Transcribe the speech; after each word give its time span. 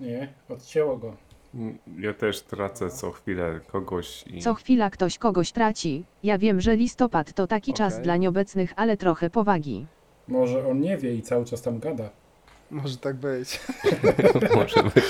Nie, 0.00 0.28
odcięło 0.48 0.96
go. 0.96 1.16
Mm, 1.54 1.78
Ja 1.98 2.14
też 2.14 2.40
tracę 2.42 2.90
co 2.90 3.10
chwilę 3.10 3.60
kogoś 3.66 4.24
i... 4.26 4.42
Co 4.42 4.54
chwila 4.54 4.90
ktoś 4.90 5.18
kogoś 5.18 5.52
traci. 5.52 6.04
Ja 6.22 6.38
wiem, 6.38 6.60
że 6.60 6.76
listopad 6.76 7.32
to 7.32 7.46
taki 7.46 7.72
czas 7.72 8.00
dla 8.00 8.16
nieobecnych, 8.16 8.72
ale 8.76 8.96
trochę 8.96 9.30
powagi. 9.30 9.86
Może 10.28 10.66
on 10.66 10.80
nie 10.80 10.96
wie 10.98 11.14
i 11.14 11.22
cały 11.22 11.44
czas 11.44 11.62
tam 11.62 11.78
gada. 11.78 12.10
Może 12.70 12.96
tak 12.96 13.16
być. 13.16 13.60
Może 14.56 14.82
być. 14.82 15.04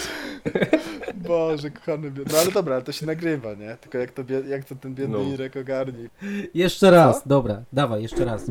Boże, 1.29 1.71
kochany 1.71 2.11
biedny. 2.11 2.33
No 2.33 2.39
ale 2.39 2.53
dobra, 2.53 2.75
ale 2.75 2.85
to 2.85 2.93
się 2.93 3.07
nagrywa, 3.07 3.55
nie? 3.55 3.77
Tylko 3.81 3.99
jak 3.99 4.11
to, 4.11 4.25
bie- 4.25 4.49
jak 4.49 4.65
to 4.65 4.75
ten 4.75 4.95
biedny 4.95 5.19
No. 5.19 5.25
Irek 5.25 5.57
ogarni. 5.57 6.09
Jeszcze 6.55 6.91
raz, 6.91 7.29
dobra, 7.29 7.63
dawaj, 7.73 8.03
jeszcze 8.03 8.25
raz. 8.25 8.43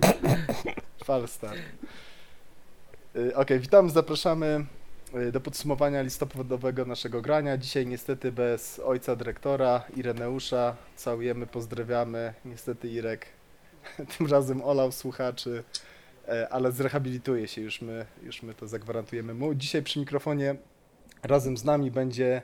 Falstart. 1.05 1.57
Y, 3.15 3.35
Okej, 3.35 3.59
witamy, 3.59 3.89
zapraszamy 3.89 4.65
do 5.31 5.41
podsumowania 5.41 6.01
listopadowego 6.01 6.85
naszego 6.85 7.21
grania. 7.21 7.57
Dzisiaj 7.57 7.87
niestety 7.87 8.31
bez 8.31 8.79
ojca 8.79 9.15
dyrektora, 9.15 9.83
Ireneusza. 9.95 10.75
Całujemy, 10.95 11.47
pozdrawiamy. 11.47 12.33
Niestety 12.45 12.87
Irek 12.87 13.25
tym 14.17 14.27
razem 14.27 14.61
olał 14.61 14.91
słuchaczy, 14.91 15.63
e, 16.27 16.49
ale 16.49 16.71
zrehabilituje 16.71 17.47
się, 17.47 17.61
już 17.61 17.81
my, 17.81 18.05
już 18.23 18.43
my 18.43 18.53
to 18.53 18.67
zagwarantujemy 18.67 19.33
mu. 19.33 19.55
Dzisiaj 19.55 19.83
przy 19.83 19.99
mikrofonie 19.99 20.55
razem 21.23 21.57
z 21.57 21.63
nami 21.63 21.91
będzie 21.91 22.41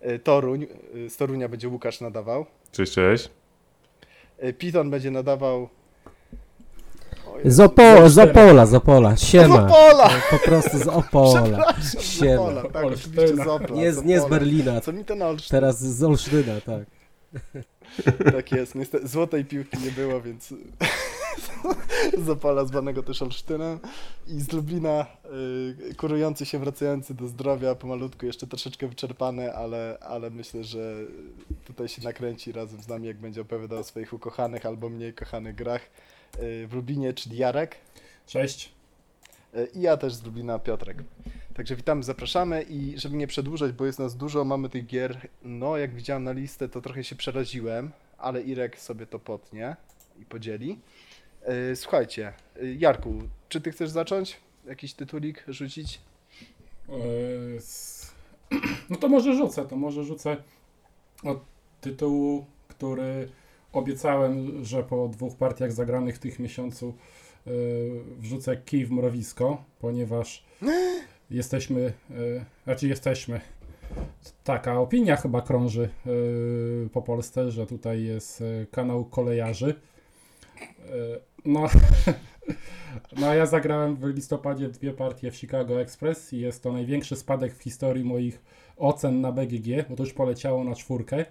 e, 0.00 0.18
Toruń. 0.18 0.66
Y, 0.96 1.10
Z 1.10 1.16
Torunia 1.16 1.48
będzie 1.48 1.68
Łukasz 1.68 2.00
nadawał. 2.00 2.46
Cześć, 2.72 2.92
cześć. 2.92 3.30
E, 4.38 4.52
Piton 4.52 4.90
będzie 4.90 5.10
nadawał... 5.10 5.68
Z, 7.44 7.60
Opo- 7.60 8.08
z 8.08 8.18
Opola, 8.18 8.66
z 8.66 8.74
Opola, 8.74 9.16
siema. 9.16 9.54
Z 9.68 9.72
Opola! 9.72 10.10
Po 10.30 10.38
prostu 10.38 10.78
z 10.78 10.86
Opola. 10.88 11.42
Przepraszam, 11.42 11.82
z 11.82 12.02
Siema. 12.02 12.42
Opola, 12.42 12.62
tak, 12.62 12.84
oczywiście 12.84 13.36
z 13.36 13.40
Opla. 13.46 13.76
Nie, 13.76 13.92
z- 13.92 14.04
nie 14.04 14.20
z 14.20 14.22
Opola. 14.22 14.38
Berlina, 14.40 14.80
Co 14.80 14.92
mi 14.92 15.04
ten 15.04 15.22
Olsztyn? 15.22 15.50
teraz 15.50 15.80
z 15.80 16.02
Olsztyna, 16.02 16.52
tak. 16.60 16.84
Tak 18.32 18.52
jest, 18.52 18.74
niestety 18.74 19.08
złotej 19.08 19.44
piłki 19.44 19.76
nie 19.84 19.90
było, 19.90 20.20
więc 20.20 20.54
z 22.24 22.28
Opola 22.28 22.64
zwanego 22.64 23.02
też 23.02 23.22
Olsztynem 23.22 23.78
i 24.28 24.40
z 24.40 24.52
Lublina 24.52 25.06
y, 25.90 25.94
kurujący 25.94 26.46
się, 26.46 26.58
wracający 26.58 27.14
do 27.14 27.28
zdrowia 27.28 27.74
pomalutku, 27.74 28.26
jeszcze 28.26 28.46
troszeczkę 28.46 28.86
wyczerpany, 28.88 29.54
ale, 29.54 29.98
ale 30.00 30.30
myślę, 30.30 30.64
że 30.64 30.94
tutaj 31.64 31.88
się 31.88 32.02
nakręci 32.02 32.52
razem 32.52 32.82
z 32.82 32.88
nami, 32.88 33.06
jak 33.06 33.16
będzie 33.16 33.40
opowiadał 33.40 33.78
o 33.78 33.84
swoich 33.84 34.12
ukochanych 34.12 34.66
albo 34.66 34.88
mniej 34.88 35.12
kochanych 35.14 35.54
grach 35.54 35.80
w 36.38 36.70
Lublinie, 36.72 37.12
czyli 37.12 37.36
Jarek. 37.36 37.76
Cześć. 38.26 38.72
E, 39.54 39.66
I 39.66 39.80
ja 39.80 39.96
też 39.96 40.14
z 40.14 40.24
Lublina 40.24 40.58
Piotrek. 40.58 41.04
Także 41.54 41.76
witamy, 41.76 42.02
zapraszamy 42.02 42.62
i 42.62 42.98
żeby 42.98 43.16
nie 43.16 43.26
przedłużać, 43.26 43.72
bo 43.72 43.86
jest 43.86 43.98
nas 43.98 44.16
dużo, 44.16 44.44
mamy 44.44 44.68
tych 44.68 44.86
gier, 44.86 45.28
no 45.42 45.76
jak 45.76 45.94
widziałem 45.94 46.24
na 46.24 46.32
listę, 46.32 46.68
to 46.68 46.80
trochę 46.80 47.04
się 47.04 47.16
przeraziłem, 47.16 47.90
ale 48.18 48.42
Irek 48.42 48.80
sobie 48.80 49.06
to 49.06 49.18
potnie 49.18 49.76
i 50.20 50.24
podzieli. 50.24 50.78
E, 51.42 51.76
Słuchajcie, 51.76 52.32
Jarku, 52.78 53.14
czy 53.48 53.60
ty 53.60 53.70
chcesz 53.72 53.90
zacząć? 53.90 54.36
Jakiś 54.66 54.94
tytulik 54.94 55.44
rzucić? 55.48 56.00
No 58.90 58.96
to 58.96 59.08
może 59.08 59.34
rzucę, 59.36 59.64
to 59.64 59.76
może 59.76 60.04
rzucę 60.04 60.36
od 61.24 61.38
tytułu, 61.80 62.46
który 62.68 63.28
obiecałem, 63.72 64.64
że 64.64 64.82
po 64.82 65.08
dwóch 65.08 65.36
partiach 65.36 65.72
zagranych 65.72 66.16
w 66.16 66.18
tych 66.18 66.38
miesiącu 66.38 66.94
yy, 67.46 67.52
wrzucę 68.18 68.56
kij 68.56 68.86
w 68.86 68.90
mrowisko, 68.90 69.64
ponieważ 69.78 70.44
jesteśmy, 71.30 71.92
yy, 72.10 72.44
znaczy 72.64 72.88
jesteśmy, 72.88 73.40
taka 74.44 74.80
opinia 74.80 75.16
chyba 75.16 75.42
krąży 75.42 75.88
yy, 76.06 76.88
po 76.92 77.02
Polsce, 77.02 77.50
że 77.50 77.66
tutaj 77.66 78.04
jest 78.04 78.42
kanał 78.70 79.04
kolejarzy. 79.04 79.74
No, 81.44 81.66
no 83.20 83.26
a 83.26 83.34
ja 83.34 83.46
zagrałem 83.46 83.96
w 83.96 84.04
listopadzie 84.04 84.68
dwie 84.68 84.92
partie 84.92 85.30
w 85.30 85.36
Chicago 85.36 85.80
Express 85.80 86.32
i 86.32 86.40
jest 86.40 86.62
to 86.62 86.72
największy 86.72 87.16
spadek 87.16 87.54
w 87.54 87.62
historii 87.62 88.04
moich 88.04 88.42
ocen 88.76 89.20
na 89.20 89.32
BGG, 89.32 89.88
bo 89.88 89.96
to 89.96 90.02
już 90.02 90.12
poleciało 90.12 90.64
na 90.64 90.74
czwórkę 90.74 91.24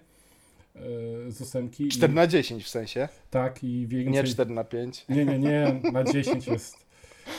z 1.30 1.42
ósemki. 1.42 1.84
I- 1.88 1.90
4 1.90 2.14
na 2.14 2.28
10 2.28 2.64
w 2.64 2.70
sensie, 2.70 3.10
Tak 3.30 3.64
i 3.64 3.88
więcej... 3.88 4.14
nie 4.14 4.24
4 4.24 4.50
na 4.54 4.64
5. 4.64 5.06
Nie, 5.10 5.26
nie, 5.26 5.40
nie, 5.40 5.80
na 5.92 6.04
10 6.04 6.48
jest, 6.48 6.86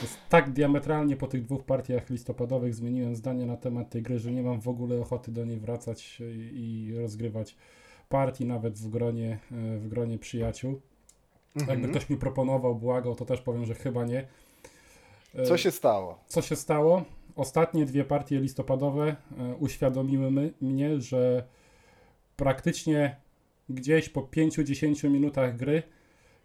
jest 0.02 0.18
tak 0.28 0.50
diametralnie 0.52 1.16
po 1.16 1.26
tych 1.26 1.44
dwóch 1.44 1.64
partiach 1.64 2.10
listopadowych 2.10 2.74
zmieniłem 2.74 3.16
zdanie 3.16 3.46
na 3.46 3.56
temat 3.56 3.90
tej 3.90 4.02
gry, 4.02 4.18
że 4.18 4.32
nie 4.32 4.42
mam 4.42 4.60
w 4.60 4.68
ogóle 4.68 5.00
ochoty 5.00 5.32
do 5.32 5.44
niej 5.44 5.58
wracać 5.58 6.20
i, 6.20 6.88
i 6.90 6.98
rozgrywać 6.98 7.56
partii 8.08 8.44
nawet 8.46 8.78
w 8.78 8.88
gronie, 8.88 9.38
e, 9.52 9.78
w 9.78 9.88
gronie 9.88 10.18
przyjaciół. 10.18 10.80
Mhm. 11.56 11.80
Jakby 11.80 11.94
ktoś 11.98 12.10
mi 12.10 12.16
proponował, 12.16 12.74
błagał, 12.74 13.14
to 13.14 13.24
też 13.24 13.40
powiem, 13.40 13.64
że 13.66 13.74
chyba 13.74 14.04
nie. 14.04 14.26
E, 15.34 15.44
Co 15.46 15.56
się 15.56 15.70
stało? 15.70 16.18
co 16.26 16.42
się 16.42 16.56
stało? 16.56 17.04
Ostatnie 17.36 17.86
dwie 17.86 18.04
partie 18.04 18.40
listopadowe 18.40 19.16
e, 19.38 19.54
uświadomiły 19.56 20.30
my, 20.30 20.52
mnie, 20.60 21.00
że 21.00 21.44
praktycznie 22.36 23.16
gdzieś 23.70 24.08
po 24.08 24.20
5-10 24.20 25.10
minutach 25.10 25.56
gry 25.56 25.82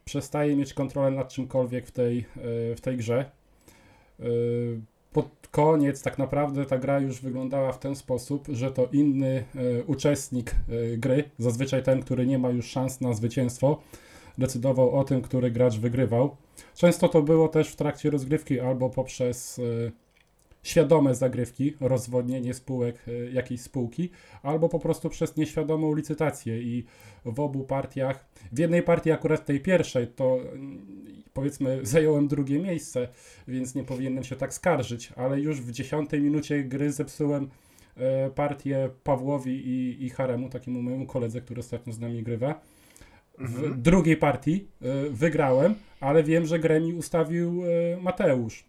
przestaję 0.05 0.55
mieć 0.55 0.73
kontrolę 0.73 1.11
nad 1.11 1.29
czymkolwiek 1.29 1.87
w 1.87 1.91
tej, 1.91 2.17
e, 2.19 2.75
w 2.75 2.81
tej 2.81 2.97
grze. 2.97 3.31
E, 4.19 4.23
Pod 5.13 5.47
koniec 5.51 6.03
tak 6.03 6.17
naprawdę 6.17 6.65
ta 6.65 6.77
gra 6.77 6.99
już 6.99 7.21
wyglądała 7.21 7.71
w 7.71 7.79
ten 7.79 7.95
sposób, 7.95 8.47
że 8.51 8.71
to 8.71 8.87
inny 8.91 9.43
e, 9.55 9.83
uczestnik 9.83 10.55
gry, 10.97 11.23
zazwyczaj 11.37 11.83
ten, 11.83 12.01
który 12.01 12.27
nie 12.27 12.39
ma 12.39 12.49
już 12.49 12.65
szans 12.65 13.01
na 13.01 13.13
zwycięstwo, 13.13 13.81
decydował 14.37 14.99
o 14.99 15.03
tym, 15.03 15.21
który 15.21 15.51
gracz 15.51 15.77
wygrywał. 15.77 16.35
Często 16.75 17.09
to 17.09 17.21
było 17.21 17.47
też 17.47 17.69
w 17.69 17.75
trakcie 17.75 18.09
rozgrywki 18.09 18.59
albo 18.59 18.89
poprzez 18.89 19.61
świadome 20.63 21.15
zagrywki, 21.15 21.73
rozwodnienie 21.79 22.53
spółek 22.53 22.95
e, 23.07 23.31
jakiejś 23.31 23.61
spółki, 23.61 24.09
albo 24.43 24.69
po 24.69 24.79
prostu 24.79 25.09
przez 25.09 25.37
nieświadomą 25.37 25.95
licytację. 25.95 26.61
I 26.61 26.85
w 27.25 27.39
obu 27.39 27.63
partiach, 27.63 28.25
w 28.51 28.59
jednej 28.59 28.83
partii 28.83 29.11
akurat 29.11 29.45
tej 29.45 29.59
pierwszej, 29.59 30.07
to 30.07 30.39
mm, 30.41 30.85
powiedzmy 31.33 31.79
zająłem 31.85 32.27
drugie 32.27 32.59
miejsce, 32.59 33.07
więc 33.47 33.75
nie 33.75 33.83
powinienem 33.83 34.23
się 34.23 34.35
tak 34.35 34.53
skarżyć, 34.53 35.13
ale 35.15 35.39
już 35.39 35.61
w 35.61 35.71
dziesiątej 35.71 36.21
minucie 36.21 36.63
gry 36.63 36.91
zepsułem 36.91 37.49
e, 37.97 38.29
partię 38.29 38.89
Pawłowi 39.03 39.67
i, 39.67 40.05
i 40.05 40.09
Haremu, 40.09 40.49
takiemu 40.49 40.81
mojemu 40.81 41.05
koledze, 41.05 41.41
który 41.41 41.59
ostatnio 41.59 41.93
z 41.93 41.99
nami 41.99 42.23
grywa. 42.23 42.61
W 43.39 43.77
drugiej 43.77 44.17
partii 44.17 44.67
y, 45.05 45.09
wygrałem, 45.09 45.75
ale 45.99 46.23
wiem, 46.23 46.45
że 46.45 46.59
grę 46.59 46.81
mi 46.81 46.93
ustawił 46.93 47.63
Mateusz 48.01 48.65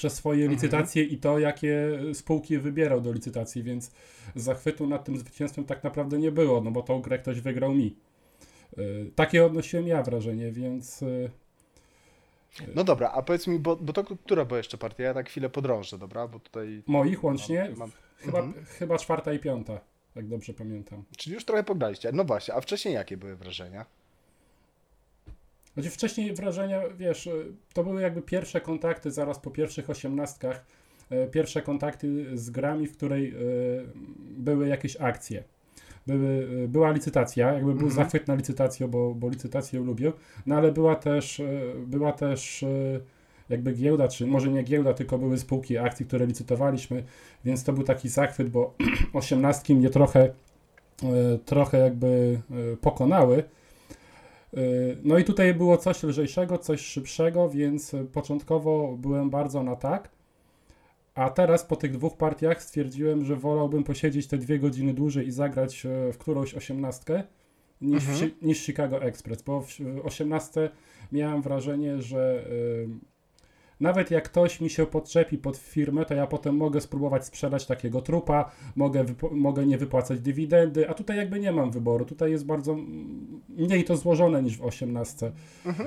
przez 0.00 0.12
swoje 0.14 0.42
Mhm. 0.44 0.52
licytacje 0.56 1.04
i 1.04 1.18
to, 1.18 1.38
jakie 1.38 1.98
spółki 2.14 2.58
wybierał 2.58 3.00
do 3.00 3.12
licytacji, 3.12 3.62
więc 3.62 3.90
zachwytu 4.34 4.86
nad 4.86 5.04
tym 5.04 5.16
zwycięstwem 5.18 5.64
tak 5.64 5.84
naprawdę 5.84 6.18
nie 6.18 6.32
było, 6.32 6.60
no 6.60 6.70
bo 6.70 6.82
tą 6.82 7.00
grę 7.00 7.18
ktoś 7.18 7.40
wygrał 7.40 7.74
mi. 7.74 7.96
Y, 8.78 9.10
takie 9.14 9.44
odnosiłem 9.46 9.86
ja 9.86 10.02
wrażenie, 10.02 10.52
więc 10.52 11.02
y, 11.02 11.30
No 12.74 12.84
dobra, 12.84 13.10
a 13.10 13.22
powiedz 13.22 13.46
mi, 13.46 13.58
bo, 13.58 13.76
bo 13.76 13.92
to 13.92 14.04
która 14.04 14.44
była 14.44 14.58
jeszcze 14.58 14.78
partia? 14.78 15.04
Ja 15.04 15.14
tak 15.14 15.28
chwilę 15.28 15.48
podrążę, 15.50 15.98
dobra? 15.98 16.28
Bo 16.28 16.38
tutaj 16.38 16.82
moich 16.86 17.24
łącznie 17.24 17.68
mam, 17.68 17.78
mam, 17.78 17.90
chyba, 18.18 18.38
Mhm. 18.38 18.64
chyba 18.66 18.98
czwarta 18.98 19.32
i 19.32 19.38
piąta, 19.38 19.80
jak 20.14 20.28
dobrze 20.28 20.54
pamiętam. 20.54 21.04
Czyli 21.16 21.34
już 21.34 21.44
trochę 21.44 21.64
pograliście. 21.64 22.12
No 22.12 22.24
właśnie, 22.24 22.54
a 22.54 22.60
wcześniej 22.60 22.94
jakie 22.94 23.16
były 23.16 23.36
wrażenia? 23.36 23.86
Znaczy 25.80 25.94
wcześniej 25.94 26.34
wrażenia, 26.34 26.82
wiesz, 26.98 27.26
y, 27.26 27.52
to 27.74 27.84
były 27.84 28.02
jakby 28.02 28.22
pierwsze 28.22 28.60
kontakty 28.60 29.10
zaraz 29.10 29.38
po 29.38 29.50
pierwszych 29.50 29.90
osiemnastkach, 29.90 30.64
y, 31.12 31.30
pierwsze 31.30 31.62
kontakty 31.62 32.38
z 32.38 32.50
grami, 32.50 32.86
w 32.86 32.96
której 32.96 33.34
y, 33.34 33.36
były 34.38 34.68
jakieś 34.68 34.96
akcje. 34.96 35.44
Były, 36.06 36.46
była 36.68 36.90
licytacja, 36.90 37.52
jakby 37.52 37.74
był 37.74 37.86
Mhm. 37.86 37.92
zachwyt 37.92 38.28
na 38.28 38.34
licytację, 38.34 38.88
bo, 38.88 39.14
bo 39.14 39.28
licytację 39.28 39.80
lubię, 39.80 40.12
no 40.46 40.56
ale 40.56 40.72
była 40.72 40.94
też, 40.96 41.42
była 41.86 42.12
też 42.12 42.64
jakby 43.48 43.72
giełda, 43.72 44.08
czy 44.08 44.26
może 44.26 44.48
nie 44.48 44.62
giełda, 44.62 44.94
tylko 44.94 45.18
były 45.18 45.38
spółki 45.38 45.78
akcji, 45.78 46.06
które 46.06 46.26
licytowaliśmy, 46.26 47.04
więc 47.44 47.64
to 47.64 47.72
był 47.72 47.82
taki 47.84 48.08
zachwyt, 48.08 48.48
bo 48.48 48.74
osiemnastki 49.12 49.74
mnie 49.74 49.90
trochę, 49.90 50.30
trochę 51.44 51.78
jakby 51.78 52.40
pokonały, 52.80 53.42
No 55.04 55.18
i 55.18 55.24
tutaj 55.24 55.54
było 55.54 55.76
coś 55.76 56.02
lżejszego, 56.02 56.58
coś 56.58 56.80
szybszego, 56.80 57.48
więc 57.48 57.94
y, 57.94 58.04
początkowo 58.04 58.96
byłem 58.98 59.30
bardzo 59.30 59.62
na 59.62 59.76
tak. 59.76 60.10
A 61.14 61.30
teraz 61.30 61.64
po 61.64 61.76
tych 61.76 61.92
dwóch 61.92 62.16
partiach 62.16 62.62
stwierdziłem, 62.62 63.24
że 63.24 63.36
wolałbym 63.36 63.84
posiedzieć 63.84 64.26
te 64.26 64.38
dwie 64.38 64.58
godziny 64.58 64.94
dłużej 64.94 65.26
i 65.26 65.30
zagrać 65.32 65.86
e, 65.86 66.12
w 66.12 66.18
którąś 66.18 66.54
osiemnastkę 66.54 67.22
niż, 67.80 68.08
Mhm. 68.08 68.30
Niż 68.42 68.58
Chicago 68.58 69.02
Express, 69.02 69.42
bo 69.42 69.60
w 69.60 69.68
osiemnastce 70.04 70.70
miałem 71.12 71.42
wrażenie, 71.42 72.02
że, 72.02 72.44
y, 72.50 72.88
nawet 73.80 74.10
jak 74.10 74.24
ktoś 74.24 74.60
mi 74.60 74.70
się 74.70 74.86
podczepi 74.86 75.38
pod 75.38 75.56
firmę, 75.56 76.04
to 76.04 76.14
ja 76.14 76.26
potem 76.26 76.56
mogę 76.56 76.80
spróbować 76.80 77.26
sprzedać 77.26 77.66
takiego 77.66 78.02
trupa, 78.02 78.50
mogę, 78.76 79.04
mogę 79.30 79.66
nie 79.66 79.78
wypłacać 79.78 80.20
dywidendy, 80.20 80.88
a 80.88 80.94
tutaj 80.94 81.16
jakby 81.16 81.40
nie 81.40 81.52
mam 81.52 81.70
wyboru. 81.70 82.04
Tutaj 82.04 82.30
jest 82.30 82.46
bardzo 82.46 82.76
mniej 83.48 83.84
to 83.84 83.96
złożone 83.96 84.42
niż 84.42 84.58
w 84.58 84.64
18. 84.64 85.32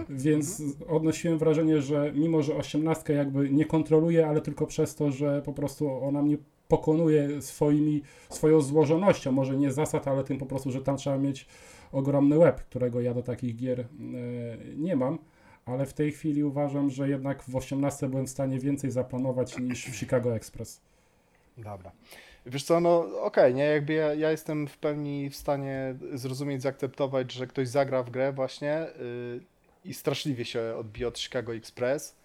Więc 0.09 0.63
odnosiłem 0.87 1.37
wrażenie, 1.37 1.81
że 1.81 2.11
mimo, 2.15 2.41
że 2.41 2.55
18 2.55 3.13
jakby 3.13 3.49
nie 3.49 3.65
kontroluje, 3.65 4.27
ale 4.27 4.41
tylko 4.41 4.67
przez 4.67 4.95
to, 4.95 5.11
że 5.11 5.41
po 5.41 5.53
prostu 5.53 6.03
ona 6.03 6.21
mnie 6.21 6.37
pokonuje 6.67 7.41
swoimi, 7.41 8.01
swoją 8.29 8.61
złożonością, 8.61 9.31
może 9.31 9.57
nie 9.57 9.71
zasad, 9.71 10.07
ale 10.07 10.23
tym 10.23 10.37
po 10.37 10.45
prostu, 10.45 10.71
że 10.71 10.81
tam 10.81 10.97
trzeba 10.97 11.17
mieć 11.17 11.47
ogromny 11.91 12.37
łeb, 12.37 12.61
którego 12.61 13.01
ja 13.01 13.13
do 13.13 13.23
takich 13.23 13.55
gier 13.55 13.79
e, 13.79 13.85
nie 14.77 14.95
mam, 14.95 15.17
ale 15.65 15.85
w 15.85 15.93
tej 15.93 16.11
chwili 16.11 16.43
uważam, 16.43 16.89
że 16.89 17.09
jednak 17.09 17.43
w 17.43 17.55
18 17.55 18.07
byłem 18.09 18.27
w 18.27 18.29
stanie 18.29 18.59
więcej 18.59 18.91
zaplanować 18.91 19.57
niż 19.57 19.85
w 19.85 19.95
Chicago 19.95 20.35
Express. 20.35 20.81
Dobra. 21.57 21.91
Wiesz 22.45 22.63
co, 22.63 22.79
no 22.79 23.21
okej, 23.21 23.53
nie, 23.53 23.63
jakby 23.63 23.93
ja, 23.93 24.13
ja 24.13 24.31
jestem 24.31 24.67
w 24.67 24.77
pełni 24.77 25.29
w 25.29 25.35
stanie 25.35 25.95
zrozumieć, 26.13 26.61
zaakceptować, 26.61 27.31
że 27.31 27.47
ktoś 27.47 27.67
zagra 27.67 28.03
w 28.03 28.09
grę 28.09 28.33
właśnie 28.33 28.87
y, 29.01 29.39
i 29.85 29.93
straszliwie 29.93 30.45
się 30.45 30.75
odbije 30.79 31.07
od 31.07 31.19
Chicago 31.19 31.55
Express. 31.55 32.15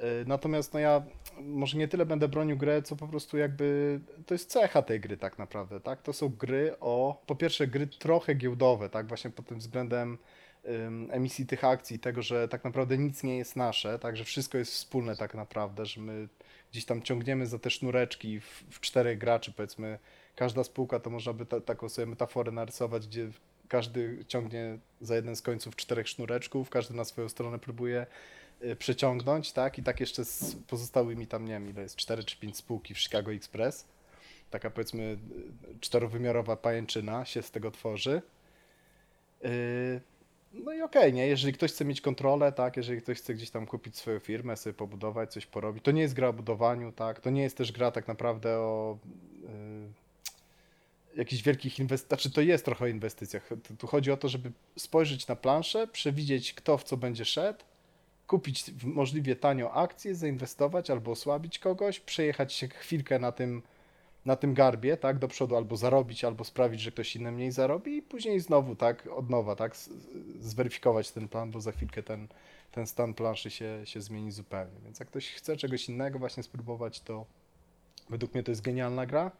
Y, 0.00 0.04
natomiast 0.26 0.74
no 0.74 0.80
ja 0.80 1.02
może 1.40 1.78
nie 1.78 1.88
tyle 1.88 2.06
będę 2.06 2.28
bronił 2.28 2.56
grę, 2.56 2.82
co 2.82 2.96
po 2.96 3.08
prostu 3.08 3.38
jakby 3.38 4.00
to 4.26 4.34
jest 4.34 4.50
cecha 4.50 4.82
tej 4.82 5.00
gry 5.00 5.16
tak 5.16 5.38
naprawdę, 5.38 5.80
tak? 5.80 6.02
To 6.02 6.12
są 6.12 6.28
gry 6.28 6.74
o, 6.80 7.22
po 7.26 7.36
pierwsze 7.36 7.66
gry 7.66 7.86
trochę 7.86 8.34
giełdowe, 8.34 8.88
tak? 8.88 9.06
Właśnie 9.06 9.30
pod 9.30 9.46
tym 9.46 9.58
względem 9.58 10.18
emisji 11.10 11.46
tych 11.46 11.64
akcji, 11.64 11.98
tego, 11.98 12.22
że 12.22 12.48
tak 12.48 12.64
naprawdę 12.64 12.98
nic 12.98 13.22
nie 13.22 13.38
jest 13.38 13.56
nasze, 13.56 13.98
tak? 13.98 14.16
Że 14.16 14.24
wszystko 14.24 14.58
jest 14.58 14.72
wspólne 14.72 15.16
tak 15.16 15.34
naprawdę, 15.34 15.86
że 15.86 16.00
my 16.00 16.28
gdzieś 16.72 16.84
tam 16.84 17.02
ciągniemy 17.02 17.46
za 17.46 17.58
te 17.58 17.70
sznureczki 17.70 18.40
w, 18.40 18.64
w 18.70 18.80
czterech 18.80 19.18
graczy, 19.18 19.52
powiedzmy, 19.52 19.98
każda 20.36 20.64
spółka 20.64 21.00
to 21.00 21.10
można 21.10 21.32
by 21.32 21.46
ta, 21.46 21.60
taką 21.60 21.88
sobie 21.88 22.06
metaforę 22.06 22.52
narysować, 22.52 23.06
gdzie 23.06 23.28
każdy 23.68 24.24
ciągnie 24.28 24.78
za 25.00 25.16
jeden 25.16 25.36
z 25.36 25.42
końców 25.42 25.76
czterech 25.76 26.08
sznureczków, 26.08 26.70
każdy 26.70 26.94
na 26.94 27.04
swoją 27.04 27.28
stronę 27.28 27.58
próbuje 27.58 28.06
y, 28.62 28.76
przeciągnąć, 28.76 29.52
tak? 29.52 29.78
I 29.78 29.82
tak 29.82 30.00
jeszcze 30.00 30.24
z 30.24 30.56
pozostałymi 30.66 31.26
tam, 31.26 31.44
nie 31.44 31.52
wiem, 31.52 31.70
ile 31.70 31.82
jest, 31.82 31.96
cztery 31.96 32.24
czy 32.24 32.36
pięć 32.36 32.56
spółki 32.56 32.94
w 32.94 32.98
Chicago 32.98 33.32
Express. 33.32 33.84
Taka 34.50 34.70
powiedzmy 34.70 35.02
y, 35.02 35.18
czterowymiarowa 35.80 36.56
pajęczyna 36.56 37.24
się 37.24 37.42
z 37.42 37.50
tego 37.50 37.70
tworzy. 37.70 38.22
Y, 39.44 40.00
No 40.52 40.72
i 40.72 40.82
okej, 40.82 41.12
nie? 41.12 41.26
Jeżeli 41.26 41.52
ktoś 41.52 41.72
chce 41.72 41.84
mieć 41.84 42.00
kontrolę, 42.00 42.52
tak, 42.52 42.76
jeżeli 42.76 43.02
ktoś 43.02 43.18
chce 43.18 43.34
gdzieś 43.34 43.50
tam 43.50 43.66
kupić 43.66 43.96
swoją 43.96 44.18
firmę, 44.18 44.56
sobie 44.56 44.74
pobudować, 44.74 45.32
coś 45.32 45.46
porobić, 45.46 45.84
to 45.84 45.90
nie 45.90 46.02
jest 46.02 46.14
gra 46.14 46.28
o 46.28 46.32
budowaniu, 46.32 46.92
tak, 46.92 47.20
to 47.20 47.30
nie 47.30 47.42
jest 47.42 47.56
też 47.56 47.72
gra 47.72 47.90
tak 47.90 48.08
naprawdę 48.08 48.58
o 48.58 48.98
y, 51.14 51.16
jakichś 51.18 51.42
wielkich 51.42 51.78
inwestycjach, 51.78 52.20
znaczy 52.20 52.34
to 52.34 52.40
jest 52.40 52.64
trochę 52.64 52.84
o 52.84 52.88
inwestycjach. 52.88 53.48
Tu- 53.78 53.86
chodzi 53.86 54.12
o 54.12 54.16
to, 54.16 54.28
żeby 54.28 54.52
spojrzeć 54.76 55.28
na 55.28 55.36
planszę, 55.36 55.86
przewidzieć 55.86 56.54
kto 56.54 56.78
w 56.78 56.84
co 56.84 56.96
będzie 56.96 57.24
szedł, 57.24 57.64
kupić 58.26 58.64
możliwie 58.84 59.36
tanio 59.36 59.72
akcje, 59.72 60.14
zainwestować 60.14 60.90
albo 60.90 61.10
osłabić 61.10 61.58
kogoś, 61.58 62.00
przejechać 62.00 62.52
się 62.52 62.68
chwilkę 62.68 63.18
na 63.18 63.32
tym 63.32 63.62
na 64.28 64.36
tym 64.36 64.54
garbie, 64.54 64.96
tak, 64.96 65.18
do 65.18 65.28
przodu 65.28 65.56
albo 65.56 65.76
zarobić, 65.76 66.24
albo 66.24 66.44
sprawić, 66.44 66.80
że 66.80 66.90
ktoś 66.90 67.16
inny 67.16 67.32
mniej 67.32 67.52
zarobi 67.52 67.96
i 67.96 68.02
później 68.02 68.40
znowu, 68.40 68.76
tak, 68.76 69.08
od 69.16 69.30
nowa, 69.30 69.56
tak, 69.56 69.76
zweryfikować 70.40 71.10
ten 71.10 71.28
plan, 71.28 71.50
bo 71.50 71.60
za 71.60 71.72
chwilkę 71.72 72.02
ten, 72.02 72.28
ten 72.72 72.86
stan 72.86 73.14
planszy 73.14 73.50
się, 73.50 73.80
się 73.84 74.00
zmieni 74.00 74.32
zupełnie. 74.32 74.80
Więc 74.84 75.00
jak 75.00 75.08
ktoś 75.08 75.28
chce 75.30 75.56
czegoś 75.56 75.88
innego 75.88 76.18
właśnie 76.18 76.42
spróbować, 76.42 77.00
to 77.00 77.26
według 78.10 78.34
mnie 78.34 78.42
to 78.42 78.50
jest 78.50 78.62
genialna 78.62 79.06
gra, 79.06 79.30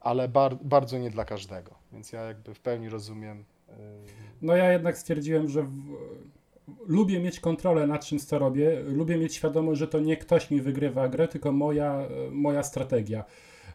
ale 0.00 0.28
bar, 0.28 0.56
bardzo 0.62 0.98
nie 0.98 1.10
dla 1.10 1.24
każdego. 1.24 1.74
Więc 1.92 2.12
ja 2.12 2.22
jakby 2.22 2.54
w 2.54 2.60
pełni 2.60 2.88
rozumiem. 2.88 3.44
yy, 3.68 3.74
No 4.42 4.56
ja 4.56 4.72
jednak 4.72 4.98
stwierdziłem, 4.98 5.48
że 5.48 5.62
w, 5.62 5.96
lubię 6.86 7.20
mieć 7.20 7.40
kontrolę 7.40 7.86
nad 7.86 8.04
czym 8.04 8.18
co 8.18 8.38
robię, 8.38 8.80
lubię 8.80 9.16
mieć 9.16 9.34
świadomość, 9.34 9.78
że 9.80 9.88
to 9.88 10.00
nie 10.00 10.16
ktoś 10.16 10.50
mi 10.50 10.60
wygrywa 10.60 11.08
grę, 11.08 11.28
tylko 11.28 11.52
moja, 11.52 12.08
moja 12.30 12.62
strategia. 12.62 13.24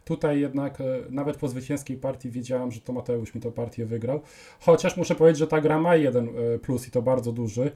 Tutaj 0.10 0.40
jednak 0.40 0.82
e, 0.82 0.84
nawet 1.10 1.38
po 1.38 1.48
zwycięskiej 1.48 1.98
partii 1.98 2.30
wiedziałem, 2.30 2.72
że 2.72 2.82
to 2.82 2.94
Mateusz 2.94 3.36
mi 3.36 3.42
tę 3.42 3.52
partię 3.52 3.86
wygrał. 3.86 4.22
Chociaż 4.60 4.98
muszę 4.98 5.16
powiedzieć, 5.16 5.40
że 5.40 5.48
ta 5.48 5.62
gra 5.62 5.80
ma 5.80 5.96
jeden 5.96 6.30
e, 6.30 6.60
plus 6.60 6.88
i 6.88 6.92
to 6.92 7.02
bardzo 7.02 7.32
duży. 7.32 7.72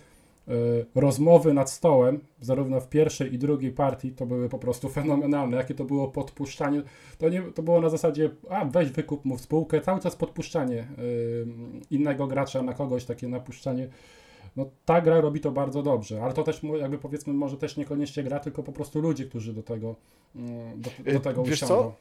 E, 0.48 0.52
Rozmowy 0.96 1.54
nad 1.54 1.72
stołem, 1.72 2.20
zarówno 2.42 2.80
w 2.80 2.90
pierwszej 2.90 3.34
i 3.34 3.38
drugiej 3.38 3.72
partii, 3.72 4.12
to 4.12 4.26
były 4.26 4.50
po 4.50 4.60
prostu 4.60 4.90
fenomenalne. 4.90 5.58
Jakie 5.58 5.74
to 5.74 5.84
było 5.84 6.08
podpuszczanie. 6.08 6.82
To, 7.18 7.30
nie, 7.30 7.42
to 7.42 7.64
było 7.64 7.82
na 7.82 7.90
zasadzie, 7.90 8.30
a 8.50 8.66
weź 8.66 8.90
wykup 8.90 9.26
mu 9.26 9.38
spółkę, 9.38 9.82
cały 9.82 10.00
czas 10.00 10.16
podpuszczanie 10.16 10.88
innego 11.92 12.28
gracza 12.28 12.62
na 12.62 12.74
kogoś, 12.74 13.06
takie 13.06 13.28
napuszczanie. 13.28 13.90
No 14.56 14.66
ta 14.86 15.02
gra 15.02 15.22
robi 15.22 15.40
to 15.40 15.52
bardzo 15.52 15.84
dobrze, 15.84 16.24
ale 16.24 16.34
to 16.34 16.44
też 16.44 16.62
jakby 16.80 16.98
powiedzmy 16.98 17.34
może 17.34 17.58
też 17.58 17.78
niekoniecznie 17.78 18.24
gra, 18.24 18.40
tylko 18.40 18.64
po 18.64 18.72
prostu 18.72 19.02
ludzie, 19.02 19.26
którzy 19.26 19.54
do 19.54 19.64
tego 19.64 19.96
mm, 20.36 20.82
do, 20.82 20.90
do 21.14 21.20
tego 21.20 21.44
wiesz 21.44 21.60
co? 21.60 21.96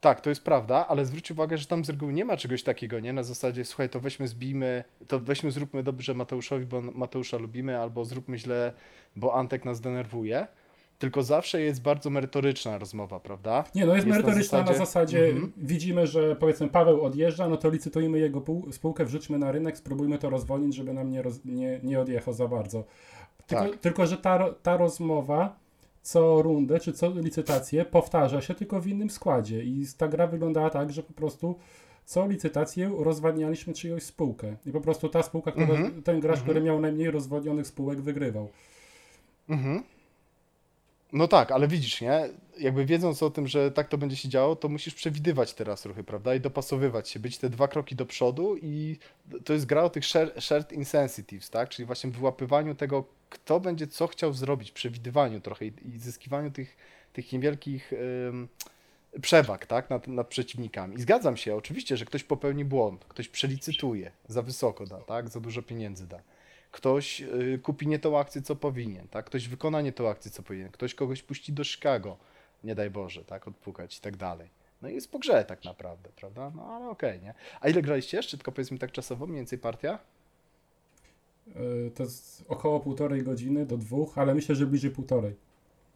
Tak, 0.00 0.20
to 0.20 0.30
jest 0.30 0.44
prawda, 0.44 0.86
ale 0.88 1.04
zwróć 1.04 1.30
uwagę, 1.30 1.58
że 1.58 1.66
tam 1.66 1.84
z 1.84 1.90
reguły 1.90 2.12
nie 2.12 2.24
ma 2.24 2.36
czegoś 2.36 2.62
takiego, 2.62 3.00
nie? 3.00 3.12
Na 3.12 3.22
zasadzie, 3.22 3.64
słuchaj, 3.64 3.88
to 3.88 4.00
weźmy, 4.00 4.28
zbijmy, 4.28 4.84
to 5.08 5.20
weźmy, 5.20 5.50
zróbmy 5.50 5.82
dobrze 5.82 6.14
Mateuszowi, 6.14 6.66
bo 6.66 6.80
Mateusza 6.80 7.36
lubimy, 7.38 7.78
albo 7.78 8.04
zróbmy 8.04 8.38
źle, 8.38 8.72
bo 9.16 9.34
Antek 9.34 9.64
nas 9.64 9.80
denerwuje. 9.80 10.46
Tylko 10.98 11.22
zawsze 11.22 11.60
jest 11.60 11.82
bardzo 11.82 12.10
merytoryczna 12.10 12.78
rozmowa, 12.78 13.20
prawda? 13.20 13.64
Nie, 13.74 13.86
no 13.86 13.94
jest, 13.94 14.06
Jest 14.06 14.18
na 14.18 14.22
merytoryczna 14.22 14.58
na 14.58 14.64
zasadzie, 14.66 14.86
zasadzie- 15.18 15.26
Mhm. 15.26 15.52
widzimy, 15.56 16.06
że 16.06 16.36
powiedzmy 16.36 16.68
Paweł 16.68 17.04
odjeżdża, 17.04 17.48
no 17.48 17.56
to 17.56 17.70
licytujmy 17.70 18.18
jego 18.18 18.40
pół, 18.40 18.72
spółkę, 18.72 19.04
wrzućmy 19.04 19.38
na 19.38 19.52
rynek, 19.52 19.76
spróbujmy 19.78 20.18
to 20.18 20.30
rozwolnić, 20.30 20.74
żeby 20.74 20.92
nam 20.92 21.10
nie, 21.10 21.22
roz, 21.22 21.44
nie, 21.44 21.80
nie 21.82 22.00
odjechał 22.00 22.34
za 22.34 22.48
bardzo. 22.48 22.84
Tylko, 23.46 23.64
Tak. 23.64 23.76
tylko 23.76 24.06
że 24.06 24.16
ta, 24.16 24.54
ta 24.62 24.76
rozmowa 24.76 25.56
co 26.02 26.42
rundę, 26.42 26.80
czy 26.80 26.92
co 26.92 27.10
licytację 27.10 27.84
powtarza 27.84 28.40
się 28.40 28.54
tylko 28.54 28.80
w 28.80 28.86
innym 28.86 29.10
składzie 29.10 29.64
i 29.64 29.86
ta 29.98 30.08
gra 30.08 30.26
wyglądała 30.26 30.70
tak, 30.70 30.92
że 30.92 31.02
po 31.02 31.12
prostu 31.12 31.54
co 32.04 32.26
licytację 32.26 32.92
rozwadnialiśmy 32.98 33.72
czyjąś 33.74 34.02
spółkę 34.02 34.56
i 34.66 34.72
po 34.72 34.80
prostu 34.80 35.08
ta 35.08 35.22
spółka, 35.22 35.52
która, 35.52 35.68
Mhm. 35.74 36.02
ten 36.02 36.20
gracz, 36.20 36.40
który 36.40 36.60
miał 36.60 36.80
najmniej 36.80 37.10
rozwodnionych 37.10 37.66
spółek 37.66 38.00
wygrywał. 38.00 38.48
Mhm. 39.48 39.82
No 41.12 41.28
tak, 41.28 41.52
ale 41.52 41.68
widzisz, 41.68 42.00
nie? 42.00 42.28
Jakby 42.58 42.84
wiedząc 42.84 43.22
o 43.22 43.30
tym, 43.30 43.46
że 43.46 43.70
tak 43.70 43.88
to 43.88 43.98
będzie 43.98 44.16
się 44.16 44.28
działo, 44.28 44.56
to 44.56 44.68
musisz 44.68 44.94
przewidywać 44.94 45.54
teraz 45.54 45.86
ruchy, 45.86 46.04
prawda? 46.04 46.34
I 46.34 46.40
dopasowywać 46.40 47.08
się, 47.08 47.20
być 47.20 47.38
te 47.38 47.50
dwa 47.50 47.68
kroki 47.68 47.96
do 47.96 48.06
przodu 48.06 48.56
i 48.62 48.98
to 49.44 49.52
jest 49.52 49.66
gra 49.66 49.82
o 49.82 49.90
tych 49.90 50.04
share- 50.04 50.40
shared 50.40 50.72
insensitives, 50.72 51.50
tak? 51.50 51.68
Czyli 51.68 51.86
właśnie 51.86 52.10
wyłapywaniu 52.10 52.74
tego, 52.74 53.04
kto 53.30 53.60
będzie 53.60 53.86
co 53.86 54.06
chciał 54.06 54.32
zrobić, 54.32 54.72
przewidywaniu 54.72 55.40
trochę 55.40 55.66
i, 55.66 55.72
zyskiwaniu 55.98 56.50
tych, 56.50 56.76
tych 57.12 57.32
niewielkich 57.32 57.92
ym, 58.28 58.48
przewag, 59.22 59.66
tak? 59.66 59.90
Nad, 59.90 60.08
nad 60.08 60.28
przeciwnikami. 60.28 60.96
I 60.96 61.00
zgadzam 61.00 61.36
się, 61.36 61.56
oczywiście, 61.56 61.96
że 61.96 62.04
ktoś 62.04 62.24
popełni 62.24 62.64
błąd, 62.64 63.04
ktoś 63.04 63.28
przelicytuje, 63.28 64.10
za 64.28 64.42
wysoko 64.42 64.86
da, 64.86 64.98
tak? 64.98 65.28
Za 65.28 65.40
dużo 65.40 65.62
pieniędzy 65.62 66.06
da 66.06 66.20
ktoś 66.70 67.20
y, 67.20 67.60
kupi 67.62 67.86
nie 67.86 67.98
tą 67.98 68.18
akcję, 68.18 68.42
co 68.42 68.56
powinien, 68.56 69.08
tak? 69.08 69.26
Ktoś 69.26 69.48
wykona 69.48 69.80
nie 69.80 69.92
tą 69.92 70.08
akcję, 70.08 70.30
co 70.30 70.42
powinien, 70.42 70.70
ktoś 70.70 70.94
kogoś 70.94 71.22
puści 71.22 71.52
do 71.52 71.64
Chicago, 71.64 72.16
nie 72.64 72.74
daj 72.74 72.90
Boże, 72.90 73.24
tak? 73.24 73.48
Odpukać 73.48 73.98
i 73.98 74.00
tak 74.00 74.16
dalej. 74.16 74.50
No 74.82 74.88
i 74.88 74.94
jest 74.94 75.10
po 75.12 75.18
grze 75.18 75.44
tak 75.44 75.64
naprawdę, 75.64 76.08
prawda? 76.16 76.52
No 76.56 76.62
ale 76.62 76.88
okej, 76.88 77.20
nie? 77.20 77.34
A 77.60 77.68
ile 77.68 77.82
graliście 77.82 78.16
jeszcze? 78.16 78.36
Tylko 78.36 78.52
powiedzmy 78.52 78.78
tak 78.78 78.92
czasowo, 78.92 79.26
mniej 79.26 79.36
więcej 79.36 79.58
partia? 79.58 79.98
Yy, 81.46 81.90
To 81.94 82.02
jest 82.02 82.44
około 82.48 82.80
półtorej 82.80 83.22
godziny 83.22 83.66
do 83.66 83.76
dwóch, 83.76 84.18
ale 84.18 84.34
myślę, 84.34 84.54
że 84.54 84.66
bliżej 84.66 84.90
półtorej. 84.90 85.34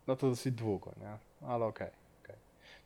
No 0.07 0.17
to 0.17 0.31
dosyć 0.31 0.55
długo, 0.55 0.93
nie? 1.01 1.49
Ale 1.49 1.65
okej. 1.65 1.89
okej. 1.89 2.04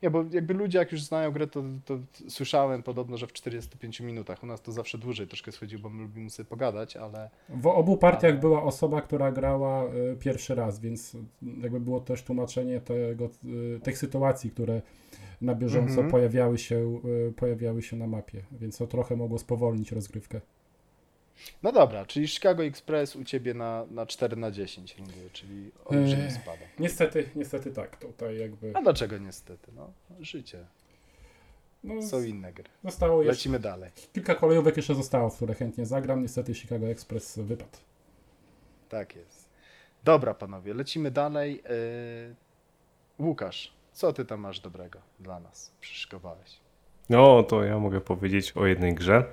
Nie, 0.03 0.09
bo 0.09 0.25
jakby 0.31 0.53
ludzie 0.53 0.79
jak 0.79 0.91
już 0.91 1.01
znają 1.03 1.31
grę, 1.31 1.47
to, 1.47 1.63
to 1.85 1.99
słyszałem 2.29 2.83
podobno, 2.83 3.17
że 3.17 3.27
w 3.27 3.33
45 3.33 3.99
minutach. 3.99 4.43
U 4.43 4.45
nas 4.45 4.61
to 4.61 4.71
zawsze 4.71 4.97
dłużej 4.97 5.27
troszkę 5.27 5.51
schodzi, 5.51 5.77
bo 5.77 5.89
my 5.89 6.01
lubimy 6.03 6.29
sobie 6.29 6.49
pogadać, 6.49 6.97
ale 6.97 7.29
W 7.49 7.67
obu 7.67 7.97
partiach 7.97 8.31
Ale- 8.31 8.39
była 8.41 8.63
osoba, 8.63 9.01
która 9.01 9.31
grała 9.31 9.85
y, 9.85 10.15
pierwszy 10.19 10.55
raz, 10.55 10.79
więc 10.79 11.17
jakby 11.61 11.79
było 11.79 11.99
też 11.99 12.23
tłumaczenie 12.23 12.81
tego, 12.81 13.29
y, 13.75 13.79
tych 13.83 13.97
sytuacji, 13.97 14.51
które 14.51 14.81
na 15.41 15.55
bieżąco 15.55 15.89
Mhm. 15.91 16.09
pojawiały, 16.11 16.57
się, 16.57 16.99
y, 17.29 17.33
pojawiały 17.35 17.81
się 17.81 17.97
na 17.97 18.07
mapie, 18.07 18.43
więc 18.51 18.77
to 18.77 18.87
trochę 18.87 19.15
mogło 19.15 19.37
spowolnić 19.39 19.91
rozgrywkę. 19.91 20.41
No 21.63 21.71
dobra, 21.71 22.05
czyli 22.05 22.27
Chicago 22.27 22.63
Express 22.63 23.15
u 23.15 23.23
ciebie 23.23 23.53
na, 23.53 23.85
na 23.91 24.05
4 24.05 24.35
na 24.35 24.51
10 24.51 24.97
rundy, 24.97 25.29
czyli 25.33 25.71
olbrzymi 25.85 26.21
Eee. 26.23 26.31
spadek. 26.31 26.67
Niestety, 26.79 27.29
niestety 27.35 27.71
tak, 27.71 27.97
tutaj 27.97 28.37
jakby 28.39 28.71
A 28.77 28.81
dlaczego 28.81 29.17
niestety? 29.17 29.71
No, 29.75 29.93
życie. 30.19 30.65
no, 31.83 32.01
Są 32.01 32.23
inne 32.23 32.53
gry. 32.53 32.63
zostało 32.83 33.21
jeszcze, 33.21 33.31
Lecimy 33.31 33.59
dalej. 33.59 33.91
kilka 34.13 34.35
kolejówek 34.35 34.77
jeszcze 34.77 34.95
zostało, 34.95 35.29
w 35.29 35.35
które 35.35 35.53
chętnie 35.55 35.85
zagram, 35.85 36.21
niestety 36.21 36.53
Chicago 36.55 36.87
Express 36.87 37.39
wypadł. 37.39 37.77
Tak 38.89 39.15
jest. 39.15 39.49
Dobra, 40.03 40.33
panowie, 40.33 40.73
lecimy 40.73 41.11
dalej. 41.11 41.63
Yy, 43.19 43.25
Łukasz, 43.25 43.73
co 43.93 44.13
ty 44.13 44.25
tam 44.25 44.39
masz 44.39 44.59
dobrego 44.59 44.99
dla 45.19 45.39
nas? 45.39 45.71
Przyszykowałeś. 45.81 46.59
No, 47.09 47.43
to 47.43 47.63
ja 47.63 47.79
mogę 47.79 48.01
powiedzieć 48.01 48.51
o 48.51 48.65
jednej 48.65 48.93
grze, 48.95 49.23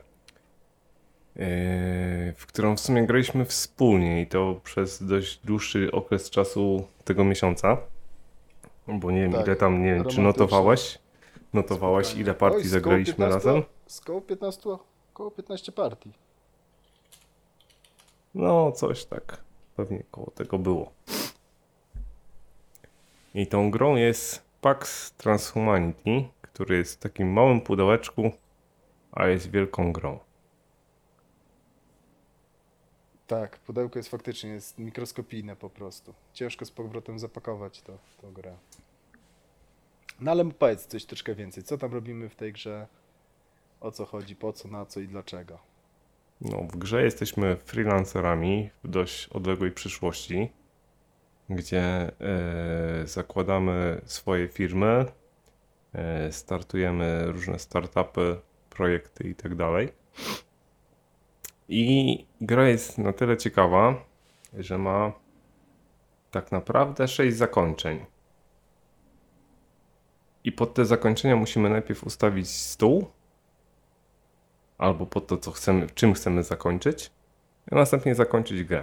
w 2.37 2.45
którą 2.49 2.77
w 2.77 2.81
sumie 2.81 3.07
graliśmy 3.07 3.45
wspólnie 3.45 4.23
i 4.23 4.27
to 4.27 4.61
przez 4.65 5.03
dość 5.03 5.41
dłuższy 5.45 5.93
okres 5.93 6.31
czasu 6.31 6.87
tego 7.05 7.25
miesiąca. 7.25 7.77
Bo 8.89 9.11
nie 9.11 9.21
wiem, 9.21 9.33
Tak, 9.33 9.47
ile 9.47 9.57
tam, 9.57 9.85
nie 9.85 9.95
wiem, 9.95 10.05
czy 10.05 10.21
notowałaś? 10.21 10.99
Notowałaś, 11.53 12.07
Spotkanie. 12.07 12.23
ile 12.23 12.35
partii 12.35 12.59
Oj, 12.59 12.65
zagraliśmy 12.65 13.15
15 13.15 13.35
razem? 13.49 13.63
Z 13.87 14.01
koło 14.01 14.21
15, 14.21 14.71
koło 15.13 15.31
15 15.31 15.73
partii. 15.73 16.13
No, 18.35 18.73
coś 18.73 19.05
tak. 19.05 19.41
Pewnie 19.77 20.03
koło 20.11 20.31
tego 20.31 20.59
było. 20.59 20.93
I 23.35 23.47
tą 23.47 23.71
grą 23.71 23.97
jest 23.97 24.43
Pax 24.61 25.13
Transhumanity, 25.13 26.25
który 26.43 26.77
jest 26.77 26.95
w 26.95 26.99
takim 26.99 27.33
małym 27.33 27.61
pudełeczku, 27.61 28.31
a 29.13 29.27
jest 29.27 29.51
wielką 29.51 29.93
grą. 29.93 30.19
Tak, 33.27 33.59
pudełko 33.59 33.99
jest 33.99 34.09
faktycznie 34.09 34.51
jest 34.51 34.79
mikroskopijne 34.79 35.57
po 35.57 35.71
prostu. 35.71 36.15
Ciężko 36.33 36.65
z 36.65 36.71
powrotem 36.71 37.19
zapakować 37.19 37.83
to, 37.83 37.99
tą 38.23 38.33
grę. 38.33 38.57
No 40.21 40.31
ale 40.31 40.45
powiedz 40.45 40.87
coś 40.87 41.05
troszkę 41.05 41.35
więcej. 41.35 41.63
Co 41.63 41.79
tam 41.79 41.93
robimy 41.93 42.29
w 42.29 42.37
tej 42.37 42.53
grze? 42.53 42.87
O 43.81 43.93
co 43.93 44.05
chodzi, 44.05 44.37
po 44.37 44.53
co, 44.53 44.69
na 44.69 44.87
co 44.87 45.01
i 45.01 45.09
dlaczego? 45.09 45.59
No, 46.41 46.63
w 46.63 46.77
grze 46.77 47.03
jesteśmy 47.03 47.57
freelancerami 47.57 48.71
w 48.85 48.89
dość 48.89 49.29
odległej 49.29 49.73
przyszłości, 49.73 50.53
gdzie 51.51 51.83
e, 51.83 52.13
zakładamy 53.07 54.01
swoje 54.05 54.49
firmy, 54.49 55.07
e, 55.93 56.33
startujemy 56.33 57.33
różne 57.33 57.59
startupy, 57.59 58.41
projekty 58.71 59.29
i 59.29 59.35
tak 59.35 59.55
dalej. 59.55 59.93
I 61.69 62.27
gra 62.41 62.69
jest 62.69 62.99
na 62.99 63.13
tyle 63.13 63.37
ciekawa, 63.37 64.05
że 64.59 64.79
ma 64.79 65.13
tak 66.31 66.53
naprawdę 66.53 67.09
sześć 67.09 67.37
zakończeń. 67.37 68.07
I 70.45 70.53
pod 70.53 70.75
te 70.75 70.85
zakończenia 70.85 71.37
musimy 71.37 71.71
najpierw 71.71 72.05
ustawić 72.05 72.49
stół, 72.51 73.11
albo 74.79 75.07
pod 75.07 75.27
to, 75.27 75.37
co 75.37 75.51
chcemy, 75.51 75.87
czym 75.95 76.15
chcemy 76.15 76.43
zakończyć, 76.43 77.11
a 77.71 77.75
następnie 77.75 78.15
zakończyć 78.15 78.65
grę. 78.65 78.83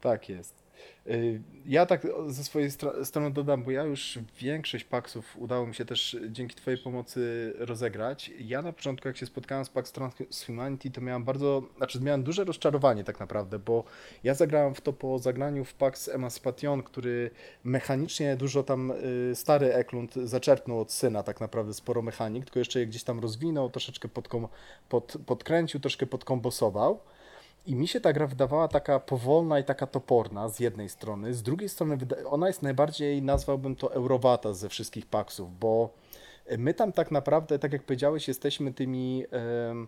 Tak 0.00 0.28
jest. 0.28 0.65
Y, 1.10 1.42
Ja 1.66 1.86
tak 1.86 2.06
ze 2.28 2.44
swojej 2.44 2.70
stro- 2.70 3.04
strony 3.04 3.30
dodam, 3.30 3.62
bo 3.64 3.70
ja 3.70 3.82
już 3.82 4.18
większość 4.40 4.84
paksów 4.84 5.36
udało 5.38 5.66
mi 5.66 5.74
się 5.74 5.84
też 5.84 6.16
dzięki 6.28 6.54
Twojej 6.54 6.78
pomocy 6.82 7.52
rozegrać. 7.58 8.30
Ja 8.40 8.62
na 8.62 8.72
początku, 8.72 9.08
jak 9.08 9.16
się 9.16 9.26
spotkałem 9.26 9.64
z 9.64 9.68
Pax 9.68 9.92
Transhumanity, 9.92 10.90
to 10.90 11.00
miałem 11.00 11.24
bardzo, 11.24 11.62
znaczy 11.76 12.00
miałem 12.00 12.22
duże 12.22 12.44
rozczarowanie 12.44 13.04
tak 13.04 13.20
naprawdę, 13.20 13.58
bo 13.58 13.84
ja 14.24 14.34
zagrałem 14.34 14.74
w 14.74 14.80
to 14.80 14.92
po 14.92 15.18
zagraniu 15.18 15.64
w 15.64 15.74
Pax 15.74 16.08
Emancipation, 16.08 16.82
który 16.82 17.30
mechanicznie 17.64 18.36
dużo 18.36 18.62
tam 18.62 18.90
y, 18.90 19.34
stary 19.34 19.74
Eklund 19.74 20.14
zaczerpnął 20.14 20.80
od 20.80 20.92
syna 20.92 21.22
tak 21.22 21.40
naprawdę 21.40 21.74
sporo 21.74 22.02
mechanik, 22.02 22.44
tylko 22.44 22.58
jeszcze 22.58 22.80
je 22.80 22.86
gdzieś 22.86 23.04
tam 23.04 23.20
rozwinął, 23.20 23.70
troszeczkę 23.70 24.08
podkom- 24.08 24.48
pod, 24.88 25.14
podkręcił, 25.26 25.80
troszkę 25.80 26.06
podkombosował. 26.06 27.00
I 27.66 27.74
mi 27.74 27.88
się 27.88 28.00
ta 28.00 28.12
gra 28.12 28.26
wydawała 28.26 28.68
taka 28.68 29.00
powolna 29.00 29.58
i 29.58 29.64
taka 29.64 29.86
toporna 29.86 30.48
z 30.48 30.60
jednej 30.60 30.88
strony, 30.88 31.34
z 31.34 31.42
drugiej 31.42 31.68
strony 31.68 31.98
ona 32.26 32.46
jest 32.46 32.62
najbardziej, 32.62 33.22
nazwałbym 33.22 33.76
to 33.76 33.94
eurowata 33.94 34.52
ze 34.52 34.68
wszystkich 34.68 35.06
paksów, 35.06 35.58
bo 35.58 35.90
my 36.58 36.74
tam 36.74 36.92
tak 36.92 37.10
naprawdę, 37.10 37.58
tak 37.58 37.72
jak 37.72 37.82
powiedziałeś, 37.82 38.28
jesteśmy 38.28 38.72
tymi 38.72 39.24
e, 39.32 39.86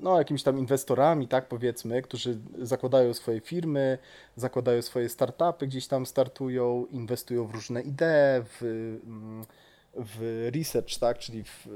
no, 0.00 0.18
jakimiś 0.18 0.42
tam 0.42 0.58
inwestorami, 0.58 1.28
tak 1.28 1.48
powiedzmy, 1.48 2.02
którzy 2.02 2.38
zakładają 2.58 3.14
swoje 3.14 3.40
firmy, 3.40 3.98
zakładają 4.36 4.82
swoje 4.82 5.08
startupy, 5.08 5.66
gdzieś 5.66 5.86
tam 5.86 6.06
startują, 6.06 6.86
inwestują 6.90 7.46
w 7.46 7.54
różne 7.54 7.82
idee, 7.82 8.44
w, 8.44 8.62
mm, 9.06 9.44
w 9.94 10.48
research, 10.54 10.98
tak, 10.98 11.18
czyli 11.18 11.44
w, 11.44 11.66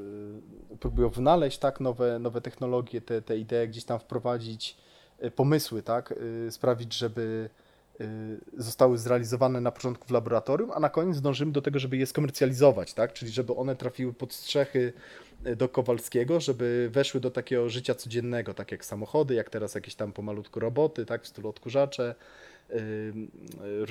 y, 0.73 0.77
próbują 0.77 1.09
wynaleźć 1.09 1.59
tak, 1.59 1.81
nowe, 1.81 2.19
nowe 2.19 2.41
technologie, 2.41 3.01
te, 3.01 3.23
te 3.23 3.39
idee 3.39 3.69
gdzieś 3.69 3.85
tam 3.85 3.99
wprowadzić, 3.99 4.77
y, 5.25 5.31
pomysły, 5.31 5.83
tak, 5.83 6.13
y, 6.13 6.51
sprawić, 6.51 6.95
żeby 6.95 7.51
zostały 8.57 8.99
zrealizowane 8.99 9.61
na 9.61 9.71
początku 9.71 10.09
w 10.09 10.11
laboratorium, 10.11 10.71
a 10.75 10.81
na 10.81 10.89
koniec 10.89 11.21
dążymy 11.21 11.53
do 11.53 11.63
tego, 11.63 11.79
żeby 11.79 11.97
je 11.97 12.07
skomercjalizować, 12.07 12.95
tak, 12.95 13.13
czyli 13.13 13.31
żeby 13.31 13.55
one 13.55 13.77
trafiły 13.77 14.13
pod 14.13 14.33
strzechy 14.33 14.93
do 15.57 15.69
Kowalskiego, 15.69 16.41
żeby 16.41 16.89
weszły 16.93 17.21
do 17.21 17.31
takiego 17.31 17.69
życia 17.69 17.95
codziennego, 17.95 18.55
tak 18.55 18.73
jak 18.73 18.85
samochody, 18.85 19.35
jak 19.35 19.51
teraz 19.51 19.75
jakieś 19.75 19.95
tam 19.95 20.13
pomalutku 20.13 20.61
roboty, 20.61 21.07
tak, 21.07 21.23
w 21.23 21.27
stylu 21.27 21.49
odkurzacze, 21.49 22.15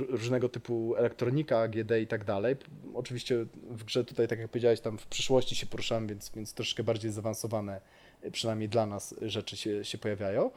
różnego 0.09 0.49
typu 0.49 0.95
elektronika, 0.95 1.59
AGD 1.59 1.91
i 2.01 2.07
tak 2.07 2.23
dalej. 2.23 2.55
Oczywiście 2.93 3.45
w 3.69 3.83
grze 3.83 4.05
tutaj, 4.05 4.27
tak 4.27 4.39
jak 4.39 4.49
powiedziałeś, 4.49 4.79
tam 4.79 4.97
w 4.97 5.07
przyszłości 5.07 5.55
się 5.55 5.65
poruszamy, 5.65 6.07
więc, 6.07 6.31
więc 6.35 6.53
troszkę 6.53 6.83
bardziej 6.83 7.11
zaawansowane, 7.11 7.81
y, 8.25 8.31
przynajmniej 8.31 8.69
dla 8.69 8.85
nas, 8.85 9.15
rzeczy 9.21 9.57
się, 9.57 9.85
się 9.85 9.97
pojawiają. 9.97 10.51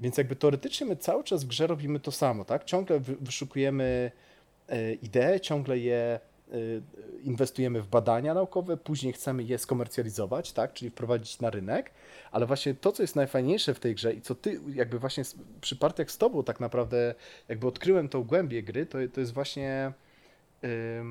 Więc 0.00 0.18
jakby 0.18 0.36
teoretycznie 0.36 0.86
my 0.86 0.96
cały 0.96 1.24
czas 1.24 1.44
w 1.44 1.46
grze 1.46 1.66
robimy 1.66 2.00
to 2.00 2.12
samo, 2.12 2.44
tak? 2.44 2.64
Ciągle 2.64 3.00
wy- 3.00 3.16
wyszukujemy 3.20 4.10
y, 4.72 4.98
idee, 5.02 5.40
ciągle 5.40 5.78
je 5.78 6.20
inwestujemy 7.22 7.82
w 7.82 7.88
badania 7.88 8.34
naukowe, 8.34 8.76
później 8.76 9.12
chcemy 9.12 9.42
je 9.42 9.58
skomercjalizować, 9.58 10.52
tak? 10.52 10.72
Czyli 10.72 10.90
wprowadzić 10.90 11.40
na 11.40 11.50
rynek, 11.50 11.90
ale 12.32 12.46
właśnie 12.46 12.74
to, 12.74 12.92
co 12.92 13.02
jest 13.02 13.16
najfajniejsze 13.16 13.74
w 13.74 13.80
tej 13.80 13.94
grze 13.94 14.14
i 14.14 14.20
co 14.20 14.34
ty 14.34 14.60
jakby 14.74 14.98
właśnie 14.98 15.24
przy 15.60 15.76
partiach 15.76 16.10
z 16.10 16.18
tobą 16.18 16.44
tak 16.44 16.60
naprawdę 16.60 17.14
jakby 17.48 17.66
odkryłem 17.66 18.08
tą 18.08 18.24
głębię 18.24 18.62
gry, 18.62 18.86
to, 18.86 18.98
to 19.12 19.20
jest 19.20 19.32
właśnie 19.32 19.92
y, 20.64 21.02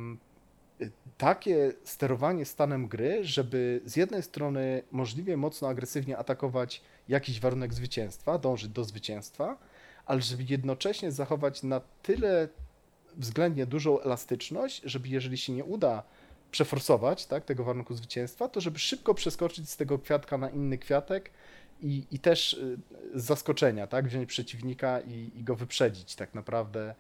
takie 1.18 1.72
sterowanie 1.84 2.46
stanem 2.46 2.88
gry, 2.88 3.24
żeby 3.24 3.82
z 3.86 3.96
jednej 3.96 4.24
strony 4.24 4.84
możliwie 4.92 5.38
mocno 5.38 5.68
agresywnie 5.68 6.18
atakować 6.18 6.82
jakiś 7.10 7.40
warunek 7.40 7.74
zwycięstwa, 7.74 8.38
dążyć 8.38 8.70
do 8.70 8.84
zwycięstwa, 8.84 9.58
ale 10.06 10.22
żeby 10.22 10.44
jednocześnie 10.50 11.12
zachować 11.12 11.64
na 11.64 11.82
tyle 12.04 12.48
względnie 13.18 13.66
dużą 13.66 14.02
elastyczność, 14.02 14.82
żeby 14.86 15.08
jeżeli 15.08 15.38
się 15.38 15.54
nie 15.54 15.64
uda 15.64 16.04
przeforsować 16.52 17.26
tak, 17.26 17.46
tego 17.46 17.64
warunku 17.64 17.96
zwycięstwa, 17.96 18.48
to 18.48 18.62
żeby 18.62 18.80
szybko 18.80 19.14
przeskoczyć 19.14 19.70
z 19.70 19.78
tego 19.78 20.00
kwiatka 20.00 20.38
na 20.38 20.50
inny 20.50 20.78
kwiatek 20.78 21.30
i, 21.82 22.04
i 22.12 22.20
też 22.20 22.54
y, 22.54 22.78
z 23.16 23.24
zaskoczenia, 23.24 23.88
tak, 23.88 24.08
wziąć 24.08 24.30
przeciwnika 24.30 25.00
i, 25.00 25.32
i 25.36 25.44
go 25.44 25.56
wyprzedzić 25.56 26.16
tak 26.16 26.34
naprawdę 26.34 26.96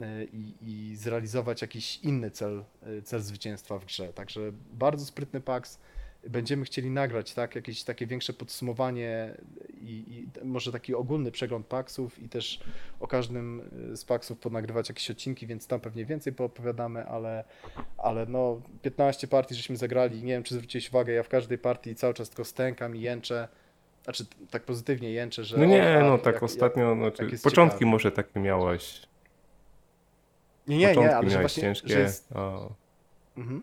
y, 0.00 0.28
i, 0.32 0.54
i 0.62 0.96
zrealizować 0.96 1.62
jakiś 1.62 2.00
inny 2.02 2.30
cel, 2.30 2.64
y, 2.86 3.02
cel 3.02 3.20
zwycięstwa 3.20 3.78
w 3.78 3.84
grze. 3.84 4.12
Także 4.12 4.40
bardzo 4.72 5.06
sprytny 5.06 5.40
Pax. 5.40 5.78
Będziemy 6.28 6.64
chcieli 6.64 6.90
nagrać 6.90 7.34
tak, 7.34 7.54
jakieś 7.54 7.84
takie 7.84 8.06
większe 8.06 8.32
podsumowanie 8.32 9.34
i, 9.80 10.26
i 10.42 10.44
może 10.46 10.72
taki 10.72 10.94
ogólny 10.94 11.32
przegląd 11.32 11.66
Paxów 11.66 12.18
i 12.22 12.28
też 12.28 12.60
o 13.00 13.06
każdym 13.08 13.60
y, 13.92 13.96
z 13.96 14.04
Paxów 14.04 14.38
ponagrywać 14.38 14.88
jakieś 14.88 15.10
odcinki, 15.10 15.46
więc 15.46 15.66
tam 15.66 15.80
pewnie 15.80 16.04
więcej 16.06 16.32
poopowiadamy, 16.32 17.06
ale, 17.06 17.44
ale 17.98 18.26
no 18.26 18.60
15 18.82 19.28
partii 19.28 19.54
żeśmy 19.54 19.76
zagrali, 19.76 20.22
nie 20.22 20.32
wiem 20.32 20.42
czy 20.42 20.54
zwróciłeś 20.54 20.88
uwagę, 20.88 21.12
ja 21.12 21.22
w 21.22 21.28
każdej 21.28 21.58
partii 21.58 21.94
cały 21.94 22.14
czas 22.14 22.28
tylko 22.28 22.44
stękam 22.44 22.96
i 22.96 23.00
jęczę, 23.00 23.48
znaczy 24.04 24.24
tak 24.50 24.62
pozytywnie 24.62 25.10
jęczę, 25.10 25.44
że 25.44 25.58
No 25.58 25.64
nie, 25.64 25.82
o, 25.98 26.00
no 26.00 26.12
jak- 26.12 26.22
tak 26.22 26.34
jak- 26.34 26.42
ostatnio, 26.42 26.94
znaczy, 26.96 27.24
jak 27.24 27.40
początki 27.42 27.74
ciekawie. 27.78 27.90
może 27.90 28.12
takie 28.12 28.40
miałeś, 28.40 29.02
Nie, 30.68 30.76
nie, 30.78 30.88
początki 30.88 31.10
nie, 31.10 31.16
ale 31.16 31.30
że 31.30 31.40
właśnie, 31.40 31.60
ciężkie, 31.62 31.88
że 31.88 32.00
jest... 32.00 32.32
a, 32.36 32.58
Mhm. 33.36 33.62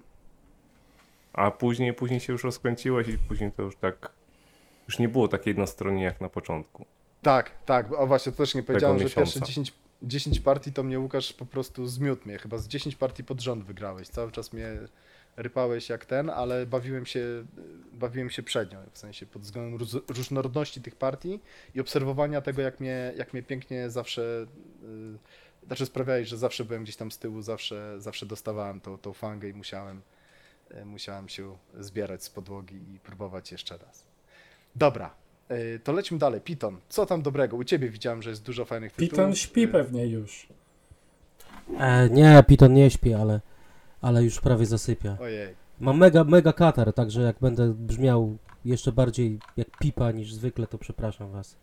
A 1.33 1.51
później, 1.51 1.93
później 1.93 2.19
się 2.19 2.33
już 2.33 2.43
rozkręciłeś 2.43 3.07
i 3.07 3.17
później 3.17 3.51
to 3.51 3.63
już 3.63 3.75
tak, 3.75 4.11
już 4.87 4.99
nie 4.99 5.09
było 5.09 5.27
tak 5.27 5.45
jednostronnie 5.45 6.03
jak 6.03 6.21
na 6.21 6.29
początku. 6.29 6.85
Tak, 7.21 7.51
tak, 7.65 7.87
a 7.99 8.05
właśnie 8.05 8.31
to 8.31 8.37
też 8.37 8.55
nie 8.55 8.63
powiedziałem, 8.63 8.97
że 8.97 9.03
miesiąca. 9.03 9.31
pierwsze 9.31 9.45
10, 9.45 9.73
10 10.03 10.39
partii 10.39 10.73
to 10.73 10.83
mnie 10.83 10.99
Łukasz 10.99 11.33
po 11.33 11.45
prostu 11.45 11.87
zmiótł 11.87 12.27
mnie, 12.27 12.37
chyba 12.37 12.57
z 12.57 12.67
10 12.67 12.95
partii 12.95 13.23
pod 13.23 13.41
rząd 13.41 13.63
wygrałeś, 13.63 14.07
cały 14.07 14.31
czas 14.31 14.53
mnie 14.53 14.67
rypałeś 15.37 15.89
jak 15.89 16.05
ten, 16.05 16.29
ale 16.29 16.65
bawiłem 16.65 17.05
się, 17.05 17.45
bawiłem 17.93 18.29
się 18.29 18.43
przednio, 18.43 18.79
w 18.91 18.97
sensie 18.97 19.25
pod 19.25 19.41
względem 19.41 19.79
róż- 19.79 20.01
różnorodności 20.17 20.81
tych 20.81 20.95
partii 20.95 21.39
i 21.75 21.79
obserwowania 21.81 22.41
tego, 22.41 22.61
jak 22.61 22.79
mnie, 22.79 23.13
jak 23.17 23.33
mnie 23.33 23.43
pięknie 23.43 23.89
zawsze, 23.89 24.45
yy, 24.81 25.67
znaczy 25.67 25.85
sprawiałeś, 25.85 26.27
że 26.27 26.37
zawsze 26.37 26.65
byłem 26.65 26.83
gdzieś 26.83 26.95
tam 26.95 27.11
z 27.11 27.17
tyłu, 27.17 27.41
zawsze, 27.41 28.01
zawsze 28.01 28.25
dostawałem 28.25 28.81
tą, 28.81 28.97
tą 28.97 29.13
fangę 29.13 29.49
i 29.49 29.53
musiałem, 29.53 30.01
musiałem 30.85 31.29
się 31.29 31.57
zbierać 31.79 32.23
z 32.23 32.29
podłogi 32.29 32.75
i 32.75 32.99
próbować 32.99 33.51
jeszcze 33.51 33.77
raz. 33.77 34.03
Dobra, 34.75 35.13
Y, 35.51 35.79
To 35.83 35.91
lećmy 35.91 36.17
dalej. 36.17 36.41
Piton, 36.41 36.77
co 36.89 37.05
tam 37.05 37.21
dobrego? 37.21 37.57
U 37.57 37.63
ciebie 37.63 37.89
widziałem, 37.89 38.21
że 38.21 38.29
jest 38.29 38.43
dużo 38.43 38.65
fajnych 38.65 38.91
tytułów. 38.91 39.11
Piton 39.11 39.35
śpi 39.35 39.61
Y, 39.63 39.67
pewnie 39.67 40.07
już. 40.07 40.47
E, 41.79 42.09
nie, 42.09 42.43
Piton 42.47 42.73
nie 42.73 42.89
śpi, 42.91 43.13
ale, 43.13 43.41
ale 44.01 44.23
już 44.23 44.39
prawie 44.39 44.65
zasypia. 44.65 45.17
Ojej. 45.21 45.55
Mam 45.79 45.97
mega, 45.97 46.23
mega 46.23 46.53
katar, 46.53 46.93
także 46.93 47.21
jak 47.21 47.35
będę 47.41 47.73
brzmiał 47.73 48.37
jeszcze 48.65 48.91
bardziej 48.91 49.39
jak 49.57 49.77
pipa 49.77 50.11
niż 50.11 50.33
zwykle, 50.33 50.67
to 50.67 50.77
przepraszam 50.77 51.31
was. 51.31 51.55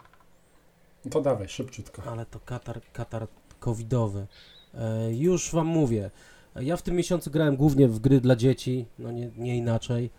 No 1.05 1.11
to 1.11 1.21
dawaj, 1.21 1.49
szybciutko. 1.49 2.03
Ale 2.03 2.27
to 2.27 2.41
katar, 2.41 2.81
katar 2.93 3.27
covidowy. 3.61 4.27
E, 4.75 5.13
już 5.13 5.53
wam 5.53 5.67
mówię. 5.67 6.11
Ja 6.57 6.77
w 6.77 6.83
tym 6.83 6.97
miesiącu 6.97 7.31
grałem 7.31 7.57
głównie 7.57 7.89
w 7.89 7.99
gry 7.99 8.21
dla 8.21 8.37
dzieci, 8.37 8.87
no 8.99 9.13
nie, 9.13 9.31
nie 9.37 9.57
inaczej. 9.57 10.11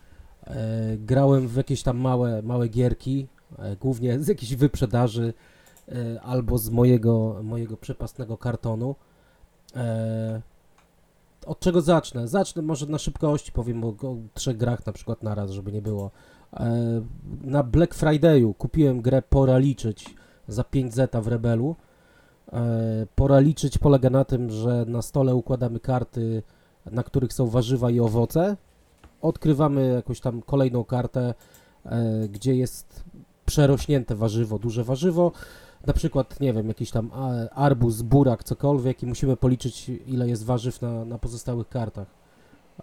E, 0.47 0.97
grałem 0.97 1.47
w 1.47 1.55
jakieś 1.55 1.83
tam 1.83 1.97
małe, 1.97 2.41
małe 2.41 2.67
gierki, 2.67 3.27
e, 3.59 3.75
głównie 3.75 4.19
z 4.19 4.27
jakichś 4.27 4.53
wyprzedaży 4.53 5.33
e, 5.87 6.21
albo 6.21 6.57
z 6.57 6.69
mojego, 6.69 7.39
mojego 7.43 7.77
przepastnego 7.77 8.37
kartonu. 8.37 8.95
E, 9.75 10.41
od 11.45 11.59
czego 11.59 11.81
zacznę? 11.81 12.27
Zacznę 12.27 12.61
może 12.61 12.85
na 12.85 12.97
szybkości, 12.97 13.51
powiem 13.51 13.83
o, 13.83 13.87
o 13.87 14.15
trzech 14.33 14.57
grach 14.57 14.85
na 14.85 14.93
przykład 14.93 15.23
naraz, 15.23 15.51
żeby 15.51 15.71
nie 15.71 15.81
było. 15.81 16.11
E, 16.53 17.01
na 17.41 17.63
Black 17.63 17.95
Friday'u 17.95 18.53
kupiłem 18.53 19.01
grę 19.01 19.21
Pora 19.21 19.57
Liczyć 19.57 20.15
za 20.47 20.63
5 20.63 20.93
zeta 20.93 21.21
w 21.21 21.27
Rebelu. 21.27 21.75
E, 22.53 23.07
Pora 23.15 23.39
liczyć 23.39 23.77
polega 23.77 24.09
na 24.09 24.25
tym, 24.25 24.49
że 24.49 24.85
na 24.87 25.01
stole 25.01 25.35
układamy 25.35 25.79
karty, 25.79 26.43
na 26.91 27.03
których 27.03 27.33
są 27.33 27.47
warzywa 27.47 27.91
i 27.91 27.99
owoce. 27.99 28.57
Odkrywamy 29.21 29.87
jakąś 29.87 30.19
tam 30.19 30.41
kolejną 30.41 30.83
kartę, 30.83 31.33
e, 31.85 32.27
gdzie 32.27 32.55
jest 32.55 33.03
przerośnięte 33.45 34.15
warzywo, 34.15 34.59
duże 34.59 34.83
warzywo. 34.83 35.31
Na 35.87 35.93
przykład, 35.93 36.39
nie 36.39 36.53
wiem, 36.53 36.67
jakiś 36.67 36.91
tam 36.91 37.11
arbuz, 37.51 38.01
burak, 38.01 38.43
cokolwiek 38.43 39.03
i 39.03 39.05
musimy 39.05 39.37
policzyć, 39.37 39.91
ile 40.07 40.29
jest 40.29 40.45
warzyw 40.45 40.81
na, 40.81 41.05
na 41.05 41.17
pozostałych 41.17 41.69
kartach. 41.69 42.07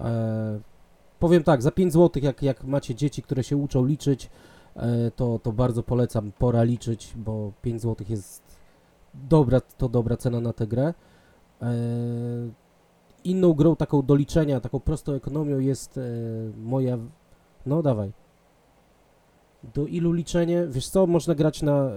E, 0.00 0.60
powiem 1.20 1.44
tak, 1.44 1.62
za 1.62 1.70
5 1.70 1.92
zł, 1.92 2.22
jak, 2.22 2.42
jak 2.42 2.64
macie 2.64 2.94
dzieci, 2.94 3.22
które 3.22 3.44
się 3.44 3.56
uczą 3.56 3.84
liczyć, 3.84 4.30
to, 5.16 5.40
to 5.42 5.52
bardzo 5.52 5.82
polecam 5.82 6.32
pora 6.38 6.62
liczyć, 6.62 7.12
bo 7.16 7.52
5 7.62 7.82
zł 7.82 8.06
jest 8.08 8.45
dobra, 9.28 9.60
to 9.60 9.88
dobra 9.88 10.16
cena 10.16 10.40
na 10.40 10.52
tę 10.52 10.66
grę. 10.66 10.94
E, 11.62 11.74
inną 13.24 13.52
grą 13.52 13.76
taką 13.76 14.02
do 14.02 14.14
liczenia, 14.14 14.60
taką 14.60 14.80
prostą 14.80 15.12
ekonomią 15.12 15.58
jest 15.58 15.98
e, 15.98 16.02
moja... 16.58 16.98
No 17.66 17.82
dawaj. 17.82 18.12
Do 19.74 19.86
ilu 19.86 20.12
liczenie? 20.12 20.66
Wiesz 20.68 20.88
co, 20.88 21.06
można 21.06 21.34
grać 21.34 21.62
na 21.62 21.72
e, 21.72 21.90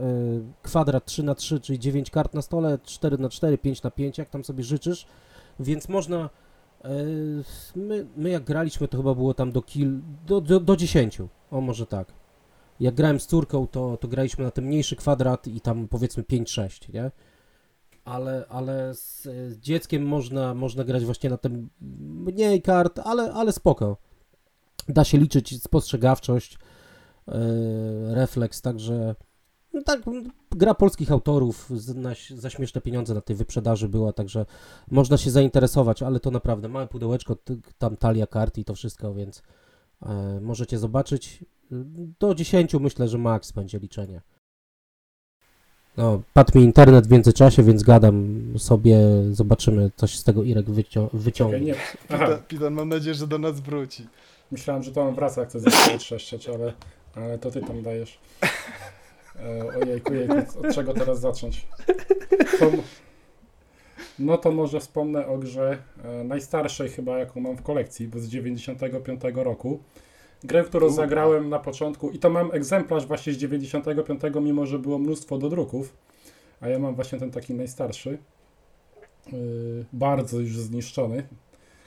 kwadrat 0.62 1.06
3 1.06 1.24
na 1.24 1.36
3 1.36 1.60
czyli 1.60 1.80
9 1.80 2.12
kart 2.12 2.34
na 2.34 2.42
stole, 2.42 2.80
4 2.84 3.18
na 3.18 3.30
4 3.30 3.58
5 3.58 3.84
na 3.84 3.92
5 3.92 4.18
jak 4.18 4.30
tam 4.30 4.44
sobie 4.44 4.64
życzysz. 4.64 5.06
Więc 5.60 5.90
można... 5.90 6.30
My, 7.76 8.06
my 8.18 8.30
jak 8.30 8.44
graliśmy, 8.44 8.88
to 8.88 8.98
chyba 8.98 9.16
było 9.16 9.34
tam 9.34 9.52
do 9.52 9.62
kil... 9.62 10.00
do, 10.28 10.42
do, 10.42 10.60
do 10.60 10.76
10. 10.76 11.22
O, 11.52 11.62
może 11.62 11.86
tak 11.86 12.14
jak 12.79 12.95
grałem 12.95 13.19
z 13.19 13.27
córką, 13.27 13.67
to, 13.67 13.98
to 13.98 14.07
graliśmy 14.07 14.43
na 14.43 14.51
ten 14.51 14.65
mniejszy 14.65 14.95
kwadrat 14.95 15.48
i 15.48 15.62
tam 15.62 15.88
powiedzmy 15.88 16.24
5-6, 16.24 16.93
nie? 16.93 17.12
Ale, 18.05 18.45
ale 18.50 18.95
z, 18.95 19.24
z 19.24 19.57
dzieckiem 19.57 20.05
można, 20.05 20.53
można 20.53 20.83
grać 20.83 21.05
właśnie 21.05 21.29
na 21.29 21.38
tym 21.38 21.69
mniej 22.01 22.62
kart, 22.62 23.00
ale, 23.00 23.33
ale 23.33 23.51
spoko. 23.51 23.98
Da 24.88 25.03
się 25.03 25.17
liczyć 25.17 25.63
spostrzegawczość, 25.63 26.57
yy, 27.27 27.33
refleks, 28.15 28.62
także 28.62 29.15
no 29.74 29.81
tak, 29.83 30.01
gra 30.51 30.74
polskich 30.74 31.12
autorów 31.12 31.69
za 32.36 32.50
śmieszne 32.50 32.81
pieniądze 32.81 33.13
na 33.13 33.21
tej 33.21 33.36
wyprzedaży 33.36 33.89
była, 33.89 34.13
także 34.13 34.45
można 34.91 35.17
się 35.17 35.31
zainteresować, 35.31 36.03
ale 36.03 36.19
to 36.19 36.31
naprawdę 36.31 36.69
małe 36.69 36.88
pudełeczko, 36.88 37.38
tam 37.77 37.98
talia 37.98 38.27
kart 38.27 38.57
i 38.57 38.65
to 38.65 38.75
wszystko, 38.75 39.13
więc 39.13 39.41
e, 40.01 40.39
możecie 40.41 40.77
zobaczyć. 40.77 41.45
Do 42.20 42.36
10 42.36 42.74
myślę, 42.74 43.08
że 43.08 43.18
max 43.18 43.51
będzie 43.51 43.79
liczenie. 43.79 44.22
No, 45.98 46.22
padł 46.34 46.58
mi 46.60 46.64
internet 46.66 47.08
w 47.08 47.12
międzyczasie, 47.12 47.64
więc 47.64 47.84
gadam 47.84 48.40
sobie, 48.58 48.98
zobaczymy, 49.32 49.92
coś 49.96 50.18
z 50.20 50.24
tego 50.24 50.44
Irek 50.44 50.66
wycią- 50.66 51.10
wyciągnie. 51.14 51.75
Piton, 52.10 52.38
Piton, 52.48 52.74
mam 52.74 52.90
nadzieję, 52.90 53.14
że 53.16 53.27
do 53.27 53.38
nas 53.38 53.60
wróci. 53.60 54.08
myślałem, 54.51 54.84
że 54.84 54.92
to 54.92 55.01
on 55.01 55.16
wraca, 55.16 55.42
jak 55.42 55.50
chce 55.50 55.60
zacząć 55.60 56.01
trzeszczeć, 56.03 56.50
ale, 56.50 56.74
ale 57.16 57.38
to 57.40 57.51
ty 57.51 57.62
tam 57.62 57.84
dajesz. 57.84 58.20
E, 59.40 59.68
ojejku, 59.82 60.14
jejku, 60.14 60.34
od 60.34 60.75
czego 60.75 60.94
teraz 60.94 61.20
zacząć? 61.20 61.68
To, 62.60 62.72
no 64.20 64.38
to 64.38 64.51
może 64.51 64.79
wspomnę 64.79 65.27
o 65.27 65.38
grze 65.38 65.77
e, 66.03 66.24
najstarszej 66.24 66.90
chyba, 66.90 67.18
jaką 67.18 67.40
mam 67.40 67.58
w 67.58 67.62
kolekcji, 67.62 68.08
bo 68.08 68.20
z 68.20 68.27
95 68.27 69.22
roku. 69.36 69.79
Grę, 70.44 70.64
którą 70.64 70.88
U. 70.88 70.90
zagrałem 70.90 71.50
na 71.50 71.60
początku 71.60 72.10
i 72.10 72.20
to 72.20 72.30
mam 72.30 72.52
egzemplarz 72.54 73.06
właśnie 73.06 73.34
z 73.34 73.38
95, 73.38 74.22
mimo 74.42 74.66
że 74.66 74.80
było 74.80 74.98
mnóstwo 75.00 75.38
dodruków, 75.38 75.94
a 76.62 76.68
ja 76.70 76.80
mam 76.80 76.96
właśnie 76.96 77.20
ten 77.20 77.32
taki 77.32 77.54
najstarszy, 77.54 78.18
yy, 79.32 79.86
bardzo 79.94 80.40
już 80.40 80.58
zniszczony, 80.58 81.24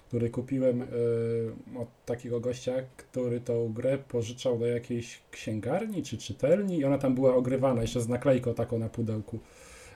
który 0.08 0.30
kupiłem 0.30 0.78
yy, 0.78 1.80
od 1.80 1.88
takiego 2.06 2.40
gościa, 2.40 2.72
który 2.96 3.40
tą 3.40 3.72
grę 3.72 3.98
pożyczał 3.98 4.58
do 4.58 4.66
jakiejś 4.66 5.20
księgarni 5.30 6.02
czy 6.02 6.18
czytelni 6.18 6.78
i 6.78 6.84
ona 6.84 6.98
tam 6.98 7.14
była 7.14 7.34
ogrywana 7.34 7.82
jeszcze 7.82 8.00
z 8.00 8.08
naklejką 8.08 8.54
taką 8.54 8.78
na 8.78 8.88
pudełku, 8.88 9.38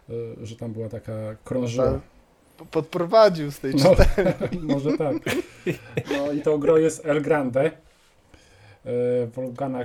yy, 0.09 0.37
że 0.43 0.57
tam 0.57 0.73
była 0.73 0.89
taka 0.89 1.37
krążyła. 1.45 2.01
Po- 2.59 2.65
Podprowadził 2.67 3.51
z 3.51 3.61
tej 3.61 3.75
No, 3.75 3.97
czytelni. 3.97 4.59
może 4.75 4.99
tak. 4.99 5.17
No 6.13 6.33
i 6.33 6.41
tą 6.41 6.59
grą 6.59 6.77
jest 6.77 7.07
El 7.07 7.23
Grande 7.23 7.71
e, 8.87 9.27
Wolfganga, 9.27 9.85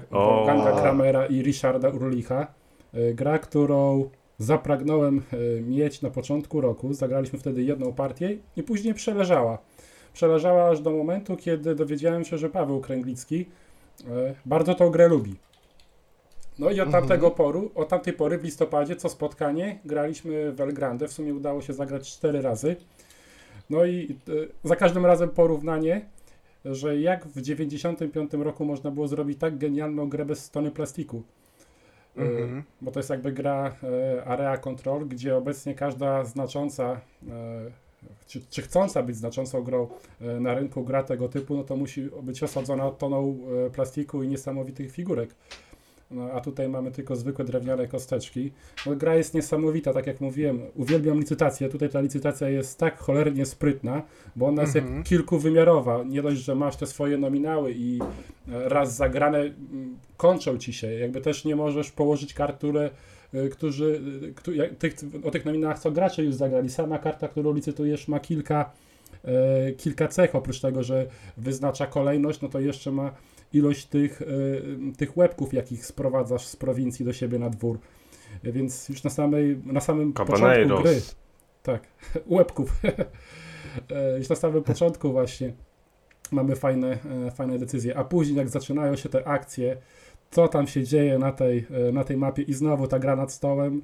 Kramera 0.81 1.25
i 1.25 1.41
Richarda 1.41 1.89
Urlicha. 1.89 2.47
E, 2.93 3.13
Gra, 3.13 3.39
którą 3.39 4.09
zapragnąłem 4.37 5.21
e, 5.57 5.61
mieć 5.61 6.01
na 6.01 6.09
początku 6.09 6.61
roku. 6.61 6.93
Zagraliśmy 6.93 7.39
wtedy 7.39 7.63
jedną 7.63 7.93
partię 7.93 8.37
i 8.57 8.63
później 8.63 8.93
przeleżała. 8.93 9.57
Przeleżała 10.13 10.69
aż 10.69 10.81
do 10.81 10.91
momentu, 10.91 11.37
kiedy 11.37 11.75
dowiedziałem 11.75 12.25
się, 12.25 12.37
że 12.37 12.49
Paweł 12.49 12.79
Kręglicki 12.81 13.45
bardzo 14.45 14.75
tą 14.75 14.89
grę 14.89 15.07
lubi. 15.07 15.35
No 16.59 16.69
i 16.69 16.73
od 16.81 16.87
Mhm. 16.87 16.91
tamtego 16.91 17.31
poru, 17.31 17.71
od 17.75 17.89
tamtej 17.89 18.13
pory 18.13 18.37
w 18.37 18.43
listopadzie 18.43 18.95
co 18.95 19.09
spotkanie 19.09 19.79
graliśmy 19.85 20.51
w 20.51 20.61
El 20.61 20.73
Grande. 20.73 21.07
W 21.07 21.11
sumie 21.13 21.33
udało 21.33 21.61
się 21.61 21.73
zagrać 21.73 22.11
cztery 22.11 22.41
razy. 22.41 22.75
No 23.69 23.85
i 23.85 24.15
za 24.63 24.75
każdym 24.75 25.05
razem 25.05 25.29
porównanie, 25.29 26.05
że 26.65 26.99
jak 26.99 27.27
w 27.27 27.41
95 27.41 28.33
roku 28.33 28.65
można 28.65 28.91
było 28.91 29.07
zrobić 29.07 29.39
tak 29.39 29.57
genialną 29.57 30.09
grę 30.09 30.25
bez 30.25 30.45
stony 30.45 30.71
plastiku. 30.71 31.23
E, 32.17 32.21
Mhm. 32.21 32.63
Bo 32.81 32.91
to 32.91 32.99
jest 32.99 33.09
jakby 33.09 33.31
gra 33.31 33.75
e, 33.83 34.25
Area 34.25 34.57
Control, 34.57 35.07
gdzie 35.07 35.35
obecnie 35.35 35.75
każda 35.75 36.25
znacząca, 36.25 37.01
e, 37.29 37.71
czy, 38.27 38.41
czy 38.49 38.61
chcąca 38.61 39.03
być 39.03 39.15
znaczącą 39.15 39.63
grą 39.63 39.87
e, 40.21 40.39
na 40.39 40.53
rynku 40.53 40.83
gra 40.83 41.03
tego 41.03 41.29
typu, 41.29 41.57
no 41.57 41.63
to 41.63 41.75
musi 41.75 42.09
być 42.23 42.43
osadzona 42.43 42.91
toną 42.91 43.37
e, 43.67 43.69
plastiku 43.69 44.23
i 44.23 44.27
niesamowitych 44.27 44.91
figurek. 44.91 45.35
No, 46.11 46.23
a 46.31 46.41
tutaj 46.41 46.69
mamy 46.69 46.91
tylko 46.91 47.15
zwykłe 47.15 47.45
drewniane 47.45 47.87
kosteczki. 47.87 48.51
No, 48.85 48.95
gra 48.95 49.15
jest 49.15 49.33
niesamowita, 49.33 49.93
tak 49.93 50.07
jak 50.07 50.21
mówiłem. 50.21 50.59
Uwielbiam 50.75 51.19
licytację. 51.19 51.69
Tutaj 51.69 51.89
ta 51.89 52.01
licytacja 52.01 52.49
jest 52.49 52.77
tak 52.79 52.97
cholernie 52.99 53.45
sprytna, 53.45 54.01
bo 54.35 54.47
ona 54.47 54.61
jest 54.61 54.75
Mhm. 54.75 54.95
jak 54.97 55.05
kilkuwymiarowa. 55.05 56.03
Nie 56.03 56.21
dość, 56.21 56.41
że 56.41 56.55
masz 56.55 56.75
te 56.75 56.87
swoje 56.87 57.17
nominały 57.17 57.73
i 57.75 57.99
e, 58.51 58.69
raz 58.69 58.95
zagrane 58.95 59.39
mm, 59.39 59.97
kończą 60.17 60.57
ci 60.57 60.73
się. 60.73 60.93
Jakby 60.93 61.21
też 61.21 61.45
nie 61.45 61.55
możesz 61.55 61.91
położyć 61.91 62.33
kart, 62.33 62.57
które 62.57 62.89
y, 63.33 63.49
którzy, 63.49 64.01
któ- 64.35 64.53
jak- 64.53 64.75
tych, 64.75 64.93
o 65.23 65.31
tych 65.31 65.45
nominałach 65.45 65.79
co 65.79 65.91
gracze 65.91 66.23
już 66.23 66.35
zagrali. 66.35 66.69
Sama 66.69 66.99
karta, 66.99 67.27
którą 67.27 67.53
licytujesz 67.53 68.07
ma 68.07 68.19
kilka, 68.19 68.71
e, 69.25 69.71
kilka 69.71 70.07
cech, 70.07 70.35
oprócz 70.35 70.59
tego, 70.61 70.83
że 70.83 71.05
wyznacza 71.37 71.87
kolejność, 71.87 72.41
no 72.41 72.49
to 72.49 72.59
jeszcze 72.59 72.91
ma 72.91 73.11
ilość 73.53 73.85
tych, 73.85 74.21
e, 74.21 74.25
tych 74.97 75.17
łebków, 75.17 75.53
jakich 75.53 75.85
sprowadzasz 75.85 76.47
z 76.47 76.55
prowincji 76.55 77.05
do 77.05 77.13
siebie 77.13 77.39
na 77.39 77.49
dwór. 77.49 77.79
Więc 78.43 78.89
już 78.89 79.03
na, 79.03 79.09
samej, 79.09 79.57
na 79.65 79.79
samym 79.79 80.13
początku 80.13 80.41
gry, 80.41 80.67
Cabaneiros. 80.67 81.15
tak, 81.63 81.87
łebków, 82.35 82.71
E, 83.91 84.17
już 84.17 84.29
na 84.29 84.35
samym 84.35 84.63
początku 84.63 85.11
właśnie 85.11 85.53
mamy 86.31 86.55
fajne, 86.55 86.97
e, 87.27 87.31
fajne 87.31 87.59
decyzje, 87.59 87.97
a 87.97 88.03
później 88.03 88.37
jak 88.37 88.49
zaczynają 88.49 88.95
się 88.95 89.09
te 89.09 89.27
akcje, 89.27 89.77
co 90.31 90.47
tam 90.47 90.67
się 90.67 90.83
dzieje 90.83 91.19
na 91.19 91.31
tej, 91.31 91.67
na 91.93 92.03
tej 92.03 92.17
mapie 92.17 92.43
i 92.43 92.53
znowu 92.53 92.87
ta 92.87 92.99
gra 92.99 93.15
nad 93.15 93.31
stołem, 93.31 93.81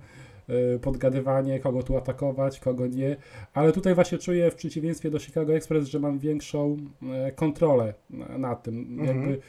podgadywanie, 0.82 1.60
kogo 1.60 1.84
tu 1.84 1.98
atakować, 1.98 2.60
kogo 2.60 2.88
nie, 2.88 3.16
ale 3.54 3.72
tutaj 3.74 3.96
właśnie 3.96 4.18
czuję 4.18 4.52
w 4.52 4.56
przeciwieństwie 4.56 5.10
do 5.12 5.20
Chicago 5.20 5.56
Express, 5.56 5.88
że 5.88 6.00
mam 6.00 6.20
większą 6.20 6.78
e, 7.14 7.32
kontrolę 7.32 7.94
na- 8.10 8.38
nad 8.38 8.64
tym. 8.64 9.00
Mhm. 9.00 9.08
Jakby 9.08 9.42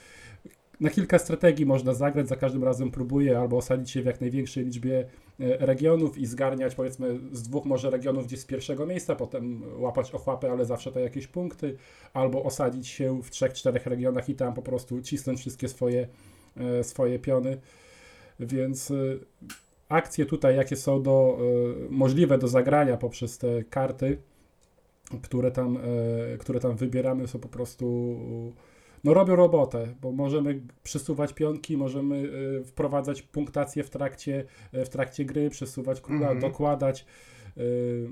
na 0.80 0.90
kilka 0.90 1.18
strategii 1.18 1.66
można 1.66 1.94
zagrać, 1.94 2.28
za 2.28 2.36
każdym 2.36 2.64
razem 2.64 2.90
próbuję 2.90 3.38
albo 3.38 3.56
osadzić 3.56 3.90
się 3.90 4.02
w 4.02 4.06
jak 4.06 4.20
największej 4.20 4.64
liczbie 4.64 4.98
e, 5.40 5.66
regionów 5.66 6.18
i 6.18 6.26
zgarniać 6.26 6.74
powiedzmy 6.74 7.18
z 7.32 7.42
dwóch 7.42 7.64
może 7.64 7.90
regionów 7.90 8.26
gdzieś 8.26 8.40
z 8.40 8.44
pierwszego 8.44 8.86
miejsca, 8.86 9.16
potem 9.16 9.62
łapać 9.76 10.10
ochłapy, 10.14 10.50
ale 10.50 10.64
zawsze 10.64 10.92
to 10.92 11.00
jakieś 11.00 11.26
punkty, 11.26 11.76
albo 12.12 12.44
osadzić 12.44 12.88
się 12.88 13.22
w 13.22 13.30
trzech, 13.30 13.52
czterech 13.52 13.86
regionach 13.86 14.28
i 14.28 14.34
tam 14.34 14.54
po 14.54 14.62
prostu 14.62 15.02
cisnąć 15.02 15.40
wszystkie 15.40 15.68
swoje, 15.68 16.08
e, 16.56 16.84
swoje 16.84 17.18
piony. 17.18 17.58
Więc 18.40 18.90
e, 18.90 18.94
akcje 19.88 20.26
tutaj, 20.26 20.56
jakie 20.56 20.76
są 20.76 21.02
do, 21.02 21.38
możliwe 21.90 22.38
do 22.38 22.48
zagrania 22.48 22.96
poprzez 22.96 23.38
te 23.38 23.64
karty, 23.64 24.18
które 25.22 25.50
tam, 25.50 25.78
które 26.38 26.60
tam 26.60 26.76
wybieramy, 26.76 27.28
są 27.28 27.38
po 27.38 27.48
prostu 27.48 28.16
no 29.04 29.14
robią 29.14 29.36
robotę, 29.36 29.94
bo 30.00 30.12
możemy 30.12 30.60
przesuwać 30.82 31.32
pionki, 31.32 31.76
możemy 31.76 32.16
y, 32.16 32.64
wprowadzać 32.64 33.22
punktację 33.22 33.84
w 33.84 33.90
trakcie, 33.90 34.44
y, 34.74 34.84
w 34.84 34.88
trakcie 34.88 35.24
gry, 35.24 35.50
przesuwać 35.50 36.00
króla, 36.00 36.26
mm 36.26 36.38
-hmm. 36.38 36.40
dokładać. 36.40 37.06
Y, 37.56 38.08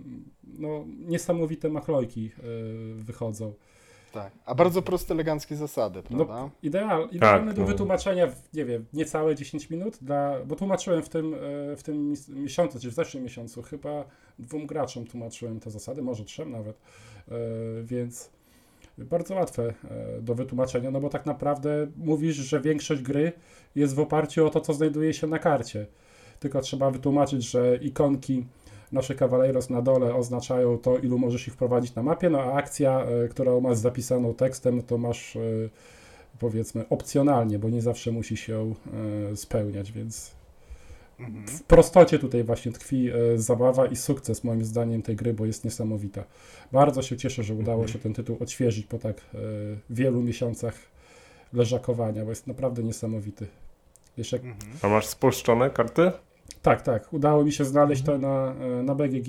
no, 0.59 0.85
niesamowite 0.99 1.69
machlojki 1.69 2.31
wychodzą. 2.97 3.55
Tak, 4.17 4.33
a 4.45 4.55
bardzo 4.55 4.83
proste, 4.83 5.15
eleganckie 5.15 5.57
zasady, 5.57 6.03
no, 6.11 6.17
prawda? 6.17 6.35
No, 6.35 6.51
ideal, 6.63 7.09
idealne 7.13 7.47
tak, 7.47 7.57
do 7.57 7.63
no. 7.63 7.69
wytłumaczenia 7.69 8.27
w, 8.27 8.55
nie 8.55 8.65
wiem, 8.65 8.85
niecałe 8.93 9.35
10 9.35 9.71
minut, 9.71 9.99
dla, 10.03 10.41
bo 10.47 10.57
tłumaczyłem 10.57 11.03
w 11.03 11.09
tym, 11.09 11.35
w 11.77 11.83
tym 11.83 12.15
miesiącu, 12.29 12.81
czy 12.81 12.91
w 12.91 12.95
zeszłym 12.95 13.23
miesiącu, 13.23 13.63
chyba 13.63 14.05
dwóm 14.39 14.67
graczom 14.67 15.07
tłumaczyłem 15.07 15.61
te 15.61 15.71
zasady, 15.71 16.03
może 16.03 16.25
trzem 16.25 16.51
nawet, 16.51 16.79
więc 17.85 18.31
bardzo 18.99 19.35
łatwe 19.35 19.75
e, 19.91 20.23
do 20.23 20.35
wytłumaczenia, 20.35 20.91
no 20.91 21.01
bo 21.01 21.09
tak 21.09 21.27
naprawdę 21.27 21.87
mówisz, 21.97 22.37
że 22.37 22.61
większość 22.61 23.03
gry 23.03 23.33
jest 23.75 23.95
w 23.95 24.01
oparciu 24.01 24.47
o 24.47 24.51
to, 24.51 24.61
co 24.61 24.75
znajduje 24.75 25.15
się 25.15 25.27
na 25.27 25.39
karcie. 25.39 25.87
Tylko 26.41 26.61
trzeba 26.61 26.91
wytłumaczyć, 26.91 27.51
że 27.51 27.77
ikonki 27.77 28.47
nasze 28.93 29.15
Cavaleros 29.15 29.71
na 29.71 29.83
dole 29.83 30.15
oznaczają 30.15 30.79
to, 30.79 30.99
ilu 30.99 31.19
możesz 31.19 31.49
ich 31.49 31.55
wprowadzić 31.55 31.95
na 31.95 32.03
mapie, 32.03 32.31
no 32.31 32.41
a 32.41 32.53
akcja, 32.53 33.01
e, 33.01 33.29
którą 33.29 33.61
masz 33.61 33.79
zapisaną 33.79 34.35
tekstem, 34.35 34.83
to 34.83 34.99
masz 34.99 35.37
e, 35.37 35.41
powiedzmy 36.39 36.89
opcjonalnie, 36.89 37.59
bo 37.59 37.69
nie 37.71 37.83
zawsze 37.83 38.13
musi 38.13 38.37
się 38.37 38.75
spełniać, 39.35 39.93
więc 39.93 40.37
w 41.47 41.63
prostocie 41.63 42.19
tutaj 42.19 42.45
właśnie 42.45 42.73
tkwi 42.73 43.11
e, 43.11 43.39
zabawa 43.39 43.87
i 43.87 43.97
sukces 43.97 44.45
moim 44.45 44.65
zdaniem 44.65 45.03
tej 45.03 45.17
gry, 45.17 45.35
bo 45.35 45.47
jest 45.47 45.65
niesamowita. 45.65 46.25
Bardzo 46.73 47.03
się 47.03 47.17
cieszę, 47.17 47.43
że 47.43 47.55
udało 47.55 47.83
mhm. 47.83 47.93
się 47.93 47.99
ten 47.99 48.15
tytuł 48.15 48.37
odświeżyć 48.41 48.87
po 48.87 48.99
tak 48.99 49.17
e, 49.17 49.39
wielu 49.91 50.23
miesiącach 50.23 50.75
leżakowania, 51.53 52.25
bo 52.25 52.31
jest 52.31 52.47
naprawdę 52.47 52.83
niesamowity. 52.83 53.47
Jeszcze... 54.17 54.37
Mhm. 54.37 54.57
A 54.83 54.89
masz 54.89 55.07
spolszczone 55.07 55.71
karty? 55.71 56.13
Tak, 56.63 56.83
tak. 56.83 57.13
Udało 57.13 57.45
mi 57.45 57.53
się 57.53 57.65
znaleźć 57.65 58.03
to 58.03 58.19
na, 58.19 58.55
e, 58.55 58.83
na 58.83 58.95
BGG. 58.95 59.29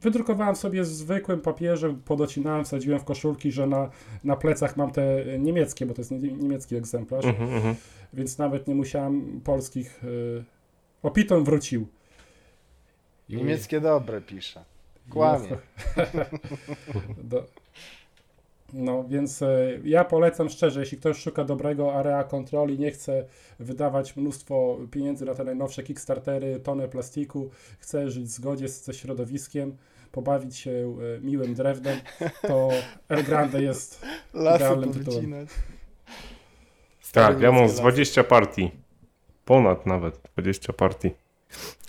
Wydrukowałem 0.00 0.56
sobie 0.56 0.84
zwykłym 0.84 1.40
papierze, 1.40 1.94
podocinałem, 2.04 2.64
wsadziłem 2.64 3.00
w 3.00 3.04
koszulki, 3.04 3.52
że 3.52 3.66
na, 3.66 3.90
na 4.24 4.36
plecach 4.36 4.76
mam 4.76 4.90
te 4.90 5.24
niemieckie, 5.38 5.86
bo 5.86 5.94
to 5.94 6.00
jest 6.00 6.10
niemiecki 6.10 6.76
egzemplarz, 6.76 7.24
mhm, 7.24 7.54
mhm. 7.54 7.74
więc 8.12 8.38
nawet 8.38 8.68
nie 8.68 8.74
musiałem 8.74 9.40
polskich 9.44 10.00
o 11.02 11.10
Piton 11.10 11.44
wrócił. 11.44 11.86
I... 13.28 13.36
Niemieckie 13.36 13.80
dobre 13.80 14.20
pisze. 14.20 14.64
Kłamie. 15.10 15.48
Do... 17.30 17.46
No, 18.74 19.04
więc 19.08 19.42
e, 19.42 19.78
ja 19.84 20.04
polecam 20.04 20.48
szczerze, 20.48 20.80
jeśli 20.80 20.98
ktoś 20.98 21.18
szuka 21.18 21.44
dobrego 21.44 21.94
area 21.94 22.24
kontroli, 22.24 22.78
nie 22.78 22.90
chce 22.90 23.24
wydawać 23.58 24.16
mnóstwo 24.16 24.78
pieniędzy 24.90 25.24
na 25.24 25.34
te 25.34 25.44
najnowsze 25.44 25.82
Kickstartery, 25.82 26.60
tonę 26.60 26.88
plastiku, 26.88 27.50
chce 27.78 28.10
żyć 28.10 28.24
w 28.24 28.28
zgodzie 28.28 28.68
ze 28.68 28.94
środowiskiem, 28.94 29.76
pobawić 30.12 30.56
się 30.56 30.70
e, 30.70 31.20
miłym 31.20 31.54
drewnem, 31.54 31.98
to 32.42 32.68
El 33.08 33.24
Grande 33.24 33.62
jest 33.62 34.06
idealnym 34.34 34.92
tytułem. 34.92 35.46
Tak, 37.12 37.40
ja 37.40 37.52
mam 37.52 37.68
z 37.68 37.74
20 37.74 38.24
partii. 38.24 38.70
Ponad 39.44 39.86
nawet 39.86 40.20
20 40.36 40.72
partii 40.72 41.10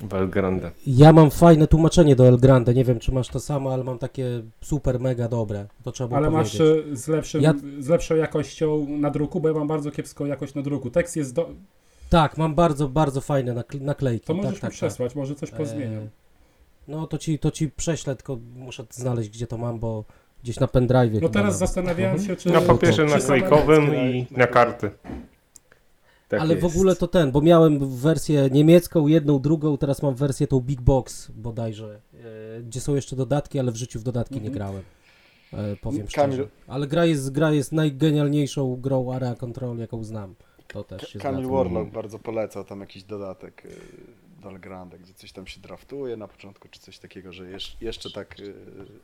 w 0.02 0.14
El 0.14 0.30
Grande. 0.30 0.72
Ja 0.88 1.14
mam 1.14 1.32
fajne 1.32 1.68
tłumaczenie 1.68 2.16
do 2.16 2.28
El 2.28 2.38
Grande. 2.38 2.74
Nie 2.74 2.84
wiem, 2.84 3.00
czy 3.00 3.12
masz 3.12 3.28
to 3.28 3.40
samo, 3.40 3.74
ale 3.74 3.84
mam 3.84 3.98
takie 3.98 4.42
super, 4.62 5.00
mega 5.00 5.28
dobre. 5.28 5.68
To 5.84 5.92
trzeba 5.92 6.18
Ale 6.18 6.32
powiedzieć. 6.32 6.60
masz 6.60 6.70
e, 6.70 6.96
z, 6.96 7.08
lepszym, 7.08 7.42
ja... 7.42 7.54
z 7.80 7.88
lepszą 7.88 8.16
jakością 8.16 8.86
na 8.90 9.12
druku, 9.12 9.40
bo 9.40 9.48
ja 9.48 9.54
mam 9.54 9.68
bardzo 9.68 9.92
kiepską 9.92 10.26
jakość 10.26 10.54
na 10.54 10.62
druku. 10.62 10.90
Tekst 10.90 11.16
jest 11.16 11.34
do... 11.34 11.50
Tak, 12.10 12.38
mam 12.38 12.56
bardzo, 12.56 12.90
bardzo 12.90 13.22
fajne 13.22 13.64
naklejki. 13.82 14.28
To 14.28 14.34
możesz 14.34 14.52
tak, 14.52 14.62
tak, 14.62 14.72
mi 14.72 14.76
przesłać, 14.76 15.12
tak. 15.12 15.16
może 15.16 15.36
coś 15.36 15.52
pozmieniam. 15.52 16.04
E... 16.04 16.08
No 16.88 17.08
to 17.08 17.18
ci, 17.18 17.40
to 17.40 17.52
ci 17.52 17.70
prześlę, 17.70 18.16
tylko 18.16 18.38
muszę 18.56 18.86
znaleźć, 18.92 19.30
gdzie 19.30 19.48
to 19.48 19.58
mam, 19.58 19.80
bo 19.80 20.04
gdzieś 20.44 20.60
na 20.60 20.68
pendrive. 20.68 21.22
No 21.22 21.30
teraz 21.30 21.58
zastanawiałem 21.58 22.20
się, 22.20 22.36
czy... 22.36 22.50
Na 22.50 22.62
papierze 22.62 23.06
naklejkowym 23.06 23.96
i 23.96 24.28
na 24.32 24.48
karty. 24.48 24.92
Tak 26.28 26.42
Ale 26.42 26.56
jest. 26.56 26.68
w 26.68 26.76
ogóle 26.76 26.96
to 26.96 27.08
ten, 27.08 27.32
bo 27.32 27.42
miałem 27.42 27.96
wersję 27.98 28.50
niemiecką, 28.52 29.08
jedną, 29.08 29.40
drugą, 29.40 29.78
teraz 29.78 30.02
mam 30.02 30.16
wersję 30.16 30.48
tą 30.48 30.60
Big 30.60 30.82
Box 30.82 31.32
bodajże, 31.32 32.02
e, 32.58 32.64
gdzie 32.64 32.82
są 32.82 32.96
jeszcze 32.96 33.16
dodatki, 33.16 33.60
ale 33.60 33.72
w 33.72 33.76
życiu 33.76 34.00
w 34.00 34.04
dodatki 34.04 34.36
nie 34.36 34.48
mhm. 34.48 34.54
grałem. 34.54 34.84
E, 35.54 35.76
powiem 35.76 36.08
Kamil... 36.16 36.38
szczerze. 36.38 36.50
Ale 36.68 36.88
gra 36.88 37.06
jest, 37.06 37.32
gra 37.32 37.52
jest 37.52 37.72
najgenialniejszą 37.72 38.76
grą 38.76 39.12
Area 39.12 39.36
Control, 39.36 39.78
jaką 39.78 40.04
znam. 40.04 40.36
To 40.68 40.84
też 40.84 41.10
się 41.10 41.20
Kamil 41.20 41.48
Warlock 41.48 41.92
bardzo 41.92 42.20
polecał 42.20 42.64
tam 42.64 42.80
jakiś 42.80 43.04
dodatek. 43.04 43.68
E, 44.46 44.50
Valgrande, 44.50 45.00
gdzie 45.00 45.14
coś 45.14 45.32
tam 45.32 45.48
się 45.48 45.62
draftuje 45.62 46.18
na 46.18 46.28
początku, 46.28 46.68
czy 46.72 46.80
coś 46.80 47.00
takiego, 47.00 47.34
że 47.34 47.46
jeszcze 47.82 48.12
tak, 48.12 48.40
y, 48.40 48.54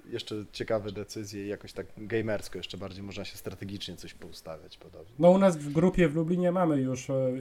jeszcze 0.09 0.45
ciekawe 0.51 0.91
decyzje 0.91 1.45
i 1.45 1.47
jakoś 1.47 1.73
tak 1.73 1.87
gamersko 1.97 2.57
jeszcze 2.57 2.77
bardziej 2.77 3.03
można 3.03 3.25
się 3.25 3.37
strategicznie 3.37 3.95
coś 3.95 4.13
poustawiać 4.13 4.77
podobnie. 4.77 5.13
No 5.19 5.29
u 5.29 5.37
nas 5.37 5.57
w 5.57 5.71
grupie 5.71 6.07
w 6.07 6.15
Lublinie 6.15 6.51
mamy 6.51 6.81
już 6.81 7.09
e, 7.09 7.31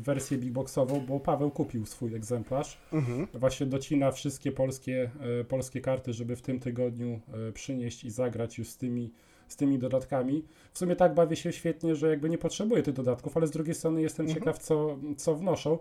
wersję 0.00 0.38
bigboxową, 0.38 1.00
bo 1.00 1.20
Paweł 1.20 1.50
kupił 1.50 1.86
swój 1.86 2.14
egzemplarz. 2.14 2.78
Mhm. 2.92 3.26
Właśnie 3.34 3.66
docina 3.66 4.12
wszystkie 4.12 4.52
polskie, 4.52 5.10
e, 5.40 5.44
polskie 5.44 5.80
karty, 5.80 6.12
żeby 6.12 6.36
w 6.36 6.42
tym 6.42 6.60
tygodniu 6.60 7.20
e, 7.48 7.52
przynieść 7.52 8.04
i 8.04 8.10
zagrać 8.10 8.58
już 8.58 8.68
z 8.68 8.76
tymi 8.76 9.10
z 9.48 9.56
tymi 9.56 9.78
dodatkami. 9.78 10.44
W 10.72 10.78
sumie 10.78 10.96
tak 10.96 11.14
bawię 11.14 11.36
się 11.36 11.52
świetnie, 11.52 11.94
że 11.96 12.10
jakby 12.10 12.30
nie 12.30 12.38
potrzebuję 12.38 12.82
tych 12.82 12.94
dodatków, 12.94 13.36
ale 13.36 13.46
z 13.46 13.50
drugiej 13.50 13.74
strony 13.74 14.02
jestem 14.02 14.26
mhm. 14.26 14.40
ciekaw, 14.40 14.58
co, 14.58 14.98
co 15.16 15.34
wnoszą 15.34 15.78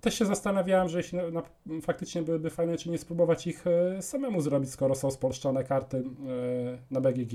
też 0.00 0.18
się 0.18 0.24
zastanawiałem, 0.24 0.88
że 0.88 0.98
jeśli 0.98 1.18
na, 1.18 1.30
na, 1.30 1.42
faktycznie 1.82 2.22
byłyby 2.22 2.50
fajne, 2.50 2.76
czy 2.76 2.90
nie 2.90 2.98
spróbować 2.98 3.46
ich 3.46 3.64
e, 3.66 4.02
samemu 4.02 4.40
zrobić, 4.40 4.70
skoro 4.70 4.94
są 4.94 5.10
spolszczone 5.10 5.64
karty 5.64 5.96
e, 5.96 6.02
na 6.90 7.00
BGG. 7.00 7.32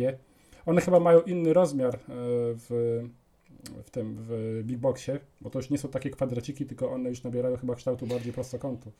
One 0.65 0.81
chyba 0.81 0.99
mają 0.99 1.21
inny 1.21 1.53
rozmiar 1.53 1.95
e, 1.95 1.99
w, 2.09 3.01
w 3.83 3.89
tym, 3.89 4.17
w 4.19 4.61
Big 4.63 4.77
Boxie, 4.77 5.19
bo 5.41 5.49
to 5.49 5.59
już 5.59 5.69
nie 5.69 5.77
są 5.77 5.89
takie 5.89 6.09
kwadraciki, 6.09 6.65
tylko 6.65 6.91
one 6.91 7.09
już 7.09 7.23
nabierają 7.23 7.57
chyba 7.57 7.75
kształtu 7.75 8.07
bardziej 8.07 8.33
prostokątu. 8.33 8.91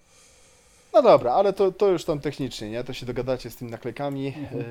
No 0.94 1.02
dobra, 1.02 1.34
ale 1.34 1.54
to, 1.54 1.72
to 1.72 1.88
już 1.88 2.06
tam 2.06 2.20
technicznie, 2.20 2.70
nie? 2.70 2.84
To 2.84 2.94
się 2.94 3.06
dogadacie 3.06 3.50
z 3.50 3.56
tymi 3.56 3.72
naklejkami. 3.72 4.28
Mhm. 4.28 4.64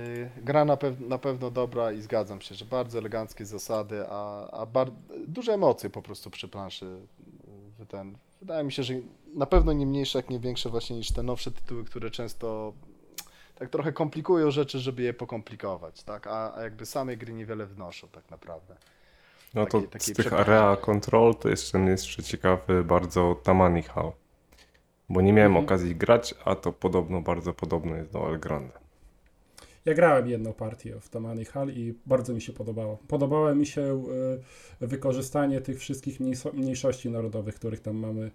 gra 0.43 0.65
na, 0.65 0.77
pew 0.77 1.01
na 1.01 1.19
pewno 1.19 1.51
dobra 1.51 1.93
i 1.93 2.01
zgadzam 2.01 2.41
się, 2.41 2.55
że 2.55 2.65
bardzo 2.65 2.99
eleganckie 2.99 3.47
zasady, 3.47 4.05
a, 4.09 4.51
a 4.63 4.67
duże 5.29 5.53
emocje 5.53 5.91
po 5.91 6.03
prostu 6.03 6.31
przy 6.31 6.49
planszy 6.49 6.87
ten, 7.89 8.17
wydaje 8.41 8.65
mi 8.65 8.73
się, 8.73 8.83
że 8.83 8.95
na 9.35 9.47
pewno 9.47 9.73
nie 9.73 9.87
mniejsze, 9.87 10.19
jak 10.19 10.31
nie 10.31 10.41
większe 10.41 10.71
właśnie 10.71 10.97
niż 10.97 11.13
te 11.13 11.23
nowsze 11.23 11.51
tytuły, 11.51 11.85
które 11.85 12.11
często 12.11 12.73
tak 13.55 13.71
trochę 13.71 13.93
komplikują 13.93 14.51
rzeczy, 14.51 14.79
żeby 14.79 15.03
je 15.03 15.15
pokomplikować, 15.15 16.03
tak? 16.03 16.27
A, 16.27 16.55
a 16.55 16.63
jakby 16.63 16.87
same 16.87 17.17
gry 17.17 17.33
niewiele 17.33 17.67
wnoszą 17.67 18.09
tak 18.09 18.31
naprawdę. 18.31 18.77
No 19.55 19.67
to 19.67 19.83
z 19.99 20.13
tych 20.13 20.33
area 20.33 20.77
control 20.77 21.35
to 21.35 21.49
jeszcze 21.49 21.79
jeszcze 21.79 22.23
ciekawy 22.23 22.85
bardzo 22.85 23.37
Tamani 23.43 23.83
Hall. 23.83 24.13
Bo 25.09 25.21
nie 25.21 25.33
miałem 25.33 25.53
mhm. 25.53 25.65
okazji 25.65 25.97
grać, 25.97 26.35
a 26.45 26.55
to 26.55 26.73
podobno 26.73 27.21
bardzo 27.21 27.53
podobne 27.53 27.97
jest 27.97 28.13
do 28.13 28.29
El 28.29 28.41
Grande. 28.41 28.73
Ja 29.85 29.95
grałem 29.95 30.29
jedną 30.29 30.53
partię 30.53 31.01
w 31.01 31.09
Tamani 31.09 31.45
Hall 31.45 31.71
i 31.71 31.95
bardzo 32.07 32.35
mi 32.35 32.41
się 32.41 32.53
podobało. 32.53 32.99
Podobało 33.09 33.55
mi 33.55 33.67
się 33.67 34.05
e, 34.81 34.87
wykorzystanie 34.87 35.61
tych 35.61 35.79
wszystkich 35.79 36.21
mniejszości 36.55 37.11
narodowych, 37.11 37.55
których 37.55 37.81
tam 37.81 37.97
mamy 37.97 38.31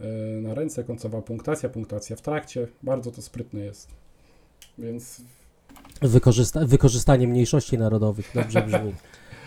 e, 0.00 0.04
na 0.40 0.54
ręce, 0.54 0.84
końcowa 0.84 1.22
punktacja, 1.22 1.68
punktacja 1.68 2.16
w 2.16 2.20
trakcie. 2.20 2.68
Bardzo 2.82 3.10
to 3.10 3.22
sprytne 3.22 3.60
jest. 3.60 3.88
Więc... 4.78 5.22
Wykorzysta 6.02 6.66
wykorzystanie 6.66 7.28
mniejszości 7.28 7.78
narodowych, 7.78 8.30
dobrze 8.34 8.62
brzmi. 8.66 8.94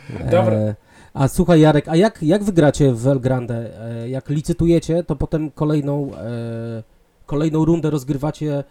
Dobra. 0.10 0.54
E, 0.54 0.76
a 1.14 1.28
słuchaj 1.28 1.62
Jarek, 1.62 1.88
a 1.88 1.96
jak, 1.96 2.24
jak 2.24 2.44
wygracie 2.44 2.94
w 2.94 3.08
El 3.08 3.20
Grande? 3.20 3.72
Jak 4.08 4.30
licytujecie, 4.30 5.04
to 5.04 5.16
potem 5.16 5.52
kolejną, 5.52 6.16
e, 6.16 6.84
kolejną 7.26 7.66
rundę 7.66 7.90
rozgrywacie 7.90 8.64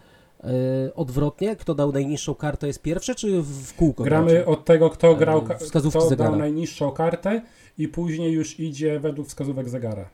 odwrotnie? 0.95 1.55
Kto 1.55 1.75
dał 1.75 1.91
najniższą 1.91 2.35
kartę 2.35 2.67
jest 2.67 2.81
pierwszy, 2.81 3.15
czy 3.15 3.41
w 3.41 3.73
kółko? 3.75 4.03
Gramy 4.03 4.31
gracie? 4.31 4.45
od 4.45 4.65
tego, 4.65 4.89
kto 4.89 5.07
E, 5.11 5.15
grał, 5.15 5.41
ka- 5.41 5.57
wskazówki 5.57 5.99
kto 5.99 6.09
zegara. 6.09 6.29
dał 6.29 6.39
najniższą 6.39 6.91
kartę 6.91 7.41
i 7.77 7.87
później 7.87 8.31
już 8.33 8.59
idzie 8.59 8.99
według 8.99 9.27
wskazówek 9.27 9.69
zegara. 9.69 10.09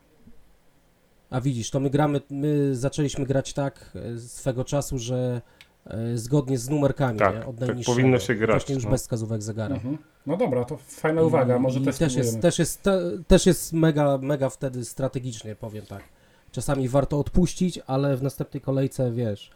A 1.30 1.42
widzisz, 1.42 1.72
to 1.72 1.80
my 1.80 1.90
gramy, 1.90 2.22
my 2.30 2.76
zaczęliśmy 2.76 3.26
grać 3.26 3.54
tak 3.54 3.92
e, 4.16 4.20
swego 4.20 4.66
czasu, 4.66 4.98
że 5.00 5.42
e, 5.86 6.18
zgodnie 6.18 6.58
z 6.58 6.70
numerkami, 6.70 7.20
Tak, 7.20 7.36
nie? 7.36 7.46
Od 7.46 7.58
tak 7.58 7.68
najniższego. 7.68 7.96
powinno 7.96 8.20
się 8.20 8.36
grać, 8.36 8.62
Właśnie 8.62 8.76
już 8.76 8.84
no. 8.84 8.90
bez 8.92 9.02
wskazówek 9.02 9.42
zegara. 9.44 9.76
Mhm. 9.76 9.98
No 10.26 10.38
dobra, 10.38 10.66
to 10.66 10.78
fajna 10.78 11.22
uwaga, 11.22 11.60
może 11.60 11.80
i 11.80 11.84
też 11.84 11.98
też 11.98 12.16
jest, 12.16 12.42
też 12.42 12.60
jest, 12.60 12.82
te, 12.84 13.02
też 13.28 13.46
jest 13.46 13.74
mega, 13.74 14.18
mega 14.18 14.50
wtedy 14.50 14.86
strategicznie, 14.86 15.56
powiem 15.56 15.86
tak. 15.86 16.04
Czasami 16.52 16.90
warto 16.90 17.20
odpuścić, 17.20 17.80
ale 17.88 18.18
w 18.18 18.24
następnej 18.24 18.62
kolejce, 18.62 19.12
wiesz, 19.12 19.52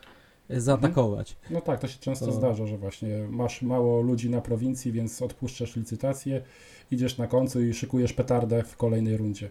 zaatakować. 0.49 1.35
No 1.49 1.61
tak, 1.61 1.79
to 1.79 1.87
się 1.87 1.99
często 1.99 2.25
To- 2.25 2.31
zdarza, 2.31 2.65
że 2.67 2.77
właśnie 2.77 3.27
masz 3.29 3.61
mało 3.61 4.01
ludzi 4.01 4.29
na 4.29 4.41
prowincji, 4.41 4.91
więc 4.91 5.21
odpuszczasz 5.21 5.75
licytację, 5.75 6.41
idziesz 6.91 7.17
na 7.17 7.27
końcu 7.27 7.61
i 7.61 7.73
szykujesz 7.73 8.13
petardę 8.13 8.63
w 8.63 8.77
kolejnej 8.77 9.17
rundzie. 9.17 9.49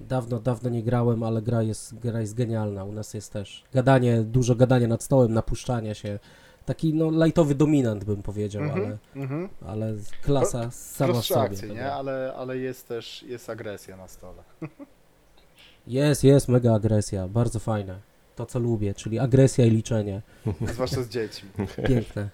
Dawno, 0.00 0.40
dawno 0.40 0.70
nie 0.70 0.82
grałem, 0.82 1.22
ale 1.22 1.42
gra 1.42 1.62
jest, 1.62 1.98
gra 1.98 2.20
jest 2.20 2.34
genialna. 2.34 2.84
U 2.84 2.92
nas 2.92 3.14
jest 3.14 3.32
też 3.32 3.64
gadanie, 3.72 4.22
dużo 4.22 4.54
gadania 4.54 4.88
nad 4.88 5.02
stołem, 5.02 5.32
napuszczania 5.32 5.94
się. 5.94 6.18
Taki 6.64 6.94
no 6.94 7.24
lightowy 7.24 7.54
dominant 7.54 8.04
bym 8.04 8.22
powiedział, 8.22 8.62
Mhm, 8.62 8.82
ale, 8.84 8.98
mhm. 9.16 9.48
ale 9.66 9.94
klasa 10.22 10.70
sama 10.70 11.20
w 11.20 11.24
sobie. 11.24 11.40
akcje, 11.40 11.68
nie? 11.68 11.92
Ale, 11.92 12.32
ale 12.36 12.58
jest 12.58 12.88
też 12.88 13.22
jest 13.22 13.50
agresja 13.50 13.96
na 13.96 14.08
stole. 14.08 14.42
Jest, 15.86 16.24
jest 16.24 16.48
mega 16.48 16.74
agresja, 16.74 17.28
bardzo 17.28 17.58
fajne. 17.58 18.00
To 18.36 18.46
co 18.46 18.58
lubię, 18.58 18.94
czyli 18.94 19.18
agresja 19.18 19.64
i 19.64 19.70
liczenie. 19.70 20.22
Zwłaszcza 20.72 21.02
z 21.02 21.08
dziećmi. 21.08 21.48
Piękne. 21.88 22.28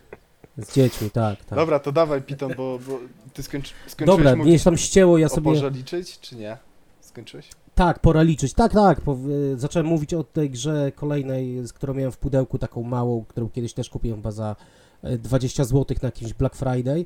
Z 0.59 0.75
dziećmi, 0.75 1.11
tak, 1.11 1.45
tak. 1.45 1.59
Dobra, 1.59 1.79
to 1.79 1.93
dawaj 1.93 2.23
Piton, 2.23 2.55
bo, 2.57 2.79
bo 2.89 2.99
ty 3.33 3.43
skończy, 3.43 3.75
skończyłeś 3.87 4.19
Dobra, 4.19 4.37
mówić 4.37 4.53
mnie 4.55 4.65
tam 4.65 4.77
ścięło, 4.77 5.19
ja 5.19 5.29
sobie... 5.29 5.45
porze 5.45 5.71
liczyć, 5.71 6.21
czy 6.21 6.37
nie? 6.37 6.57
Skończyłeś? 7.01 7.49
Tak, 7.75 7.99
pora 7.99 8.23
liczyć. 8.23 8.53
Tak, 8.53 8.73
tak. 8.73 9.01
Po, 9.01 9.17
y, 9.53 9.59
zacząłem 9.59 9.87
mówić 9.87 10.15
o 10.15 10.25
tej 10.25 10.51
grze 10.51 10.93
kolejnej, 10.95 11.67
z 11.67 11.73
którą 11.73 11.95
miałem 11.95 12.13
w 12.13 12.17
pudełku, 12.17 12.59
taką 12.59 12.83
małą, 12.83 13.25
którą 13.29 13.51
kiedyś 13.51 13.73
też 13.75 13.91
kupiłem 13.91 14.19
chyba 14.19 14.31
za 14.31 14.57
y, 15.05 15.19
20 15.19 15.65
zł 15.65 15.97
na 16.03 16.07
jakimś 16.07 16.33
Black 16.33 16.57
Friday. 16.57 17.05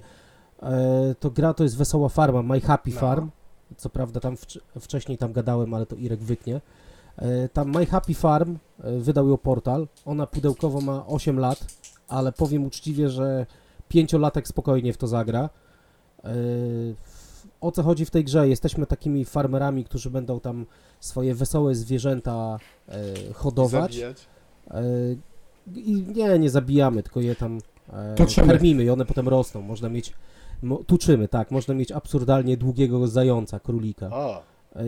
E, 0.63 1.15
to 1.21 1.31
gra 1.31 1.55
to 1.55 1.63
jest 1.63 1.77
Wesoła 1.77 2.09
Farma, 2.09 2.43
My 2.43 2.61
Happy 2.61 2.91
No. 2.91 3.01
Farm. 3.01 3.31
Co 3.77 3.91
prawda 3.91 4.21
tam 4.21 4.35
wcz- 4.35 4.61
wcześniej 4.81 5.19
tam 5.19 5.33
gadałem, 5.33 5.75
ale 5.75 5.87
to 5.87 5.97
Irek 5.97 6.21
wyknie. 6.21 6.61
E, 7.19 7.49
tam 7.49 7.71
My 7.71 7.87
Happy 7.87 8.15
Farm 8.15 8.57
e, 8.85 8.99
wydał 8.99 9.29
ją 9.29 9.37
portal. 9.37 9.89
Ona 10.05 10.27
pudełkowo 10.27 10.81
ma 10.81 11.07
8 11.07 11.39
lat, 11.39 11.67
ale 12.09 12.33
powiem 12.33 12.65
uczciwie, 12.65 13.09
że 13.09 13.47
pięciolatek 13.89 14.49
spokojnie 14.49 14.93
w 14.93 14.97
to 14.97 15.07
zagra. 15.07 15.51
E, 16.25 16.31
o 17.61 17.73
co 17.73 17.83
chodzi 17.83 18.05
w 18.05 18.11
tej 18.11 18.25
grze? 18.25 18.49
Jesteśmy 18.49 18.87
takimi 18.87 19.25
farmerami, 19.25 19.85
którzy 19.85 20.11
będą 20.11 20.41
tam 20.41 20.67
swoje 21.01 21.35
wesołe 21.35 21.75
zwierzęta 21.75 22.59
hodować. 23.35 24.01
I 25.75 26.05
nie, 26.15 26.39
nie 26.39 26.51
zabijamy, 26.51 27.03
tylko 27.03 27.21
je 27.21 27.37
tam 27.37 27.59
Tuczymy. 28.17 28.47
karmimy 28.47 28.85
i 28.85 28.91
one 28.91 29.05
potem 29.05 29.29
rosną. 29.29 29.63
Można 29.63 29.89
mieć, 29.89 30.13
tuczymy, 30.87 31.29
tak, 31.29 31.51
można 31.51 31.75
mieć 31.75 31.93
absurdalnie 31.93 32.57
długiego 32.57 33.09
zająca, 33.09 33.61
królika. 33.61 34.07
O, 34.13 34.43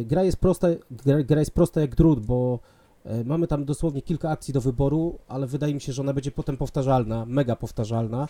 Gra 0.05 0.22
jest 0.24 0.37
prosta, 0.37 0.68
gra, 0.90 1.22
gra 1.22 1.38
jest 1.40 1.51
prosta 1.51 1.81
jak 1.81 1.94
drut, 1.94 2.27
bo 2.27 2.59
e, 3.05 3.24
mamy 3.24 3.46
tam 3.46 3.64
dosłownie 3.64 4.03
kilka 4.03 4.31
akcji 4.31 4.55
do 4.55 4.61
wyboru, 4.61 5.18
ale 5.29 5.46
wydaje 5.46 5.74
mi 5.74 5.81
się, 5.81 5.92
że 5.92 6.03
ona 6.03 6.12
będzie 6.12 6.31
potem 6.31 6.57
powtarzalna, 6.57 7.27
mega 7.27 7.57
powtarzalna, 7.57 8.29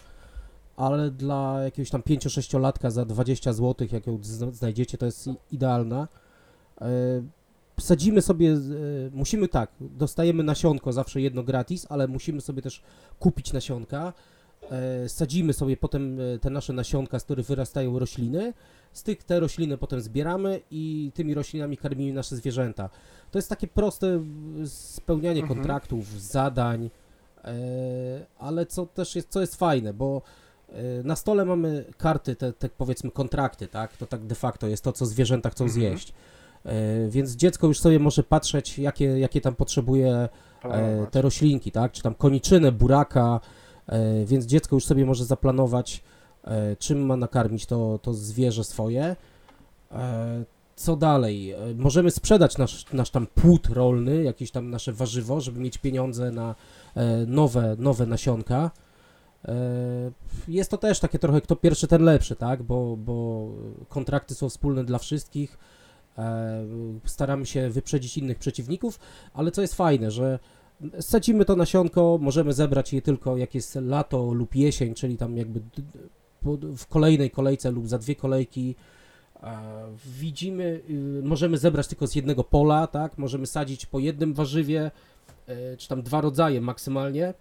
ale 0.77 1.11
dla 1.11 1.62
jakiegoś 1.64 1.90
tam 1.90 2.01
5-6-latka 2.03 2.90
za 2.90 3.05
20 3.05 3.53
zł, 3.53 3.88
jak 3.92 4.07
ją 4.07 4.18
zna- 4.23 4.53
znajdziecie, 4.53 4.99
to 4.99 5.07
jest 5.07 5.29
idealna. 5.53 6.09
E, 6.81 6.87
Sadzimy 7.81 8.23
sobie, 8.23 8.53
e, 8.53 8.57
musimy 9.12 9.49
tak, 9.49 9.71
dostajemy 9.81 10.42
nasionko 10.42 10.92
zawsze 10.92 11.21
jedno 11.21 11.42
gratis, 11.42 11.87
ale 11.88 12.09
musimy 12.09 12.40
sobie 12.40 12.62
też 12.62 12.83
kupić 13.18 13.53
nasionka. 13.53 14.12
E, 14.71 15.09
Sadzimy 15.09 15.53
sobie 15.53 15.77
potem 15.77 16.18
e, 16.21 16.38
te 16.38 16.51
nasze 16.51 16.73
nasionka, 16.73 17.18
z 17.18 17.25
których 17.25 17.47
wyrastają 17.47 17.99
rośliny. 17.99 18.53
Z 18.92 19.03
tych 19.03 19.23
te 19.25 19.40
rośliny 19.40 19.79
potem 19.79 20.01
zbieramy 20.01 20.61
i 20.71 21.12
tymi 21.14 21.35
roślinami 21.35 21.77
karmimy 21.77 22.12
nasze 22.12 22.37
zwierzęta. 22.37 22.90
To 23.31 23.38
jest 23.38 23.49
takie 23.49 23.66
proste 23.66 24.21
spełnianie 24.66 25.40
Mhm. 25.40 25.59
kontraktów, 25.59 26.21
zadań, 26.23 26.90
e, 27.44 27.51
ale 28.38 28.66
co 28.66 28.87
też 28.87 29.16
jest, 29.16 29.29
co 29.29 29.40
jest 29.40 29.55
fajne, 29.57 29.92
bo 29.94 30.23
na 31.05 31.16
stole 31.16 31.44
mamy 31.44 31.85
karty, 31.99 32.37
te, 32.37 32.53
te 32.53 32.68
powiedzmy 32.68 33.11
kontrakty, 33.11 33.68
tak? 33.68 33.97
To 33.97 34.07
tak 34.07 34.25
de 34.27 34.35
facto 34.35 34.66
jest 34.68 34.85
to, 34.85 34.92
co 34.92 35.07
zwierzęta 35.07 35.51
chcą 35.51 35.64
Mhm. 35.64 35.81
zjeść. 35.81 36.12
Więc 37.09 37.37
dziecko 37.37 37.66
już 37.66 37.81
sobie 37.81 37.99
może 37.99 38.23
patrzeć, 38.23 38.79
jakie, 38.79 39.05
jakie 39.18 39.40
tam 39.40 39.55
potrzebuje 39.55 40.29
te 41.11 41.23
roślinki, 41.23 41.73
tak? 41.73 41.92
Czy 41.92 42.03
tam 42.03 42.14
koniczynę, 42.14 42.73
buraka, 42.73 43.40
więc 44.24 44.46
dziecko 44.46 44.77
już 44.77 44.85
sobie 44.85 45.07
może 45.07 45.24
zaplanować, 45.24 46.03
e, 46.44 46.77
czym 46.77 47.07
ma 47.07 47.16
nakarmić 47.16 47.66
to, 47.66 47.98
to 48.03 48.14
zwierzę 48.14 48.64
swoje. 48.64 49.16
E, 49.92 50.44
co 50.77 50.96
dalej? 50.96 51.51
E, 51.53 51.59
możemy 51.77 52.11
sprzedać 52.11 52.59
nasz, 52.59 52.92
nasz 52.92 53.11
tam 53.11 53.27
płód 53.27 53.66
rolny, 53.66 54.22
jakieś 54.22 54.51
tam 54.51 54.70
nasze 54.70 54.92
warzywo, 54.92 55.40
żeby 55.40 55.61
mieć 55.61 55.79
pieniądze 55.79 56.31
na 56.31 56.55
e, 56.94 57.27
nowe, 57.27 57.77
nowe 57.79 58.07
nasionka. 58.07 58.70
E, 59.44 59.55
Jest 60.48 60.70
to 60.70 60.79
też 60.79 61.01
takie 61.01 61.18
trochę 61.18 61.40
kto 61.40 61.57
pierwszy, 61.57 61.87
ten 61.87 62.03
lepszy, 62.03 62.37
tak? 62.37 62.62
Bo, 62.62 62.96
bo 62.96 63.48
kontrakty 63.88 64.35
są 64.35 64.48
wspólne 64.48 64.85
dla 64.85 64.98
wszystkich. 64.98 65.59
E, 66.18 66.64
Staramy 67.05 67.46
się 67.46 67.70
wyprzedzić 67.70 68.18
innych 68.18 68.38
przeciwników, 68.38 68.98
ale 69.35 69.51
co 69.51 69.62
jest 69.62 69.74
fajne, 69.74 70.11
że 70.11 70.38
sadzimy 71.00 71.44
to 71.44 71.56
nasionko, 71.56 72.18
możemy 72.20 72.52
zebrać 72.52 72.92
je 72.92 73.02
tylko 73.02 73.36
jak 73.36 73.54
jest 73.54 73.74
lato 73.82 74.32
lub 74.32 74.54
jesień, 74.54 74.94
czyli 74.94 75.16
tam 75.16 75.36
jakby 75.36 75.60
w 76.76 76.86
kolejnej 76.86 77.30
kolejce 77.30 77.70
lub 77.70 77.88
za 77.88 77.98
dwie 77.98 78.14
kolejki. 78.16 78.74
Widzimy, 80.06 80.80
y, 80.90 81.22
możemy 81.24 81.58
zebrać 81.58 81.86
tylko 81.86 82.06
z 82.06 82.14
jednego 82.14 82.44
pola, 82.44 82.86
tak? 82.86 83.18
Możemy 83.18 83.46
sadzić 83.46 83.86
po 83.86 83.98
jednym 83.98 84.34
warzywie, 84.34 84.90
e, 85.46 85.76
czy 85.76 85.88
tam 85.88 86.02
dwa 86.02 86.20
rodzaje 86.20 86.60
maksymalnie. 86.60 87.34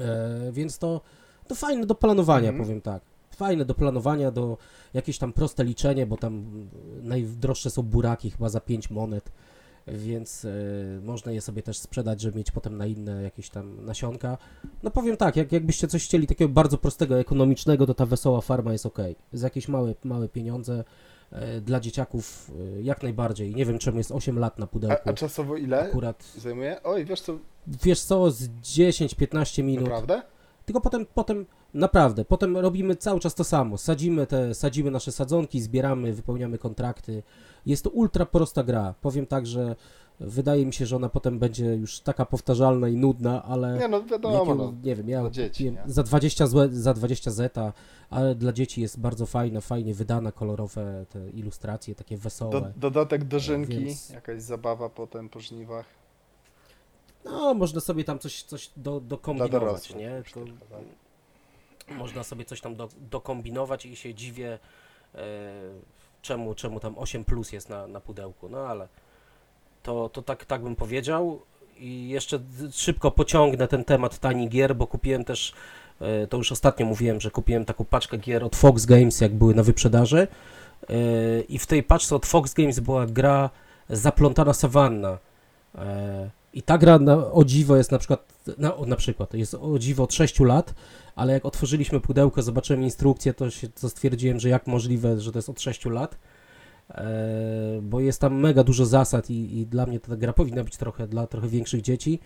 E, 0.00 0.52
Więc 0.52 0.78
to, 0.78 1.00
to 1.48 1.54
fajne 1.54 1.86
do 1.86 1.94
planowania, 1.94 2.48
Mhm. 2.48 2.64
powiem 2.64 2.80
tak. 2.80 3.02
Fajne 3.36 3.64
do 3.64 3.74
planowania, 3.74 4.30
do 4.30 4.58
jakieś 4.94 5.18
tam 5.18 5.32
proste 5.32 5.64
liczenie, 5.64 6.06
bo 6.06 6.16
tam 6.16 6.38
y, 7.00 7.02
najdroższe 7.02 7.70
są 7.70 7.82
buraki 7.82 8.30
chyba 8.30 8.48
za 8.48 8.60
5 8.60 8.90
monet, 8.90 9.32
więc 9.86 10.44
y, 10.44 11.00
można 11.02 11.32
je 11.32 11.40
sobie 11.40 11.62
też 11.62 11.78
sprzedać, 11.78 12.20
żeby 12.20 12.38
mieć 12.38 12.50
potem 12.50 12.76
na 12.76 12.86
inne 12.86 13.22
jakieś 13.22 13.50
tam 13.50 13.84
nasionka. 13.84 14.38
No 14.82 14.90
powiem 14.90 15.16
tak, 15.16 15.36
jak, 15.36 15.52
jakbyście 15.52 15.88
coś 15.88 16.04
chcieli 16.04 16.26
takiego 16.26 16.52
bardzo 16.52 16.78
prostego, 16.78 17.18
ekonomicznego, 17.18 17.86
to 17.86 17.94
ta 17.94 18.06
wesoła 18.06 18.40
farma 18.40 18.72
jest 18.72 18.86
ok. 18.86 18.98
Za 19.32 19.46
jakieś 19.46 19.68
małe, 19.68 19.94
małe 20.04 20.28
pieniądze 20.28 20.84
y, 21.32 21.60
dla 21.60 21.80
dzieciaków 21.80 22.50
y, 22.78 22.82
jak 22.82 23.02
najbardziej. 23.02 23.54
Nie 23.54 23.66
wiem 23.66 23.78
czemu 23.78 23.98
jest 23.98 24.12
8 24.12 24.38
lat 24.38 24.58
na 24.58 24.64
A, 24.64 24.68
pudełku. 24.68 25.10
a 25.10 25.12
czasowo 25.12 25.56
ile 25.56 25.82
Akurat, 25.88 26.24
zajmuje? 26.38 26.82
Oj, 26.84 27.04
wiesz 27.04 27.20
co, 27.20 27.38
wiesz 27.66 28.00
co, 28.00 28.30
z 28.30 28.48
10-15 28.48 29.62
minut. 29.62 29.84
naprawdę? 29.84 30.22
Tylko 30.64 30.80
potem, 30.80 31.06
potem 31.14 31.46
naprawdę, 31.74 32.24
potem 32.24 32.56
robimy 32.56 32.96
cały 32.96 33.20
czas 33.20 33.34
to 33.34 33.44
samo. 33.44 33.78
Sadzimy 33.78 34.26
te, 34.26 34.54
sadzimy 34.54 34.90
nasze 34.90 35.12
sadzonki, 35.12 35.60
zbieramy, 35.60 36.12
wypełniamy 36.12 36.58
kontrakty. 36.58 37.22
Jest 37.66 37.84
to 37.84 37.90
ultra 37.90 38.26
prosta 38.26 38.62
gra. 38.64 38.94
Powiem 39.00 39.26
tak, 39.26 39.46
że 39.46 39.76
wydaje 40.20 40.66
mi 40.66 40.72
się, 40.72 40.86
że 40.86 40.96
ona 40.96 41.08
potem 41.08 41.38
będzie 41.38 41.64
już 41.74 42.00
taka 42.00 42.26
powtarzalna 42.26 42.88
i 42.88 42.96
nudna, 42.96 43.42
ale 43.42 43.78
Nie 43.78 43.88
no, 43.88 44.02
wiadomo, 44.02 44.54
no. 44.54 44.72
nie 44.84 44.96
wiem, 44.96 45.08
ja 45.08 45.30
dzieci, 45.30 45.72
nie? 45.72 45.82
za 45.86 46.02
20 46.02 46.46
zł, 46.46 46.68
za 46.72 46.94
20 46.94 47.30
zeta, 47.30 47.72
ale 48.10 48.34
dla 48.34 48.52
dzieci 48.52 48.80
jest 48.80 49.00
bardzo 49.00 49.26
fajna, 49.26 49.60
fajnie 49.60 49.94
wydana, 49.94 50.32
kolorowe 50.32 51.06
te 51.10 51.30
ilustracje, 51.30 51.94
takie 51.94 52.16
wesołe. 52.16 52.60
Do, 52.60 52.72
dodatek 52.76 53.24
dożynki, 53.24 53.84
Więc- 53.84 54.10
jakaś 54.10 54.42
zabawa 54.42 54.88
potem 54.88 55.28
po 55.28 55.40
żniwach. 55.40 55.86
No, 57.24 57.54
można 57.54 57.80
sobie 57.80 58.04
tam 58.04 58.18
coś, 58.18 58.42
coś 58.42 58.70
do, 58.76 59.00
dokombinować, 59.00 59.52
dorosłych. 59.60 59.98
nie? 59.98 60.22
Tylko 60.24 60.50
tak? 60.70 61.96
można 61.96 62.24
sobie 62.24 62.44
coś 62.44 62.60
tam 62.60 62.76
do, 62.76 62.88
dokombinować 63.10 63.86
i 63.86 63.96
się 63.96 64.14
dziwię, 64.14 64.58
e, 65.14 65.52
czemu, 66.24 66.54
czemu 66.54 66.80
tam 66.80 66.98
8 66.98 67.24
plus 67.24 67.52
jest 67.52 67.68
na, 67.68 67.86
na 67.86 68.00
pudełku, 68.00 68.48
no 68.48 68.58
ale 68.58 68.88
to, 69.82 70.08
to 70.08 70.22
tak, 70.22 70.44
tak 70.44 70.62
bym 70.62 70.76
powiedział. 70.76 71.40
I 71.78 72.08
jeszcze 72.08 72.40
szybko 72.72 73.10
pociągnę 73.10 73.68
ten 73.68 73.84
temat 73.84 74.18
tani 74.18 74.48
gier, 74.48 74.76
bo 74.76 74.86
kupiłem 74.86 75.24
też, 75.24 75.52
e, 76.00 76.26
to 76.26 76.36
już 76.36 76.52
ostatnio 76.52 76.86
mówiłem, 76.86 77.20
że 77.20 77.30
kupiłem 77.30 77.64
taką 77.64 77.84
paczkę 77.84 78.18
gier 78.18 78.44
od 78.44 78.56
Fox 78.56 78.86
Games, 78.86 79.20
jak 79.20 79.34
były 79.34 79.54
na 79.54 79.62
wyprzedaży. 79.62 80.28
E, 80.88 80.96
I 81.40 81.58
w 81.58 81.66
tej 81.66 81.82
paczce 81.82 82.16
od 82.16 82.26
Fox 82.26 82.54
Games 82.54 82.80
była 82.80 83.06
gra 83.06 83.50
Zaplątana 83.88 84.52
Savanna. 84.52 85.18
I 86.54 86.62
ta 86.62 86.78
gra 86.78 86.98
na, 86.98 87.32
o 87.32 87.44
dziwo 87.44 87.76
jest 87.76 87.92
na 87.92 87.98
przykład, 87.98 88.32
na, 88.58 88.72
na 88.86 88.96
przykład, 88.96 89.34
jest 89.34 89.54
o 89.54 89.78
dziwo 89.78 90.02
od 90.02 90.12
6 90.12 90.40
lat, 90.40 90.74
ale 91.16 91.32
jak 91.32 91.44
otworzyliśmy 91.44 92.00
pudełko, 92.00 92.42
zobaczyłem 92.42 92.82
instrukcję, 92.82 93.34
to, 93.34 93.50
się, 93.50 93.68
to 93.68 93.88
stwierdziłem, 93.88 94.40
że 94.40 94.48
jak 94.48 94.66
możliwe, 94.66 95.20
że 95.20 95.32
to 95.32 95.38
jest 95.38 95.48
od 95.48 95.60
6 95.60 95.84
lat. 95.84 96.18
E, 96.90 97.80
bo 97.82 98.00
jest 98.00 98.20
tam 98.20 98.40
mega 98.40 98.64
dużo 98.64 98.86
zasad 98.86 99.30
i, 99.30 99.58
i 99.58 99.66
dla 99.66 99.86
mnie 99.86 100.00
ta 100.00 100.16
gra 100.16 100.32
powinna 100.32 100.64
być 100.64 100.76
trochę 100.76 101.08
dla 101.08 101.26
trochę 101.26 101.48
większych 101.48 101.82
dzieci. 101.82 102.20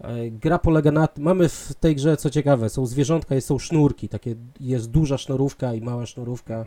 E, 0.00 0.30
gra 0.30 0.58
polega 0.58 0.90
na 0.90 1.08
mamy 1.18 1.48
w 1.48 1.72
tej 1.80 1.96
grze, 1.96 2.16
co 2.16 2.30
ciekawe, 2.30 2.68
są 2.68 2.86
zwierzątka 2.86 3.36
i 3.36 3.40
są 3.40 3.58
sznurki, 3.58 4.08
takie, 4.08 4.34
jest 4.60 4.90
duża 4.90 5.18
sznurówka 5.18 5.74
i 5.74 5.80
mała 5.80 6.06
sznurówka. 6.06 6.64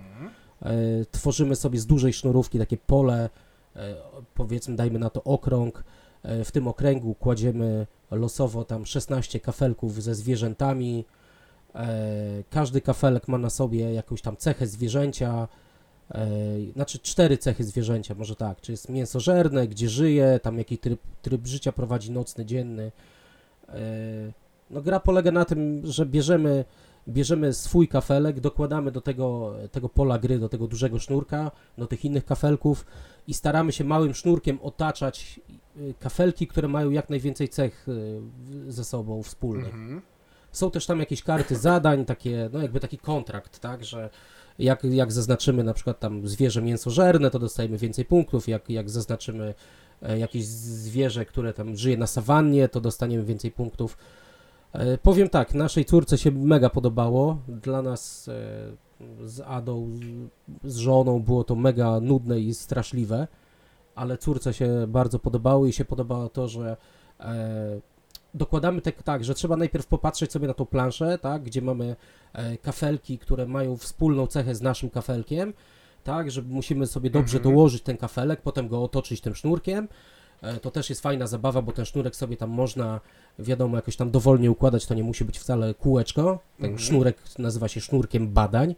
E, 0.62 0.76
tworzymy 1.12 1.56
sobie 1.56 1.80
z 1.80 1.86
dużej 1.86 2.14
sznurówki 2.14 2.60
takie 2.60 2.78
pole, 2.78 3.30
e, 3.76 3.96
powiedzmy 4.34 4.76
dajmy 4.76 5.00
na 5.00 5.10
to 5.10 5.24
okrąg. 5.24 5.84
E, 6.24 6.44
w 6.44 6.52
tym 6.52 6.68
okręgu 6.68 7.16
kładziemy 7.16 7.88
losowo 8.12 8.64
tam 8.64 8.86
16 8.86 9.40
kafelków 9.40 10.04
ze 10.04 10.16
zwierzętami. 10.16 11.06
E, 11.76 11.88
każdy 12.50 12.82
kafelek 12.82 13.28
ma 13.28 13.38
na 13.38 13.50
sobie 13.50 13.94
jakąś 13.94 14.22
tam 14.22 14.38
cechę 14.38 14.68
zwierzęcia, 14.68 15.48
e, 16.12 16.28
znaczy 16.74 17.00
cztery 17.00 17.38
cechy 17.38 17.64
zwierzęcia, 17.64 18.16
może 18.16 18.36
tak, 18.36 18.62
czy 18.62 18.72
jest 18.72 18.90
mięsożerne, 18.90 19.68
gdzie 19.68 19.90
żyje, 19.90 20.40
tam 20.44 20.58
jaki 20.58 20.78
tryb, 20.78 21.02
tryb 21.22 21.48
życia 21.48 21.72
prowadzi, 21.72 22.12
nocny, 22.12 22.46
dzienny. 22.46 22.92
No 24.70 24.82
gra 24.82 25.00
polega 25.00 25.32
na 25.32 25.46
tym, 25.46 25.82
że 25.84 26.06
bierzemy 26.06 26.66
bierzemy 27.08 27.54
swój 27.54 27.88
kafelek, 27.88 28.40
dokładamy 28.40 28.92
do 28.92 29.02
tego, 29.02 29.56
tego 29.72 29.90
pola 29.90 30.20
gry, 30.20 30.40
do 30.40 30.50
tego 30.50 30.68
dużego 30.68 31.00
sznurka, 31.00 31.52
do 31.78 31.88
tych 31.88 32.06
innych 32.06 32.26
kafelków 32.26 32.86
i 33.28 33.34
staramy 33.34 33.72
się 33.72 33.84
małym 33.84 34.14
sznurkiem 34.14 34.60
otaczać 34.62 35.40
kafelki, 36.00 36.48
które 36.48 36.68
mają 36.68 36.92
jak 36.92 37.10
najwięcej 37.10 37.50
cech 37.50 37.88
y, 37.88 38.22
ze 38.72 38.84
sobą 38.84 39.24
wspólnych. 39.24 39.74
Mhm. 39.74 40.02
Są 40.52 40.72
też 40.72 40.86
tam 40.86 41.00
jakieś 41.00 41.24
karty 41.24 41.56
zadań, 41.56 42.06
takie, 42.06 42.50
no 42.54 42.62
jakby 42.62 42.80
taki 42.80 42.98
kontrakt, 42.98 43.60
tak, 43.60 43.86
że 43.86 44.10
jak, 44.60 44.84
jak 44.84 45.12
zaznaczymy 45.12 45.64
na 45.64 45.74
przykład 45.74 46.00
tam 46.00 46.28
zwierzę 46.28 46.62
mięsożerne, 46.62 47.30
to 47.30 47.40
dostajemy 47.40 47.78
więcej 47.78 48.06
punktów, 48.06 48.48
jak, 48.48 48.70
jak 48.70 48.90
zaznaczymy 48.90 49.54
e, 50.02 50.20
jakieś 50.20 50.46
zwierzę, 50.46 51.26
które 51.26 51.54
tam 51.54 51.76
żyje 51.76 51.98
na 51.98 52.08
sawannie, 52.08 52.70
to 52.70 52.82
dostaniemy 52.82 53.24
więcej 53.24 53.52
punktów. 53.52 53.98
E, 54.74 54.98
Powiem 54.98 55.30
tak, 55.30 55.54
naszej 55.54 55.86
córce 55.86 56.18
się 56.18 56.32
mega 56.32 56.70
podobało. 56.70 57.42
Dla 57.48 57.82
nas 57.82 58.28
e, 58.28 59.28
z 59.28 59.42
Adą, 59.46 60.00
z 60.64 60.78
żoną 60.78 61.20
było 61.20 61.44
to 61.44 61.56
mega 61.56 62.00
nudne 62.00 62.40
i 62.40 62.54
straszliwe, 62.54 63.28
ale 63.98 64.18
córce 64.18 64.54
się 64.54 64.86
bardzo 64.88 65.20
podobało 65.20 65.68
i 65.68 65.74
się 65.74 65.86
podobało 65.86 66.30
to, 66.30 66.48
że 66.48 66.78
e, 67.20 67.80
dokładamy 68.34 68.82
tak, 68.82 69.04
tak, 69.04 69.24
że 69.24 69.34
trzeba 69.34 69.58
najpierw 69.58 69.86
popatrzeć 69.88 70.32
sobie 70.32 70.48
na 70.48 70.54
tą 70.54 70.66
planszę, 70.66 71.18
tak, 71.18 71.44
gdzie 71.44 71.62
mamy 71.62 71.96
e, 72.34 72.58
kafelki, 72.58 73.18
które 73.20 73.46
mają 73.46 73.78
wspólną 73.78 74.28
cechę 74.28 74.56
z 74.56 74.62
naszym 74.62 74.90
kafelkiem, 74.90 75.54
tak, 76.04 76.32
że 76.32 76.42
musimy 76.42 76.88
sobie 76.88 77.10
dobrze 77.10 77.38
Mhm. 77.38 77.54
dołożyć 77.56 77.82
ten 77.84 77.98
kafelek, 77.98 78.42
potem 78.42 78.68
go 78.68 78.84
otoczyć 78.84 79.22
tym 79.22 79.36
sznurkiem. 79.36 79.88
E, 80.42 80.60
To 80.60 80.72
też 80.72 80.90
jest 80.90 81.02
fajna 81.02 81.28
zabawa, 81.28 81.62
bo 81.62 81.72
ten 81.72 81.86
sznurek 81.86 82.16
sobie 82.16 82.38
tam 82.38 82.50
można, 82.50 83.00
wiadomo, 83.40 83.76
jakoś 83.76 83.96
tam 83.96 84.12
dowolnie 84.12 84.52
układać, 84.52 84.86
to 84.86 84.94
nie 84.94 85.04
musi 85.04 85.26
być 85.26 85.40
wcale 85.40 85.74
kółeczko. 85.74 86.40
Ten 86.58 86.66
Mhm. 86.66 86.80
sznurek 86.80 87.18
nazywa 87.40 87.68
się 87.68 87.82
sznurkiem 87.82 88.28
badań. 88.34 88.76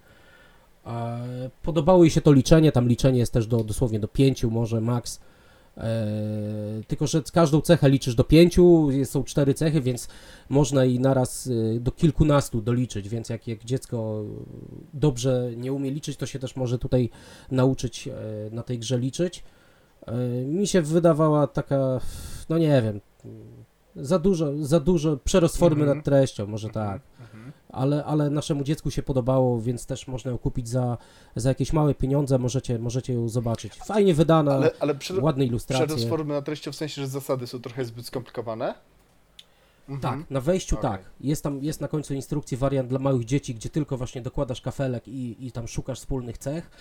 E, 0.86 1.50
Podobało 1.64 2.04
jej 2.04 2.12
się 2.12 2.22
to 2.22 2.34
liczenie, 2.34 2.72
tam 2.72 2.88
liczenie 2.88 3.20
jest 3.20 3.34
też 3.34 3.48
do, 3.48 3.64
dosłownie 3.64 4.00
do 4.00 4.08
pięciu 4.08 4.52
może 4.52 4.82
max. 4.82 5.20
E, 5.78 6.08
tylko, 6.88 7.08
że 7.08 7.22
każdą 7.34 7.62
cechę 7.62 7.90
liczysz 7.90 8.16
do 8.16 8.24
pięciu, 8.24 8.88
są 9.06 9.24
cztery 9.24 9.54
cechy, 9.54 9.82
więc 9.82 10.08
można 10.50 10.86
i 10.86 11.00
naraz 11.00 11.48
y, 11.48 11.78
do 11.82 11.92
kilkunastu 11.92 12.62
doliczyć, 12.62 13.10
więc 13.10 13.30
jak, 13.30 13.48
jak 13.48 13.64
dziecko 13.66 14.24
dobrze 14.94 15.52
nie 15.58 15.74
umie 15.74 15.92
liczyć, 15.92 16.18
to 16.18 16.26
się 16.26 16.40
też 16.40 16.56
może 16.56 16.80
tutaj 16.80 17.10
nauczyć 17.52 18.08
e, 18.08 18.14
na 18.52 18.64
tej 18.64 18.80
grze 18.80 19.00
liczyć. 19.00 19.44
E, 20.08 20.16
Mi 20.46 20.68
się 20.68 20.82
wydawała 20.82 21.48
taka, 21.48 22.00
no 22.50 22.58
nie 22.58 22.82
wiem, 22.82 23.02
za 23.96 24.20
dużo, 24.20 24.52
za 24.66 24.80
dużo 24.80 25.18
przerost 25.18 25.58
formy 25.58 25.82
Mhm. 25.82 25.98
nad 25.98 26.06
treścią, 26.06 26.48
może 26.48 26.70
tak. 26.70 27.02
Ale, 27.70 28.06
ale 28.06 28.30
naszemu 28.30 28.64
dziecku 28.64 28.92
się 28.92 29.04
podobało, 29.04 29.62
więc 29.62 29.86
też 29.86 30.08
można 30.08 30.32
ją 30.32 30.38
kupić 30.38 30.70
za, 30.70 30.98
za 31.36 31.50
jakieś 31.50 31.74
małe 31.74 31.96
pieniądze, 31.96 32.38
możecie, 32.38 32.80
możecie 32.80 33.14
ją 33.14 33.30
zobaczyć. 33.30 33.74
Fajnie 33.76 34.14
wydana, 34.14 34.52
Ale, 34.56 34.72
ale 34.80 34.96
prze, 34.96 35.22
ładne 35.22 35.46
ilustracje. 35.46 35.86
przerost 35.86 36.10
formy 36.10 36.34
na 36.34 36.42
treścią 36.42 36.72
w 36.72 36.76
sensie, 36.76 37.02
że 37.02 37.08
zasady 37.08 37.48
są 37.48 37.62
trochę 37.62 37.86
zbyt 37.86 38.06
skomplikowane? 38.06 38.74
Mhm. 39.90 40.20
Tak, 40.20 40.32
na 40.32 40.42
wejściu 40.42 40.76
Okej. 40.76 40.92
tak. 40.92 41.02
Jest 41.22 41.44
tam 41.44 41.64
jest 41.64 41.82
na 41.82 41.88
końcu 41.88 42.14
instrukcji 42.14 42.58
wariant 42.58 42.90
dla 42.90 43.00
małych 43.00 43.26
dzieci, 43.26 43.56
gdzie 43.56 43.70
tylko 43.70 43.98
właśnie 43.98 44.22
dokładasz 44.22 44.62
kafelek 44.62 45.08
i, 45.08 45.48
i 45.48 45.52
tam 45.52 45.68
szukasz 45.68 46.00
wspólnych 46.00 46.38
cech, 46.38 46.72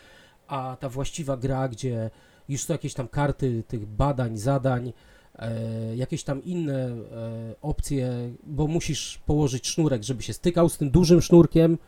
a 0.48 0.77
ta 0.81 0.88
właściwa 0.88 1.37
gra, 1.37 1.68
gdzie 1.68 2.11
już 2.48 2.62
są 2.64 2.74
jakieś 2.74 2.94
tam 2.94 3.09
karty 3.09 3.62
tych 3.68 3.87
badań, 3.87 4.37
zadań, 4.37 4.92
jakieś 5.94 6.24
tam 6.24 6.44
inne 6.44 6.74
e, 6.88 7.55
opcje, 7.62 8.31
bo 8.46 8.66
musisz 8.66 9.18
położyć 9.27 9.66
sznurek, 9.68 10.03
żeby 10.03 10.22
się 10.22 10.33
stykał 10.33 10.68
z 10.68 10.79
tym 10.79 10.90
dużym 10.90 11.22
sznurkiem, 11.22 11.79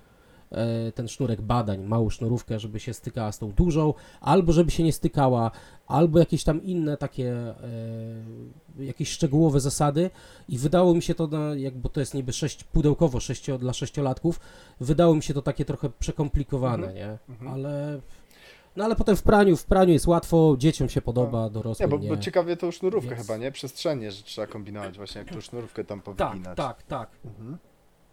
e, 0.50 0.92
ten 0.92 1.08
sznurek 1.08 1.40
badań, 1.42 1.84
małą 1.84 2.10
sznurówkę, 2.10 2.60
żeby 2.60 2.80
się 2.80 2.94
stykała 2.94 3.32
z 3.32 3.38
tą 3.38 3.52
dużą, 3.52 3.94
albo 4.20 4.52
żeby 4.52 4.70
się 4.70 4.82
nie 4.82 4.92
stykała, 4.92 5.50
albo 5.86 6.18
jakieś 6.18 6.44
tam 6.44 6.62
inne 6.62 6.96
takie, 6.96 7.32
e, 8.78 8.84
jakieś 8.84 9.08
szczegółowe 9.10 9.60
zasady 9.60 10.10
i 10.48 10.58
wydało 10.58 10.94
mi 10.94 11.02
się 11.02 11.14
to, 11.14 11.26
na, 11.26 11.54
jak, 11.54 11.78
bo 11.78 11.88
to 11.88 12.00
jest 12.00 12.14
niby 12.14 12.32
sześć, 12.32 12.64
pudełkowo 12.64 13.20
sześcio, 13.20 13.58
dla 13.58 13.72
sześciolatków, 13.72 14.40
wydało 14.80 15.14
mi 15.14 15.22
się 15.22 15.34
to 15.34 15.42
takie 15.42 15.64
trochę 15.64 15.90
przekomplikowane, 15.98 16.86
Mhm. 16.86 16.96
nie? 16.96 17.18
Mhm. 17.28 17.50
Ale, 17.52 18.00
no 18.76 18.84
ale 18.84 18.96
potem 18.96 19.16
w 19.16 19.22
praniu, 19.22 19.56
w 19.56 19.64
praniu 19.64 19.92
jest 19.92 20.06
łatwo, 20.06 20.54
dzieciom 20.58 20.88
się 20.88 21.02
podoba, 21.02 21.44
Nie, 21.44 21.50
dorosłym 21.50 21.90
bo, 21.90 21.98
nie. 21.98 22.08
bo 22.08 22.16
ciekawie 22.16 22.56
tą 22.56 22.70
sznurówkę 22.70 23.10
Więc- 23.10 23.22
chyba, 23.22 23.36
nie? 23.36 23.52
Przestrzenie, 23.52 24.12
że 24.12 24.22
trzeba 24.22 24.46
kombinować 24.46 24.96
właśnie, 24.96 25.18
jak 25.18 25.30
tą 25.32 25.40
sznurówkę 25.40 25.84
tam 25.84 26.00
Tak, 26.02 26.16
powyginać. 26.16 26.56
tak, 26.56 26.82
tak. 26.82 27.10
Mhm. 27.24 27.58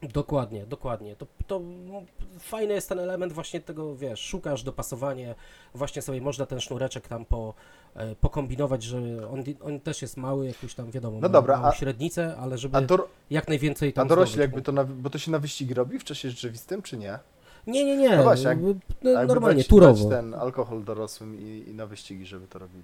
Dokładnie, 0.01 0.65
dokładnie. 0.65 1.15
To, 1.15 1.27
to 1.47 1.59
no, 1.59 2.01
fajny 2.39 2.73
jest 2.73 2.89
ten 2.89 2.99
element 2.99 3.33
właśnie 3.33 3.61
tego, 3.61 3.95
wiesz, 3.95 4.19
szukasz 4.19 4.63
dopasowanie, 4.63 5.35
właśnie 5.73 6.01
sobie 6.01 6.21
można 6.21 6.45
ten 6.45 6.59
sznureczek 6.59 7.07
tam 7.07 7.25
po, 7.25 7.53
e, 7.95 8.15
pokombinować, 8.15 8.83
że 8.83 8.97
on, 9.29 9.43
on 9.63 9.79
też 9.79 10.01
jest 10.01 10.17
mały, 10.17 10.47
jakiś 10.47 10.73
tam 10.75 10.91
wiadomo, 10.91 11.15
No 11.15 11.21
ma 11.21 11.29
dobra, 11.29 11.57
małą 11.57 11.67
a- 11.69 11.75
średnicę, 11.75 12.35
ale 12.39 12.57
żeby 12.57 12.77
A, 12.77 12.81
jak 13.29 13.47
najwięcej 13.47 13.89
a 13.89 13.91
tam 13.91 14.07
dorośli 14.07 14.33
zdobyć 14.33 14.41
jakby 14.47 14.61
to, 14.61 14.71
na, 14.71 14.83
bo 14.83 15.09
to 15.09 15.17
się 15.17 15.31
na 15.31 15.39
wyścigi 15.39 15.73
robi 15.73 15.99
w 15.99 16.03
czasie 16.03 16.29
rzeczywistym, 16.29 16.81
czy 16.81 16.97
nie? 16.97 17.19
Nie, 17.67 17.85
nie, 17.85 17.97
nie. 17.97 18.17
No 18.17 18.23
właśnie, 18.23 18.47
jak- 18.47 18.61
no, 18.61 18.69
A 19.03 19.09
jakby 19.09 19.27
normalnie, 19.33 19.57
dać, 19.57 19.67
turowo. 19.67 20.09
dać 20.09 20.17
ten 20.19 20.33
alkohol 20.33 20.83
dorosłym 20.83 21.39
i, 21.39 21.63
i 21.69 21.73
na 21.73 21.85
wyścigi, 21.85 22.25
żeby 22.25 22.47
to 22.47 22.59
robili. 22.59 22.83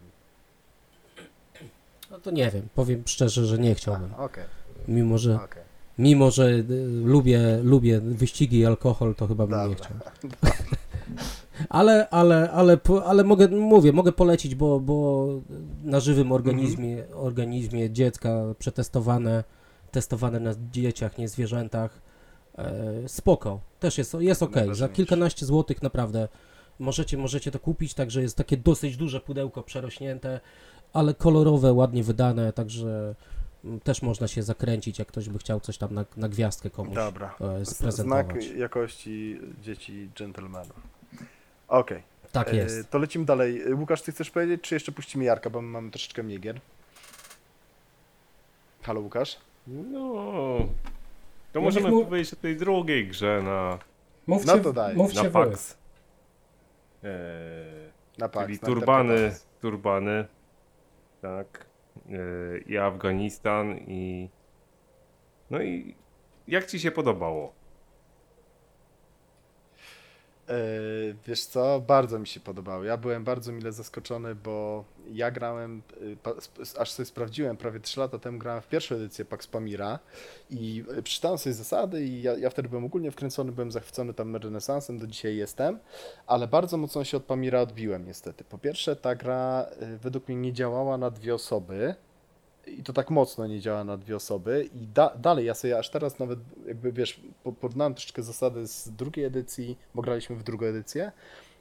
No 2.11 2.19
to 2.19 2.31
nie 2.31 2.51
wiem, 2.51 2.67
powiem 2.75 3.03
szczerze, 3.05 3.45
że 3.45 3.57
nie 3.57 3.75
chciałbym. 3.75 4.09
A, 4.17 4.23
Okej, 4.23 4.43
Mimo, 4.87 5.17
że, 5.17 5.35
okej. 5.35 5.63
mimo, 5.97 6.31
że 6.31 6.49
y, 6.49 6.65
lubię, 7.05 7.59
lubię 7.63 7.99
wyścigi 7.99 8.59
i 8.59 8.65
alkohol, 8.65 9.15
to 9.15 9.27
chyba 9.27 9.47
bym 9.47 9.59
nie 9.69 9.75
Dobra. 9.75 9.85
chciał. 9.85 9.97
Ale, 11.69 12.09
ale, 12.09 12.51
ale, 12.51 12.77
ale 13.05 13.23
mogę, 13.23 13.47
mówię, 13.47 13.91
mogę 13.93 14.11
polecić, 14.11 14.55
bo, 14.55 14.79
bo 14.79 15.27
na 15.83 15.99
żywym 15.99 16.31
organizmie, 16.31 17.03
organizmie 17.15 17.89
dziecka 17.89 18.29
przetestowane, 18.59 19.43
testowane 19.91 20.39
na 20.39 20.51
dzieciach, 20.71 21.17
nie 21.17 21.27
zwierzętach, 21.27 22.01
spoko, 23.07 23.59
też 23.79 23.97
jest, 23.97 24.13
jest 24.19 24.43
ok, 24.43 24.55
za 24.71 24.89
kilkanaście 24.89 25.45
złotych 25.45 25.81
naprawdę 25.81 26.27
możecie, 26.79 27.17
możecie 27.17 27.51
to 27.51 27.59
kupić, 27.59 27.93
także 27.93 28.21
jest 28.21 28.37
takie 28.37 28.57
dosyć 28.57 28.97
duże 28.97 29.19
pudełko 29.21 29.63
przerośnięte, 29.63 30.39
ale 30.93 31.13
kolorowe, 31.13 31.73
ładnie 31.73 32.03
wydane, 32.03 32.53
także 32.53 33.15
mm, 33.65 33.79
też 33.79 34.01
można 34.01 34.27
się 34.27 34.43
zakręcić, 34.43 34.99
jak 34.99 35.07
ktoś 35.07 35.29
by 35.29 35.39
chciał 35.39 35.59
coś 35.59 35.77
tam 35.77 35.93
na, 35.93 36.05
na 36.17 36.29
gwiazdkę 36.29 36.69
komuś 36.69 36.95
Dobra. 36.95 37.35
e, 37.41 37.65
Z- 37.65 37.67
Znak 37.67 37.77
sprezentować. 37.77 38.45
jakości 38.57 39.39
dzieci 39.61 40.09
dżentelmenów. 40.15 40.79
Okej. 41.67 42.03
Tak 42.31 42.49
e, 42.53 42.55
jest. 42.55 42.89
To 42.89 42.97
lecimy 42.97 43.25
dalej. 43.25 43.61
E, 43.61 43.75
Łukasz, 43.75 44.01
ty 44.01 44.11
chcesz 44.11 44.31
powiedzieć, 44.31 44.61
czy 44.61 44.75
jeszcze 44.75 44.91
puścimy 44.91 45.23
Jarka, 45.23 45.49
bo 45.49 45.61
mamy 45.61 45.91
troszeczkę 45.91 46.23
mniej 46.23 46.39
gier? 46.39 46.59
Halo 48.81 48.99
Łukasz? 48.99 49.37
No. 49.67 50.13
To 51.53 51.59
No 51.59 51.65
możemy 51.65 51.89
mu- 51.91 52.05
powiedzieć 52.05 52.33
o 52.33 52.35
tej 52.35 52.57
drugiej 52.57 53.07
grze 53.07 53.41
na, 53.43 53.79
Mówcie, 54.27 54.55
No 54.55 54.63
to 54.63 54.73
daj. 54.73 54.95
mówcie 54.95 55.23
na 55.23 55.29
fax. 55.29 55.77
Eee, 57.03 57.11
Na 58.17 58.29
Pax, 58.29 58.45
czyli 58.45 58.59
na 58.61 58.67
turbany, 58.67 59.35
turbany, 59.61 60.25
tak, 61.21 61.65
eee, 62.09 62.61
i 62.65 62.77
Afganistan 62.77 63.77
i 63.87 64.29
no 65.49 65.61
i 65.61 65.95
jak 66.47 66.65
ci 66.65 66.79
się 66.79 66.91
podobało? 66.91 67.53
E, 70.49 70.55
wiesz 71.27 71.45
co, 71.45 71.79
bardzo 71.87 72.19
mi 72.19 72.27
się 72.27 72.39
podobało. 72.39 72.83
Ja 72.83 72.97
byłem 72.97 73.23
bardzo 73.23 73.51
mile 73.51 73.71
zaskoczony, 73.71 74.35
bo 74.35 74.85
ja 75.11 75.31
grałem, 75.31 75.81
y, 76.01 76.79
aż 76.79 76.91
sobie 76.91 77.05
sprawdziłem, 77.05 77.57
prawie 77.57 77.79
3 77.79 77.99
lata 77.99 78.19
temu 78.19 78.37
grałem 78.37 78.61
w 78.61 78.67
pierwszą 78.67 78.95
edycję 78.95 79.25
Pax 79.25 79.47
Pamira 79.47 79.99
i 80.49 80.83
y, 80.97 81.03
przeczytałem 81.03 81.37
sobie 81.37 81.53
zasady 81.53 82.05
i 82.05 82.21
ja, 82.21 82.37
ja 82.37 82.49
wtedy 82.49 82.69
byłem 82.69 82.85
ogólnie 82.85 83.11
wkręcony, 83.11 83.51
byłem 83.51 83.71
zachwycony 83.71 84.13
tam 84.13 84.35
renesansem, 84.35 84.99
do 84.99 85.07
dzisiaj 85.07 85.35
jestem, 85.35 85.79
ale 86.27 86.47
bardzo 86.47 86.77
mocno 86.77 87.03
się 87.03 87.17
od 87.17 87.23
Pamira 87.23 87.61
odbiłem 87.61 88.05
niestety. 88.05 88.43
Po 88.43 88.57
pierwsze, 88.57 88.95
ta 88.95 89.15
gra 89.15 89.65
y, 89.81 89.97
według 89.97 90.27
mnie 90.27 90.37
nie 90.37 90.53
działała 90.53 90.97
na 90.97 91.09
dwie 91.09 91.35
osoby, 91.35 91.95
i 92.67 92.83
to 92.83 92.93
tak 92.93 93.09
mocno 93.09 93.47
nie 93.47 93.59
działa 93.59 93.83
na 93.83 93.97
dwie 93.97 94.15
osoby. 94.15 94.69
I 94.75 94.87
da, 94.87 95.15
dalej 95.15 95.45
ja 95.45 95.53
sobie 95.53 95.77
aż 95.79 95.89
teraz 95.89 96.19
nawet 96.19 96.39
jakby 96.67 96.91
wiesz, 96.91 97.21
po- 97.43 97.51
porównałem 97.51 97.93
troszeczkę 97.93 98.23
zasady 98.23 98.67
z 98.67 98.89
drugiej 98.89 99.25
edycji, 99.25 99.77
bo 99.95 100.01
graliśmy 100.01 100.35
w 100.35 100.43
drugą 100.43 100.65
edycję, 100.65 101.11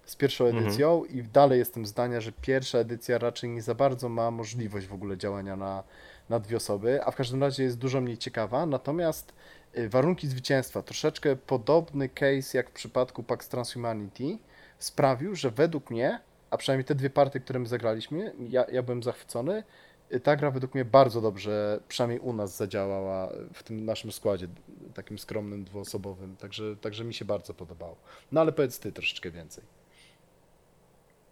z 0.04 0.16
pierwszą 0.16 0.44
Mhm. 0.46 0.64
edycją 0.66 1.04
i 1.04 1.22
dalej 1.22 1.58
jestem 1.58 1.86
zdania, 1.86 2.20
że 2.20 2.32
pierwsza 2.32 2.78
edycja 2.78 3.18
raczej 3.18 3.50
nie 3.50 3.62
za 3.62 3.74
bardzo 3.74 4.08
ma 4.08 4.30
możliwość 4.30 4.86
w 4.86 4.94
ogóle 4.94 5.16
działania 5.16 5.56
na, 5.56 5.82
na 6.28 6.40
dwie 6.40 6.56
osoby, 6.56 7.04
a 7.04 7.10
w 7.10 7.16
każdym 7.16 7.42
razie 7.42 7.62
jest 7.62 7.78
dużo 7.78 8.00
mniej 8.00 8.18
ciekawa, 8.18 8.66
natomiast 8.66 9.32
y, 9.78 9.88
warunki 9.88 10.28
zwycięstwa, 10.28 10.82
troszeczkę 10.82 11.36
podobny 11.36 12.08
case 12.08 12.58
jak 12.58 12.70
w 12.70 12.72
przypadku 12.72 13.22
Pax 13.22 13.48
Transhumanity 13.48 14.38
sprawił, 14.78 15.34
że 15.34 15.50
według 15.50 15.90
mnie, 15.90 16.20
a 16.50 16.56
przynajmniej 16.56 16.84
te 16.84 16.94
dwie 16.94 17.10
partie, 17.10 17.40
które 17.40 17.58
my 17.60 17.66
zagraliśmy, 17.66 18.32
ja, 18.48 18.64
ja 18.72 18.82
byłem 18.82 19.02
zachwycony, 19.02 19.62
ta 20.20 20.36
gra 20.36 20.50
według 20.50 20.74
mnie 20.74 20.84
bardzo 20.84 21.20
dobrze, 21.20 21.80
przynajmniej 21.88 22.20
u 22.20 22.32
nas 22.32 22.56
zadziałała 22.56 23.32
w 23.52 23.62
tym 23.62 23.84
naszym 23.84 24.12
składzie, 24.12 24.48
takim 24.94 25.18
skromnym, 25.18 25.64
dwuosobowym, 25.64 26.36
także, 26.36 26.76
także 26.76 27.04
mi 27.04 27.14
się 27.14 27.24
bardzo 27.24 27.54
podobało. 27.54 27.96
No 28.32 28.40
ale 28.40 28.52
powiedz 28.52 28.78
ty 28.78 28.92
troszeczkę 28.92 29.30
więcej. 29.30 29.64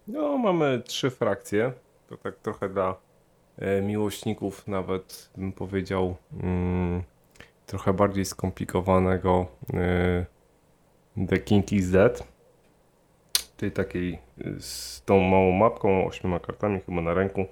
No, 0.08 0.38
mamy 0.38 0.82
trzy 0.84 1.10
frakcje. 1.10 1.72
To 2.08 2.16
tak 2.16 2.36
trochę 2.36 2.68
dla 2.68 2.96
e, 3.58 3.82
miłośników, 3.82 4.68
nawet 4.68 5.30
bym 5.36 5.52
powiedział, 5.52 6.16
mm, 6.42 7.02
trochę 7.66 7.92
bardziej 7.92 8.24
skomplikowanego 8.24 9.46
e, 9.74 10.26
The 11.28 11.38
King 11.38 11.72
is 11.72 11.90
Dead. 11.90 12.28
Tej 13.56 13.72
takiej 13.72 14.12
e, 14.14 14.60
z 14.60 15.02
tą 15.04 15.20
małą 15.20 15.52
mapką, 15.52 16.06
ośmioma 16.06 16.40
kartami 16.40 16.80
chyba 16.80 17.02
na 17.02 17.14
ręku 17.14 17.46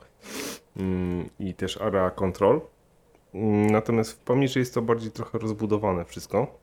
i 1.38 1.54
też 1.54 1.80
area 1.80 2.10
control. 2.10 2.60
Mm, 3.34 3.70
Natomiast 3.70 4.12
w 4.12 4.18
Pamirze 4.18 4.60
jest 4.60 4.74
to 4.74 4.82
bardziej 4.82 5.10
trochę 5.10 5.38
rozbudowane 5.38 6.04
wszystko. 6.04 6.58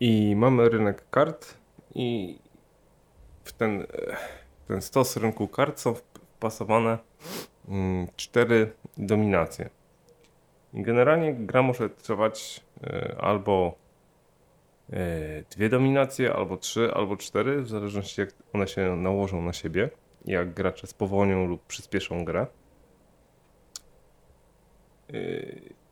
I 0.00 0.36
mamy 0.36 0.68
rynek 0.68 1.10
kart 1.10 1.54
i 1.94 2.38
w 3.44 3.52
ten, 3.52 3.80
e, 3.80 3.86
ten 4.68 4.82
stos 4.82 5.16
rynku 5.16 5.48
kart 5.48 5.80
są 5.80 5.94
wpasowane 5.94 6.98
mm, 7.68 8.06
cztery 8.16 8.72
dominacje. 8.96 9.70
Generalnie 10.74 11.34
gra 11.34 11.62
może 11.62 11.90
trwać 11.90 12.64
e, 12.84 13.16
albo 13.20 13.74
e, 14.92 14.96
dwie 15.50 15.68
dominacje, 15.68 16.32
albo 16.32 16.56
trzy, 16.56 16.94
albo 16.94 17.16
cztery, 17.16 17.62
w 17.62 17.68
zależności 17.68 18.20
jak 18.20 18.30
one 18.52 18.68
się 18.68 18.96
nałożą 18.96 19.42
na 19.42 19.52
siebie, 19.52 19.90
jak 20.26 20.54
gracze 20.54 20.86
spowolnią 20.86 21.46
lub 21.46 21.66
przyspieszą 21.66 22.24
grę. 22.24 22.46
E, 25.10 25.16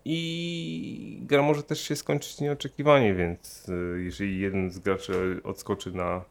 I 0.05 1.18
gra 1.22 1.43
może 1.43 1.62
też 1.62 1.80
się 1.80 1.97
skończyć 1.97 2.41
nieoczekiwanie, 2.41 3.14
więc 3.14 3.68
e, 3.68 4.01
jeżeli 4.01 4.41
jeden 4.41 4.70
z 4.70 4.78
graczy 4.78 5.41
odskoczy 5.45 5.93
na 5.93 6.24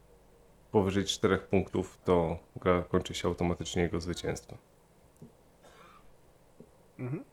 powyżej 0.71 1.05
4 1.05 1.37
punktów, 1.37 1.99
to 2.03 2.39
gra 2.55 2.83
kończy 2.83 3.13
się 3.13 3.27
automatycznie 3.27 3.81
jego 3.81 3.99
zwycięstwem. 3.99 4.57
Mhm. 6.99 7.23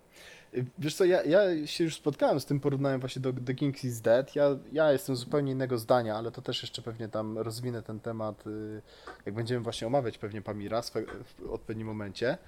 Wiesz 0.78 0.94
co, 0.94 1.04
ja, 1.04 1.22
ja 1.22 1.66
się 1.66 1.84
już 1.84 1.96
spotkałem 1.96 2.40
z 2.40 2.46
tym 2.46 2.60
porównaniem 2.60 3.00
właśnie 3.00 3.22
do 3.22 3.32
The 3.32 3.54
King 3.54 3.84
is 3.84 4.00
Dead. 4.00 4.36
Ja, 4.36 4.58
ja 4.72 4.92
jestem 4.92 5.16
zupełnie 5.16 5.52
innego 5.52 5.78
zdania, 5.78 6.16
ale 6.16 6.30
to 6.30 6.42
też 6.42 6.62
jeszcze 6.62 6.82
pewnie 6.82 7.08
tam 7.08 7.38
rozwinę 7.38 7.82
ten 7.82 8.00
temat, 8.00 8.46
y, 8.46 8.82
jak 9.26 9.34
będziemy 9.34 9.60
właśnie 9.60 9.86
omawiać 9.86 10.18
pewnie 10.18 10.42
Pamira 10.42 10.82
w 10.82 11.50
odpowiednim 11.50 11.86
momencie. 11.86 12.38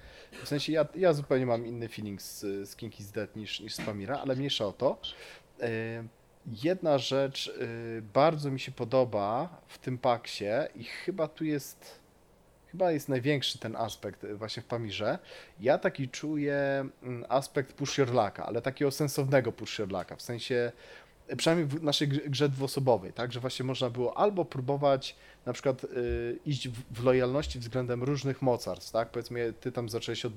W 0.43 0.47
sensie 0.47 0.71
ja, 0.71 0.85
ja 0.95 1.13
zupełnie 1.13 1.45
mam 1.45 1.67
inny 1.67 1.89
feeling 1.89 2.21
z, 2.21 2.41
z 2.69 2.75
King 2.75 2.99
is 2.99 3.11
Dead 3.11 3.35
niż, 3.35 3.59
niż 3.59 3.73
z 3.75 3.81
Pamira, 3.81 4.19
ale 4.19 4.35
mniejsza 4.35 4.65
o 4.65 4.73
to. 4.73 4.97
Y, 5.61 6.07
Jedna 6.63 6.97
rzecz 6.97 7.47
y, 7.47 8.01
bardzo 8.13 8.51
mi 8.51 8.59
się 8.59 8.71
podoba 8.71 9.61
w 9.67 9.77
tym 9.77 9.97
paksie 9.97 10.45
i 10.75 10.83
chyba 10.83 11.27
tu 11.27 11.45
jest, 11.45 11.99
chyba 12.73 12.91
jest 12.91 13.09
największy 13.09 13.57
ten 13.59 13.75
aspekt 13.75 14.23
y, 14.23 14.35
właśnie 14.35 14.63
w 14.63 14.65
Pamirze. 14.65 15.19
Ja 15.59 15.77
taki 15.77 16.09
czuję 16.09 16.85
mm, 17.03 17.25
aspekt 17.29 17.73
push 17.73 17.97
your 17.97 18.07
lucka, 18.07 18.45
ale 18.45 18.61
takiego 18.61 18.91
sensownego 18.91 19.51
push 19.51 19.79
your 19.79 19.91
lucka, 19.91 20.15
w 20.15 20.21
sensie 20.21 20.71
y, 21.31 21.35
przynajmniej 21.35 21.67
w 21.67 21.83
naszej 21.83 22.07
grze- 22.09 22.49
dwuosobowej, 22.49 23.13
tak, 23.13 23.31
że 23.31 23.39
właśnie 23.39 23.65
można 23.65 23.89
było 23.89 24.17
albo 24.17 24.45
próbować 24.45 25.15
na 25.45 25.53
przykład 25.53 25.83
y, 25.83 26.39
iść 26.45 26.69
w, 26.69 26.99
w 26.99 27.03
lojalności 27.03 27.59
względem 27.59 28.03
różnych 28.03 28.41
mocarstw, 28.41 28.91
tak, 28.91 29.09
powiedzmy 29.09 29.53
ty 29.53 29.71
tam 29.71 29.89
zacząłeś 29.89 30.25
od, 30.25 30.33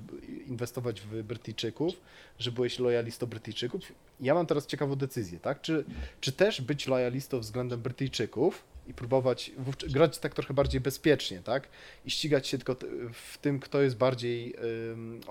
inwestować 0.47 1.01
w 1.01 1.23
Brytyjczyków, 1.23 1.93
że 2.39 2.51
byłeś 2.51 2.79
lojalistą 2.79 3.25
Brytyjczyków. 3.25 3.81
Ja 4.19 4.33
mam 4.33 4.45
teraz 4.45 4.67
ciekawą 4.67 4.95
decyzję, 4.95 5.39
tak, 5.39 5.61
czy, 5.61 5.85
czy 6.21 6.31
też 6.31 6.61
być 6.61 6.87
lojalistą 6.87 7.39
względem 7.39 7.81
Brytyjczyków 7.81 8.63
i 8.87 8.93
próbować 8.93 9.51
grać 9.89 10.17
tak 10.17 10.33
trochę 10.33 10.53
bardziej 10.53 10.81
bezpiecznie, 10.81 11.39
tak? 11.39 11.67
I 12.05 12.11
ścigać 12.11 12.47
się 12.47 12.57
tylko 12.57 12.75
w 13.13 13.37
tym, 13.37 13.59
kto 13.59 13.81
jest 13.81 13.97
bardziej 13.97 14.55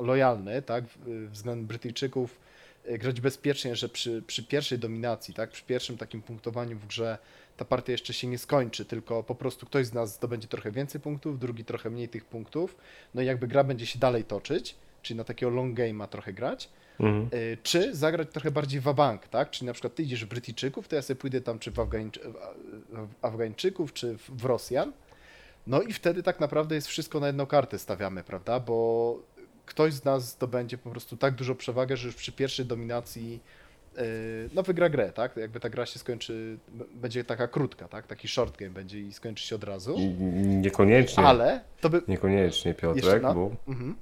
lojalny, 0.01 0.63
tak? 0.63 0.85
Względem 1.31 1.67
Brytyjczyków 1.67 2.39
y, 2.91 2.99
grać 2.99 3.21
bezpiecznie, 3.21 3.77
że 3.77 3.89
przy, 3.89 4.23
przy 4.27 4.45
pierwszej 4.45 4.79
dominacji, 4.79 5.35
tak? 5.35 5.51
Przy 5.51 5.65
pierwszym 5.65 5.97
takim 5.97 6.23
punktowaniu 6.23 6.79
w 6.79 6.87
grze 6.87 7.19
ta 7.57 7.65
partia 7.65 7.93
jeszcze 7.93 8.13
się 8.13 8.27
nie 8.27 8.39
skończy, 8.39 8.85
tylko 8.85 9.23
po 9.23 9.35
prostu 9.35 9.67
ktoś 9.67 9.87
z 9.87 9.93
nas 9.93 10.15
zdobędzie 10.15 10.49
trochę 10.49 10.71
więcej 10.71 11.01
punktów, 11.01 11.39
drugi 11.39 11.65
trochę 11.65 11.91
mniej 11.91 12.09
tych 12.09 12.25
punktów, 12.25 12.77
no 13.15 13.23
i 13.23 13.27
jakby 13.27 13.49
gra 13.49 13.65
będzie 13.65 13.87
się 13.87 13.99
dalej 13.99 14.25
toczyć, 14.25 14.75
czyli 15.07 15.19
na 15.19 15.25
takiego 15.25 15.51
long 15.51 15.79
game'a 15.79 16.07
trochę 16.09 16.33
grać, 16.33 16.69
Mhm. 17.01 17.29
Y, 17.35 17.59
czy 17.63 17.95
zagrać 17.97 18.29
trochę 18.33 18.51
bardziej 18.51 18.81
wabank, 18.81 19.29
tak? 19.29 19.51
Czyli 19.51 19.67
na 19.67 19.73
przykład 19.73 19.95
ty 19.95 20.03
idziesz 20.03 20.25
w 20.25 20.29
Brytyjczyków, 20.29 20.89
to 20.89 20.97
ja 20.97 21.03
sobie 21.03 21.21
pójdę 21.21 21.41
tam 21.41 21.59
czy 21.59 21.71
w, 21.71 21.81
Afgańczy, 21.81 22.21
w 22.93 23.25
Afgańczyków, 23.25 23.93
czy 23.93 24.17
w, 24.29 24.45
Rosjan. 24.45 24.93
No 25.67 25.83
i 25.83 25.93
wtedy 25.93 26.23
tak 26.23 26.41
naprawdę 26.41 26.75
jest 26.75 26.89
wszystko 26.89 27.21
na 27.21 27.27
jedną 27.27 27.47
kartę 27.47 27.79
stawiamy, 27.79 28.23
prawda? 28.25 28.61
Bo 28.61 29.19
ktoś 29.67 29.93
z 29.93 30.05
nas 30.05 30.31
zdobędzie 30.31 30.79
po 30.79 30.91
prostu 30.91 31.17
tak 31.17 31.35
dużo 31.35 31.55
przewagę, 31.55 31.97
że 31.97 32.07
już 32.07 32.17
przy 32.17 32.33
pierwszej 32.33 32.67
dominacji 32.67 33.41
y, 33.99 34.03
no 34.55 34.63
wygra 34.63 34.89
grę, 34.89 35.13
tak? 35.13 35.37
Jakby 35.37 35.61
ta 35.61 35.71
gra 35.71 35.87
się 35.87 35.99
skończy, 35.99 36.59
będzie 36.95 37.25
taka 37.25 37.49
krótka, 37.49 37.89
tak? 37.89 38.07
Taki 38.07 38.29
short 38.29 38.57
game 38.59 38.71
będzie 38.73 39.01
i 39.01 39.13
skończy 39.13 39.47
się 39.47 39.57
od 39.57 39.65
razu. 39.65 39.97
Niekoniecznie, 40.45 41.25
Ale 41.25 41.61
to 41.81 41.91
by... 41.91 42.03
niekoniecznie 42.09 42.75
Piotrek, 42.75 43.23
bo, 43.23 43.51
Mhm. 43.69 43.97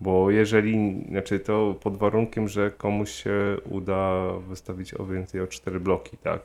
Bo 0.00 0.30
jeżeli, 0.30 1.04
znaczy 1.08 1.40
to 1.40 1.74
pod 1.80 1.96
warunkiem, 1.96 2.48
że 2.48 2.70
komuś 2.70 3.10
się 3.10 3.56
uda 3.70 4.32
wystawić 4.48 4.94
o 4.94 5.06
więcej 5.06 5.40
o 5.40 5.46
4 5.46 5.80
bloki, 5.80 6.16
tak? 6.16 6.40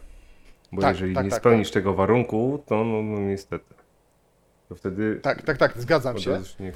Bo 0.72 0.82
Tak, 0.82 0.96
jeżeli 0.96 1.16
tak, 1.16 1.26
nie 1.26 1.32
tak, 1.32 1.40
spełnisz 1.40 1.72
tego 1.72 1.94
warunku, 1.94 2.64
to 2.66 2.84
no, 2.84 3.02
no 3.04 3.20
niestety. 3.20 3.74
To 4.70 4.76
wtedy 4.76 5.20
Tak, 5.22 5.42
tak, 5.42 5.58
tak, 5.58 5.74
zgadzam 5.82 6.18
się. 6.18 6.42
się. 6.46 6.72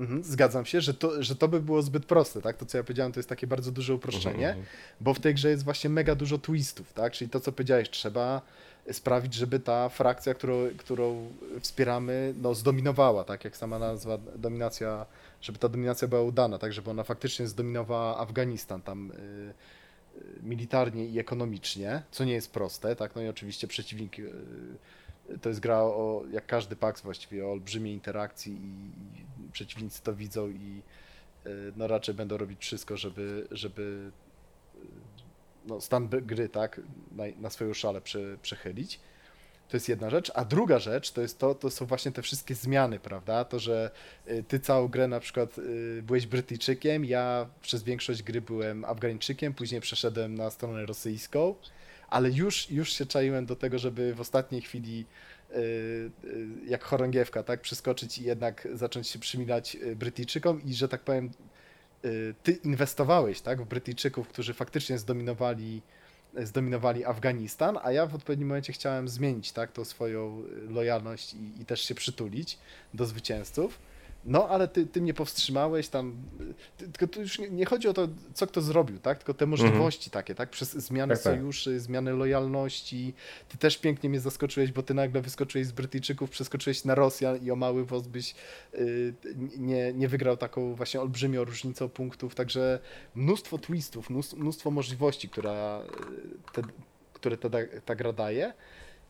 Mhm, 0.00 0.24
zgadzam 0.24 0.64
się, 0.66 0.80
że 0.80 0.94
to, 0.94 1.22
że 1.22 1.36
to 1.36 1.48
by 1.48 1.60
było 1.60 1.82
zbyt 1.82 2.06
proste, 2.06 2.42
tak? 2.42 2.56
To, 2.56 2.66
co 2.66 2.78
ja 2.78 2.84
powiedziałem, 2.84 3.12
to 3.12 3.18
jest 3.18 3.28
takie 3.28 3.46
bardzo 3.46 3.72
duże 3.72 3.94
uproszczenie, 3.94 4.48
Mhm. 4.48 4.66
bo 5.00 5.14
w 5.14 5.20
tej 5.20 5.34
grze 5.34 5.50
jest 5.50 5.64
właśnie 5.64 5.90
mega 5.90 6.14
dużo 6.14 6.38
twistów, 6.38 6.92
tak? 6.92 7.12
Czyli 7.12 7.30
to, 7.30 7.40
co 7.40 7.52
powiedziałeś, 7.52 7.90
trzeba 7.90 8.42
sprawić, 8.92 9.34
żeby 9.34 9.60
ta 9.60 9.88
frakcja, 9.88 10.34
którą, 10.34 10.54
którą 10.78 11.28
wspieramy, 11.60 12.34
no, 12.42 12.54
zdominowała, 12.54 13.24
tak? 13.24 13.44
Jak 13.44 13.56
sama 13.56 13.78
nazwa, 13.78 14.18
dominacja, 14.36 15.06
żeby 15.40 15.58
ta 15.58 15.68
dominacja 15.68 16.08
była 16.08 16.22
udana, 16.22 16.58
tak? 16.58 16.72
Żeby 16.72 16.90
ona 16.90 17.04
faktycznie 17.04 17.46
zdominowała 17.46 18.18
Afganistan 18.18 18.82
tam 18.82 19.10
y, 19.10 19.14
y, 19.14 20.42
militarnie 20.42 21.06
i 21.06 21.18
ekonomicznie, 21.18 22.02
co 22.10 22.24
nie 22.24 22.32
jest 22.32 22.52
proste, 22.52 22.96
tak? 22.96 23.16
No 23.16 23.22
i 23.22 23.28
oczywiście 23.28 23.66
przeciwnik 23.66 24.18
y, 24.18 24.32
to 25.42 25.48
jest 25.48 25.60
gra 25.60 25.78
o, 25.78 26.24
jak 26.32 26.46
każdy 26.46 26.76
PAX 26.76 27.02
właściwie, 27.02 27.46
o 27.46 27.52
olbrzymiej 27.52 27.94
interakcji 27.94 28.52
i, 28.52 28.90
i 29.20 29.50
przeciwnicy 29.52 30.02
to 30.02 30.14
widzą 30.14 30.48
i 30.48 30.82
no 31.76 31.86
raczej 31.86 32.14
będą 32.14 32.36
robić 32.36 32.60
wszystko, 32.60 32.96
żeby, 32.96 33.48
żeby 33.50 34.10
no, 35.66 35.80
stan 35.80 36.08
gry 36.08 36.48
tak 36.48 36.80
na, 37.12 37.24
na 37.40 37.50
swoją 37.50 37.74
szalę 37.74 38.00
prze, 38.00 38.38
przechylić. 38.42 39.00
To 39.70 39.76
jest 39.76 39.88
jedna 39.88 40.10
rzecz, 40.10 40.32
a 40.34 40.44
druga 40.44 40.78
rzecz 40.78 41.10
to 41.10 41.20
jest 41.20 41.38
to, 41.38 41.54
to 41.54 41.70
są 41.70 41.86
właśnie 41.86 42.12
te 42.12 42.22
wszystkie 42.22 42.54
zmiany, 42.54 42.98
prawda? 42.98 43.44
To, 43.44 43.58
że 43.58 43.90
y, 44.28 44.44
ty 44.48 44.60
całą 44.60 44.88
grę 44.88 45.08
na 45.08 45.20
przykład 45.20 45.58
y, 45.58 46.02
byłeś 46.02 46.26
Brytyjczykiem, 46.26 47.04
ja 47.04 47.46
przez 47.62 47.82
większość 47.82 48.22
gry 48.22 48.40
byłem 48.40 48.84
Afgańczykiem, 48.84 49.54
później 49.54 49.80
przeszedłem 49.80 50.34
na 50.34 50.50
stronę 50.50 50.86
rosyjską, 50.86 51.54
ale 52.08 52.30
już, 52.30 52.70
już 52.70 52.92
się 52.92 53.06
czaiłem 53.06 53.46
do 53.46 53.56
tego, 53.56 53.78
żeby 53.78 54.14
w 54.14 54.20
ostatniej 54.20 54.62
chwili 54.62 55.06
y, 55.56 56.10
jak 56.66 56.84
chorągiewka, 56.84 57.42
tak, 57.42 57.60
przeskoczyć 57.60 58.18
i 58.18 58.24
jednak 58.24 58.68
zacząć 58.74 59.08
się 59.08 59.18
przymilać 59.18 59.76
Brytyjczykom 59.96 60.62
i 60.64 60.74
że 60.74 60.88
tak 60.88 61.00
powiem, 61.00 61.30
ty 62.42 62.52
inwestowałeś, 62.52 63.40
tak, 63.40 63.62
w 63.62 63.64
Brytyjczyków, 63.64 64.28
którzy 64.28 64.54
faktycznie 64.54 64.98
zdominowali, 64.98 65.82
zdominowali 66.36 67.04
Afganistan, 67.04 67.78
a 67.82 67.92
ja 67.92 68.06
w 68.06 68.14
odpowiednim 68.14 68.48
momencie 68.48 68.72
chciałem 68.72 69.08
zmienić, 69.08 69.52
tak, 69.52 69.72
tą 69.72 69.84
swoją 69.84 70.42
lojalność 70.68 71.34
i, 71.34 71.62
i 71.62 71.64
też 71.64 71.80
się 71.80 71.94
przytulić 71.94 72.58
do 72.94 73.06
zwycięzców. 73.06 73.78
No, 74.24 74.48
ale 74.48 74.68
ty, 74.68 74.86
ty 74.86 75.00
mnie 75.00 75.14
powstrzymałeś 75.14 75.88
tam. 75.88 76.16
Ty, 76.76 76.88
tylko 76.88 77.06
tu 77.06 77.20
już 77.20 77.38
nie, 77.38 77.50
nie 77.50 77.66
chodzi 77.66 77.88
o 77.88 77.92
to, 77.92 78.08
co 78.34 78.46
kto 78.46 78.60
zrobił, 78.60 78.98
tak? 78.98 79.18
Tylko 79.18 79.34
te 79.34 79.46
możliwości 79.46 80.10
takie, 80.10 80.34
tak? 80.34 80.50
Przez 80.50 80.72
zmianę 80.72 81.14
Tak, 81.14 81.22
tak. 81.22 81.34
sojuszy, 81.34 81.80
zmianę 81.80 82.12
lojalności. 82.12 83.14
Ty 83.48 83.58
też 83.58 83.78
pięknie 83.78 84.10
mnie 84.10 84.20
zaskoczyłeś, 84.20 84.72
bo 84.72 84.82
ty 84.82 84.94
nagle 84.94 85.20
wyskoczyłeś 85.20 85.66
z 85.66 85.72
Brytyjczyków, 85.72 86.30
przeskoczyłeś 86.30 86.84
na 86.84 86.94
Rosjan 86.94 87.36
i 87.44 87.50
o 87.50 87.56
mały 87.56 87.84
włos 87.84 88.06
byś 88.06 88.34
y, 88.74 89.14
nie, 89.58 89.92
nie 89.92 90.08
wygrał 90.08 90.36
taką 90.36 90.74
właśnie 90.74 91.00
olbrzymią 91.00 91.44
różnicą 91.44 91.88
punktów. 91.88 92.34
Także 92.34 92.78
mnóstwo 93.14 93.58
twistów, 93.58 94.10
mnóstwo, 94.10 94.36
mnóstwo 94.36 94.70
możliwości, 94.70 95.28
która, 95.28 95.82
y, 96.48 96.52
te, 96.52 96.62
które 97.12 97.36
ta, 97.36 97.48
ta 97.84 97.94
gra 97.94 98.12
daje. 98.12 98.52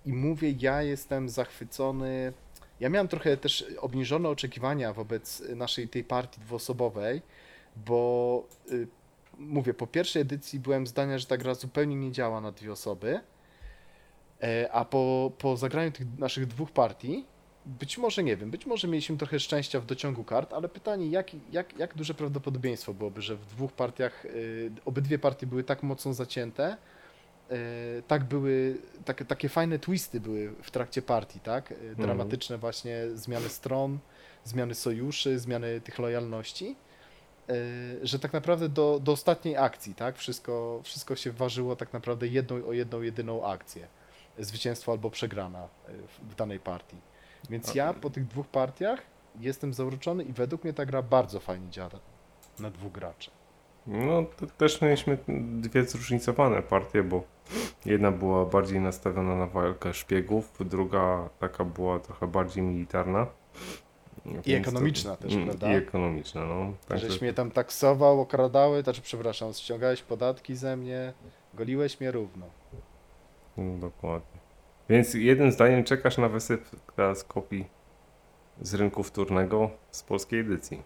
I 0.06 0.12
mówię, 0.12 0.54
ja 0.60 0.82
jestem 0.82 1.28
zachwycony. 1.28 2.32
Ja 2.80 2.88
miałem 2.88 3.08
trochę 3.08 3.36
też 3.36 3.64
obniżone 3.78 4.28
oczekiwania 4.28 4.92
wobec 4.92 5.42
naszej 5.56 5.88
tej 5.88 6.04
partii 6.04 6.40
dwuosobowej, 6.40 7.22
bo 7.76 8.46
y, 8.72 8.88
mówię, 9.38 9.74
po 9.74 9.86
pierwszej 9.86 10.22
edycji 10.22 10.60
byłem 10.60 10.86
zdania, 10.86 11.18
że 11.18 11.26
ta 11.26 11.36
gra 11.36 11.54
zupełnie 11.54 11.96
nie 11.96 12.12
działa 12.12 12.40
na 12.40 12.52
dwie 12.52 12.72
osoby, 12.72 13.20
e, 14.42 14.72
a 14.72 14.84
po, 14.84 15.32
po 15.38 15.56
zagraniu 15.56 15.92
tych 15.92 16.18
naszych 16.18 16.46
dwóch 16.46 16.70
partii, 16.70 17.24
być 17.66 17.98
może 17.98 18.22
nie 18.22 18.36
wiem, 18.36 18.50
być 18.50 18.66
może 18.66 18.88
mieliśmy 18.88 19.16
trochę 19.16 19.40
szczęścia 19.40 19.80
w 19.80 19.86
dociągu 19.86 20.24
kart, 20.24 20.52
ale 20.52 20.68
pytanie, 20.68 21.06
jak, 21.06 21.30
jak, 21.52 21.78
jak 21.78 21.94
duże 21.94 22.14
prawdopodobieństwo 22.14 22.94
byłoby, 22.94 23.22
że 23.22 23.36
w 23.36 23.46
dwóch 23.46 23.72
partiach, 23.72 24.24
y, 24.24 24.70
obydwie 24.84 25.18
partie 25.18 25.46
były 25.46 25.64
tak 25.64 25.82
mocno 25.82 26.14
zacięte, 26.14 26.76
tak 28.06 28.24
były, 28.24 28.78
takie, 29.04 29.24
takie 29.24 29.48
fajne 29.48 29.78
twisty 29.78 30.20
były 30.20 30.54
w 30.62 30.70
trakcie 30.70 31.02
partii, 31.02 31.40
tak? 31.40 31.72
E, 31.72 31.94
Dramatyczne 31.94 32.58
właśnie 32.58 33.02
zmiany 33.14 33.48
stron, 33.48 33.98
zmiany 34.44 34.74
sojuszy, 34.74 35.38
zmiany 35.38 35.80
tych 35.80 35.98
lojalności, 35.98 36.76
e, 37.48 37.54
że 38.02 38.18
tak 38.18 38.32
naprawdę 38.32 38.68
do, 38.68 39.00
do 39.02 39.12
ostatniej 39.12 39.56
akcji, 39.56 39.94
tak? 39.94 40.16
Wszystko, 40.18 40.80
wszystko 40.84 41.16
się 41.16 41.32
ważyło 41.32 41.76
tak 41.76 41.92
naprawdę 41.92 42.26
jedną, 42.26 42.66
o 42.66 42.72
jedną, 42.72 43.02
jedyną 43.02 43.46
akcję. 43.46 43.86
Zwycięstwo 44.38 44.92
albo 44.92 45.10
przegrana 45.10 45.62
e, 45.62 45.92
w, 45.92 46.32
w 46.32 46.34
danej 46.34 46.60
partii. 46.60 46.96
Więc 47.50 47.74
ja 47.74 47.94
po 47.94 48.10
tych 48.10 48.26
dwóch 48.26 48.48
partiach 48.48 49.02
jestem 49.40 49.74
zauroczony 49.74 50.24
i 50.24 50.32
według 50.32 50.64
mnie 50.64 50.72
ta 50.72 50.86
gra 50.86 51.02
bardzo 51.02 51.40
fajnie 51.40 51.70
działa 51.70 51.90
na 52.58 52.70
dwóch 52.70 52.92
graczy. 52.92 53.30
No, 53.86 54.24
to 54.36 54.46
też 54.46 54.80
mieliśmy 54.80 55.18
dwie 55.60 55.84
zróżnicowane 55.84 56.62
partie, 56.62 57.02
bo 57.02 57.24
jedna 57.86 58.10
była 58.10 58.46
bardziej 58.46 58.80
nastawiona 58.80 59.36
na 59.36 59.46
walkę 59.46 59.94
szpiegów, 59.94 60.52
druga 60.60 61.28
taka 61.38 61.64
była 61.64 61.98
trochę 62.00 62.26
bardziej 62.26 62.62
militarna. 62.62 63.26
Więc 64.26 64.44
to- 64.46 64.50
ekonomiczna 64.70 65.16
też, 65.16 65.32
Mm, 65.34 65.44
prawda? 65.46 65.72
I 65.72 65.76
ekonomiczna, 65.76 66.46
no. 66.46 66.72
Także 66.88 67.10
Żeś 67.10 67.20
mnie 67.20 67.32
tam 67.32 67.50
taksował, 67.50 68.20
okradały, 68.20 68.82
znaczy 68.82 69.02
przepraszam, 69.02 69.52
ściągałeś 69.52 70.02
podatki 70.02 70.56
ze 70.56 70.76
mnie, 70.76 71.12
goliłeś 71.54 72.00
mnie 72.00 72.10
równo. 72.10 72.46
No, 73.56 73.78
dokładnie. 73.78 74.40
Więc 74.88 75.14
jednym 75.14 75.52
zdaniem 75.52 75.84
czekasz 75.84 76.18
na 76.18 76.28
wysyp 76.28 76.64
teraz 76.96 77.24
kopii 77.24 77.66
z 78.60 78.74
rynku 78.74 79.02
wtórnego 79.02 79.70
z 79.90 80.02
polskiej 80.02 80.40
edycji. 80.40 80.82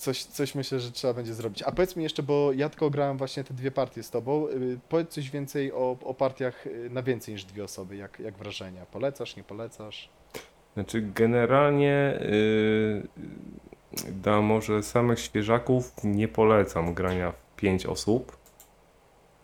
Coś, 0.00 0.24
coś 0.24 0.54
myślę, 0.54 0.80
że 0.80 0.92
trzeba 0.92 1.14
będzie 1.14 1.34
zrobić. 1.34 1.62
A 1.62 1.72
powiedz 1.72 1.96
mi 1.96 2.02
jeszcze, 2.02 2.22
bo 2.22 2.52
ja 2.52 2.68
tylko 2.68 2.90
grałem 2.90 3.16
właśnie 3.16 3.44
te 3.44 3.54
dwie 3.54 3.70
partie 3.70 4.02
z 4.02 4.10
tobą. 4.10 4.48
y, 4.48 4.78
Powiedz 4.88 5.10
coś 5.10 5.30
więcej 5.30 5.72
o, 5.72 5.96
o 6.04 6.14
partiach 6.14 6.66
y, 6.66 6.90
na 6.90 7.02
więcej 7.02 7.34
niż 7.34 7.44
dwie 7.44 7.64
osoby, 7.64 7.96
jak, 7.96 8.20
jak 8.20 8.38
wrażenia. 8.38 8.86
Polecasz, 8.86 9.36
nie 9.36 9.42
polecasz? 9.44 10.08
Znaczy 10.74 11.02
generalnie 11.14 12.20
yy, 12.20 14.12
dla 14.12 14.40
może 14.40 14.82
samych 14.82 15.20
świeżaków 15.20 15.92
nie 16.04 16.28
polecam 16.28 16.94
grania 16.94 17.32
w 17.32 17.56
5 17.56 17.86
osób, 17.86 18.36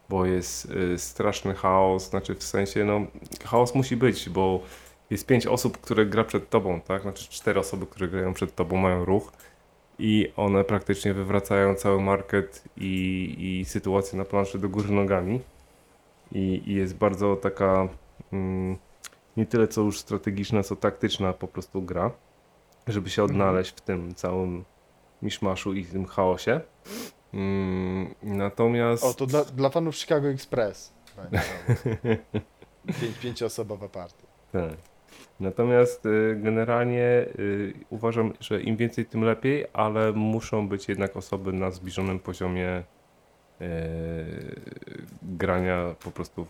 bo 0.09 0.27
jest 0.27 0.71
yy, 0.71 0.99
straszny 0.99 1.55
chaos, 1.55 2.11
znaczy 2.11 2.35
w 2.35 2.43
sensie 2.43 2.85
no 2.85 3.07
chaos 3.45 3.75
musi 3.75 3.97
być, 3.97 4.29
bo 4.29 4.61
jest 5.11 5.27
5 5.27 5.47
osób, 5.47 5.79
które 5.79 6.07
gra 6.07 6.25
przed 6.25 6.51
tobą, 6.51 6.81
tak? 6.81 7.03
Znaczy 7.03 7.29
4 7.31 7.61
osoby, 7.61 7.87
które 7.87 8.09
grają 8.09 8.35
przed 8.35 8.55
tobą 8.55 8.77
mają 8.77 9.05
ruch 9.05 9.33
i 9.99 10.33
one 10.37 10.65
praktycznie 10.65 11.15
wywracają 11.15 11.75
cały 11.75 12.01
market 12.01 12.65
i, 12.77 13.37
i 13.39 13.65
sytuację 13.65 14.19
na 14.19 14.25
planszy 14.25 14.59
do 14.59 14.69
góry 14.69 14.91
nogami 14.91 15.41
i, 16.33 16.63
i 16.67 16.75
jest 16.75 16.97
bardzo 16.97 17.37
taka 17.37 17.89
mm, 18.33 18.77
nie 19.37 19.47
tyle 19.47 19.69
co 19.69 19.81
już 19.81 19.99
strategiczna, 19.99 20.63
co 20.63 20.77
taktyczna 20.77 21.33
po 21.33 21.49
prostu 21.49 21.83
gra, 21.83 22.11
żeby 22.87 23.11
się 23.11 23.25
odnaleźć 23.25 23.71
w 23.71 23.81
tym 23.81 24.15
całym 24.15 24.65
miszmaszu 25.23 25.75
i 25.75 25.85
tym 25.85 26.07
chaosie. 26.07 26.61
Mm, 27.35 28.15
natomiast 28.23 29.05
O, 29.05 29.15
to 29.15 29.27
dla, 29.27 29.45
dla 29.45 29.71
fanów 29.71 29.97
Chicago 29.97 30.29
Express. 30.29 30.93
Pięć, 33.01 33.19
pięcioosobowa 33.19 33.89
partia. 33.89 34.27
tak. 34.53 34.96
Natomiast 35.41 36.07
y, 36.07 36.37
generalnie 36.43 37.27
y, 37.39 37.75
uważam, 37.91 38.33
że 38.41 38.63
im 38.63 38.77
więcej, 38.77 39.07
tym 39.07 39.25
lepiej, 39.25 39.67
ale 39.73 40.13
muszą 40.13 40.69
być 40.69 40.89
jednak 40.89 41.17
osoby 41.17 41.53
na 41.53 41.71
zbliżonym 41.71 42.19
poziomie 42.19 42.83
y, 43.61 43.65
grania 45.23 45.95
po 46.05 46.11
prostu 46.11 46.47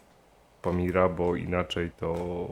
Pamira, 0.63 1.09
bo 1.09 1.37
inaczej 1.37 1.91
to 1.91 2.49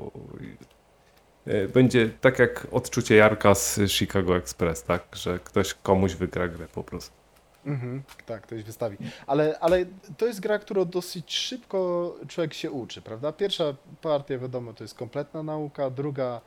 będzie 1.75 2.09
tak 2.21 2.39
jak 2.39 2.67
odczucie 2.73 3.17
Jarka 3.17 3.55
z 3.55 3.81
Chicago 3.89 4.37
Express, 4.37 4.83
tak? 4.83 5.03
Że 5.13 5.39
ktoś 5.39 5.75
komuś 5.75 6.15
wygra 6.15 6.49
grę 6.49 6.67
po 6.75 6.85
prostu. 6.85 7.24
Mhm, 7.67 8.03
tak, 8.27 8.43
ktoś 8.43 8.63
wystawi. 8.63 8.97
Ale, 9.27 9.59
ale 9.59 9.87
to 10.17 10.27
jest 10.27 10.41
gra, 10.41 10.59
którą 10.59 10.85
dosyć 10.85 11.35
szybko 11.35 12.15
człowiek 12.29 12.55
się 12.55 12.71
uczy, 12.71 13.03
prawda? 13.03 13.33
Pierwsza 13.33 13.65
partia, 14.03 14.39
wiadomo, 14.39 14.73
to 14.73 14.85
jest 14.85 14.95
kompletna 14.95 15.43
nauka, 15.43 15.91
druga 15.91 16.41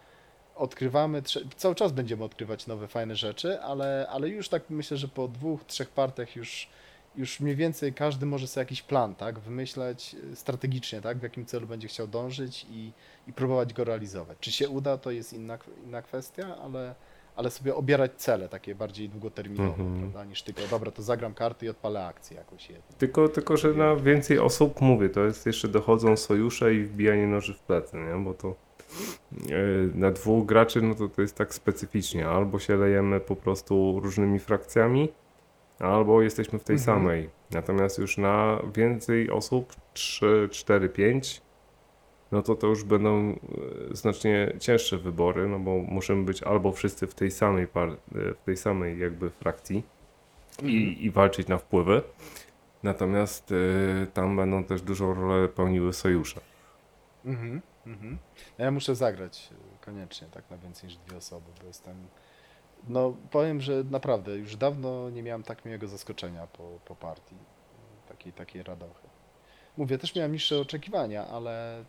odkrywamy, 0.55 1.21
cały 1.57 1.75
czas 1.75 1.91
będziemy 1.91 2.23
odkrywać 2.23 2.67
nowe, 2.67 2.87
fajne 2.87 3.15
rzeczy, 3.15 3.61
ale, 3.61 4.07
ale 4.09 4.29
już 4.29 4.49
tak 4.49 4.69
myślę, 4.69 4.97
że 4.97 5.07
po 5.07 5.27
dwóch, 5.27 5.63
trzech 5.63 5.89
partiach 5.89 6.35
już, 6.35 6.69
już 7.15 7.39
mniej 7.39 7.55
więcej 7.55 7.93
każdy 7.93 8.25
może 8.25 8.47
sobie 8.47 8.61
jakiś 8.61 8.81
plan, 8.81 9.15
tak, 9.15 9.39
wymyśleć 9.39 10.15
y, 10.33 10.35
strategicznie, 10.35 11.01
tak, 11.01 11.17
w 11.17 11.23
jakim 11.23 11.45
celu 11.45 11.67
będzie 11.67 11.87
chciał 11.87 12.07
dążyć 12.07 12.65
i, 12.71 12.91
i 13.27 13.33
próbować 13.33 13.73
go 13.73 13.83
realizować. 13.83 14.37
Czy 14.39 14.51
się 14.51 14.69
uda, 14.69 14.97
to 14.97 15.11
jest 15.11 15.33
inna, 15.33 15.57
inna 15.85 16.01
kwestia, 16.01 16.57
ale, 16.63 16.95
ale 17.37 17.51
sobie 17.51 17.75
obierać 17.75 18.11
cele 18.17 18.49
takie 18.49 18.75
bardziej 18.75 19.09
długoterminowe, 19.09 19.83
Mhm. 19.83 19.99
prawda, 19.99 20.25
niż 20.25 20.43
tylko, 20.43 20.61
dobra, 20.71 20.91
to 20.91 21.01
zagram 21.01 21.33
karty 21.33 21.65
i 21.65 21.69
odpalę 21.69 22.05
akcję 22.05 22.37
jakąś 22.37 22.69
jedną. 22.69 22.85
Tylko, 22.97 23.29
tylko, 23.29 23.57
że 23.57 23.73
na 23.73 23.95
więcej 23.95 24.39
osób 24.39 24.81
mówię, 24.81 25.09
to 25.09 25.25
jest 25.25 25.45
jeszcze 25.45 25.67
dochodzą 25.67 26.17
sojusze 26.17 26.73
i 26.75 26.83
wbijanie 26.83 27.27
noży 27.27 27.53
w 27.53 27.59
plecy, 27.59 27.97
nie? 27.97 28.23
Bo 28.23 28.33
to 28.33 28.55
yy, 29.47 29.91
na 29.95 30.11
dwóch 30.11 30.45
graczy, 30.45 30.81
no 30.81 30.95
to 30.95 31.07
to 31.09 31.21
jest 31.21 31.35
tak 31.35 31.53
specyficznie. 31.53 32.27
Albo 32.27 32.59
się 32.59 32.75
lejemy 32.75 33.19
po 33.19 33.35
prostu 33.35 33.99
różnymi 34.03 34.39
frakcjami, 34.39 35.09
albo 35.79 36.21
jesteśmy 36.21 36.59
w 36.59 36.63
tej 36.63 36.75
Mhm. 36.75 36.97
samej. 36.99 37.29
Natomiast 37.51 37.97
już 37.97 38.17
na 38.17 38.61
więcej 38.75 39.29
osób, 39.29 39.73
3, 39.93 40.49
4, 40.51 40.89
5, 40.89 41.41
no 42.31 42.41
to 42.41 42.55
to 42.55 42.67
już 42.67 42.83
będą 42.83 43.29
yy, 43.29 43.37
znacznie 43.91 44.53
cięższe 44.59 44.97
wybory, 44.97 45.47
no 45.47 45.59
bo 45.59 45.77
musimy 45.77 46.25
być 46.25 46.43
albo 46.43 46.71
wszyscy 46.71 47.07
w 47.07 47.13
tej 47.13 47.31
samej 47.31 47.67
yy, 48.11 48.33
w 48.33 48.43
tej 48.45 48.57
samej 48.57 48.99
jakby 48.99 49.29
frakcji 49.29 49.83
i, 50.63 51.05
i 51.05 51.11
walczyć 51.11 51.47
na 51.47 51.57
wpływy. 51.57 52.01
Natomiast 52.83 53.51
y, 53.51 54.07
tam 54.13 54.35
będą 54.35 54.63
też 54.63 54.81
dużą 54.81 55.13
rolę 55.13 55.47
pełniły 55.47 55.93
sojusze. 55.93 56.41
Mhm, 57.25 57.61
mhm. 57.87 58.17
No 58.59 58.65
Ja 58.65 58.71
muszę 58.71 58.95
zagrać 58.95 59.49
koniecznie, 59.81 60.27
tak 60.31 60.49
na 60.49 60.57
więcej 60.57 60.89
niż 60.89 60.97
dwie 60.97 61.17
osoby, 61.17 61.45
bo 61.61 61.67
jestem. 61.67 62.07
No, 62.87 63.13
powiem, 63.31 63.61
że 63.61 63.83
naprawdę 63.91 64.37
już 64.37 64.55
dawno 64.55 65.09
nie 65.09 65.23
miałem 65.23 65.43
tak 65.43 65.65
miłego 65.65 65.87
zaskoczenia 65.87 66.47
po, 66.47 66.79
po 66.85 66.95
partii. 66.95 67.35
Takiej, 68.07 68.33
takiej 68.33 68.63
radochy. 68.63 69.07
Mówię, 69.77 69.97
też 69.97 70.15
miałem 70.15 70.31
niższe 70.31 70.59
oczekiwania, 70.59 71.27
ale, 71.27 71.83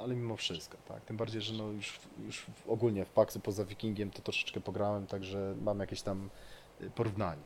ale 0.00 0.14
mimo 0.14 0.36
wszystko, 0.36 0.76
tak. 0.88 1.04
Tym 1.04 1.16
bardziej, 1.16 1.40
że 1.42 1.54
no 1.54 1.68
już, 1.68 2.00
już 2.26 2.46
ogólnie 2.68 3.04
w 3.04 3.10
Paxy 3.10 3.40
poza 3.40 3.64
Wikingiem 3.64 4.10
to 4.10 4.22
troszeczkę 4.22 4.60
pograłem, 4.60 5.06
także 5.06 5.54
mam 5.62 5.80
jakieś 5.80 6.02
tam 6.02 6.30
y, 6.80 6.90
porównanie. 6.90 7.42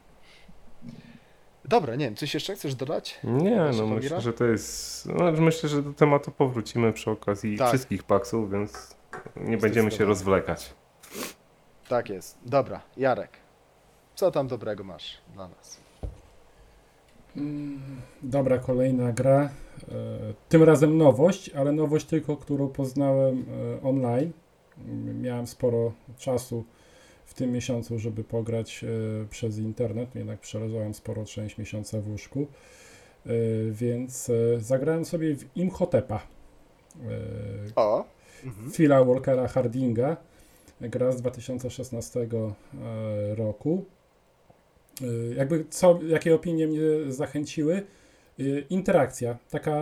Dobra, 1.65 1.97
nie 1.97 2.05
wiem, 2.05 2.17
coś 2.17 2.35
jeszcze 2.35 2.55
chcesz 2.55 2.75
dodać? 2.75 3.21
Nie, 3.25 3.71
no 3.77 3.87
myślę, 3.87 4.21
że 4.21 4.33
to 4.33 4.45
jest. 4.45 5.07
No, 5.07 5.33
myślę, 5.33 5.69
że 5.69 5.83
do 5.83 5.93
tematu 5.93 6.31
powrócimy 6.31 6.93
przy 6.93 7.11
okazji 7.11 7.59
Tak. 7.59 7.69
wszystkich 7.69 8.03
paksów, 8.03 8.51
więc 8.51 8.97
nie 9.37 9.57
będziemy 9.59 9.91
się 9.91 10.05
rozwlekać. 10.05 10.75
Tak 11.89 12.09
jest. 12.09 12.39
Dobra, 12.47 12.81
Jarek. 12.97 13.31
Co 14.15 14.31
tam 14.31 14.49
dobrego 14.49 14.85
masz 14.85 15.19
dla 15.35 15.49
nas? 15.49 15.81
Mm, 17.37 17.81
Dobra, 18.23 18.59
kolejna 18.59 19.13
gra. 19.13 19.41
E, 19.43 19.51
Tym 20.49 20.63
razem 20.63 20.99
nowość, 20.99 21.51
ale 21.51 21.73
nowość 21.73 22.07
tylko, 22.07 22.37
którą 22.37 22.69
poznałem 22.69 23.45
e, 23.79 23.83
online. 23.83 24.33
Miałem 25.21 25.47
sporo 25.47 25.93
czasu 26.19 26.65
w 27.25 27.35
tym 27.35 27.53
miesiącu, 27.53 27.99
żeby 27.99 28.25
pograć 28.25 28.85
e, 28.85 28.89
przez 29.31 29.59
internet, 29.59 30.15
jednak 30.15 30.41
przeleżałem 30.41 30.95
sporo 30.95 31.25
część 31.25 31.59
miesiąca 31.59 32.01
w 32.01 32.09
łóżku, 32.09 32.47
więc 33.71 34.31
zagrałem 34.59 35.05
sobie 35.05 35.37
w 35.37 35.57
Imhotepa. 35.57 36.21
O! 37.77 38.05
Mhm. 38.45 38.71
Phila 38.71 39.05
Walkera 39.05 39.49
Hardinga, 39.49 40.17
gra 40.81 41.13
z 41.13 41.17
2016 41.17 42.21
e, 42.21 43.35
roku. 43.35 43.85
E, 45.03 45.35
Jakby 45.35 45.65
co, 45.71 45.99
jakie 46.09 46.35
opinie 46.35 46.67
mnie 46.67 46.81
zachęciły? 47.09 47.83
E, 48.41 48.43
Interakcja, 48.71 49.39
taka 49.51 49.77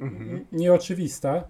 Mhm. 0.00 0.44
nieoczywista 0.52 1.44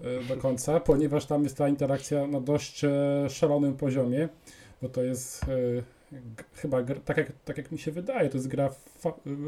e, 0.00 0.24
do 0.28 0.36
końca, 0.36 0.80
ponieważ 0.90 1.26
tam 1.26 1.42
jest 1.44 1.56
ta 1.56 1.68
interakcja 1.68 2.26
na 2.26 2.40
dość 2.40 2.84
e, 2.84 2.90
szalonym 3.30 3.76
poziomie, 3.76 4.28
bo 4.82 4.88
to 4.88 5.02
jest 5.02 5.42
e, 5.44 5.46
chyba, 6.54 6.82
tak 7.04 7.16
jak, 7.16 7.32
tak 7.44 7.58
jak 7.58 7.72
mi 7.72 7.78
się 7.78 7.90
wydaje, 7.92 8.28
to 8.28 8.36
jest 8.36 8.48
gra 8.48 8.70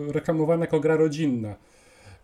reklamowana 0.09 0.65
jako 0.65 0.81
gra 0.81 0.97
rodzinna. 0.97 1.55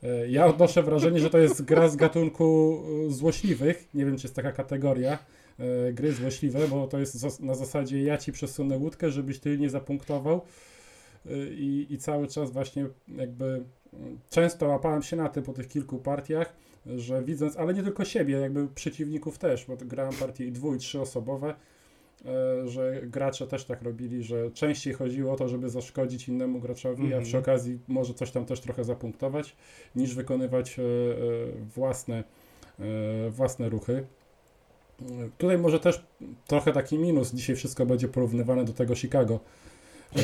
E, 0.03 0.29
Ja 0.29 0.47
odnoszę 0.47 0.83
wrażenie, 0.83 1.21
że 1.21 1.31
to 1.31 1.39
jest 1.39 1.65
gra 1.65 1.89
z 1.89 1.97
gatunku 1.97 2.83
złośliwych. 3.09 3.89
Nie 3.95 4.05
wiem, 4.07 4.17
czy 4.19 4.27
jest 4.27 4.37
taka 4.37 4.53
kategoria 4.53 5.19
gry 5.93 6.13
złośliwe, 6.13 6.69
bo 6.69 6.87
to 6.87 6.99
jest 6.99 7.41
na 7.41 7.55
zasadzie 7.55 8.03
ja 8.03 8.19
ci 8.19 8.33
przesunę 8.33 8.79
łódkę, 8.79 9.11
żebyś 9.11 9.39
ty 9.39 9.59
nie 9.59 9.71
zapunktował. 9.71 10.41
E, 11.27 11.47
I, 11.47 11.87
I 11.91 11.99
cały 11.99 12.27
czas 12.29 12.51
właśnie 12.51 12.87
jakby 13.09 13.65
mm, 13.93 14.19
często 14.31 14.69
łapałem 14.69 15.03
się 15.03 15.17
na 15.17 15.29
tym 15.29 15.43
po 15.43 15.53
tych 15.53 15.69
kilku 15.69 15.99
partiach, 15.99 16.55
że 16.97 17.23
widząc, 17.23 17.57
ale 17.57 17.75
nie 17.75 17.83
tylko 17.83 18.05
siebie, 18.05 18.35
jakby 18.35 18.69
przeciwników 18.69 19.39
też, 19.39 19.65
bo 19.67 19.77
grałem 19.77 20.15
partie 20.15 20.51
dwu 20.51 20.75
i 20.75 20.79
trzyosobowe, 20.79 21.55
e, 22.25 22.69
że 22.69 23.01
gracze 23.07 23.47
też 23.47 23.65
tak 23.65 23.83
robili, 23.83 24.23
że 24.23 24.51
częściej 24.51 24.95
chodziło 24.95 25.33
o 25.33 25.37
to, 25.37 25.49
żeby 25.49 25.69
zaszkodzić 25.69 26.29
innemu 26.29 26.61
graczowi, 26.61 27.03
a 27.03 27.07
Mhm. 27.07 27.25
przy 27.25 27.39
okazji 27.39 27.79
może 27.89 28.15
coś 28.15 28.31
tam 28.31 28.47
też 28.47 28.61
trochę 28.61 28.85
zapunktować, 28.85 29.57
niż 29.97 30.15
wykonywać 30.15 30.79
e, 30.79 30.83
e, 30.83 30.87
własne, 31.75 32.25
e, 32.81 33.31
własne 33.31 33.69
ruchy. 33.69 34.07
Tutaj 35.39 35.59
może 35.59 35.81
też 35.81 36.05
trochę 36.47 36.73
taki 36.73 36.99
minus, 36.99 37.35
dzisiaj 37.35 37.57
wszystko 37.57 37.87
będzie 37.87 38.09
porównywane 38.09 38.65
do 38.65 38.73
tego 38.73 38.95
Chicago. 38.95 39.41
E, 40.17 40.21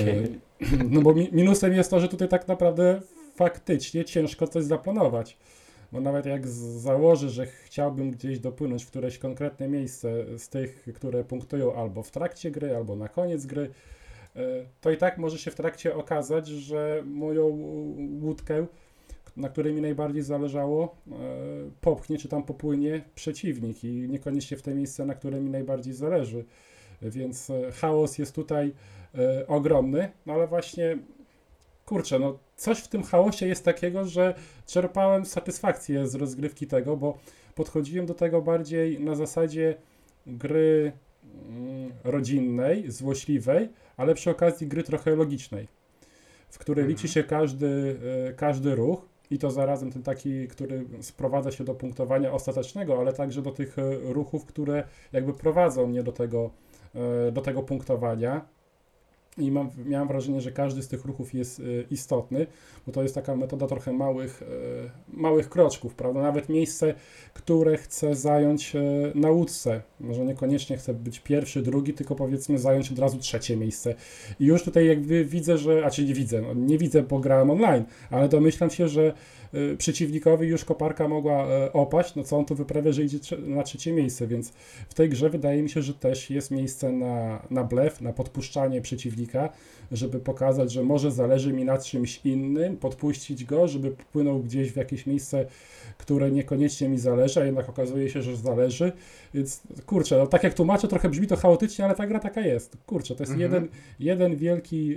No 0.91 1.01
bo 1.03 1.15
mi- 1.15 1.29
minusem 1.33 1.73
jest 1.73 1.91
to, 1.91 2.01
że 2.01 2.09
tutaj 2.09 2.29
tak 2.29 2.49
naprawdę 2.49 3.01
faktycznie 3.37 4.05
ciężko 4.05 4.47
coś 4.47 4.65
zaplanować. 4.65 5.37
Bo 5.93 6.01
nawet 6.01 6.27
jak 6.27 6.49
założę, 6.49 7.31
że 7.31 7.47
chciałbym 7.47 8.11
gdzieś 8.11 8.39
dopłynąć 8.39 8.85
w 8.85 8.89
któreś 8.91 9.19
konkretne 9.19 9.69
miejsce 9.69 10.39
z 10.39 10.49
tych, 10.49 10.89
które 10.95 11.25
punktują 11.25 11.75
albo 11.75 12.03
w 12.03 12.11
trakcie 12.11 12.51
gry, 12.51 12.77
albo 12.77 12.97
na 12.97 13.09
koniec 13.09 13.47
gry, 13.47 13.71
e, 14.37 14.41
to 14.81 14.91
i 14.91 14.97
tak 14.97 15.19
może 15.19 15.39
się 15.39 15.51
w 15.51 15.55
trakcie 15.55 15.95
okazać, 15.95 16.49
że 16.49 17.03
moją 17.07 17.45
łódkę, 18.23 18.67
na 19.39 19.49
której 19.49 19.75
mi 19.75 19.81
najbardziej 19.81 20.23
zależało, 20.23 20.97
e, 21.07 21.15
popchnie 21.81 22.19
czy 22.19 22.29
tam 22.29 22.43
popłynie 22.43 23.05
przeciwnik 23.15 23.85
i 23.85 24.09
niekoniecznie 24.09 24.57
w 24.57 24.63
te 24.63 24.75
miejsce, 24.75 25.07
na 25.07 25.15
które 25.15 25.41
mi 25.41 25.51
najbardziej 25.51 25.95
zależy. 25.95 26.45
Więc 27.03 27.51
e, 27.51 27.73
chaos 27.73 28.19
jest 28.19 28.35
tutaj 28.35 28.73
e, 29.15 29.47
ogromny, 29.47 30.11
no 30.27 30.33
ale 30.33 30.47
właśnie 30.47 30.99
kurczę, 31.87 32.19
no 32.19 32.39
coś 32.57 32.79
w 32.79 32.89
tym 32.89 33.03
chaosie 33.03 33.47
jest 33.47 33.65
takiego, 33.65 34.05
że 34.05 34.35
czerpałem 34.67 35.27
satysfakcję 35.27 36.09
z 36.09 36.15
rozgrywki 36.15 36.67
tego, 36.67 36.97
bo 36.97 37.19
podchodziłem 37.55 38.07
do 38.07 38.15
tego 38.15 38.43
bardziej 38.43 39.01
na 39.01 39.15
zasadzie 39.15 39.75
gry 40.27 40.93
mm, 41.49 41.93
rodzinnej, 42.05 42.91
złośliwej, 42.91 43.69
ale 43.97 44.15
przy 44.15 44.31
okazji 44.31 44.67
gry 44.67 44.83
trochę 44.83 45.17
logicznej, 45.17 45.69
w 46.49 46.59
której 46.59 46.83
Mhm. 46.83 46.97
liczy 46.97 47.09
się 47.09 47.25
każdy, 47.25 47.97
każdy 48.37 48.75
ruch 48.75 49.08
i 49.31 49.39
to 49.39 49.51
zarazem 49.51 49.93
ten 49.93 50.03
taki, 50.03 50.49
który 50.49 50.85
sprowadza 51.01 51.53
się 51.53 51.65
do 51.65 51.75
punktowania 51.75 52.33
ostatecznego, 52.33 53.01
ale 53.01 53.13
także 53.13 53.43
do 53.43 53.51
tych 53.51 53.79
e, 53.79 53.83
ruchów, 54.13 54.45
które 54.45 54.85
jakby 55.13 55.33
prowadzą 55.33 55.87
mnie 55.87 56.03
do 56.03 56.13
tego, 56.13 56.51
e, 56.95 57.33
do 57.33 57.41
tego 57.41 57.63
punktowania. 57.63 58.58
I 59.39 59.51
mam, 59.51 59.71
miałem 59.87 60.09
wrażenie, 60.09 60.41
że 60.41 60.53
każdy 60.53 60.83
z 60.83 60.89
tych 60.89 61.05
ruchów 61.05 61.35
jest 61.35 61.61
e, 61.61 61.63
istotny, 61.91 62.47
bo 62.87 62.93
to 62.93 63.03
jest 63.03 63.15
taka 63.15 63.37
metoda 63.37 63.67
trochę 63.67 63.93
małych, 63.93 64.43
e, 64.43 65.17
małych 65.21 65.49
kroczków, 65.49 65.95
prawda? 65.95 66.23
Nawet 66.23 66.49
miejsce, 66.49 66.95
które 67.35 67.77
chcę 67.77 68.15
zająć 68.15 68.77
e, 68.77 68.81
na 69.15 69.31
łódce. 69.31 69.83
Może 70.01 70.25
niekoniecznie 70.25 70.77
chcę 70.77 70.95
być 70.95 71.21
pierwszy, 71.21 71.63
drugi, 71.63 71.95
tylko 71.95 72.15
powiedzmy 72.15 72.59
zająć 72.59 72.93
od 72.93 72.99
razu 72.99 73.19
trzecie 73.19 73.57
miejsce. 73.57 73.95
I 74.41 74.45
już 74.45 74.63
tutaj 74.63 74.87
jakby 74.87 75.25
widzę, 75.25 75.59
że, 75.59 75.83
a 75.87 75.91
czy 75.91 76.05
nie 76.05 76.15
widzę, 76.15 76.43
no, 76.43 76.55
nie 76.55 76.79
widzę, 76.79 77.03
bo 77.03 77.19
grałem 77.19 77.51
online, 77.51 77.85
ale 78.11 78.29
domyślam 78.29 78.71
się, 78.71 78.89
że 78.89 79.13
przeciwnikowi 79.79 80.49
już 80.49 80.65
koparka 80.65 81.09
mogła 81.09 81.47
e, 81.47 81.73
opaść, 81.73 82.15
no 82.15 82.25
co 82.25 82.37
on 82.37 82.45
tu 82.45 82.55
wyprawia, 82.55 82.93
że 82.93 83.03
idzie 83.03 83.19
na 83.39 83.63
trzecie 83.63 83.93
miejsce, 83.93 84.27
więc 84.27 84.53
w 84.89 84.95
tej 84.95 85.09
grze 85.09 85.31
wydaje 85.31 85.63
mi 85.63 85.71
się, 85.71 85.83
że 85.83 85.95
też 85.95 86.31
jest 86.31 86.51
miejsce 86.51 86.93
na, 86.93 87.43
na 87.51 87.65
blef, 87.65 88.01
na 88.01 88.13
podpuszczanie 88.13 88.81
przeciwnika, 88.81 89.49
żeby 89.93 90.21
pokazać, 90.21 90.73
że 90.73 90.83
może 90.83 91.11
zależy 91.11 91.53
mi 91.53 91.65
na 91.65 91.79
czymś 91.79 92.21
innym, 92.25 92.77
podpuścić 92.77 93.45
go, 93.45 93.69
żeby 93.69 93.91
płynął 94.13 94.41
gdzieś 94.41 94.73
w 94.73 94.77
jakieś 94.77 95.07
miejsce, 95.07 95.47
które 95.99 96.31
niekoniecznie 96.31 96.89
mi 96.89 96.99
zależy, 96.99 97.41
a 97.41 97.45
jednak 97.45 97.69
okazuje 97.69 98.11
się, 98.11 98.23
że 98.23 98.37
zależy. 98.37 98.93
Więc 99.35 99.63
kurczę, 99.87 100.19
no, 100.19 100.27
tak 100.27 100.45
jak 100.45 100.55
tłumaczę, 100.55 100.89
trochę 100.89 101.09
brzmi 101.09 101.27
to 101.27 101.37
chaotycznie, 101.37 101.85
ale 101.85 101.95
ta 101.95 102.07
gra 102.07 102.21
taka 102.21 102.41
jest. 102.41 102.77
Kurczę, 102.87 103.15
to 103.15 103.23
jest 103.23 103.33
Mhm. 103.33 103.53
jeden, 103.53 103.69
jeden 104.01 104.37
wielki 104.37 104.97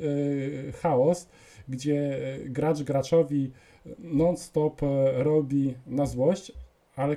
e, 0.68 0.72
chaos, 0.72 1.28
gdzie 1.70 2.20
gracz 2.46 2.84
graczowi 2.84 3.52
non-stop 4.00 4.84
e, 4.84 5.24
robi 5.24 5.74
na 5.88 6.06
złość, 6.06 6.52
ale 6.96 7.16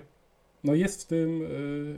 no 0.65 0.75
jest 0.75 1.03
w 1.03 1.07
tym 1.07 1.43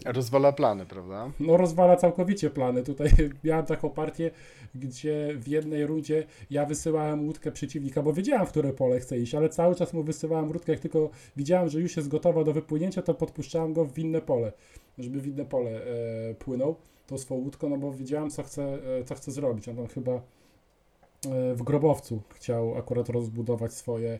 e, 0.06 0.12
Rozwala 0.12 0.52
plany, 0.52 0.86
prawda? 0.86 1.30
no 1.40 1.56
rozwala 1.56 1.96
całkowicie 1.96 2.50
plany. 2.50 2.82
Tutaj 2.82 3.10
miałem 3.44 3.66
taką 3.66 3.90
partię, 3.90 4.30
gdzie 4.74 5.34
w 5.36 5.48
jednej 5.48 5.86
rundzie 5.86 6.26
ja 6.50 6.66
wysyłałem 6.66 7.26
łódkę 7.26 7.52
przeciwnika, 7.52 8.02
bo 8.02 8.12
wiedziałem, 8.12 8.46
w 8.46 8.50
które 8.50 8.72
pole 8.72 9.00
chcę 9.00 9.18
iść, 9.18 9.34
ale 9.34 9.48
cały 9.48 9.74
czas 9.74 9.92
mu 9.92 10.02
wysyłałem 10.02 10.48
łódkę, 10.48 10.72
jak 10.72 10.80
tylko 10.80 11.10
widziałem, 11.36 11.68
że 11.68 11.80
już 11.80 11.96
jest 11.96 12.08
gotowa 12.08 12.44
do 12.44 12.52
wypłynięcia, 12.52 13.02
to 13.02 13.14
podpuszczałem 13.14 13.72
go 13.72 13.84
w 13.84 13.98
inne 13.98 14.20
pole, 14.20 14.52
żeby 14.98 15.20
w 15.20 15.26
inne 15.26 15.44
pole 15.44 15.70
e, 15.70 16.34
płynął 16.34 16.76
tą 17.06 17.18
swoją 17.18 17.40
łódką, 17.40 17.68
no 17.68 17.76
bo 17.76 17.92
wiedziałem, 17.92 18.30
co 18.30 18.42
chce, 18.42 18.78
co 19.04 19.14
chce 19.14 19.32
zrobić. 19.32 19.68
On 19.68 19.76
tam 19.76 19.86
chyba 19.86 20.12
e, 20.12 21.54
w 21.54 21.62
grobowcu 21.62 22.22
chciał 22.34 22.78
akurat 22.78 23.08
rozbudować 23.08 23.72
swoje 23.72 24.18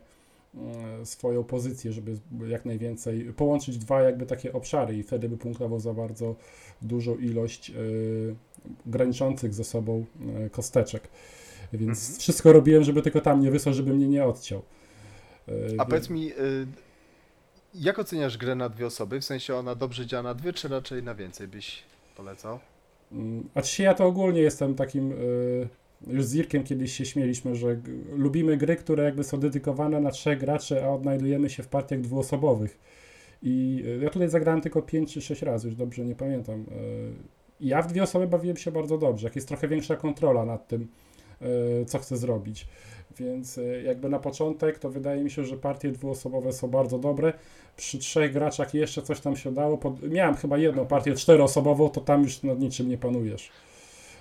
swoją 1.03 1.43
pozycję, 1.43 1.93
żeby 1.93 2.17
jak 2.47 2.65
najwięcej 2.65 3.33
połączyć 3.33 3.77
dwa 3.77 4.01
jakby 4.01 4.25
takie 4.25 4.53
obszary 4.53 4.97
i 4.97 5.03
wtedy 5.03 5.29
by 5.29 5.37
punktował 5.37 5.79
za 5.79 5.93
bardzo 5.93 6.35
dużą 6.81 7.17
ilość 7.17 7.69
y, 7.69 8.35
graniczących 8.85 9.53
ze 9.53 9.63
sobą 9.63 10.05
y, 10.45 10.49
kosteczek. 10.49 11.07
Więc 11.73 11.99
Mhm. 11.99 12.19
wszystko 12.19 12.53
robiłem, 12.53 12.83
żeby 12.83 13.01
tylko 13.01 13.21
tam 13.21 13.39
nie 13.41 13.51
wysłał, 13.51 13.73
żeby 13.75 13.93
mnie 13.93 14.07
nie 14.07 14.25
odciął. 14.25 14.61
Y, 15.49 15.51
A 15.53 15.57
więc- 15.67 15.89
powiedz 15.89 16.09
mi, 16.09 16.31
jak 17.73 17.99
oceniasz 17.99 18.37
grę 18.37 18.55
na 18.55 18.69
dwie 18.69 18.85
osoby? 18.85 19.19
W 19.21 19.25
sensie 19.25 19.55
ona 19.55 19.75
dobrze 19.75 20.05
działa 20.05 20.23
na 20.23 20.33
dwie, 20.33 20.53
czy 20.53 20.67
raczej 20.67 21.03
na 21.03 21.15
więcej 21.15 21.47
byś 21.47 21.83
polecał? 22.17 22.59
Mm, 23.11 23.49
A 23.55 23.61
czy 23.61 23.83
ja 23.83 23.93
to 23.93 24.05
ogólnie 24.05 24.41
jestem 24.41 24.75
takim, 24.75 25.13
już 26.07 26.25
z 26.25 26.35
Irkiem 26.35 26.63
kiedyś 26.63 26.93
się 26.93 27.05
śmieliśmy, 27.05 27.55
że 27.55 27.81
lubimy 28.15 28.57
gry, 28.57 28.75
które 28.75 29.03
jakby 29.03 29.23
są 29.23 29.39
dedykowane 29.39 29.99
na 29.99 30.11
trzech 30.11 30.39
graczy, 30.39 30.83
a 30.83 30.89
odnajdujemy 30.89 31.49
się 31.49 31.63
w 31.63 31.67
partiach 31.67 32.01
dwuosobowych. 32.01 32.79
I 33.43 33.83
y, 33.85 34.03
ja 34.03 34.09
tutaj 34.09 34.29
zagrałem 34.29 34.61
tylko 34.61 34.81
5 34.81 35.13
czy 35.13 35.21
6 35.21 35.41
razy, 35.41 35.67
już 35.67 35.75
dobrze 35.75 36.05
nie 36.05 36.15
pamiętam. 36.15 36.65
I 37.59 37.67
Ja 37.67 37.81
w 37.81 37.87
dwie 37.87 38.03
osoby 38.03 38.27
bawiłem 38.27 38.57
się 38.57 38.71
bardzo 38.71 38.97
dobrze, 38.97 39.27
jak 39.27 39.35
jest 39.35 39.47
trochę 39.47 39.67
większa 39.67 39.95
kontrola 39.95 40.45
nad 40.45 40.67
tym, 40.67 40.87
y, 41.81 41.85
co 41.85 41.99
chcę 41.99 42.17
zrobić. 42.17 42.67
Więc 43.17 43.59
jakby 43.83 44.09
na 44.09 44.19
początek 44.19 44.79
to 44.79 44.89
wydaje 44.89 45.23
mi 45.23 45.31
się, 45.31 45.45
że 45.45 45.57
partie 45.57 45.91
dwuosobowe 45.91 46.53
są 46.53 46.67
bardzo 46.67 46.99
dobre. 46.99 47.33
Przy 47.77 47.97
trzech 47.97 48.33
graczach 48.33 48.73
jeszcze 48.73 49.01
coś 49.01 49.19
tam 49.19 49.35
się 49.35 49.53
dało. 49.53 49.77
Pod... 49.77 50.09
Miałem 50.09 50.35
chyba 50.35 50.57
jedną 50.57 50.85
partię 50.85 51.13
czteroosobową, 51.13 51.89
to 51.89 52.01
tam 52.01 52.23
już 52.23 52.43
nad 52.43 52.59
niczym 52.59 52.89
nie 52.89 52.97
panujesz. 52.97 53.51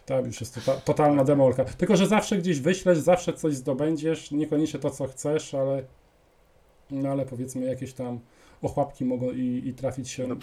Tam 0.06 0.26
już 0.26 0.40
jest 0.40 0.54
tota, 0.54 0.80
totalna 0.80 1.24
demolka. 1.24 1.64
Tylko, 1.64 1.96
że 1.96 2.06
zawsze 2.06 2.38
gdzieś 2.38 2.60
wyślesz, 2.60 2.98
zawsze 2.98 3.32
coś 3.32 3.54
zdobędziesz, 3.54 4.30
niekoniecznie 4.30 4.80
to, 4.80 4.90
co 4.90 5.06
chcesz, 5.06 5.54
ale 5.54 5.82
no 6.90 7.08
ale 7.08 7.26
powiedzmy 7.26 7.66
jakieś 7.66 7.92
tam 7.92 8.20
ochłapki 8.62 9.04
mogą 9.04 9.30
i, 9.30 9.62
i 9.66 9.74
trafić 9.74 10.08
się 10.08 10.32
y, 10.32 10.36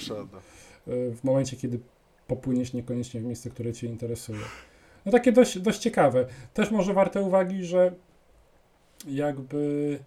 w 1.15 1.23
momencie, 1.23 1.57
kiedy 1.57 1.79
popłyniesz 2.27 2.73
niekoniecznie 2.73 3.19
w 3.19 3.23
miejsce, 3.23 3.49
które 3.49 3.73
Cię 3.73 3.87
interesuje. 3.87 4.39
No 5.05 5.11
takie 5.11 5.31
dość, 5.31 5.59
dość 5.59 5.79
ciekawe. 5.79 6.25
Też 6.53 6.71
może 6.71 6.93
warte 6.93 7.21
uwagi, 7.21 7.65
że 7.65 7.93
jakby 9.07 9.99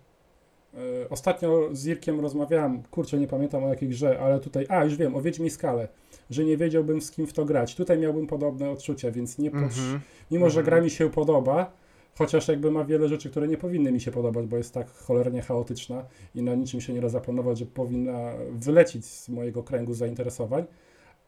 ostatnio 1.10 1.68
z 1.72 1.86
Irkiem 1.86 2.20
rozmawiałem, 2.20 2.82
kurczę, 2.90 3.18
nie 3.18 3.26
pamiętam 3.28 3.64
o 3.64 3.68
jakiej 3.68 3.88
grze, 3.88 4.18
ale 4.20 4.40
tutaj, 4.40 4.66
a 4.68 4.84
już 4.84 4.96
wiem, 4.96 5.14
o 5.16 5.20
Wiedźmi 5.22 5.50
Skale, 5.50 5.88
że 6.30 6.44
nie 6.44 6.56
wiedziałbym 6.56 7.00
z 7.00 7.10
kim 7.10 7.26
w 7.26 7.32
to 7.32 7.44
grać. 7.44 7.74
Tutaj 7.74 7.98
miałbym 7.98 8.26
podobne 8.26 8.70
odczucia, 8.70 9.10
więc 9.10 9.38
nie 9.38 9.50
potrz- 9.50 9.78
Mhm. 9.78 10.00
Mimo, 10.30 10.50
że 10.50 10.60
Mhm. 10.60 10.64
gra 10.64 10.80
mi 10.84 10.90
się 10.90 11.10
podoba, 11.10 11.72
chociaż 12.18 12.48
jakby 12.48 12.70
ma 12.70 12.84
wiele 12.84 13.08
rzeczy, 13.08 13.30
które 13.30 13.48
nie 13.48 13.56
powinny 13.58 13.92
mi 13.92 14.00
się 14.00 14.10
podobać, 14.10 14.46
bo 14.46 14.56
jest 14.56 14.74
tak 14.74 14.90
cholernie 14.90 15.42
chaotyczna 15.42 16.04
i 16.34 16.42
na 16.42 16.54
niczym 16.54 16.80
się 16.80 16.92
nie 16.92 17.00
da 17.00 17.08
zaplanować, 17.08 17.58
że 17.58 17.66
powinna 17.66 18.32
wylecieć 18.52 19.04
z 19.06 19.28
mojego 19.28 19.62
kręgu 19.62 19.94
zainteresowań, 19.94 20.64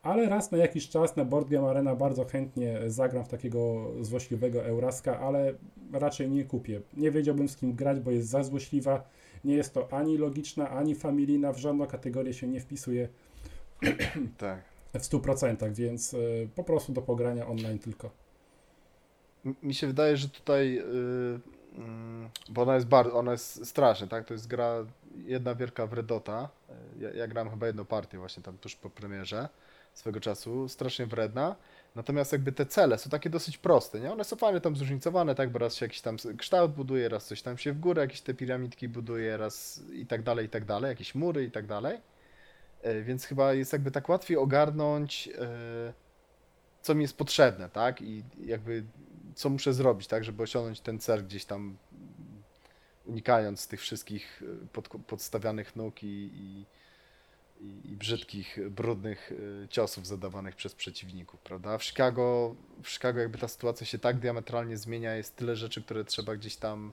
ale 0.03 0.29
raz 0.29 0.51
na 0.53 0.59
jakiś 0.59 0.89
czas 0.89 1.17
na 1.17 1.25
Board 1.25 1.49
Game 1.49 1.69
Arena 1.71 1.97
bardzo 1.97 2.25
chętnie 2.25 2.79
zagram 2.87 3.25
w 3.25 3.29
takiego 3.29 3.91
złośliwego 4.01 4.65
Euraska, 4.65 5.21
ale 5.21 5.55
raczej 5.93 6.31
nie 6.31 6.45
kupię. 6.45 6.81
Nie 6.97 7.11
wiedziałbym 7.11 7.49
z 7.49 7.57
kim 7.57 7.73
grać, 7.73 8.01
bo 8.01 8.11
jest 8.11 8.29
za 8.29 8.43
złośliwa, 8.43 9.03
nie 9.45 9.55
jest 9.55 9.75
to 9.75 9.93
ani 9.93 10.19
logiczna, 10.19 10.71
ani 10.71 10.95
familijna, 10.95 11.53
w 11.53 11.59
żadną 11.59 11.87
kategorię 11.87 12.35
się 12.35 12.47
nie 12.49 12.61
wpisuje 12.61 13.09
Tak. 14.39 14.61
w 14.95 14.99
100%, 14.99 15.73
więc 15.73 16.15
y, 16.15 16.49
po 16.55 16.65
prostu 16.65 16.93
do 16.93 17.03
pogrania 17.03 17.47
online 17.47 17.79
tylko. 17.79 18.11
Mi 19.63 19.75
się 19.75 19.87
wydaje, 19.87 20.17
że 20.17 20.29
tutaj, 20.29 20.75
yy, 20.75 21.41
mm, 21.77 22.29
bo 22.49 22.63
ona 22.63 22.75
jest 22.75 22.87
bardzo, 22.87 23.15
ona 23.15 23.33
jest 23.33 23.67
straszna, 23.67 24.07
tak? 24.07 24.25
To 24.25 24.35
jest 24.35 24.47
gra 24.47 24.87
jedna 25.17 25.55
wielka 25.55 25.87
wredota. 25.87 26.49
Y, 26.71 27.03
Ja, 27.03 27.11
ja 27.11 27.27
grałem 27.29 27.51
chyba 27.51 27.67
jedną 27.67 27.85
partię 27.85 28.19
właśnie 28.19 28.43
tam 28.43 28.59
tuż 28.59 28.77
po 28.77 28.91
premierze 28.91 29.49
swego 29.95 30.21
czasu, 30.21 30.69
strasznie 30.69 31.07
wredna. 31.07 31.57
Natomiast 31.99 32.33
jakby 32.33 32.53
te 32.53 32.67
cele 32.67 32.99
są 32.99 33.11
takie 33.11 33.31
dosyć 33.31 33.59
proste, 33.59 34.01
nie? 34.01 34.13
One 34.13 34.25
są 34.25 34.37
fajnie 34.37 34.61
tam 34.61 34.77
zróżnicowane, 34.77 35.35
tak? 35.35 35.51
Bo 35.51 35.59
raz 35.59 35.75
się 35.75 35.85
jakiś 35.85 36.01
tam 36.01 36.17
kształt 36.39 36.73
buduje, 36.73 37.09
raz 37.09 37.27
coś 37.27 37.43
tam 37.43 37.59
się 37.59 37.73
w 37.73 37.81
górę, 37.81 38.03
jakieś 38.03 38.21
te 38.21 38.35
piramidki 38.35 38.89
buduje, 38.89 39.37
raz 39.37 39.83
i 39.93 40.07
tak 40.07 40.23
dalej, 40.23 40.47
i 40.47 40.49
tak 40.49 40.65
dalej, 40.65 40.89
jakieś 40.89 41.15
mury 41.15 41.45
i 41.45 41.51
tak 41.51 41.67
dalej. 41.67 42.01
Y, 42.87 43.03
Więc 43.03 43.25
chyba 43.25 43.53
jest 43.55 43.73
jakby 43.73 43.91
tak 43.91 44.09
łatwiej 44.09 44.37
ogarnąć, 44.37 45.27
yy, 45.27 45.35
co 46.83 46.95
mi 46.95 47.03
jest 47.03 47.17
potrzebne, 47.17 47.69
tak? 47.69 48.03
I 48.03 48.25
jakby 48.45 48.85
co 49.35 49.51
muszę 49.51 49.73
zrobić, 49.73 50.07
tak, 50.07 50.25
żeby 50.25 50.43
osiągnąć 50.43 50.81
ten 50.81 50.99
cel 50.99 51.25
gdzieś 51.25 51.45
tam, 51.45 51.79
unikając 53.07 53.69
tych 53.69 53.81
wszystkich 53.81 54.43
y, 54.43 54.67
pod, 54.73 54.89
podstawianych 54.89 55.77
nóg 55.77 56.03
i, 56.03 56.31
i, 56.35 56.67
i, 57.61 57.91
i 57.93 57.97
brzydkich, 57.97 58.59
brudnych 58.71 59.33
y, 59.33 59.69
ciosów 59.71 60.07
zadawanych 60.07 60.57
przez 60.57 60.75
przeciwników, 60.75 61.41
prawda? 61.41 61.79
W 61.79 61.85
Chicago, 61.85 62.55
w 62.83 62.89
Chicago 62.89 63.21
jakby 63.21 63.39
ta 63.39 63.49
sytuacja 63.49 63.87
się 63.87 63.99
tak 63.99 64.19
diametralnie 64.19 64.77
zmienia, 64.77 65.15
jest 65.15 65.37
tyle 65.37 65.57
rzeczy, 65.57 65.83
które 65.83 66.05
trzeba 66.05 66.37
gdzieś 66.37 66.57
tam 66.57 66.93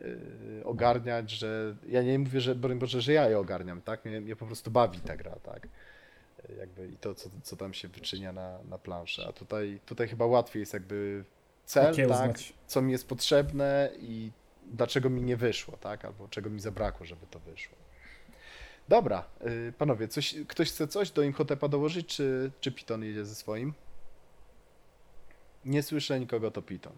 y, 0.00 0.62
ogarniać, 0.64 1.30
że 1.30 1.76
ja 1.88 2.02
nie 2.02 2.18
mówię, 2.18 2.40
że 2.40 2.54
broń 2.54 2.78
Boże, 2.78 3.00
że 3.00 3.12
ja 3.12 3.28
je 3.30 3.38
ogarniam, 3.38 3.82
tak? 3.82 4.04
Mnie, 4.04 4.20
mnie 4.20 4.36
po 4.36 4.46
prostu 4.46 4.70
bawi 4.70 5.00
ta 5.00 5.16
gra, 5.16 5.36
tak? 5.36 5.64
Y, 5.64 6.54
Jakby 6.58 6.88
i 6.88 6.96
to, 6.96 7.14
co, 7.14 7.30
co 7.42 7.56
tam 7.56 7.74
się 7.74 7.88
wyczynia 7.88 8.32
na, 8.32 8.58
na 8.62 8.78
planszy. 8.78 9.24
A 9.28 9.32
tutaj, 9.32 9.80
tutaj 9.86 10.08
chyba 10.08 10.26
łatwiej 10.26 10.60
jest 10.60 10.72
jakby 10.74 11.24
cel, 11.64 11.84
tak? 12.08 12.30
Co 12.66 12.82
mi 12.82 12.92
jest 12.92 13.08
potrzebne 13.08 13.90
i 14.00 14.30
dlaczego 14.66 15.10
mi 15.10 15.22
nie 15.22 15.36
wyszło, 15.36 15.76
tak? 15.76 16.04
Albo 16.04 16.28
czego 16.28 16.50
mi 16.50 16.60
zabrakło, 16.60 17.06
żeby 17.06 17.26
to 17.30 17.38
wyszło. 17.38 17.79
Dobra, 18.90 19.24
y, 19.46 19.72
panowie, 19.78 20.08
coś, 20.08 20.34
ktoś 20.48 20.70
chce 20.70 20.88
coś 20.88 21.10
do 21.10 21.22
Imhotepa 21.22 21.68
dołożyć, 21.68 22.06
czy, 22.06 22.50
czy 22.60 22.72
Piton 22.72 23.04
jedzie 23.04 23.24
ze 23.24 23.34
swoim? 23.34 23.72
Nie 25.64 25.82
słyszę 25.82 26.20
nikogo, 26.20 26.50
to 26.50 26.62
Piton. 26.62 26.92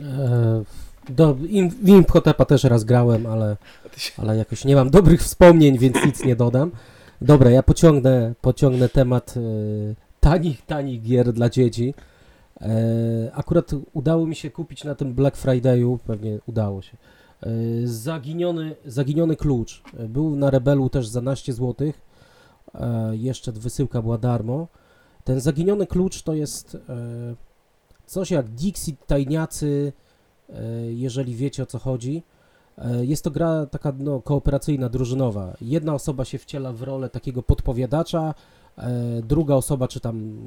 E, 0.00 0.64
do, 1.08 1.36
im, 1.48 1.70
w 1.70 1.88
Imhotepa 1.88 2.44
też 2.44 2.64
raz 2.64 2.84
grałem, 2.84 3.26
ale, 3.26 3.56
ale 4.16 4.36
jakoś 4.36 4.64
nie 4.64 4.76
mam 4.76 4.90
dobrych 4.90 5.20
wspomnień, 5.20 5.78
więc 5.78 6.04
nic 6.06 6.24
nie 6.24 6.36
dodam. 6.36 6.70
Dobra, 7.20 7.50
ja 7.50 7.62
pociągnę, 7.62 8.34
pociągnę 8.40 8.88
temat 8.88 9.34
e, 9.36 9.40
tanich, 10.20 10.66
tanich 10.66 11.02
gier 11.02 11.32
dla 11.32 11.48
dzieci. 11.50 11.94
E, 12.60 12.70
akurat 13.32 13.70
udało 13.92 14.26
mi 14.26 14.36
się 14.36 14.50
kupić 14.50 14.84
na 14.84 14.94
tym 14.94 15.14
Black 15.14 15.36
Friday'u, 15.36 15.98
pewnie 15.98 16.38
udało 16.46 16.82
się, 16.82 16.96
zaginiony, 17.84 18.76
zaginiony 18.86 19.36
klucz. 19.36 19.82
E, 19.98 20.08
Był 20.08 20.36
na 20.36 20.50
Rebelu 20.50 20.88
też 20.88 21.08
za 21.08 21.20
12 21.20 21.52
zł. 21.52 21.92
E, 22.74 23.16
jeszcze 23.16 23.52
wysyłka 23.52 24.02
była 24.02 24.18
darmo. 24.18 24.68
Ten 25.24 25.40
zaginiony 25.40 25.86
klucz 25.86 26.22
to 26.22 26.34
jest 26.34 26.76
coś 28.06 28.30
jak 28.30 28.48
Dixit 28.48 29.06
Tajniacy, 29.06 29.92
jeżeli 30.88 31.34
wiecie 31.34 31.62
o 31.62 31.66
co 31.66 31.78
chodzi. 31.78 32.22
Jest 33.00 33.24
to 33.24 33.30
gra 33.30 33.66
taka 33.66 33.92
no, 33.98 34.20
kooperacyjna, 34.22 34.88
drużynowa. 34.88 35.56
Jedna 35.60 35.94
osoba 35.94 36.24
się 36.24 36.38
wciela 36.38 36.72
w 36.72 36.82
rolę 36.82 37.10
takiego 37.10 37.42
podpowiadacza, 37.42 38.34
druga 39.22 39.54
osoba, 39.54 39.88
czy 39.88 40.00
tam 40.00 40.46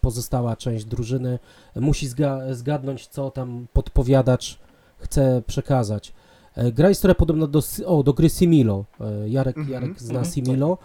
pozostała 0.00 0.56
część 0.56 0.84
drużyny, 0.84 1.38
musi 1.76 2.08
zga 2.08 2.54
zgadnąć, 2.54 3.06
co 3.06 3.30
tam 3.30 3.66
podpowiadacz 3.72 4.58
chce 4.98 5.42
przekazać. 5.46 6.12
E, 6.60 6.72
Gra 6.72 6.88
jest 6.88 7.02
trochę 7.02 7.14
podobna 7.14 7.46
do, 7.46 7.60
o, 7.86 8.02
do 8.02 8.12
gry 8.12 8.28
Similo. 8.28 8.84
E, 9.00 9.28
Jarek, 9.28 9.56
Mhm, 9.58 9.72
Jarek 9.74 10.00
zna 10.00 10.18
mhm, 10.18 10.32
Similo. 10.34 10.78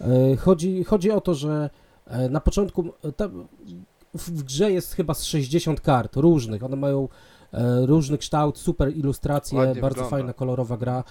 E, 0.00 0.36
Chodzi, 0.36 0.84
chodzi 0.84 1.10
o 1.10 1.20
to, 1.20 1.34
że 1.34 1.70
na 2.30 2.40
początku 2.40 2.84
tam 3.16 3.46
w 4.14 4.42
grze 4.42 4.72
jest 4.72 4.92
chyba 4.94 5.14
z 5.14 5.24
60 5.24 5.80
kart 5.80 6.16
różnych. 6.16 6.62
One 6.64 6.76
mają 6.76 7.08
różny 7.84 8.18
kształt, 8.18 8.58
super 8.58 8.96
ilustracje, 8.96 9.58
Ładnie 9.58 9.80
bardzo 9.80 9.94
wygląda. 9.94 10.10
fajna, 10.10 10.32
kolorowa 10.32 10.76
gra. 10.76 11.04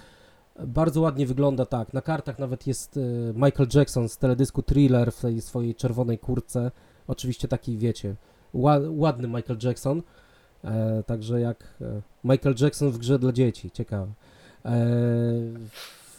Bardzo 0.66 1.00
ładnie 1.00 1.26
wygląda, 1.26 1.66
tak. 1.66 1.92
Na 1.92 2.00
kartach 2.02 2.38
nawet 2.38 2.66
jest 2.66 2.98
Michael 3.34 3.68
Jackson 3.74 4.08
z 4.08 4.18
teledysku 4.18 4.62
Thriller 4.62 5.12
w 5.12 5.20
tej 5.20 5.40
swojej 5.40 5.74
czerwonej 5.74 6.18
kurtce. 6.18 6.70
Oczywiście 7.06 7.48
taki, 7.48 7.78
wiecie, 7.78 8.16
ła, 8.54 8.78
ładny 8.90 9.28
Michael 9.28 9.58
Jackson. 9.62 10.02
E, 10.64 11.02
także 11.06 11.40
jak 11.40 11.64
e, 11.80 12.00
Michael 12.24 12.54
Jackson 12.60 12.90
w 12.90 12.98
grze 12.98 13.18
dla 13.18 13.32
dzieci. 13.32 13.70
Ciekawe. 13.70 14.12
E, 14.64 14.86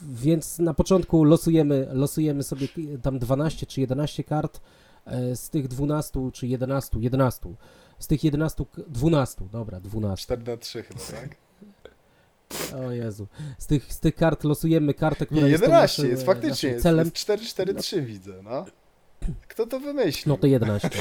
więc 0.01 0.59
na 0.59 0.73
początku 0.73 1.23
losujemy, 1.23 1.87
losujemy 1.91 2.43
sobie 2.43 2.67
tam 3.01 3.19
12 3.19 3.65
czy 3.65 3.81
11 3.81 4.23
kart. 4.23 4.61
E, 5.05 5.35
z 5.35 5.49
tych 5.49 5.67
12 5.67 6.29
czy 6.33 6.47
11, 6.47 6.97
11. 6.99 7.53
Z 7.99 8.07
tych 8.07 8.23
11, 8.23 8.65
k- 8.65 8.81
12, 8.87 9.45
dobra, 9.51 9.79
12. 9.79 10.23
4 10.23 10.43
na 10.51 10.57
3 10.57 10.83
chyba, 10.83 10.99
tak? 10.99 11.35
O 12.87 12.91
Jezu. 12.91 13.27
Z 13.57 13.67
tych, 13.67 13.93
z 13.93 13.99
tych 13.99 14.15
kart 14.15 14.43
losujemy 14.43 14.93
kartę, 14.93 15.25
która 15.25 15.41
Nie, 15.41 15.47
jest 15.47 15.63
tą 15.63 15.69
11, 15.69 16.01
naszym, 16.01 16.11
jest 16.11 16.23
e, 16.23 16.25
faktycznie, 16.25 16.69
jest, 16.69 16.83
celem. 16.83 17.05
jest 17.05 17.15
4, 17.15 17.45
4, 17.45 17.73
3 17.73 18.01
widzę, 18.01 18.33
no. 18.43 18.65
Kto 19.47 19.65
to 19.67 19.79
wymyślił? 19.79 20.33
No 20.35 20.37
to 20.41 20.47
11. 20.47 20.89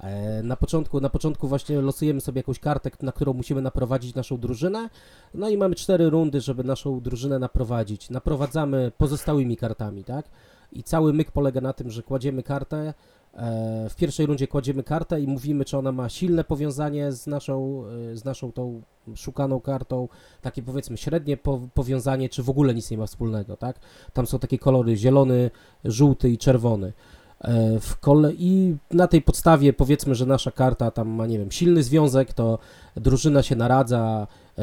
E, 0.00 0.42
Na 0.42 0.56
początku, 0.56 1.00
na 1.00 1.10
początku 1.10 1.48
właśnie 1.48 1.80
losujemy 1.80 2.20
sobie 2.20 2.38
jakąś 2.38 2.58
kartę, 2.58 2.90
na 3.02 3.12
którą 3.12 3.32
musimy 3.32 3.62
naprowadzić 3.62 4.14
naszą 4.14 4.38
drużynę. 4.38 4.90
No 5.34 5.48
i 5.48 5.56
mamy 5.56 5.74
cztery 5.74 6.10
rundy, 6.10 6.40
żeby 6.40 6.64
naszą 6.64 7.00
drużynę 7.00 7.38
naprowadzić. 7.38 8.10
Naprowadzamy 8.10 8.92
pozostałymi 8.98 9.56
kartami, 9.56 10.04
tak? 10.04 10.30
I 10.72 10.82
cały 10.82 11.12
myk 11.12 11.30
polega 11.30 11.60
na 11.60 11.72
tym, 11.72 11.90
że 11.90 12.02
kładziemy 12.02 12.42
kartę. 12.42 12.94
e, 13.34 13.86
W 13.90 13.96
pierwszej 13.96 14.26
rundzie 14.26 14.46
kładziemy 14.48 14.82
kartę 14.82 15.20
i 15.20 15.26
mówimy, 15.26 15.64
czy 15.64 15.78
ona 15.78 15.92
ma 15.92 16.08
silne 16.08 16.44
powiązanie 16.44 17.12
z 17.12 17.26
naszą, 17.26 17.84
e, 18.12 18.16
z 18.16 18.24
naszą 18.24 18.52
tą 18.52 18.82
szukaną 19.14 19.60
kartą, 19.60 20.08
takie 20.40 20.62
powiedzmy 20.62 20.96
średnie 20.96 21.36
po, 21.36 21.60
powiązanie, 21.74 22.28
czy 22.28 22.42
w 22.42 22.50
ogóle 22.50 22.74
nic 22.74 22.90
nie 22.90 22.98
ma 22.98 23.06
wspólnego, 23.06 23.56
tak? 23.56 23.80
Tam 24.12 24.26
są 24.26 24.38
takie 24.38 24.58
kolory 24.58 24.96
zielony, 24.96 25.50
żółty 25.84 26.30
i 26.30 26.38
czerwony. 26.38 26.92
E, 27.40 27.80
W 27.80 27.96
kole... 28.00 28.32
I 28.38 28.76
na 28.90 29.06
tej 29.06 29.22
podstawie 29.22 29.72
powiedzmy, 29.72 30.14
że 30.14 30.26
nasza 30.26 30.50
karta 30.50 30.90
tam 30.90 31.08
ma, 31.08 31.26
nie 31.26 31.38
wiem, 31.38 31.50
silny 31.50 31.82
związek, 31.82 32.32
to 32.32 32.58
drużyna 32.96 33.42
się 33.42 33.56
naradza, 33.56 34.26
e, 34.58 34.62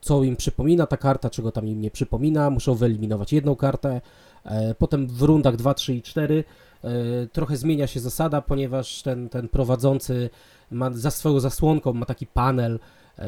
co 0.00 0.22
im 0.22 0.36
przypomina 0.36 0.86
ta 0.86 0.96
karta, 0.96 1.30
czego 1.30 1.52
tam 1.52 1.66
im 1.66 1.80
nie 1.80 1.90
przypomina, 1.90 2.50
muszą 2.50 2.74
wyeliminować 2.74 3.32
jedną 3.32 3.56
kartę. 3.56 4.00
E, 4.44 4.74
Potem 4.74 5.06
w 5.06 5.22
rundach 5.22 5.56
2, 5.56 5.74
3 5.74 5.94
i 5.94 6.02
4 6.02 6.44
e, 6.84 6.90
trochę 7.32 7.56
zmienia 7.56 7.86
się 7.86 8.00
zasada, 8.00 8.42
ponieważ 8.42 9.02
ten, 9.02 9.28
ten 9.28 9.48
prowadzący 9.48 10.30
ma 10.70 10.90
za 10.92 11.10
swoją 11.10 11.40
zasłonką 11.40 11.92
ma 11.92 12.06
taki 12.06 12.26
panel, 12.26 12.78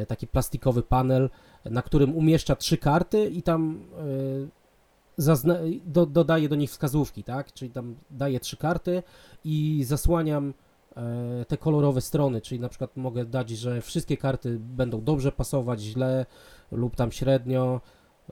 taki 0.08 0.26
plastikowy 0.26 0.82
panel, 0.82 1.30
na 1.64 1.82
którym 1.82 2.16
umieszcza 2.16 2.56
trzy 2.56 2.76
karty 2.76 3.26
i 3.26 3.42
tam 3.42 3.80
zazna- 5.20 5.58
do, 5.84 6.06
dodaję 6.06 6.48
do 6.48 6.56
nich 6.56 6.70
wskazówki, 6.70 7.24
tak? 7.24 7.52
Czyli 7.52 7.70
tam 7.70 7.94
daję 8.10 8.40
trzy 8.40 8.56
karty 8.56 9.02
i 9.44 9.84
zasłaniam 9.84 10.54
e, 10.96 11.44
te 11.48 11.56
kolorowe 11.56 12.00
strony, 12.00 12.40
czyli 12.40 12.60
na 12.60 12.68
przykład 12.68 12.96
mogę 12.96 13.24
dać, 13.24 13.50
że 13.50 13.80
wszystkie 13.80 14.16
karty 14.16 14.58
będą 14.58 15.04
dobrze 15.04 15.32
pasować, 15.32 15.80
źle 15.80 16.26
lub 16.72 16.96
tam 16.96 17.12
średnio. 17.12 17.80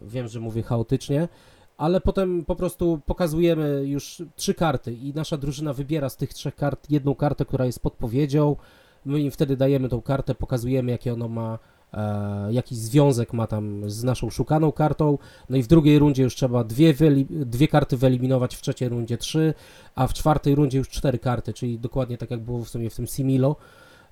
Wiem, 0.02 0.28
że 0.28 0.40
mówię 0.40 0.62
chaotycznie, 0.62 1.28
ale 1.76 2.00
potem 2.00 2.44
po 2.44 2.56
prostu 2.56 3.00
pokazujemy 3.06 3.82
już 3.86 4.22
trzy 4.36 4.54
karty 4.54 4.94
i 4.94 5.14
nasza 5.14 5.36
drużyna 5.36 5.72
wybiera 5.72 6.08
z 6.08 6.16
tych 6.16 6.34
trzech 6.34 6.54
kart 6.54 6.90
jedną 6.90 7.14
kartę, 7.14 7.44
która 7.44 7.66
jest 7.66 7.80
podpowiedzią. 7.80 8.56
My 9.04 9.20
im 9.20 9.30
wtedy 9.30 9.56
dajemy 9.56 9.88
tą 9.88 10.02
kartę, 10.02 10.34
pokazujemy, 10.34 10.92
jakie 10.92 11.12
ono 11.12 11.28
ma, 11.28 11.58
e, 11.94 12.52
jaki 12.52 12.76
związek 12.76 13.32
ma 13.32 13.46
tam 13.46 13.90
z 13.90 14.04
naszą 14.04 14.30
szukaną 14.30 14.72
kartą. 14.72 15.18
No 15.50 15.56
i 15.56 15.62
w 15.62 15.66
drugiej 15.66 15.98
rundzie 15.98 16.22
już 16.22 16.34
trzeba 16.34 16.64
dwie, 16.64 16.94
dwie 17.28 17.68
karty 17.68 17.96
wyeliminować, 17.96 18.56
w 18.56 18.60
trzeciej 18.60 18.88
rundzie 18.88 19.18
trzy, 19.18 19.54
a 19.94 20.06
w 20.06 20.14
czwartej 20.14 20.54
rundzie 20.54 20.78
już 20.78 20.88
cztery 20.88 21.18
karty, 21.18 21.52
czyli 21.52 21.78
dokładnie 21.78 22.18
tak 22.18 22.30
jak 22.30 22.40
było 22.40 22.64
w 22.64 22.68
sumie 22.68 22.90
w 22.90 22.96
tym 22.96 23.06
Similo. 23.06 23.56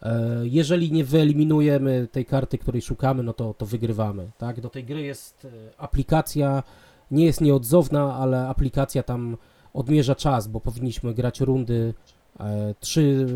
E, 0.02 0.40
Jeżeli 0.42 0.92
nie 0.92 1.04
wyeliminujemy 1.04 2.08
tej 2.12 2.24
karty, 2.24 2.58
której 2.58 2.82
szukamy, 2.82 3.22
no 3.22 3.32
to, 3.32 3.54
to 3.54 3.66
wygrywamy. 3.66 4.30
Tak? 4.38 4.60
Do 4.60 4.68
tej 4.68 4.84
gry 4.84 5.02
jest 5.02 5.44
e, 5.44 5.80
aplikacja, 5.80 6.62
nie 7.10 7.24
jest 7.24 7.40
nieodzowna, 7.40 8.14
ale 8.14 8.48
aplikacja 8.48 9.02
tam 9.02 9.36
odmierza 9.74 10.14
czas, 10.14 10.48
bo 10.48 10.60
powinniśmy 10.60 11.14
grać 11.14 11.40
rundy 11.40 11.94
e, 12.40 12.74
trzy, 12.80 13.26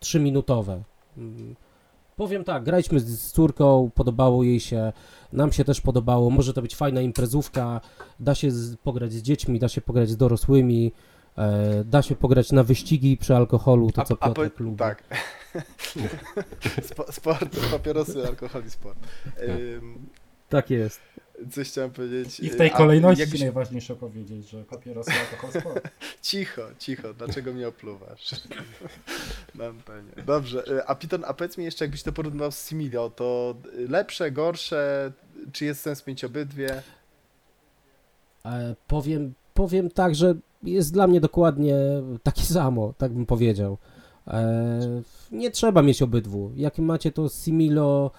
trzy 0.00 0.20
minutowe. 0.20 0.82
Powiem 2.16 2.44
tak, 2.44 2.64
graliśmy 2.64 3.00
z, 3.00 3.20
z 3.20 3.32
córką, 3.32 3.90
podobało 3.94 4.42
jej 4.44 4.60
się, 4.60 4.92
nam 5.32 5.52
się 5.52 5.64
też 5.64 5.80
podobało, 5.80 6.30
może 6.30 6.52
to 6.52 6.62
być 6.62 6.76
fajna 6.76 7.00
imprezówka, 7.00 7.80
da 8.20 8.34
się 8.34 8.50
z, 8.50 8.76
pograć 8.76 9.12
z 9.12 9.22
dziećmi, 9.22 9.58
da 9.58 9.68
się 9.68 9.80
pograć 9.80 10.10
z 10.10 10.16
dorosłymi, 10.16 10.92
e, 11.38 11.84
da 11.84 12.02
się 12.02 12.16
pograć 12.16 12.52
na 12.52 12.62
wyścigi 12.64 13.16
przy 13.16 13.36
alkoholu, 13.36 13.92
to 13.92 14.04
co 14.04 14.16
a 14.20 14.26
Piotrek 14.26 14.54
po- 14.54 14.64
lubi. 14.64 14.76
Tak. 14.76 15.02
Spo, 16.90 17.12
sport, 17.12 17.70
papierosy, 17.70 18.26
alkohol 18.26 18.62
i 18.66 18.70
sport. 18.70 18.98
Ym, 19.48 20.06
Tak 20.48 20.70
jest. 20.70 21.00
Coś 21.50 21.68
chciałem 21.68 21.90
powiedzieć. 21.90 22.40
I 22.40 22.50
w 22.50 22.56
tej 22.56 22.70
kolejności 22.70 23.20
jakbyś- 23.20 23.40
najważniejsze 23.40 23.96
powiedzieć, 23.96 24.48
że 24.48 24.64
papierosy, 24.64 25.10
alkohol, 25.32 25.60
sport. 25.60 25.88
Cicho, 26.22 26.62
cicho, 26.78 27.14
dlaczego 27.14 27.52
mnie 27.52 27.68
opluwasz? 27.68 28.30
Na 29.54 29.64
antenie. 29.66 30.24
Dobrze, 30.26 30.64
y, 30.68 30.86
a 30.86 30.94
Piton, 30.94 31.24
a 31.26 31.34
powiedz 31.34 31.58
mi 31.58 31.64
jeszcze, 31.64 31.84
jakbyś 31.84 32.02
to 32.02 32.12
porównywał 32.12 32.52
z 32.52 32.68
Similio, 32.68 33.10
to 33.10 33.54
lepsze, 33.88 34.30
gorsze, 34.30 35.12
czy 35.52 35.64
jest 35.64 35.80
sens 35.80 36.06
mieć 36.06 36.24
obydwie? 36.24 36.82
E, 38.44 38.74
powiem, 38.86 39.34
powiem 39.54 39.90
tak, 39.90 40.14
że 40.14 40.34
jest 40.62 40.92
dla 40.92 41.06
mnie 41.06 41.20
dokładnie 41.20 41.76
takie 42.22 42.42
samo, 42.58 42.94
tak 42.98 43.12
bym 43.12 43.26
powiedział. 43.26 43.78
E, 44.26 45.02
nie 45.32 45.50
trzeba 45.50 45.82
mieć 45.82 46.02
obydwu. 46.02 46.50
Jak 46.56 46.78
macie 46.78 47.12
to 47.12 47.28
Similo, 47.28 48.10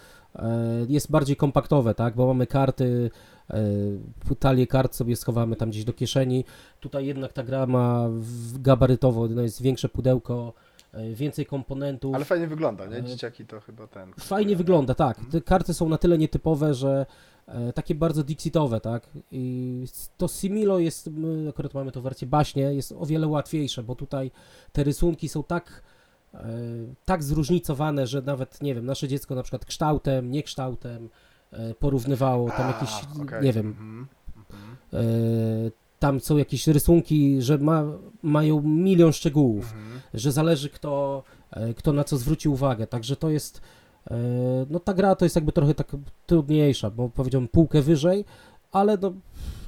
jest 0.90 1.12
bardziej 1.12 1.36
kompaktowe, 1.36 1.96
tak? 1.96 2.16
Bo 2.16 2.28
mamy 2.28 2.48
karty, 2.48 3.12
e, 3.50 4.36
talię 4.40 4.68
kart 4.68 4.96
sobie 4.96 5.16
schowamy 5.16 5.56
tam 5.56 5.70
gdzieś 5.70 5.84
do 5.84 5.94
kieszeni. 5.94 6.46
Tutaj 6.80 7.06
jednak 7.06 7.34
ta 7.34 7.44
gra 7.44 7.66
ma 7.66 8.10
gabarytowo, 8.54 9.28
no 9.28 9.42
jest 9.42 9.62
większe 9.62 9.90
pudełko, 9.90 10.54
e, 10.94 11.14
więcej 11.14 11.46
komponentów. 11.46 12.16
Ale 12.16 12.26
fajnie 12.26 12.48
wygląda, 12.48 12.86
nie? 12.86 12.98
E, 12.98 13.04
Dzieciaki 13.04 13.46
to 13.46 13.62
chyba 13.62 13.88
ten. 13.88 14.14
Fajnie 14.20 14.56
wygląda, 14.56 14.96
tak. 14.96 15.20
Te 15.32 15.42
karty 15.42 15.74
są 15.74 15.90
na 15.90 15.98
tyle 15.98 16.18
nietypowe, 16.18 16.74
że 16.74 17.06
e, 17.48 17.74
takie 17.74 17.96
bardzo 17.96 18.24
Dixitowe, 18.24 18.82
tak. 18.82 19.10
I 19.32 19.86
to 20.18 20.28
Similo 20.28 20.80
jest, 20.80 21.10
akurat 21.50 21.74
mamy 21.74 21.92
to 21.92 22.02
w 22.02 22.04
wersji 22.04 22.28
baśnie, 22.28 22.62
jest 22.62 22.92
o 22.92 23.06
wiele 23.06 23.28
łatwiejsze, 23.28 23.84
bo 23.84 23.96
tutaj 23.96 24.32
te 24.72 24.84
rysunki 24.84 25.30
są 25.30 25.44
tak, 25.44 25.84
e, 25.90 25.93
tak 27.06 27.24
zróżnicowane, 27.24 28.08
że 28.08 28.22
nawet, 28.22 28.62
nie 28.62 28.76
wiem, 28.76 28.86
nasze 28.86 29.08
dziecko 29.08 29.36
na 29.36 29.44
przykład 29.44 29.66
kształtem, 29.66 30.32
niekształtem 30.32 31.10
e, 31.52 31.74
porównywało 31.74 32.50
tam 32.50 32.68
jakieś, 32.68 32.90
A, 32.90 33.22
okej, 33.22 33.44
nie 33.44 33.54
wiem, 33.54 33.68
mhm, 33.68 34.08
mhm, 34.38 34.78
e, 34.94 35.72
tam 36.00 36.20
są 36.20 36.38
jakieś 36.38 36.68
rysunki, 36.68 37.42
że 37.42 37.58
ma, 37.58 37.84
mają 38.24 38.62
milion 38.62 39.14
szczegółów 39.14 39.66
mhm. 39.74 40.00
że 40.14 40.32
zależy 40.32 40.70
kto, 40.70 41.24
e, 41.52 41.74
kto 41.74 41.94
na 41.94 42.04
co 42.04 42.18
zwróci 42.18 42.50
uwagę. 42.50 42.88
Także 42.88 43.16
to 43.16 43.30
jest, 43.30 43.62
e, 44.12 44.16
no 44.70 44.80
ta 44.80 44.94
gra 44.94 45.16
to 45.16 45.26
jest 45.26 45.36
jakby 45.36 45.52
trochę 45.52 45.74
tak 45.74 45.96
trudniejsza, 46.26 46.90
bo 46.90 47.10
powiedziałbym 47.10 47.48
półkę 47.48 47.82
wyżej, 47.82 48.26
ale 48.72 48.98
no, 49.02 49.14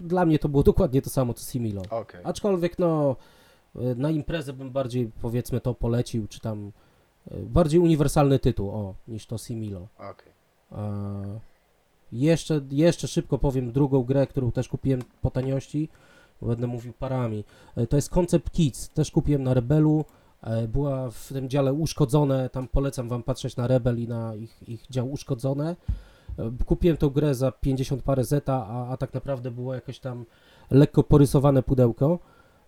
dla 0.02 0.26
mnie 0.26 0.40
to 0.40 0.50
było 0.50 0.64
dokładnie 0.64 1.02
to 1.02 1.10
samo 1.10 1.34
co 1.34 1.52
Similo. 1.52 1.82
Okej. 1.90 2.22
Aczkolwiek 2.24 2.80
no, 2.80 3.16
e, 3.22 3.35
na 3.96 4.12
imprezę 4.12 4.54
bym 4.54 4.72
bardziej 4.72 5.12
powiedzmy 5.22 5.62
to 5.62 5.74
polecił, 5.74 6.28
czy 6.28 6.40
tam 6.40 6.72
e, 7.32 7.38
bardziej 7.40 7.80
uniwersalny 7.80 8.40
tytuł, 8.40 8.70
o, 8.70 8.96
niż 9.08 9.26
to 9.26 9.38
Similo. 9.38 9.88
E, 10.72 11.40
Jeszcze, 12.12 12.62
jeszcze 12.72 13.08
szybko 13.08 13.38
powiem 13.38 13.72
drugą 13.72 14.04
grę, 14.04 14.28
którą 14.28 14.52
też 14.52 14.68
kupiłem 14.70 15.02
po 15.22 15.32
taniości, 15.32 15.90
bo 16.42 16.48
będę 16.48 16.68
mówił 16.68 16.94
parami. 16.94 17.44
E, 17.76 17.88
To 17.88 17.96
jest 17.96 18.10
Concept 18.10 18.52
Kids, 18.52 18.90
też 18.90 19.12
kupiłem 19.12 19.44
na 19.44 19.54
Rebelu, 19.54 20.06
e, 20.44 20.68
była 20.68 21.12
w 21.12 21.28
tym 21.28 21.50
dziale 21.50 21.74
uszkodzone, 21.74 22.50
tam 22.50 22.68
polecam 22.68 23.10
wam 23.10 23.24
patrzeć 23.24 23.56
na 23.56 23.68
Rebel 23.68 24.00
i 24.00 24.08
na 24.08 24.36
ich, 24.36 24.70
ich 24.70 24.86
dział 24.90 25.12
uszkodzone. 25.12 25.76
E, 26.40 26.52
Kupiłem 26.66 26.98
tą 26.98 27.10
grę 27.10 27.36
za 27.36 27.52
50 27.52 28.04
parę 28.04 28.24
zeta, 28.24 28.66
a, 28.70 28.88
a 28.88 28.98
tak 28.98 29.14
naprawdę 29.14 29.52
było 29.52 29.74
jakieś 29.76 30.00
tam 30.00 30.26
lekko 30.72 31.04
porysowane 31.04 31.64
pudełko. 31.64 32.20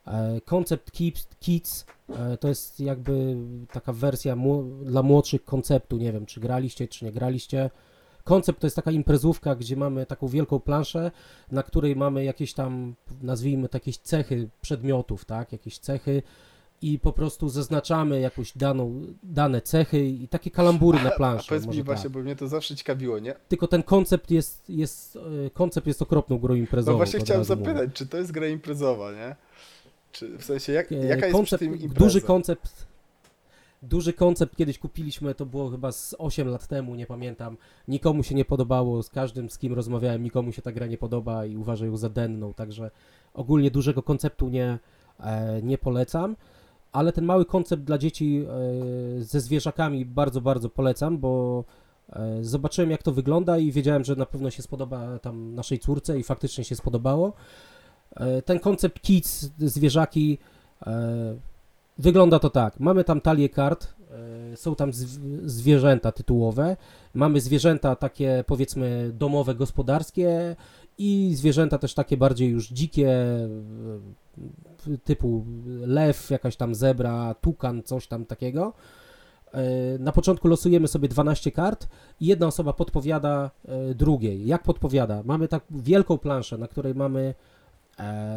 E, 0.08 0.42
Concept 0.46 0.92
Kids, 1.40 1.86
e, 2.10 2.38
to 2.38 2.48
jest 2.48 2.80
jakby 2.80 3.36
taka 3.74 3.94
wersja 3.94 4.36
dla 4.82 5.04
młodszych 5.04 5.46
konceptu, 5.46 5.98
nie 5.98 6.12
wiem 6.12 6.26
czy 6.26 6.40
graliście, 6.40 6.88
czy 6.88 7.06
nie 7.06 7.12
graliście. 7.12 7.70
Koncept 8.24 8.60
to 8.60 8.68
jest 8.68 8.76
taka 8.76 8.92
imprezówka, 8.92 9.56
gdzie 9.56 9.76
mamy 9.76 10.06
taką 10.06 10.28
wielką 10.28 10.60
planszę, 10.60 11.12
na 11.52 11.64
której 11.64 11.96
mamy 11.96 12.24
jakieś 12.24 12.54
tam, 12.54 12.96
nazwijmy 13.22 13.70
to 13.70 13.76
jakieś 13.76 13.98
cechy 13.98 14.50
przedmiotów, 14.62 15.26
tak, 15.26 15.52
jakieś 15.52 15.78
cechy 15.80 16.24
i 16.82 17.00
po 17.00 17.14
prostu 17.14 17.50
zaznaczamy 17.50 18.20
jakąś 18.20 18.58
daną, 18.58 19.02
dane 19.24 19.62
cechy 19.62 20.06
i 20.06 20.28
takie 20.28 20.52
kalambury 20.52 21.00
na 21.04 21.10
A 21.14 21.18
planszy. 21.18 21.50
powiedz 21.50 21.66
może 21.66 21.78
mi 21.78 21.84
właśnie, 21.84 22.04
tak. 22.04 22.12
bo 22.12 22.20
mnie 22.20 22.36
to 22.36 22.48
zawsze 22.48 22.76
ciekawiło, 22.76 23.20
nie? 23.20 23.34
Tylko 23.48 23.68
ten 23.68 23.84
koncept 23.84 24.32
jest, 24.32 24.70
jest, 24.70 25.16
e, 25.46 25.50
koncept 25.50 25.88
jest 25.88 26.02
okropną 26.02 26.38
grą 26.38 26.56
imprezową. 26.56 26.92
No 26.92 26.98
właśnie 26.98 27.20
chciałem 27.20 27.42
razu 27.42 27.56
mówię. 27.56 27.66
zapytać, 27.74 27.96
czy 27.96 28.08
to 28.08 28.18
jest 28.18 28.32
gra 28.32 28.48
imprezowa, 28.48 29.12
nie? 29.12 29.36
Czy 30.18 30.38
w 30.38 30.44
sensie, 30.44 30.74
jak, 30.74 30.92
jaka 30.92 31.26
jest 31.26 31.38
koncept, 31.38 31.60
tym 31.60 31.74
impreza? 31.74 32.06
duży 32.06 32.22
koncept 32.22 32.88
duży 33.82 34.14
koncept 34.14 34.56
kiedyś 34.56 34.80
kupiliśmy, 34.80 35.36
to 35.36 35.46
było 35.46 35.70
chyba 35.70 35.92
z 35.92 36.16
8 36.18 36.48
lat 36.48 36.68
temu, 36.68 36.96
nie 36.96 37.06
pamiętam. 37.06 37.58
Nikomu 37.88 38.24
się 38.24 38.36
nie 38.36 38.46
podobało, 38.46 39.04
z 39.04 39.10
każdym 39.10 39.50
z 39.50 39.58
kim 39.58 39.74
rozmawiałem, 39.74 40.24
nikomu 40.24 40.52
się 40.52 40.62
ta 40.62 40.72
gra 40.72 40.88
nie 40.88 40.98
podoba 40.98 41.46
i 41.46 41.58
uważa 41.58 41.86
ją 41.86 41.98
za 41.98 42.10
denną, 42.10 42.54
także 42.54 42.92
ogólnie 43.34 43.72
dużego 43.72 44.04
konceptu 44.04 44.50
nie, 44.50 44.80
e, 45.20 45.62
nie 45.62 45.78
polecam. 45.78 46.36
Ale 46.92 47.14
ten 47.14 47.26
mały 47.26 47.46
koncept 47.46 47.84
dla 47.84 47.98
dzieci 47.98 48.46
e, 49.18 49.24
ze 49.24 49.40
zwierzakami 49.40 50.06
bardzo, 50.06 50.42
bardzo 50.42 50.70
polecam, 50.70 51.18
bo 51.18 51.64
e, 52.10 52.44
zobaczyłem 52.44 52.92
jak 52.92 53.04
to 53.04 53.12
wygląda 53.12 53.58
i 53.58 53.72
wiedziałem, 53.72 54.04
że 54.04 54.16
na 54.16 54.26
pewno 54.26 54.50
się 54.50 54.62
spodoba 54.62 55.20
tam 55.20 55.56
naszej 55.56 55.80
córce 55.80 56.20
i 56.20 56.24
faktycznie 56.24 56.64
się 56.64 56.76
spodobało. 56.76 57.34
E, 58.18 58.42
Ten 58.42 58.60
koncept 58.60 59.02
kids, 59.02 59.50
zwierzaki, 59.60 60.38
e, 60.88 61.36
wygląda 61.98 62.40
to 62.40 62.50
tak. 62.50 62.80
Mamy 62.80 63.04
tam 63.04 63.22
talię 63.22 63.50
kart, 63.50 63.88
e, 64.54 64.58
są 64.58 64.76
tam 64.76 64.92
zw- 64.92 65.40
zwierzęta 65.46 66.12
tytułowe, 66.12 66.78
mamy 67.14 67.42
zwierzęta 67.42 67.96
takie 67.96 68.44
powiedzmy 68.48 69.12
domowe, 69.14 69.56
gospodarskie 69.56 70.56
i 70.98 71.32
zwierzęta 71.36 71.78
też 71.78 71.94
takie 71.94 72.18
bardziej 72.18 72.50
już 72.50 72.68
dzikie, 72.70 73.16
typu 75.04 75.46
lew, 75.82 76.30
jakaś 76.30 76.56
tam 76.56 76.76
zebra, 76.76 77.36
tukan, 77.42 77.84
coś 77.84 78.08
tam 78.08 78.26
takiego. 78.26 78.74
Na 80.00 80.12
początku 80.12 80.48
losujemy 80.48 80.88
sobie 80.88 81.08
12 81.08 81.52
kart 81.52 81.88
i 82.20 82.26
jedna 82.26 82.48
osoba 82.48 82.74
podpowiada 82.74 83.52
drugiej. 83.96 84.46
Jak 84.48 84.64
podpowiada? 84.64 85.22
Mamy 85.26 85.48
tak 85.48 85.64
wielką 85.72 86.18
planszę, 86.18 86.58
na 86.58 86.68
której 86.68 86.96
mamy 86.96 87.34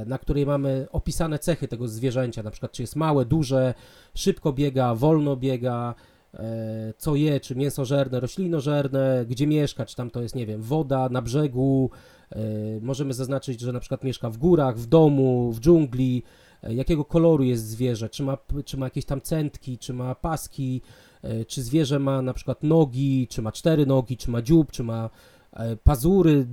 na 0.06 0.18
której 0.18 0.46
mamy 0.46 0.86
opisane 0.92 1.38
cechy 1.38 1.68
tego 1.68 1.88
zwierzęcia, 1.88 2.42
na 2.42 2.50
przykład 2.50 2.72
czy 2.72 2.82
jest 2.82 2.96
małe, 2.96 3.24
duże, 3.24 3.74
szybko 4.14 4.52
biega, 4.52 4.94
wolno 4.94 5.36
biega, 5.36 5.94
e, 6.34 6.94
co 6.98 7.14
je, 7.14 7.40
czy 7.40 7.56
mięsożerne, 7.56 8.20
roślinożerne, 8.20 9.24
gdzie 9.28 9.46
mieszka, 9.46 9.86
czy 9.86 9.96
tam 9.96 10.10
to 10.10 10.22
jest, 10.22 10.34
nie 10.34 10.46
wiem, 10.46 10.62
woda, 10.62 11.08
na 11.08 11.22
brzegu, 11.22 11.90
e, 12.30 12.38
możemy 12.80 13.14
zaznaczyć, 13.14 13.60
że 13.60 13.72
na 13.72 13.80
przykład 13.80 14.04
mieszka 14.04 14.30
w 14.30 14.36
górach, 14.36 14.78
w 14.78 14.86
domu, 14.86 15.52
w 15.52 15.60
dżungli, 15.60 16.22
e, 16.62 16.74
jakiego 16.74 17.04
koloru 17.04 17.44
jest 17.44 17.66
zwierzę, 17.66 18.08
czy 18.08 18.22
ma, 18.22 18.38
czy 18.64 18.76
ma 18.76 18.86
jakieś 18.86 19.04
tam 19.04 19.20
centki, 19.20 19.78
czy 19.78 19.92
ma 19.92 20.14
paski, 20.14 20.82
e, 21.22 21.44
czy 21.44 21.62
zwierzę 21.62 21.98
ma 21.98 22.22
na 22.22 22.34
przykład 22.34 22.62
nogi, 22.62 23.26
czy 23.30 23.42
ma 23.42 23.52
cztery 23.52 23.86
nogi, 23.86 24.16
czy 24.16 24.30
ma 24.30 24.42
dziób, 24.42 24.72
czy 24.72 24.82
ma 24.82 25.10
e, 25.52 25.76
pazury, 25.76 26.46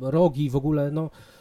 rogi, 0.00 0.50
w 0.50 0.56
ogóle, 0.56 0.90
no 0.90 1.10
E, 1.10 1.37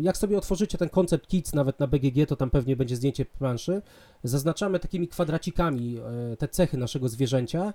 Jak 0.00 0.16
sobie 0.16 0.38
otworzycie 0.38 0.78
ten 0.78 0.88
koncept 0.88 1.26
Kids 1.26 1.54
nawet 1.54 1.80
na 1.80 1.86
BGG, 1.86 2.26
to 2.28 2.36
tam 2.36 2.50
pewnie 2.50 2.76
będzie 2.76 2.96
zdjęcie 2.96 3.24
planszy. 3.24 3.82
Zaznaczamy 4.24 4.78
takimi 4.80 5.08
kwadracikami 5.08 5.98
e, 6.32 6.36
te 6.36 6.48
cechy 6.48 6.76
naszego 6.76 7.08
zwierzęcia. 7.08 7.74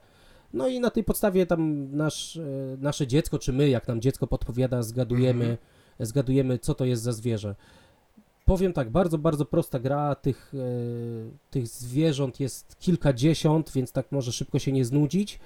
No 0.54 0.68
i 0.68 0.80
na 0.80 0.90
tej 0.90 1.04
podstawie 1.04 1.46
tam 1.46 1.92
nasz, 1.96 2.38
e, 2.38 2.42
nasze 2.78 3.08
dziecko, 3.08 3.40
czy 3.40 3.54
my, 3.54 3.70
jak 3.70 3.88
nam 3.88 4.02
dziecko 4.02 4.28
podpowiada, 4.28 4.84
zgadujemy, 4.84 5.46
Mhm. 5.46 5.58
zgadujemy, 6.00 6.60
co 6.60 6.74
to 6.74 6.86
jest 6.86 7.04
za 7.04 7.12
zwierzę. 7.12 7.56
Powiem 8.46 8.74
tak, 8.74 8.90
bardzo, 8.90 9.18
bardzo 9.18 9.46
prosta 9.46 9.80
gra, 9.80 10.16
tych, 10.16 10.54
e, 10.54 10.60
tych 11.52 11.68
zwierząt 11.68 12.40
jest 12.40 12.80
kilkadziesiąt, 12.80 13.72
więc 13.72 13.92
tak 13.92 14.12
może 14.12 14.32
szybko 14.32 14.60
się 14.60 14.72
nie 14.72 14.86
znudzić, 14.86 15.40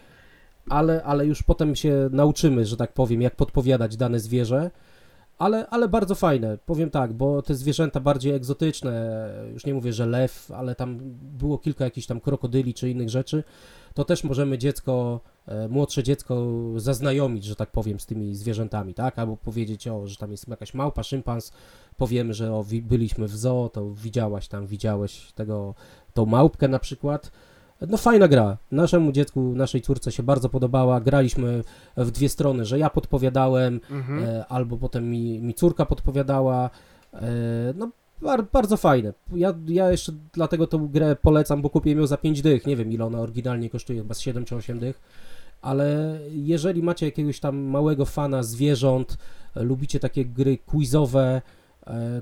ale, 0.69 1.03
ale 1.03 1.25
już 1.25 1.43
potem 1.43 1.75
się 1.75 2.09
nauczymy, 2.11 2.65
że 2.65 2.77
tak 2.77 2.93
powiem, 2.93 3.21
jak 3.21 3.35
podpowiadać 3.35 3.97
dane 3.97 4.19
zwierzę. 4.19 4.71
Ale, 5.43 5.67
ale 5.69 5.87
bardzo 5.87 6.15
fajne, 6.15 6.57
powiem 6.65 6.89
tak, 6.89 7.13
bo 7.13 7.41
te 7.41 7.55
zwierzęta 7.55 7.99
bardziej 7.99 8.33
egzotyczne, 8.33 9.29
już 9.53 9.65
nie 9.65 9.73
mówię, 9.73 9.93
że 9.93 10.05
lew, 10.05 10.51
ale 10.51 10.75
tam 10.75 10.99
było 11.21 11.57
kilka 11.57 11.83
jakichś 11.83 12.07
tam 12.07 12.19
krokodyli 12.19 12.73
czy 12.73 12.89
innych 12.89 13.09
rzeczy, 13.09 13.43
to 13.93 14.05
też 14.05 14.23
możemy 14.23 14.57
dziecko, 14.57 15.19
e, 15.47 15.67
młodsze 15.67 16.03
dziecko 16.03 16.47
zaznajomić, 16.75 17.43
że 17.43 17.55
tak 17.55 17.71
powiem, 17.71 17.99
z 17.99 18.05
tymi 18.05 18.35
zwierzętami, 18.35 18.93
tak? 18.93 19.19
Albo 19.19 19.37
powiedzieć, 19.37 19.87
o, 19.87 20.07
że 20.07 20.15
tam 20.15 20.31
jest 20.31 20.47
jakaś 20.47 20.73
małpa, 20.73 21.03
szympans, 21.03 21.51
powiemy, 21.97 22.33
że 22.33 22.53
o, 22.53 22.65
byliśmy 22.83 23.27
w 23.27 23.37
zoo, 23.37 23.69
to 23.73 23.93
widziałaś 23.93 24.47
tam, 24.47 24.67
widziałeś 24.67 25.31
tego, 25.31 25.75
tą 26.13 26.25
małpkę 26.25 26.67
na 26.67 26.79
przykład. 26.79 27.31
No 27.87 27.97
fajna 27.97 28.27
gra. 28.27 28.57
Naszemu 28.71 29.11
dziecku, 29.11 29.41
naszej 29.55 29.81
córce 29.81 30.11
się 30.11 30.23
bardzo 30.23 30.49
podobała. 30.49 31.01
Graliśmy 31.01 31.63
w 31.97 32.11
dwie 32.11 32.29
strony, 32.29 32.65
że 32.65 32.79
ja 32.79 32.89
podpowiadałem, 32.89 33.79
Mhm. 33.91 34.23
e, 34.23 34.45
albo 34.47 34.77
potem 34.77 35.09
mi, 35.09 35.39
mi 35.39 35.53
córka 35.53 35.85
podpowiadała. 35.85 36.69
E, 37.13 37.19
no 37.75 37.89
bar, 38.21 38.45
bardzo 38.53 38.77
fajne. 38.77 39.13
Ja, 39.35 39.53
ja 39.67 39.91
jeszcze 39.91 40.11
dlatego 40.33 40.67
tą 40.67 40.87
grę 40.87 41.15
polecam, 41.21 41.61
bo 41.61 41.69
kupiłem 41.69 41.99
ją 41.99 42.07
za 42.07 42.17
5 42.17 42.41
dych. 42.41 42.65
Nie 42.67 42.75
wiem 42.75 42.91
ile 42.91 43.05
ona 43.05 43.19
oryginalnie 43.19 43.69
kosztuje, 43.69 43.99
chyba 44.01 44.13
z 44.13 44.19
7 44.19 44.45
czy 44.45 44.55
8 44.55 44.79
dych. 44.79 45.01
Ale 45.61 46.19
jeżeli 46.31 46.83
macie 46.83 47.05
jakiegoś 47.05 47.39
tam 47.39 47.57
małego 47.57 48.05
fana 48.05 48.43
zwierząt, 48.43 49.17
lubicie 49.55 49.99
takie 49.99 50.25
gry 50.25 50.57
quizowe, 50.57 51.41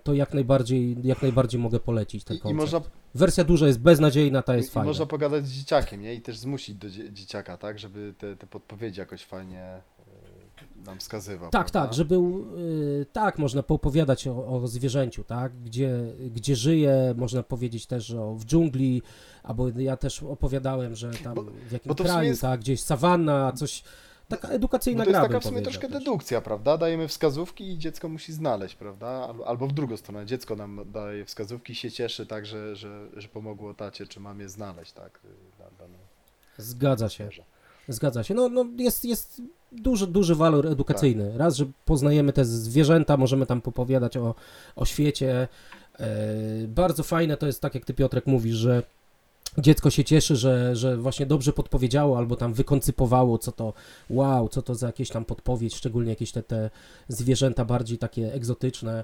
to 0.04 0.14
jak 0.14 0.34
najbardziej, 0.34 0.98
jak 1.04 1.22
najbardziej 1.22 1.62
mogę 1.62 1.80
polecić 1.80 2.24
ten 2.24 2.36
I, 2.38 2.40
I 2.40 2.42
koncept. 2.42 2.62
można, 2.62 2.82
Wersja 3.16 3.44
duża 3.44 3.68
jest 3.68 3.80
beznadziejna, 3.80 4.42
ta 4.42 4.54
i, 4.54 4.58
jest 4.58 4.70
i 4.70 4.74
fajna. 4.74 4.88
można 4.88 5.06
pogadać 5.06 5.48
z 5.48 5.52
dzieciakiem, 5.52 6.02
nie? 6.02 6.14
I 6.16 6.22
też 6.22 6.38
zmusić 6.38 6.76
do 6.76 6.90
dzie- 6.90 7.14
dzieciaka, 7.14 7.58
tak? 7.58 7.80
Żeby 7.80 8.14
te, 8.18 8.36
te 8.36 8.48
podpowiedzi 8.48 9.00
jakoś 9.00 9.24
fajnie 9.24 9.82
y, 10.82 10.86
nam 10.86 11.00
wskazywał. 11.00 11.50
Tak, 11.50 11.72
prawda? 11.72 11.88
tak, 11.88 11.94
żeby 11.98 12.16
y, 12.16 13.06
tak 13.14 13.40
można 13.40 13.64
poopowiadać 13.64 14.28
o, 14.28 14.48
o 14.48 14.68
zwierzęciu, 14.68 15.24
tak, 15.24 15.52
gdzie, 15.64 16.00
gdzie 16.36 16.56
żyje, 16.56 17.14
można 17.18 17.44
powiedzieć 17.44 17.86
też 17.86 18.12
o 18.12 18.36
w 18.36 18.46
dżungli, 18.46 19.02
albo 19.44 19.70
ja 19.70 19.98
też 19.98 20.24
opowiadałem, 20.24 20.96
że 20.96 21.12
tam 21.12 21.36
Bo- 21.36 21.44
w 21.44 21.72
jakim 21.72 21.90
bo 21.90 21.96
to 21.96 22.04
w 22.04 22.08
sumie 22.08 22.10
kraju, 22.16 22.30
jest- 22.30 22.42
tak, 22.42 22.60
gdzieś 22.60 22.82
sawanna, 22.82 23.52
coś, 23.52 23.84
taka 24.32 24.48
edukacyjna 24.48 25.00
Bo 25.00 25.04
to 25.06 25.10
jest 25.10 25.20
gra 25.20 25.28
taka 25.30 25.40
w 25.40 25.44
sumie 25.44 25.62
troszkę 25.62 25.88
też. 25.88 26.00
dedukcja, 26.00 26.42
prawda? 26.42 26.78
Dajemy 26.78 27.08
wskazówki 27.08 27.72
i 27.72 27.78
dziecko 27.78 28.10
musi 28.10 28.34
znaleźć, 28.34 28.76
prawda? 28.76 29.34
Albo, 29.46 29.68
w 29.68 29.72
drugą 29.74 29.98
stronę, 29.98 30.26
dziecko 30.26 30.56
nam 30.56 30.80
daje 30.92 31.26
wskazówki 31.26 31.74
i 31.74 31.76
się 31.76 31.92
cieszy 31.92 32.26
tak, 32.26 32.46
że, 32.46 32.76
że, 32.76 33.08
że 33.18 33.28
pomogło 33.28 33.74
tacie 33.74 34.08
czy 34.08 34.20
mamie 34.20 34.50
znaleźć, 34.50 34.92
tak? 34.92 35.20
y, 35.26 35.28
Zgadza 36.58 37.10
się, 37.10 37.30
zgadza 37.88 38.24
się, 38.24 38.34
no, 38.34 38.50
no 38.50 38.66
jest, 38.78 39.06
jest 39.06 39.42
duży, 39.72 40.08
duży 40.08 40.36
walor 40.36 40.68
edukacyjny, 40.68 41.30
Tak. 41.30 41.40
raz, 41.40 41.56
że 41.56 41.66
poznajemy 41.86 42.34
te 42.34 42.46
zwierzęta, 42.46 43.18
możemy 43.18 43.46
tam 43.46 43.62
popowiadać 43.62 44.18
o, 44.18 44.36
o 44.76 44.86
świecie, 44.86 45.48
e, 46.00 46.08
bardzo 46.68 47.04
fajne 47.04 47.38
to 47.38 47.46
jest 47.48 47.62
tak, 47.62 47.76
jak 47.76 47.86
ty 47.86 47.94
Piotrek 47.94 48.28
mówisz, 48.28 48.56
że 48.56 48.84
dziecko 49.58 49.90
się 49.90 50.04
cieszy, 50.04 50.36
że, 50.36 50.76
że 50.76 50.98
właśnie 50.98 51.26
dobrze 51.26 51.54
podpowiedziało 51.54 52.18
albo 52.18 52.36
tam 52.36 52.54
wykoncypowało, 52.54 53.38
co 53.38 53.52
to, 53.52 53.74
wow, 54.10 54.50
co 54.50 54.62
to 54.62 54.76
za 54.76 54.88
jakieś 54.88 55.10
tam 55.10 55.26
podpowiedź, 55.26 55.76
szczególnie 55.76 56.10
jakieś 56.10 56.32
te, 56.32 56.44
te 56.44 56.70
zwierzęta 57.08 57.66
bardziej 57.66 57.98
takie 57.98 58.34
egzotyczne, 58.34 59.04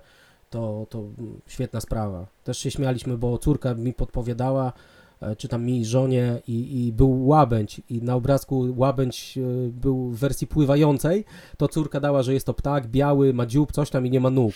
to, 0.49 0.87
to 0.89 1.03
świetna 1.47 1.81
sprawa. 1.81 2.27
Też 2.43 2.57
się 2.57 2.71
śmialiśmy, 2.71 3.17
bo 3.17 3.37
córka 3.37 3.73
mi 3.73 3.93
podpowiadała, 3.93 4.73
e, 5.21 5.35
czy 5.35 5.47
tam 5.47 5.65
mi 5.65 5.85
żonie 5.85 6.41
i, 6.47 6.85
i 6.85 6.93
był 6.93 7.27
łabędź 7.27 7.81
i 7.89 8.01
na 8.01 8.15
obrazku 8.15 8.73
łabędź 8.77 9.37
e, 9.37 9.69
był 9.69 10.09
w 10.09 10.17
wersji 10.17 10.47
pływającej, 10.47 11.25
to 11.57 11.67
córka 11.67 11.99
dała, 11.99 12.23
że 12.23 12.33
jest 12.33 12.45
to 12.45 12.53
ptak 12.53 12.87
biały, 12.87 13.33
ma 13.33 13.45
dziób, 13.45 13.71
coś 13.71 13.89
tam 13.89 14.05
i 14.05 14.09
nie 14.09 14.19
ma 14.19 14.29
nóg, 14.29 14.53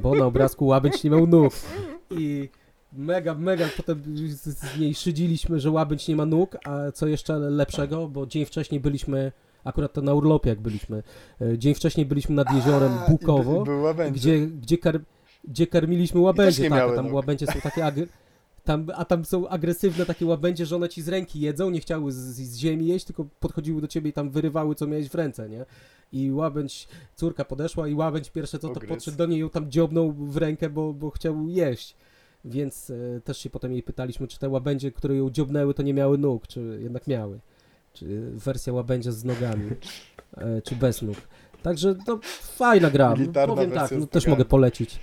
bo 0.00 0.14
na 0.14 0.24
obrazku 0.24 0.66
łabędź 0.66 1.04
nie 1.04 1.10
miał 1.10 1.26
nóg 1.26 1.52
i 2.10 2.48
mega, 2.96 3.34
mega 3.34 3.68
potem 3.76 4.02
z, 4.28 4.78
niej 4.78 4.94
szydziliśmy, 4.94 5.60
że 5.60 5.70
łabędź 5.70 6.08
nie 6.08 6.16
ma 6.16 6.26
nóg, 6.26 6.56
a 6.64 6.92
co 6.92 7.06
jeszcze 7.06 7.38
lepszego, 7.38 8.08
bo 8.08 8.26
dzień 8.26 8.44
wcześniej 8.44 8.80
byliśmy, 8.80 9.32
akurat 9.64 9.92
to 9.92 10.02
na 10.02 10.14
urlopie 10.14 10.50
jak 10.50 10.60
byliśmy, 10.60 11.02
e, 11.40 11.58
dzień 11.58 11.74
wcześniej 11.74 12.06
byliśmy 12.06 12.34
nad 12.34 12.54
jeziorem 12.54 12.92
A, 12.92 13.04
by- 13.04 13.10
Bukowo, 13.10 13.64
łabędzie. 13.82 14.20
gdzie, 14.20 14.46
gdzie, 14.46 14.78
kar, 14.78 15.00
gdzie 15.44 15.66
karmiliśmy 15.66 16.20
łabędzie, 16.20 16.70
tak, 16.70 16.94
tam 16.94 17.04
nóg. 17.04 17.14
łabędzie 17.14 17.46
są 17.46 17.60
takie 17.60 17.86
agry... 17.86 18.08
Tam, 18.64 18.86
a 18.94 19.04
tam 19.04 19.24
są 19.24 19.48
agresywne 19.48 20.06
takie 20.06 20.26
łabędzie, 20.26 20.66
że 20.66 20.76
one 20.76 20.88
ci 20.88 21.02
z 21.02 21.08
ręki 21.08 21.40
jedzą, 21.40 21.70
nie 21.70 21.80
chciały 21.80 22.12
z, 22.12 22.16
z 22.16 22.56
ziemi 22.56 22.86
jeść, 22.86 23.04
tylko 23.04 23.26
podchodziły 23.40 23.80
do 23.80 23.86
ciebie 23.88 24.10
i 24.10 24.12
tam 24.12 24.30
wyrywały, 24.30 24.74
co 24.74 24.86
miałeś 24.86 25.08
w 25.08 25.14
ręce, 25.14 25.48
nie? 25.48 25.64
I 26.12 26.32
łabędź, 26.32 26.88
córka 27.16 27.44
podeszła 27.44 27.88
i 27.88 27.94
łabędź 27.94 28.30
pierwsze 28.30 28.58
co 28.58 28.68
to 28.68 28.80
podszedł 28.80 29.16
do 29.16 29.26
niej 29.26 29.38
i 29.38 29.40
ją 29.40 29.50
tam 29.50 29.70
dziobnął 29.70 30.12
w 30.12 30.36
rękę, 30.36 30.70
bo, 30.70 30.92
bo 30.94 31.10
chciał 31.10 31.48
jeść. 31.48 31.96
Więc 32.46 32.90
e, 32.90 33.20
też 33.20 33.38
się 33.38 33.50
potem 33.50 33.72
jej 33.72 33.82
pytaliśmy, 33.82 34.28
czy 34.28 34.38
te 34.38 34.48
łabędzie, 34.48 34.92
które 34.92 35.16
ją 35.16 35.30
dziobnęły, 35.30 35.74
to 35.74 35.82
nie 35.82 35.94
miały 35.94 36.18
nóg, 36.18 36.46
czy 36.46 36.78
jednak 36.82 37.06
miały. 37.06 37.38
Czy 37.92 38.30
wersja 38.30 38.72
łabędzia 38.72 39.12
z 39.12 39.24
nogami, 39.24 39.70
e, 40.36 40.62
czy 40.62 40.76
bez 40.76 41.02
nóg. 41.02 41.16
Także 41.62 41.94
no, 42.06 42.18
fajna 42.40 42.90
gra. 42.90 43.14
Militarna 43.14 43.54
Powiem 43.54 43.70
tak, 43.70 43.90
no, 43.90 44.06
też 44.06 44.26
mogę 44.26 44.44
polecić. 44.44 45.00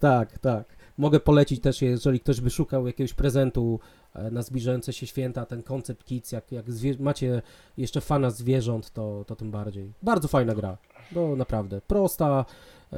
Tak, 0.00 0.38
tak. 0.38 0.64
Mogę 1.02 1.20
polecić 1.20 1.60
też, 1.60 1.82
jeżeli 1.82 2.20
ktoś 2.20 2.40
by 2.40 2.50
szukał 2.50 2.86
jakiegoś 2.86 3.14
prezentu 3.14 3.80
e, 4.14 4.30
na 4.30 4.42
zbliżające 4.42 4.92
się 4.92 5.06
święta, 5.06 5.46
ten 5.46 5.62
koncept 5.62 6.04
kids, 6.04 6.32
jak, 6.32 6.52
jak 6.52 6.66
macie 7.00 7.42
jeszcze 7.76 8.00
fana 8.00 8.30
zwierząt, 8.30 8.90
to, 8.90 9.24
to 9.26 9.36
tym 9.36 9.50
bardziej. 9.50 9.92
Bardzo 10.02 10.28
fajna 10.28 10.54
gra. 10.54 10.76
No 11.12 11.36
naprawdę. 11.36 11.80
Prosta, 11.80 12.44
e, 12.92 12.96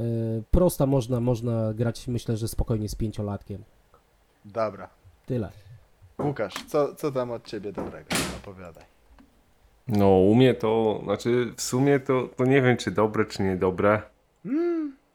prosta 0.51 0.87
można, 0.87 1.21
można 1.21 1.75
grać, 1.75 2.09
myślę, 2.09 2.37
że 2.37 2.49
spokojnie 2.49 2.89
z 2.89 2.95
pięciolatkiem. 2.95 3.65
Dobra. 4.45 4.89
Tyle. 5.27 5.51
Łukasz, 6.19 6.55
co, 6.67 6.95
co 6.95 7.13
tam 7.13 7.31
od 7.31 7.47
ciebie 7.47 7.73
dobrego? 7.73 8.09
Opowiadaj. 8.43 8.85
No, 9.89 10.09
u 10.09 10.35
mnie 10.35 10.55
to, 10.55 11.01
znaczy 11.05 11.53
w 11.57 11.63
sumie 11.63 12.01
to, 12.01 12.29
to 12.37 12.45
nie 12.45 12.63
wiem, 12.63 12.77
czy 12.77 12.91
dobre, 12.91 13.25
czy 13.25 13.43
niedobre, 13.43 14.03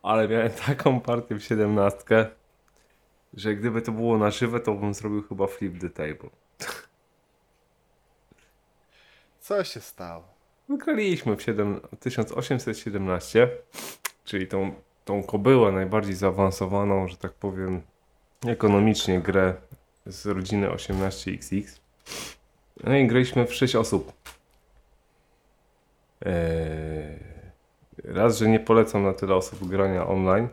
ale 0.04 0.28
miałem 0.28 0.52
taką 0.68 1.00
partię 1.00 1.36
w 1.36 1.44
17, 1.44 2.39
że 3.34 3.56
gdyby 3.56 3.82
to 3.82 3.92
było 3.92 4.18
na 4.18 4.32
żywe, 4.32 4.60
to 4.60 4.74
bym 4.74 4.94
zrobił 4.94 5.24
chyba 5.24 5.48
flip 5.48 5.80
the 5.82 5.90
table. 5.90 6.30
Co 9.40 9.64
się 9.64 9.80
stało? 9.80 10.24
No, 10.70 10.78
Graliśmy 10.78 11.36
w 11.36 11.42
7, 11.42 11.80
1817, 12.00 13.50
czyli 14.26 14.48
tą, 14.48 14.74
tą 15.06 15.24
kobyłę 15.24 15.72
najbardziej 15.72 16.16
zaawansowaną, 16.16 17.08
że 17.08 17.18
tak 17.18 17.34
powiem, 17.34 17.82
ekonomicznie 18.48 19.20
grę 19.20 19.54
z 20.06 20.26
rodziny 20.26 20.68
18XX. 20.68 21.80
No 22.84 22.96
i 22.96 23.08
graliśmy 23.08 23.48
w 23.48 23.54
6 23.54 23.76
osób. 23.76 24.14
Eee, 26.26 27.20
raz, 28.04 28.38
że 28.38 28.50
nie 28.50 28.60
polecam 28.60 29.04
na 29.04 29.14
tyle 29.14 29.36
osób 29.36 29.68
grania 29.68 30.08
online, 30.08 30.48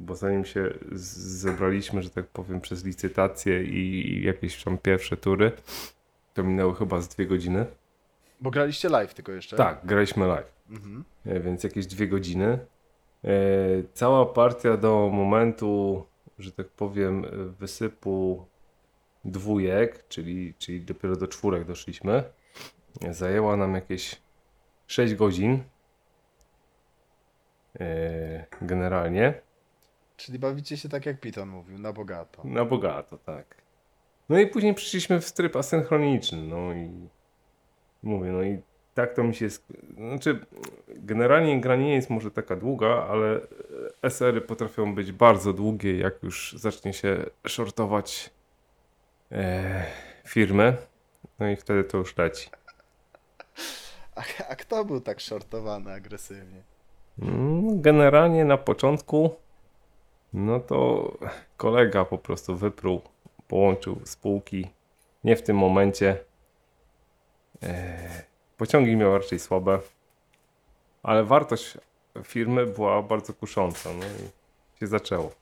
bo 0.00 0.14
zanim 0.16 0.44
się 0.44 0.74
zebraliśmy, 0.92 2.02
że 2.02 2.10
tak 2.10 2.26
powiem, 2.26 2.60
przez 2.60 2.84
licytację 2.84 3.64
i, 3.64 4.22
jakieś 4.24 4.64
tam 4.64 4.78
pierwsze 4.78 5.16
tury, 5.16 5.52
to 6.34 6.42
minęły 6.42 6.74
chyba 6.74 7.00
z 7.00 7.08
dwie 7.08 7.26
godziny. 7.26 7.66
Bo 8.40 8.50
graliście 8.50 8.88
live 8.88 9.14
tylko 9.14 9.32
jeszcze? 9.32 9.56
Tak, 9.56 9.80
graliśmy 9.84 10.26
live, 10.26 10.52
Mhm. 10.70 11.04
e, 11.26 11.40
więc 11.40 11.64
jakieś 11.64 11.86
dwie 11.86 12.08
godziny. 12.08 12.58
E, 13.24 13.28
Cała 13.94 14.26
partia 14.26 14.76
do 14.76 15.10
momentu, 15.12 16.06
że 16.38 16.52
tak 16.52 16.68
powiem, 16.68 17.24
wysypu 17.58 18.46
dwójek, 19.24 20.08
czyli, 20.08 20.54
czyli 20.58 20.80
dopiero 20.80 21.16
do 21.16 21.26
czwórek 21.28 21.64
doszliśmy, 21.64 22.22
zajęła 23.10 23.56
nam 23.56 23.74
jakieś 23.74 24.20
6 24.86 25.14
godzin. 25.14 25.62
E, 27.80 28.46
Generalnie. 28.62 29.34
Czyli 30.20 30.38
bawicie 30.38 30.76
się 30.76 30.88
tak 30.88 31.06
jak 31.06 31.20
Piton 31.20 31.48
mówił, 31.48 31.78
na 31.78 31.92
bogato. 31.92 32.42
Na 32.44 32.64
bogato, 32.64 33.18
tak. 33.18 33.62
No 34.28 34.38
i 34.38 34.46
później 34.46 34.74
przyszliśmy 34.74 35.20
w 35.20 35.32
tryb 35.32 35.56
asynchroniczny, 35.56 36.42
no 36.42 36.72
i 36.72 37.08
mówię, 38.02 38.32
no 38.32 38.42
i 38.42 38.62
tak 38.94 39.14
to 39.14 39.24
mi 39.24 39.34
się. 39.34 39.48
Znaczy, 39.96 40.46
generalnie 40.88 41.60
gra 41.60 41.76
nie 41.76 41.94
jest 41.94 42.10
może 42.10 42.30
taka 42.30 42.56
długa, 42.56 43.06
ale 43.10 43.40
SR-y 44.02 44.40
potrafią 44.40 44.94
być 44.94 45.12
bardzo 45.12 45.52
długie, 45.52 45.98
jak 45.98 46.22
już 46.22 46.54
zacznie 46.58 46.92
się 46.92 47.24
shortować 47.46 48.30
e, 49.32 49.84
firmy. 50.26 50.76
No 51.38 51.48
i 51.48 51.56
wtedy 51.56 51.84
to 51.84 51.98
już 51.98 52.16
leci. 52.16 52.50
A, 54.14 54.22
a 54.48 54.56
kto 54.56 54.84
był 54.84 55.00
tak 55.00 55.20
shortowany 55.20 55.92
agresywnie? 55.92 56.62
Mm, 57.22 57.82
Generalnie 57.82 58.44
na 58.44 58.58
początku, 58.58 59.36
no 60.32 60.60
to 60.60 61.12
kolega 61.56 62.04
po 62.04 62.18
prostu 62.18 62.56
wyprół, 62.56 63.00
połączył 63.48 64.00
spółki. 64.04 64.70
Nie 65.24 65.36
w 65.36 65.42
tym 65.42 65.56
momencie. 65.56 66.24
E, 67.62 68.24
Pociągi 68.56 68.96
miał 68.96 69.18
raczej 69.18 69.38
słabe, 69.38 69.80
ale 71.02 71.24
wartość 71.24 71.78
firmy 72.24 72.66
była 72.66 73.02
bardzo 73.02 73.34
kusząca. 73.34 73.90
No 73.92 74.04
i 74.06 74.78
się 74.80 74.86
zaczęło. 74.86 75.32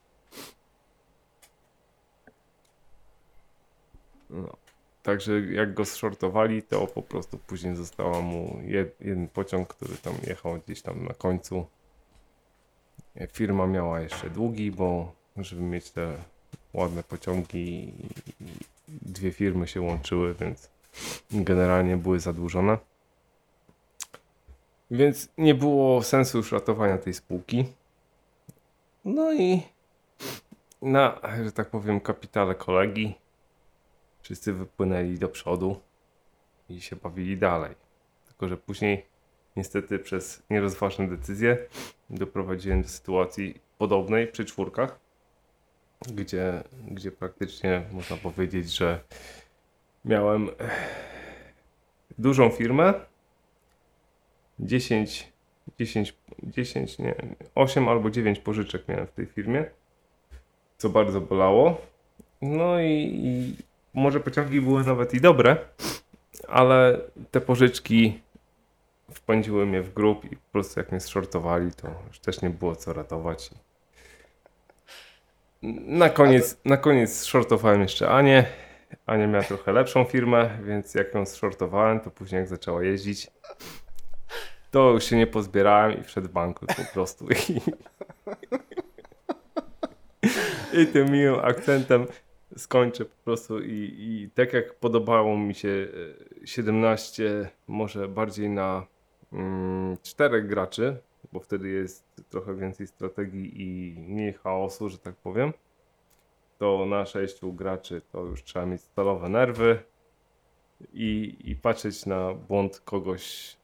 No. 4.30 4.56
Także 5.02 5.40
jak 5.40 5.74
go 5.74 5.84
zshortowali, 5.84 6.62
to 6.62 6.86
po 6.86 7.02
prostu 7.02 7.38
później 7.38 7.76
została 7.76 8.20
mu 8.20 8.60
jed, 8.64 9.00
jeden 9.00 9.28
pociąg, 9.28 9.68
który 9.68 9.96
tam 9.96 10.14
jechał 10.26 10.58
gdzieś 10.66 10.82
tam 10.82 11.04
na 11.04 11.14
końcu. 11.14 11.66
Firma 13.32 13.66
miała 13.66 14.00
jeszcze 14.00 14.30
długi, 14.30 14.70
bo 14.70 15.12
żeby 15.36 15.62
mieć 15.62 15.90
te 15.90 16.14
ładne 16.72 17.02
pociągi, 17.02 17.92
dwie 18.88 19.32
firmy 19.32 19.68
się 19.68 19.80
łączyły, 19.80 20.34
więc 20.34 20.70
generalnie 21.30 21.96
były 21.96 22.20
zadłużone. 22.20 22.78
Więc 24.90 25.28
nie 25.38 25.54
było 25.54 26.02
sensu 26.02 26.38
już 26.38 26.52
ratowania 26.52 26.98
tej 26.98 27.14
spółki. 27.14 27.64
No 29.04 29.32
i 29.32 29.62
na, 30.82 31.20
że 31.44 31.52
tak 31.52 31.70
powiem, 31.70 32.00
kapitale 32.00 32.54
kolegi 32.54 33.14
wszyscy 34.22 34.52
wypłynęli 34.52 35.18
do 35.18 35.28
przodu 35.28 35.80
i 36.68 36.80
się 36.80 36.96
bawili 36.96 37.36
dalej. 37.36 37.74
Tylko, 38.26 38.48
że 38.48 38.56
później 38.56 39.06
niestety 39.58 39.98
przez 39.98 40.42
nierozważne 40.50 41.08
decyzje 41.08 41.58
doprowadziłem 42.10 42.82
do 42.82 42.88
sytuacji 42.88 43.60
podobnej 43.78 44.26
przy 44.26 44.44
czwórkach, 44.44 44.98
gdzie, 46.14 46.62
gdzie 46.90 47.12
praktycznie 47.12 47.82
można 47.92 48.16
powiedzieć, 48.16 48.76
że 48.76 49.00
miałem 50.04 50.48
dużą 52.18 52.50
firmę, 52.50 52.94
10, 54.60 55.32
10, 55.78 56.14
10, 56.42 56.98
nie, 56.98 57.14
8 57.54 57.88
albo 57.88 58.10
9 58.10 58.38
pożyczek 58.38 58.88
miałem 58.88 59.06
w 59.06 59.12
tej 59.12 59.26
firmie, 59.26 59.64
co 60.78 60.88
bardzo 60.88 61.20
bolało. 61.20 61.80
No 62.42 62.80
i, 62.80 63.20
i 63.24 63.56
może 63.94 64.20
pociągi 64.20 64.60
były 64.60 64.84
nawet 64.84 65.14
i 65.14 65.20
dobre, 65.20 65.56
ale 66.48 67.00
te 67.30 67.40
pożyczki 67.40 68.20
wpędziły 69.12 69.66
mnie 69.66 69.82
w 69.82 69.94
grób 69.94 70.24
i 70.24 70.36
po 70.36 70.52
prostu 70.52 70.80
jak 70.80 70.92
mnie 70.92 71.00
zshortowali, 71.00 71.72
to 71.72 71.88
już 72.08 72.20
też 72.20 72.42
nie 72.42 72.50
było 72.50 72.76
co 72.76 72.92
ratować. 72.92 73.50
Na 75.86 76.08
koniec, 76.08 76.60
na 76.64 76.76
koniec 76.76 77.16
zshortowałem 77.16 77.80
jeszcze 77.80 78.08
Anię. 78.08 78.44
Ania 79.06 79.26
miała 79.26 79.44
trochę 79.44 79.72
lepszą 79.72 80.04
firmę, 80.04 80.58
więc 80.64 80.94
jak 80.94 81.14
ją 81.14 81.26
zshortowałem, 81.26 82.00
to 82.00 82.10
później 82.10 82.38
jak 82.38 82.48
zaczęła 82.48 82.82
jeździć, 82.82 83.30
to 84.70 84.90
już 84.90 85.04
się 85.04 85.16
nie 85.16 85.26
pozbierałem 85.26 86.00
i 86.00 86.02
wszedł 86.02 86.28
bankrut 86.28 86.74
po 86.76 86.92
prostu. 86.92 87.26
I, 87.28 87.60
i 90.82 90.86
tym 90.86 91.12
miłym 91.12 91.40
akcentem 91.40 92.06
skończę 92.56 93.04
po 93.04 93.24
prostu 93.24 93.60
i, 93.62 93.94
i 93.98 94.30
tak 94.34 94.52
jak 94.52 94.74
podobało 94.74 95.38
mi 95.38 95.54
się 95.54 95.88
e, 96.42 96.46
17, 96.46 97.48
może 97.68 98.08
bardziej 98.08 98.50
na 98.50 98.86
czterech 100.02 100.46
graczy, 100.46 100.96
bo 101.32 101.40
wtedy 101.40 101.68
jest 101.68 102.04
trochę 102.30 102.54
więcej 102.54 102.86
strategii 102.86 103.62
i 103.62 104.00
mniej 104.00 104.32
chaosu, 104.32 104.88
że 104.88 104.98
tak 104.98 105.16
powiem, 105.16 105.52
to 106.58 106.86
na 106.86 107.06
sześciu 107.06 107.52
graczy 107.52 108.02
to 108.12 108.24
już 108.24 108.44
trzeba 108.44 108.66
mieć 108.66 108.80
stalowe 108.80 109.28
nerwy 109.28 109.78
i, 110.92 111.36
i 111.44 111.56
patrzeć 111.56 112.06
na 112.06 112.34
błąd 112.34 112.80
kogoś 112.80 113.56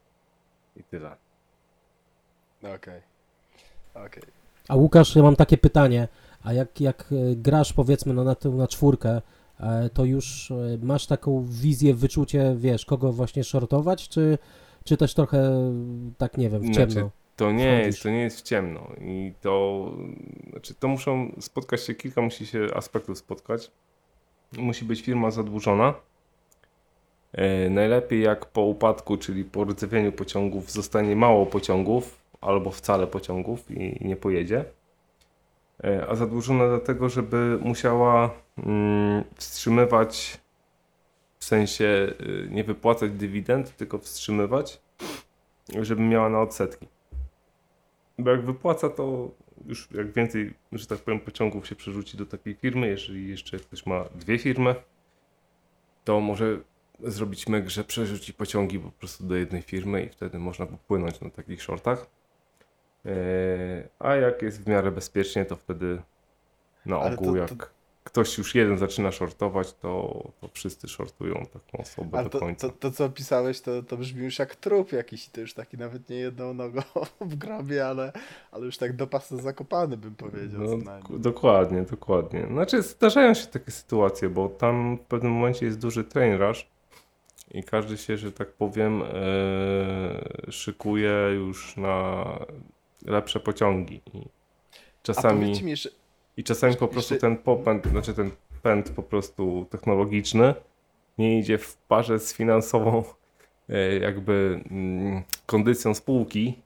i 0.76 0.84
tyle. 0.84 1.16
Okej. 2.62 3.02
Okej. 3.94 4.22
A 4.68 4.76
Łukasz, 4.76 5.16
ja 5.16 5.22
mam 5.22 5.36
takie 5.36 5.58
pytanie, 5.58 6.08
a 6.42 6.52
jak, 6.52 6.80
jak 6.80 7.12
e, 7.12 7.36
grasz 7.36 7.72
powiedzmy 7.72 8.14
no, 8.14 8.24
na 8.24 8.34
tę 8.34 8.48
na 8.48 8.68
czwórkę, 8.68 9.22
e, 9.60 9.90
to 9.90 10.04
już 10.04 10.50
e, 10.50 10.54
masz 10.82 11.06
taką 11.06 11.46
wizję, 11.48 11.94
wyczucie, 11.94 12.54
wiesz, 12.58 12.84
kogo 12.84 13.12
właśnie 13.12 13.44
shortować, 13.44 14.08
czy, 14.08 14.38
czy 14.84 14.96
też 14.96 15.14
trochę 15.14 15.72
tak, 16.18 16.38
nie 16.38 16.50
wiem, 16.50 16.62
w 16.62 16.64
Znaczy, 16.66 16.94
ciemno? 16.94 17.10
To 17.36 17.52
nie 17.52 17.72
Wchodzisz. 17.72 17.86
jest, 17.86 18.02
to 18.02 18.08
nie 18.10 18.22
jest 18.22 18.38
w 18.38 18.42
ciemno 18.42 18.88
i 19.00 19.32
to, 19.40 19.90
znaczy 20.50 20.74
to 20.74 20.88
muszą 20.88 21.32
spotkać 21.40 21.82
się, 21.82 21.94
kilka 21.94 22.20
musi 22.20 22.46
się 22.46 22.68
aspektów 22.74 23.18
spotkać. 23.18 23.70
Musi 24.58 24.84
być 24.84 25.02
firma 25.02 25.30
zadłużona. 25.30 25.94
E, 27.32 27.70
najlepiej 27.70 28.22
jak 28.22 28.46
po 28.46 28.60
upadku, 28.62 29.16
czyli 29.16 29.44
po 29.44 29.64
rdzewieniu 29.64 30.12
pociągów 30.12 30.70
zostanie 30.70 31.16
mało 31.16 31.46
pociągów 31.46 32.18
albo 32.40 32.70
wcale 32.70 33.06
pociągów 33.06 33.70
i 33.70 33.96
nie 34.00 34.16
pojedzie. 34.16 34.64
E, 35.84 36.06
a 36.08 36.14
zadłużona 36.14 36.68
dlatego, 36.68 37.08
żeby 37.08 37.58
musiała 37.62 38.30
mm, 38.56 39.24
wstrzymywać, 39.34 40.40
w 41.44 41.46
sensie 41.46 42.12
y, 42.20 42.48
nie 42.50 42.64
wypłacać 42.64 43.12
dywidend, 43.12 43.76
tylko 43.76 43.98
wstrzymywać, 43.98 44.80
żeby 45.80 46.02
miała 46.02 46.28
na 46.28 46.40
odsetki. 46.40 46.88
Bo 48.18 48.30
jak 48.30 48.44
wypłaca, 48.44 48.88
to 48.88 49.30
już 49.66 49.90
jak 49.90 50.12
więcej, 50.12 50.54
że 50.72 50.86
tak 50.86 50.98
powiem, 50.98 51.20
pociągów 51.20 51.66
się 51.66 51.76
przerzuci 51.76 52.16
do 52.16 52.26
takiej 52.26 52.54
firmy, 52.54 52.88
jeżeli 52.88 53.28
jeszcze 53.28 53.58
ktoś 53.58 53.86
ma 53.86 54.04
dwie 54.14 54.38
firmy, 54.38 54.74
to 56.04 56.20
może 56.20 56.60
zrobić 57.00 57.48
meg, 57.48 57.70
że 57.70 57.84
przerzuci 57.84 58.34
pociągi 58.34 58.78
po 58.78 58.90
prostu 58.90 59.24
do 59.24 59.36
jednej 59.36 59.62
firmy 59.62 60.02
i 60.02 60.08
wtedy 60.08 60.38
można 60.38 60.66
popłynąć 60.66 61.20
na 61.20 61.30
takich 61.30 61.62
shortach. 61.62 62.06
Eee, 63.04 63.12
a 63.98 64.14
jak 64.14 64.42
jest 64.42 64.62
w 64.62 64.68
miarę 64.68 64.90
bezpiecznie, 64.90 65.44
to 65.44 65.56
wtedy 65.56 66.02
na 66.86 66.98
ogół 67.00 67.32
to- 67.32 67.36
jak 67.36 67.48
to- 67.48 67.83
ktoś 68.04 68.38
już 68.38 68.54
jeden 68.54 68.78
zaczyna 68.78 69.12
shortować, 69.12 69.72
to, 69.72 70.22
to 70.40 70.48
wszyscy 70.52 70.88
shortują 70.88 71.46
taką 71.52 71.82
osobę 71.82 72.18
Ale 72.18 72.24
do 72.24 72.30
to, 72.30 72.38
końca. 72.38 72.68
to, 72.68 72.74
to, 72.78 72.90
co 72.90 73.04
opisałeś, 73.04 73.60
to, 73.60 73.82
to 73.82 73.96
brzmi 73.96 74.24
już 74.24 74.38
jak 74.38 74.56
trup 74.56 74.92
jakiś, 74.92 75.28
to 75.28 75.40
już 75.40 75.54
taki 75.54 75.78
nawet 75.78 76.08
nie 76.08 76.16
jedną 76.16 76.54
nogą 76.54 76.80
w 77.20 77.34
grabie, 77.34 77.86
ale, 77.86 78.12
ale 78.52 78.66
już 78.66 78.78
tak 78.78 78.96
do 78.96 79.06
pasa 79.06 79.36
zakopany 79.36 79.96
bym 79.96 80.14
powiedział. 80.14 80.60
No, 80.60 81.18
dokładnie, 81.18 81.82
dokładnie. 81.82 82.46
Znaczy 82.46 82.82
zdarzają 82.82 83.34
się 83.34 83.46
takie 83.46 83.70
sytuacje, 83.70 84.28
bo 84.28 84.48
tam 84.48 84.96
w 84.96 85.00
pewnym 85.00 85.32
momencie 85.32 85.66
jest 85.66 85.78
duży 85.78 86.04
train 86.04 86.34
rush 86.34 86.66
i 87.50 87.62
każdy 87.62 87.96
się, 87.96 88.16
że 88.16 88.32
tak 88.32 88.52
powiem, 88.52 89.02
e, 89.02 90.52
szykuje 90.52 91.12
już 91.34 91.76
na 91.76 92.24
lepsze 93.04 93.40
pociągi. 93.40 94.00
I 94.14 94.18
A 94.18 94.78
czasami, 95.02 95.40
powiedzcie 95.40 95.64
mi 95.64 95.70
jeszcze, 95.70 95.90
I 96.36 96.44
czasami 96.44 96.76
po 96.76 96.88
prostu 96.88 97.16
ten 97.16 97.36
popęd, 97.36 97.86
znaczy 97.86 98.14
ten 98.14 98.30
pęd 98.62 98.90
po 98.90 99.02
prostu 99.02 99.66
technologiczny 99.70 100.54
nie 101.18 101.38
idzie 101.38 101.58
w 101.58 101.76
parze 101.76 102.18
z 102.18 102.34
finansową 102.34 103.04
e, 103.68 103.98
jakby 103.98 104.60
mm, 104.70 105.22
kondycją 105.46 105.94
spółki 105.94 106.62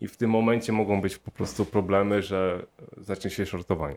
i 0.00 0.08
w 0.08 0.16
tym 0.16 0.30
momencie 0.30 0.72
mogą 0.72 1.00
być 1.00 1.18
po 1.18 1.30
prostu 1.30 1.64
problemy, 1.64 2.22
że 2.22 2.66
zacznie 2.96 3.30
się 3.30 3.46
shortowanie. 3.46 3.96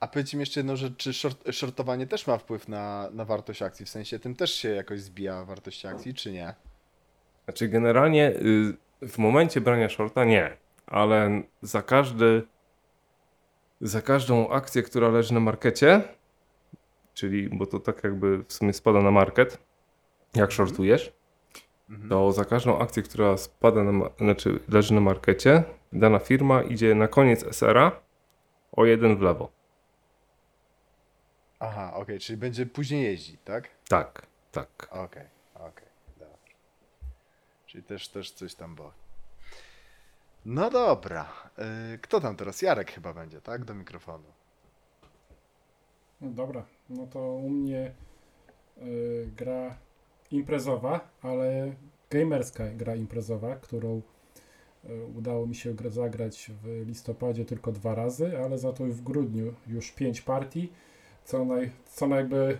a 0.00 0.08
powiedzcie 0.08 0.36
mi 0.36 0.42
jeszcze 0.42 0.60
jedną 0.60 0.76
rzecz, 0.76 0.96
czy 0.96 1.12
short, 1.12 1.52
shortowanie 1.52 2.06
też 2.06 2.26
ma 2.26 2.38
wpływ 2.38 2.68
na, 2.68 3.10
na 3.12 3.24
wartość 3.24 3.62
akcji, 3.62 3.86
w 3.86 3.88
sensie 3.88 4.18
tym 4.18 4.34
też 4.34 4.54
się 4.54 4.68
jakoś 4.68 5.00
zbija 5.00 5.44
wartość 5.44 5.86
akcji, 5.86 6.14
czy 6.14 6.32
nie? 6.32 6.54
Znaczy 7.44 7.68
generalnie 7.68 8.30
y, 9.02 9.08
w 9.08 9.18
momencie 9.18 9.60
brania 9.60 9.88
shorta 9.88 10.24
nie, 10.24 10.56
ale 10.86 11.42
za 11.62 11.82
każdy 11.82 12.42
za 13.80 14.02
każdą 14.02 14.48
akcję, 14.48 14.82
która 14.82 15.08
leży 15.08 15.34
na 15.34 15.40
markecie, 15.40 16.02
czyli 17.14 17.48
bo 17.48 17.66
to 17.66 17.80
tak 17.80 18.04
jakby 18.04 18.44
w 18.44 18.52
sumie 18.52 18.72
spada 18.72 19.00
na 19.02 19.10
market, 19.10 19.58
jak 20.34 20.52
shortujesz, 20.52 21.12
Mhm. 21.90 22.08
to 22.08 22.32
za 22.32 22.44
każdą 22.44 22.78
akcję, 22.78 23.02
która 23.02 23.36
spada 23.36 23.84
na, 23.84 24.10
znaczy 24.18 24.60
leży 24.68 24.94
na 24.94 25.00
markecie, 25.00 25.62
dana 25.92 26.18
firma 26.18 26.62
idzie 26.62 26.94
na 26.94 27.08
koniec 27.08 27.44
SR-a 27.44 28.00
o 28.72 28.84
jeden 28.84 29.16
w 29.16 29.20
lewo. 29.22 29.52
Aha, 31.60 31.92
okej, 31.94 32.18
czyli 32.20 32.36
będzie 32.36 32.66
później 32.66 33.04
jeździć, 33.04 33.36
tak? 33.44 33.68
Tak, 33.88 34.26
tak. 34.52 34.88
Okej, 34.90 35.24
okej, 35.54 35.86
dobra. 36.18 36.36
Czyli 37.66 37.84
też, 37.84 38.08
też 38.08 38.30
coś 38.30 38.54
tam 38.54 38.74
było. 38.74 38.92
No 40.46 40.70
dobra. 40.70 41.26
Y, 41.94 41.98
Kto 41.98 42.20
tam 42.20 42.36
teraz? 42.36 42.62
Jarek 42.62 42.90
chyba 42.92 43.12
będzie, 43.14 43.40
tak? 43.40 43.64
Do 43.64 43.74
mikrofonu. 43.74 44.24
No 46.20 46.30
dobra, 46.30 46.64
no 46.90 47.06
to 47.06 47.20
u 47.20 47.50
mnie 47.50 47.92
y, 48.82 49.28
gra 49.36 49.76
imprezowa, 50.30 51.00
ale 51.22 51.72
gamerska 52.10 52.64
gra 52.74 52.94
imprezowa, 52.96 53.56
którą 53.56 54.00
y, 54.84 55.04
udało 55.18 55.46
mi 55.46 55.54
się 55.54 55.74
gra- 55.74 55.90
zagrać 55.90 56.50
w 56.62 56.86
listopadzie 56.86 57.44
tylko 57.44 57.72
dwa 57.72 57.94
razy, 57.94 58.38
ale 58.44 58.58
za 58.58 58.72
to 58.72 58.84
w 58.84 59.00
grudniu 59.00 59.54
już 59.66 59.90
pięć 59.92 60.20
partii, 60.20 60.72
co, 61.24 61.44
naj, 61.44 61.70
co 61.86 62.06
jakby 62.08 62.58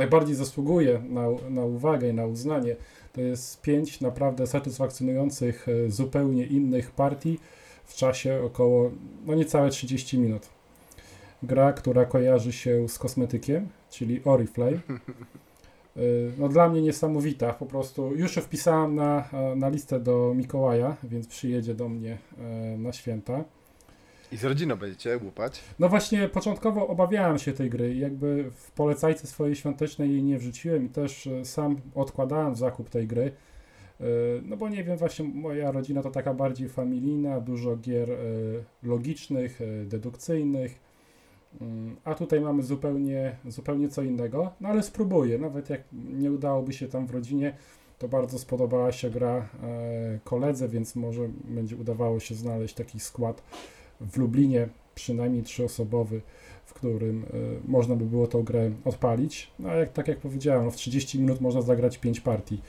najbardziej 0.00 0.34
zasługuje 0.34 1.02
na, 1.08 1.26
na 1.50 1.64
uwagę 1.64 2.08
i 2.08 2.14
na 2.14 2.26
uznanie. 2.26 2.76
To 3.12 3.20
jest 3.20 3.60
pięć 3.60 4.00
naprawdę 4.00 4.46
satysfakcjonujących, 4.46 5.68
y, 5.68 5.90
zupełnie 5.90 6.46
innych 6.46 6.90
partii 6.90 7.38
w 7.84 7.94
czasie 7.94 8.42
około 8.44 8.90
no 9.26 9.34
niecałe 9.34 9.70
30 9.70 10.18
minut 10.18 10.48
gra, 11.42 11.72
która 11.72 12.04
kojarzy 12.04 12.52
się 12.52 12.88
z 12.88 12.98
kosmetykiem, 12.98 13.68
czyli 13.90 14.24
Oriflame. 14.24 14.80
Y, 15.96 16.32
No 16.38 16.48
dla 16.48 16.68
mnie 16.68 16.82
niesamowita, 16.82 17.52
po 17.52 17.66
prostu 17.66 18.14
już 18.16 18.36
ją 18.36 18.42
wpisałem 18.42 18.94
na, 18.94 19.28
e, 19.32 19.56
na 19.56 19.68
listę 19.68 20.00
do 20.00 20.32
Mikołaja, 20.36 20.96
więc 21.02 21.26
przyjedzie 21.26 21.74
do 21.74 21.88
mnie 21.88 22.18
e, 22.38 22.78
na 22.78 22.92
święta. 22.92 23.44
I 24.32 24.36
z 24.36 24.44
rodziną 24.44 24.76
będziecie 24.76 25.18
łupać. 25.18 25.60
No 25.78 25.88
właśnie, 25.88 26.28
początkowo 26.28 26.88
obawiałem 26.88 27.38
się 27.38 27.52
tej 27.52 27.70
gry 27.70 27.94
jakby 27.94 28.50
w 28.50 28.70
polecajce 28.70 29.26
swojej 29.26 29.56
świątecznej 29.56 30.10
jej 30.10 30.22
nie 30.22 30.38
wrzuciłem 30.38 30.86
i 30.86 30.88
też 30.88 31.26
e, 31.26 31.44
sam 31.44 31.80
odkładałem 31.94 32.56
zakup 32.56 32.90
tej 32.90 33.06
gry. 33.06 33.32
E, 34.00 34.04
No 34.42 34.56
bo 34.56 34.68
nie 34.68 34.84
wiem, 34.84 34.96
właśnie 34.96 35.24
moja 35.24 35.70
rodzina 35.70 36.02
to 36.02 36.10
taka 36.10 36.34
bardziej 36.34 36.68
familijna, 36.68 37.40
dużo 37.40 37.76
gier 37.76 38.10
e, 38.10 38.16
logicznych, 38.82 39.60
dedukcyjnych. 39.84 40.78
Mm, 41.60 41.96
A 42.04 42.14
tutaj 42.14 42.40
mamy 42.40 42.62
zupełnie, 42.62 43.36
zupełnie 43.48 43.88
co 43.88 44.02
innego, 44.02 44.52
no 44.60 44.68
ale 44.68 44.82
spróbuję. 44.82 45.38
Nawet 45.38 45.70
jak 45.70 45.80
nie 45.92 46.32
udałoby 46.32 46.72
się 46.72 46.88
tam 46.88 47.06
w 47.06 47.10
rodzinie, 47.10 47.56
to 47.98 48.08
bardzo 48.08 48.38
spodobała 48.38 48.92
się 48.92 49.10
gra 49.10 49.48
koledze, 50.24 50.68
więc 50.68 50.96
może 50.96 51.28
będzie 51.44 51.76
udawało 51.76 52.20
się 52.20 52.34
znaleźć 52.34 52.74
taki 52.74 53.00
skład 53.00 53.42
w 54.00 54.16
Lublinie, 54.16 54.68
przynajmniej 54.94 55.42
trzyosobowy, 55.42 56.20
w 56.64 56.74
którym 56.74 57.24
e, 57.24 57.70
można 57.70 57.96
by 57.96 58.04
było 58.04 58.26
tą 58.26 58.42
grę 58.42 58.70
odpalić. 58.84 59.50
No 59.58 59.68
a 59.68 59.74
jak, 59.74 59.92
tak 59.92 60.08
jak 60.08 60.18
powiedziałem, 60.18 60.64
no 60.64 60.70
w 60.70 60.76
30 60.76 61.20
minut 61.20 61.40
można 61.40 61.62
zagrać 61.62 61.98
5 61.98 62.20
partii. 62.20 62.60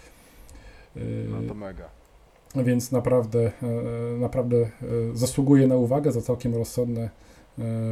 No 1.30 1.42
to 1.48 1.54
mega. 1.54 1.90
więc 2.56 2.92
naprawdę, 2.92 3.52
e, 3.64 4.18
naprawdę 4.18 4.70
zasługuje 5.14 5.68
na 5.68 5.76
uwagę 5.76 6.12
za 6.12 6.22
całkiem 6.22 6.56
rozsądne, 6.56 7.10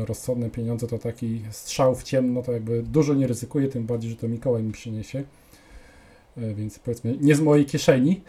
rozsądne 0.06 0.49
pieniądze. 0.49 0.88
To 0.88 0.98
taki 0.98 1.41
strzał 1.52 1.95
w 1.95 2.03
ciemno, 2.03 2.41
to 2.41 2.52
jakby 2.52 2.84
dużo 2.84 3.14
nie 3.14 3.28
ryzykuje, 3.28 3.68
tym 3.68 3.86
bardziej, 3.86 4.11
że 4.11 4.18
to 4.18 4.28
Mikołaj 4.28 4.64
mi 4.64 4.72
przyniesie. 4.72 5.24
Więc 6.38 6.80
powiedzmy, 6.80 7.18
nie 7.22 7.36
z 7.36 7.41
mojej 7.41 7.66
kieszeni. 7.66 8.22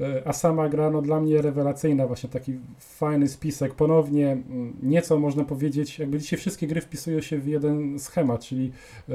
E, 0.00 0.22
A 0.28 0.32
sama 0.32 0.68
gra, 0.68 0.90
no 0.90 1.02
dla 1.02 1.20
mnie 1.20 1.42
rewelacyjna, 1.42 2.06
właśnie 2.06 2.28
taki 2.28 2.58
fajny 2.78 3.28
spisek. 3.28 3.74
Ponownie 3.74 4.32
mm, 4.32 4.76
nieco 4.82 5.18
można 5.18 5.44
powiedzieć, 5.44 5.98
jakby 5.98 6.18
dzisiaj 6.18 6.38
wszystkie 6.38 6.66
gry 6.66 6.80
wpisują 6.80 7.20
się 7.20 7.38
w 7.38 7.46
jeden 7.46 7.98
schemat, 7.98 8.40
czyli 8.40 8.72
e, 9.08 9.12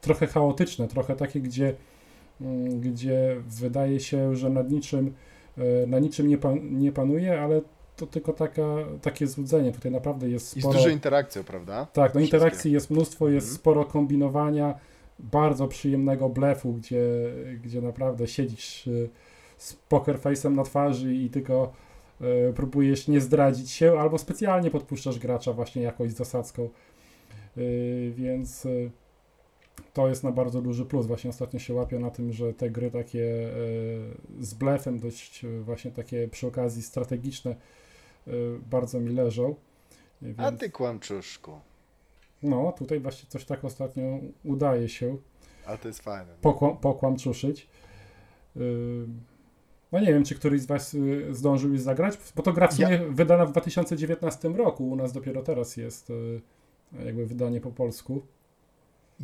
trochę 0.00 0.26
chaotyczne, 0.26 0.88
trochę 0.88 1.16
takie, 1.16 1.40
gdzie 1.40 1.74
mm, 2.40 2.80
gdzie 2.80 3.36
wydaje 3.60 4.00
się, 4.00 4.36
że 4.36 4.50
nad 4.50 4.70
niczym, 4.70 5.12
e, 5.58 5.86
na 5.86 5.98
niczym 5.98 6.28
nie, 6.28 6.38
pan, 6.38 6.78
nie 6.80 6.92
panuje, 6.92 7.40
ale 7.40 7.60
to 7.96 8.06
tylko 8.06 8.32
taka, 8.32 8.62
takie 9.02 9.26
złudzenie. 9.26 9.72
Tutaj 9.72 9.92
naprawdę 9.92 10.28
jest 10.28 10.60
sporo. 10.60 10.78
dużą 10.78 10.90
interakcją, 10.90 11.44
prawda? 11.44 11.86
Tak, 11.92 12.14
no 12.14 12.20
interakcji 12.20 12.72
jest 12.72 12.90
mnóstwo, 12.90 13.28
jest 13.28 13.46
Mhm. 13.46 13.58
sporo 13.58 13.84
kombinowania, 13.84 14.74
bardzo 15.18 15.68
przyjemnego 15.68 16.28
blefu, 16.28 16.72
gdzie, 16.72 17.04
gdzie 17.62 17.80
naprawdę 17.80 18.26
siedzisz 18.28 18.86
y, 18.86 19.08
z 19.64 19.72
poker 19.88 20.18
face'em 20.20 20.50
na 20.54 20.62
twarzy 20.62 21.14
i 21.14 21.30
tylko 21.30 21.72
y, 22.20 22.52
próbujesz 22.56 23.08
nie 23.08 23.20
zdradzić 23.20 23.70
się, 23.70 24.00
albo 24.00 24.18
specjalnie 24.18 24.70
podpuszczasz 24.70 25.18
gracza 25.18 25.52
właśnie 25.52 25.82
jakąś 25.82 26.12
zasadzką. 26.12 26.68
Y, 27.58 28.12
Więc 28.16 28.66
y, 28.66 28.90
to 29.92 30.08
jest 30.08 30.24
na 30.24 30.32
bardzo 30.32 30.62
duży 30.62 30.84
plus. 30.84 31.06
Właśnie 31.06 31.30
ostatnio 31.30 31.60
się 31.60 31.74
łapię 31.74 31.98
na 31.98 32.10
tym, 32.10 32.32
że 32.32 32.54
te 32.54 32.70
gry 32.70 32.90
takie 32.90 33.50
z 34.40 34.54
blefem, 34.54 34.98
dość 34.98 35.46
właśnie 35.60 35.90
takie 35.90 36.28
przy 36.28 36.46
okazji 36.46 36.82
strategiczne 36.82 37.56
bardzo 38.70 39.00
mi 39.00 39.12
leżą. 39.12 39.54
Y, 40.22 40.34
A 40.36 40.42
Więc... 40.50 40.60
ty 40.60 40.70
kłamczuszku. 40.70 41.60
No, 42.42 42.72
tutaj 42.72 43.00
właśnie 43.00 43.28
coś 43.28 43.44
tak 43.44 43.64
ostatnio 43.64 44.18
udaje 44.44 44.88
się 44.88 45.16
A 45.66 45.76
to 45.76 45.88
jest 45.88 46.02
fajne. 46.02 46.32
no. 46.32 46.38
pokła, 46.40 46.74
pokłamczuszyć. 46.74 47.68
Yy, 48.56 49.06
No 49.94 50.00
nie 50.00 50.06
wiem, 50.06 50.24
czy 50.24 50.34
któryś 50.34 50.60
z 50.60 50.66
Was 50.66 50.94
y, 50.94 51.34
zdążył 51.34 51.72
już 51.72 51.80
zagrać, 51.80 52.18
bo 52.36 52.42
to 52.42 52.52
gra 52.52 52.68
w 52.68 52.74
sumie 52.74 52.98
wydana 52.98 53.46
w 53.46 53.52
2019 53.52 54.48
roku, 54.48 54.90
u 54.90 54.96
nas 54.96 55.12
dopiero 55.12 55.42
teraz 55.42 55.76
jest 55.76 56.10
y, 56.10 56.40
jakby 57.04 57.26
wydanie 57.26 57.60
po 57.60 57.70
polsku. 57.70 58.22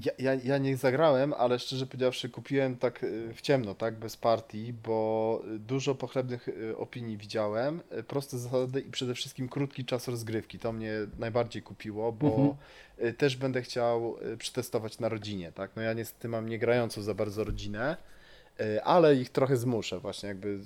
Ja, 0.05 0.13
ja, 0.19 0.35
ja 0.35 0.59
nie 0.59 0.77
zagrałem, 0.77 1.35
ale 1.35 1.59
szczerze 1.59 1.87
powiedziawszy 1.87 2.29
kupiłem 2.29 2.77
tak 2.77 3.05
y, 3.05 3.35
w 3.35 3.41
ciemno, 3.41 3.75
tak, 3.75 3.99
bez 3.99 4.17
partii, 4.17 4.73
bo 4.73 5.43
dużo 5.59 5.95
pochlebnych 5.95 6.49
opinii 6.77 7.17
widziałem, 7.17 7.81
proste 8.09 8.39
zasady 8.39 8.81
i 8.81 8.91
przede 8.91 9.15
wszystkim 9.15 9.49
krótki 9.49 9.85
czas 9.85 10.09
rozgrywki. 10.09 10.59
To 10.59 10.73
mnie 10.73 10.93
najbardziej 11.19 11.63
kupiło, 11.63 12.13
bo 12.13 12.27
Mhm. 12.27 13.15
też 13.17 13.37
będę 13.37 13.63
chciał 13.63 14.17
przetestować 14.39 14.99
na 14.99 15.09
rodzinie, 15.09 15.53
tak. 15.53 15.71
No 15.77 15.83
ja 15.83 15.93
niestety 15.93 16.29
mam 16.29 16.49
niegrającą 16.49 17.03
za 17.03 17.15
bardzo 17.15 17.45
rodzinę, 17.45 17.97
ale 18.85 19.17
ich 19.17 19.31
trochę 19.31 19.57
zmuszę 19.57 20.01
właśnie 20.01 20.29
jakby 20.29 20.61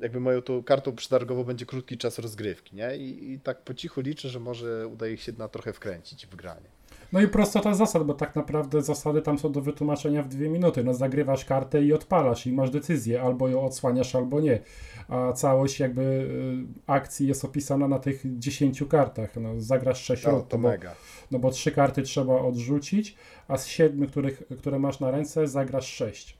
jakby 0.00 0.20
moją 0.20 0.42
tą 0.42 0.62
kartą 0.62 0.96
przetargową 0.96 1.44
będzie 1.44 1.66
krótki 1.66 1.98
czas 1.98 2.18
rozgrywki, 2.18 2.76
nie? 2.76 2.96
I, 2.96 3.32
I 3.32 3.40
tak 3.40 3.62
po 3.62 3.74
cichu 3.74 4.00
liczę, 4.00 4.28
że 4.28 4.40
może 4.40 4.88
uda 4.88 5.08
ich 5.08 5.22
się 5.22 5.32
na 5.32 5.48
trochę 5.48 5.72
wkręcić 5.72 6.26
w 6.26 6.36
granie. 6.36 6.77
No 7.12 7.20
i 7.20 7.28
prostota 7.28 7.74
zasad, 7.74 8.04
bo 8.04 8.14
tak 8.14 8.36
naprawdę 8.36 8.82
zasady 8.82 9.22
tam 9.22 9.38
są 9.38 9.52
do 9.52 9.60
wytłumaczenia 9.60 10.22
w 10.22 10.28
dwie 10.28 10.48
minuty. 10.48 10.84
No 10.84 10.94
zagrywasz 10.94 11.44
kartę 11.44 11.82
i 11.82 11.92
odpalasz 11.92 12.46
i 12.46 12.52
masz 12.52 12.70
decyzję, 12.70 13.22
albo 13.22 13.48
ją 13.48 13.64
odsłaniasz, 13.64 14.14
albo 14.14 14.40
nie. 14.40 14.60
A 15.08 15.32
całość 15.32 15.80
jakby 15.80 16.02
y, 16.02 16.82
akcji 16.86 17.28
jest 17.28 17.44
opisana 17.44 17.88
na 17.88 17.98
tych 17.98 18.38
10 18.38 18.82
kartach. 18.90 19.36
No, 19.36 19.60
zagrasz 19.60 20.04
6 20.04 20.24
No, 20.24 20.30
rund, 20.30 20.48
to 20.48 20.58
bo, 20.58 20.68
mega. 20.68 20.94
no 21.30 21.38
bo 21.38 21.50
trzy 21.50 21.72
karty 21.72 22.02
trzeba 22.02 22.40
odrzucić, 22.40 23.16
a 23.48 23.56
z 23.58 23.66
siedmiu, 23.66 24.06
których, 24.08 24.42
które 24.58 24.78
masz 24.78 25.00
na 25.00 25.10
ręce, 25.10 25.48
zagrasz 25.48 25.86
6. 25.86 26.38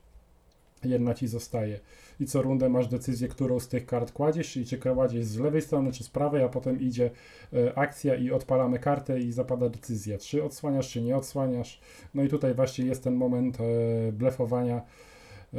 Jedna 0.84 1.14
ci 1.14 1.28
zostaje. 1.28 1.80
I 2.20 2.26
co 2.26 2.42
rundę 2.42 2.68
masz 2.68 2.88
decyzję, 2.88 3.28
którą 3.28 3.60
z 3.60 3.68
tych 3.68 3.86
kart 3.86 4.12
kładziesz, 4.12 4.52
czyli 4.52 4.66
czy 4.66 4.78
kładziesz 4.78 5.24
z 5.24 5.38
lewej 5.38 5.62
strony, 5.62 5.92
czy 5.92 6.04
z 6.04 6.10
prawej, 6.10 6.42
a 6.42 6.48
potem 6.48 6.80
idzie 6.80 7.10
e, 7.52 7.78
akcja 7.78 8.14
i 8.14 8.30
odpalamy 8.30 8.78
kartę 8.78 9.20
i 9.20 9.32
zapada 9.32 9.68
decyzja, 9.68 10.18
czy 10.18 10.44
odsłaniasz, 10.44 10.90
czy 10.90 11.02
nie 11.02 11.16
odsłaniasz. 11.16 11.80
No 12.14 12.22
i 12.22 12.28
tutaj 12.28 12.54
właśnie 12.54 12.84
jest 12.84 13.04
ten 13.04 13.14
moment 13.14 13.58
e, 13.60 14.12
blefowania, 14.12 14.76
e, 14.76 15.58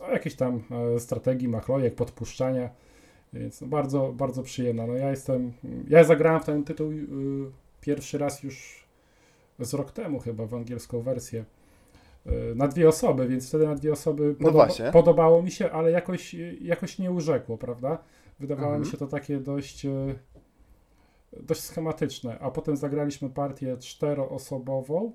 no, 0.00 0.10
jakiejś 0.12 0.34
tam 0.34 0.62
strategii, 0.98 1.48
machlojek, 1.48 1.94
podpuszczania, 1.94 2.70
więc 3.32 3.60
no, 3.60 3.66
bardzo, 3.66 4.12
bardzo 4.12 4.42
przyjemna. 4.42 4.86
No 4.86 4.94
ja 4.94 5.10
jestem, 5.10 5.52
ja 5.88 6.04
zagrałem 6.04 6.40
w 6.40 6.44
ten 6.44 6.64
tytuł 6.64 6.92
pierwszy 7.80 8.18
raz 8.18 8.42
już 8.42 8.84
z 9.58 9.74
rok 9.74 9.92
temu 9.92 10.18
chyba 10.18 10.46
w 10.46 10.54
angielską 10.54 11.00
wersję. 11.00 11.44
Y, 12.26 12.54
Na 12.54 12.68
dwie 12.68 12.88
osoby, 12.88 13.28
więc 13.28 13.48
wtedy 13.48 13.66
na 13.66 13.74
dwie 13.74 13.92
osoby 13.92 14.36
No 14.40 14.48
podoba- 14.48 14.52
właśnie. 14.66 14.90
podobało 14.92 15.42
mi 15.42 15.50
się, 15.50 15.70
ale 15.70 15.90
jakoś, 15.90 16.34
jakoś 16.60 16.98
nie 16.98 17.10
urzekło, 17.10 17.58
prawda? 17.58 17.98
Wydawało 18.40 18.68
Mhm. 18.68 18.82
mi 18.84 18.90
się 18.90 18.96
to 18.96 19.06
takie 19.06 19.38
dość, 19.38 19.84
y, 19.84 20.18
dość 21.42 21.60
schematyczne. 21.62 22.38
A 22.38 22.50
potem 22.50 22.76
zagraliśmy 22.76 23.30
partię 23.30 23.76
czteroosobową 23.76 25.12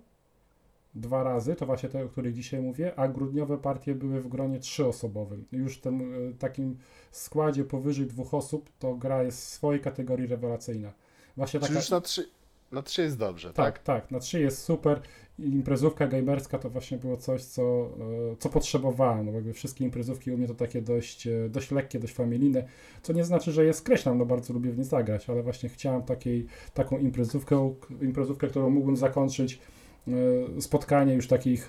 dwa 0.95 1.23
razy, 1.23 1.55
to 1.55 1.65
właśnie 1.65 1.89
te, 1.89 2.05
o 2.05 2.09
których 2.09 2.33
dzisiaj 2.33 2.61
mówię, 2.61 2.99
a 2.99 3.07
grudniowe 3.07 3.57
partie 3.57 3.95
były 3.95 4.21
w 4.21 4.27
gronie 4.27 4.59
trzyosobowym. 4.59 5.45
Już 5.51 5.77
w 5.77 5.81
tym 5.81 6.13
takim 6.39 6.77
składzie 7.11 7.63
powyżej 7.63 8.05
dwóch 8.07 8.33
osób 8.33 8.69
to 8.79 8.95
gra 8.95 9.23
jest 9.23 9.39
w 9.45 9.49
swojej 9.49 9.81
kategorii 9.81 10.27
rewelacyjna. 10.27 10.93
Właśnie 11.37 11.59
Czy 11.59 11.65
taka, 11.67 11.79
już 11.79 11.89
na 11.89 12.01
trzy, 12.01 12.29
na 12.71 12.81
trzy 12.81 13.01
jest 13.01 13.17
dobrze, 13.17 13.53
tak, 13.53 13.79
tak? 13.79 13.83
tak, 14.01 14.11
na 14.11 14.19
trzy 14.19 14.39
jest 14.39 14.61
super. 14.63 15.01
Imprezówka 15.39 16.07
gamerska 16.07 16.57
to 16.59 16.69
właśnie 16.69 16.97
było 16.97 17.17
coś, 17.17 17.43
co, 17.43 17.89
e, 18.31 18.35
co 18.39 18.49
potrzebowałem. 18.49 19.25
No, 19.25 19.31
jakby 19.31 19.53
wszystkie 19.53 19.85
imprezówki 19.85 20.31
u 20.31 20.37
mnie 20.37 20.47
to 20.47 20.53
takie 20.53 20.81
dość, 20.81 21.27
e, 21.27 21.49
dość 21.49 21.71
lekkie, 21.71 21.99
dość 21.99 22.13
familijne, 22.13 22.67
co 23.01 23.13
nie 23.13 23.23
znaczy, 23.23 23.51
że 23.51 23.65
je 23.65 23.73
skreślam, 23.73 24.17
no 24.17 24.25
bardzo 24.25 24.53
lubię 24.53 24.71
w 24.71 24.77
nie 24.77 24.83
zagrać, 24.83 25.29
ale 25.29 25.43
właśnie 25.43 25.69
chciałem 25.69 26.03
takiej, 26.03 26.45
taką 26.73 26.97
imprezówkę, 26.97 27.73
imprezówkę, 28.01 28.47
którą 28.47 28.69
mógłbym 28.69 28.97
zakończyć 28.97 29.59
e, 30.07 30.61
spotkanie 30.61 31.13
już 31.13 31.27
takich 31.27 31.67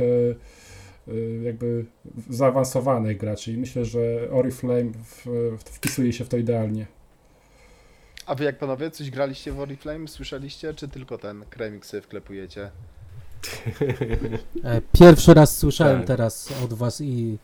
jakby 1.44 1.84
zaawansowanych 2.30 3.16
graczy 3.16 3.52
i 3.52 3.56
myślę, 3.56 3.84
że 3.84 4.28
Oriflame 4.30 4.92
wpisuje 5.56 6.12
się 6.12 6.24
w 6.24 6.28
to 6.28 6.36
idealnie. 6.36 6.86
A 8.26 8.34
wy 8.34 8.44
jak 8.44 8.58
panowie 8.58 8.90
coś 8.90 9.10
graliście 9.10 9.52
w 9.52 9.60
Oriflame? 9.60 10.08
Słyszeliście, 10.08 10.74
czy 10.74 10.88
tylko 10.88 11.18
ten 11.18 11.44
kremik 11.50 11.86
sobie 11.86 12.00
wklepujecie? 12.00 12.70
E, 14.64 14.80
Pierwszy 14.92 15.34
raz 15.34 15.56
słyszałem 15.56 15.98
Tak. 15.98 16.06
teraz 16.06 16.52
od 16.64 16.74
was 16.74 17.00
i, 17.00 17.38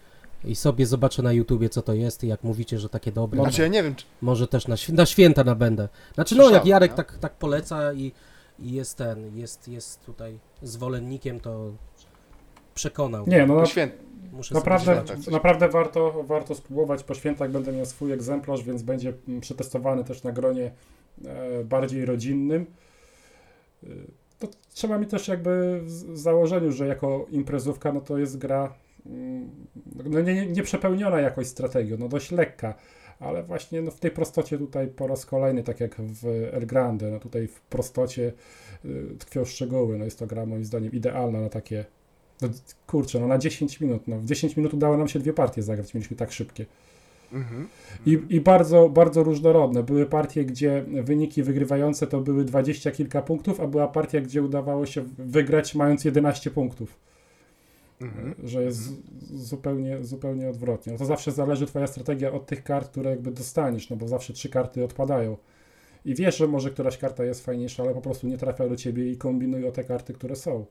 i 0.44 0.54
sobie 0.54 0.86
zobaczę 0.86 1.22
na 1.22 1.32
YouTubie 1.32 1.68
co 1.68 1.82
to 1.82 1.92
jest 1.94 2.24
i 2.24 2.28
jak 2.28 2.44
mówicie, 2.44 2.78
że 2.78 2.88
takie 2.88 3.12
dobre. 3.12 3.40
Znaczy 3.40 3.62
ja 3.62 3.68
nie 3.68 3.82
wiem, 3.82 3.94
czy... 3.94 4.04
Może 4.20 4.48
też 4.48 4.68
na, 4.68 4.76
na 4.88 5.06
święta 5.06 5.44
nabędę. 5.44 5.88
Znaczy 6.14 6.34
no 6.34 6.50
jak 6.50 6.66
Jarek 6.66 6.90
nie? 6.90 6.96
tak, 6.96 7.18
tak 7.18 7.32
poleca 7.32 7.92
i, 7.92 8.12
i 8.58 8.72
jest 8.72 8.98
ten, 8.98 9.38
jest, 9.38 9.68
jest 9.68 10.04
tutaj 10.04 10.38
zwolennikiem, 10.62 11.40
to 11.40 11.72
przekonał. 12.74 13.24
Nie, 13.26 13.46
no 13.46 13.66
święt... 13.66 13.92
Muszę 14.32 14.54
naprawdę, 14.54 15.04
naprawdę 15.30 15.68
warto, 15.68 16.22
warto 16.22 16.54
spróbować. 16.54 17.04
Po 17.04 17.14
świętach 17.14 17.50
będę 17.50 17.72
miał 17.72 17.86
swój 17.86 18.12
egzemplarz, 18.12 18.62
więc 18.62 18.82
będzie 18.82 19.12
przetestowany 19.40 20.04
też 20.04 20.22
na 20.22 20.32
gronie 20.32 20.72
e, 21.24 21.64
bardziej 21.64 22.04
rodzinnym. 22.04 22.66
To 24.42 24.48
trzeba 24.74 24.98
mi 24.98 25.06
też 25.06 25.28
jakby 25.28 25.80
w 25.84 26.18
założeniu, 26.18 26.72
że 26.72 26.86
jako 26.86 27.26
imprezówka, 27.30 27.92
no 27.92 28.00
to 28.00 28.18
jest 28.18 28.38
gra 28.38 28.74
mm, 29.06 29.50
no 30.04 30.20
nie, 30.20 30.46
nie 30.46 30.62
przepełniona 30.62 31.20
jakoś 31.20 31.46
strategią, 31.46 31.96
no 31.98 32.08
dość 32.08 32.30
lekka, 32.30 32.74
ale 33.20 33.42
właśnie 33.42 33.82
no 33.82 33.90
w 33.90 34.00
tej 34.00 34.10
prostocie 34.10 34.58
tutaj 34.58 34.88
po 34.88 35.06
raz 35.06 35.26
kolejny, 35.26 35.62
tak 35.62 35.80
jak 35.80 36.00
w 36.00 36.26
El 36.52 36.66
Grande, 36.66 37.10
no 37.10 37.20
tutaj 37.20 37.48
w 37.48 37.60
prostocie 37.60 38.32
y, 38.84 39.16
tkwią 39.18 39.44
szczegóły, 39.44 39.98
no 39.98 40.04
jest 40.04 40.18
to 40.18 40.26
gra 40.26 40.46
moim 40.46 40.64
zdaniem 40.64 40.92
idealna 40.92 41.40
na 41.40 41.48
takie 41.48 41.84
no, 42.40 42.48
kurczę, 42.86 43.20
no 43.20 43.26
na 43.26 43.38
10 43.38 43.80
minut, 43.80 44.08
no 44.08 44.18
w 44.18 44.24
10 44.24 44.56
minut 44.56 44.74
udało 44.74 44.96
nam 44.96 45.08
się 45.08 45.18
dwie 45.18 45.32
partie 45.32 45.62
zagrać, 45.62 45.94
mieliśmy 45.94 46.16
tak 46.16 46.32
szybkie. 46.32 46.66
Mhm. 47.32 47.68
I, 48.06 48.18
I 48.28 48.40
bardzo, 48.40 48.88
bardzo 48.88 49.22
różnorodne. 49.22 49.82
Były 49.82 50.06
partie, 50.06 50.44
gdzie 50.44 50.84
wyniki 51.02 51.42
wygrywające 51.42 52.06
to 52.06 52.20
były 52.20 52.44
20 52.44 52.90
kilka 52.90 53.22
punktów, 53.22 53.60
a 53.60 53.66
była 53.66 53.88
partia, 53.88 54.20
gdzie 54.20 54.42
udawało 54.42 54.86
się 54.86 55.04
wygrać 55.18 55.74
mając 55.74 56.04
11 56.04 56.50
punktów. 56.50 56.98
Mhm. 58.00 58.34
Że 58.44 58.62
jest 58.64 58.78
z- 58.78 58.94
zupełnie, 59.48 60.04
zupełnie 60.04 60.48
odwrotnie. 60.48 60.92
No 60.92 60.98
to 60.98 61.04
zawsze 61.04 61.32
zależy 61.32 61.66
twoja 61.66 61.86
strategia 61.86 62.32
od 62.32 62.46
tych 62.46 62.62
kart, 62.64 62.90
które 62.90 63.10
jakby 63.10 63.30
dostaniesz, 63.30 63.90
no 63.90 63.96
bo 63.96 64.08
zawsze 64.08 64.32
trzy 64.32 64.48
karty 64.48 64.84
odpadają. 64.84 65.36
I 66.04 66.14
wiesz, 66.14 66.36
że 66.36 66.48
może 66.48 66.70
któraś 66.70 66.98
karta 66.98 67.24
jest 67.24 67.44
fajniejsza, 67.44 67.82
ale 67.82 67.94
po 67.94 68.00
prostu 68.00 68.26
nie 68.26 68.38
trafia 68.38 68.68
do 68.68 68.76
ciebie 68.76 69.10
i 69.10 69.16
kombinuj 69.16 69.66
o 69.68 69.72
te 69.72 69.84
karty, 69.84 70.12
które 70.12 70.36
są. 70.36 70.64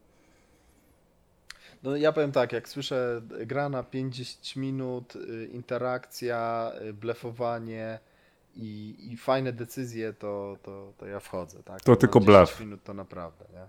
No 1.83 1.95
ja 1.95 2.11
powiem 2.11 2.31
tak, 2.31 2.51
jak 2.51 2.69
słyszę 2.69 3.21
gra 3.45 3.69
na 3.69 3.83
50 3.83 4.55
minut, 4.55 5.15
y, 5.15 5.49
interakcja, 5.53 6.71
y, 6.81 6.93
blefowanie 6.93 7.99
i, 8.55 8.95
i 9.11 9.17
fajne 9.17 9.53
decyzje, 9.53 10.13
to, 10.13 10.57
to, 10.63 10.93
to 10.97 11.05
ja 11.07 11.19
wchodzę, 11.19 11.63
tak? 11.63 11.81
To 11.81 11.91
Na 11.91 11.97
tylko 11.97 12.19
10 12.19 12.25
blef. 12.25 12.59
minut 12.59 12.83
to 12.83 12.93
naprawdę, 12.93 13.45
nie? 13.53 13.65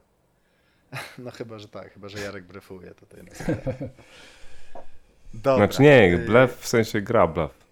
No 1.24 1.30
chyba, 1.30 1.59
że 1.59 1.68
tak, 1.68 1.93
chyba, 1.93 2.09
że 2.09 2.20
Jarek 2.20 2.44
blefuje 2.44 2.94
tutaj. 2.94 3.22
Na 3.22 3.30
Dobra. 5.34 5.56
Znaczy 5.66 5.82
nie, 5.82 6.14
y, 6.14 6.18
blef 6.18 6.59
w 6.60 6.68
sensie 6.68 7.01
gra 7.01 7.26
blef. 7.26 7.62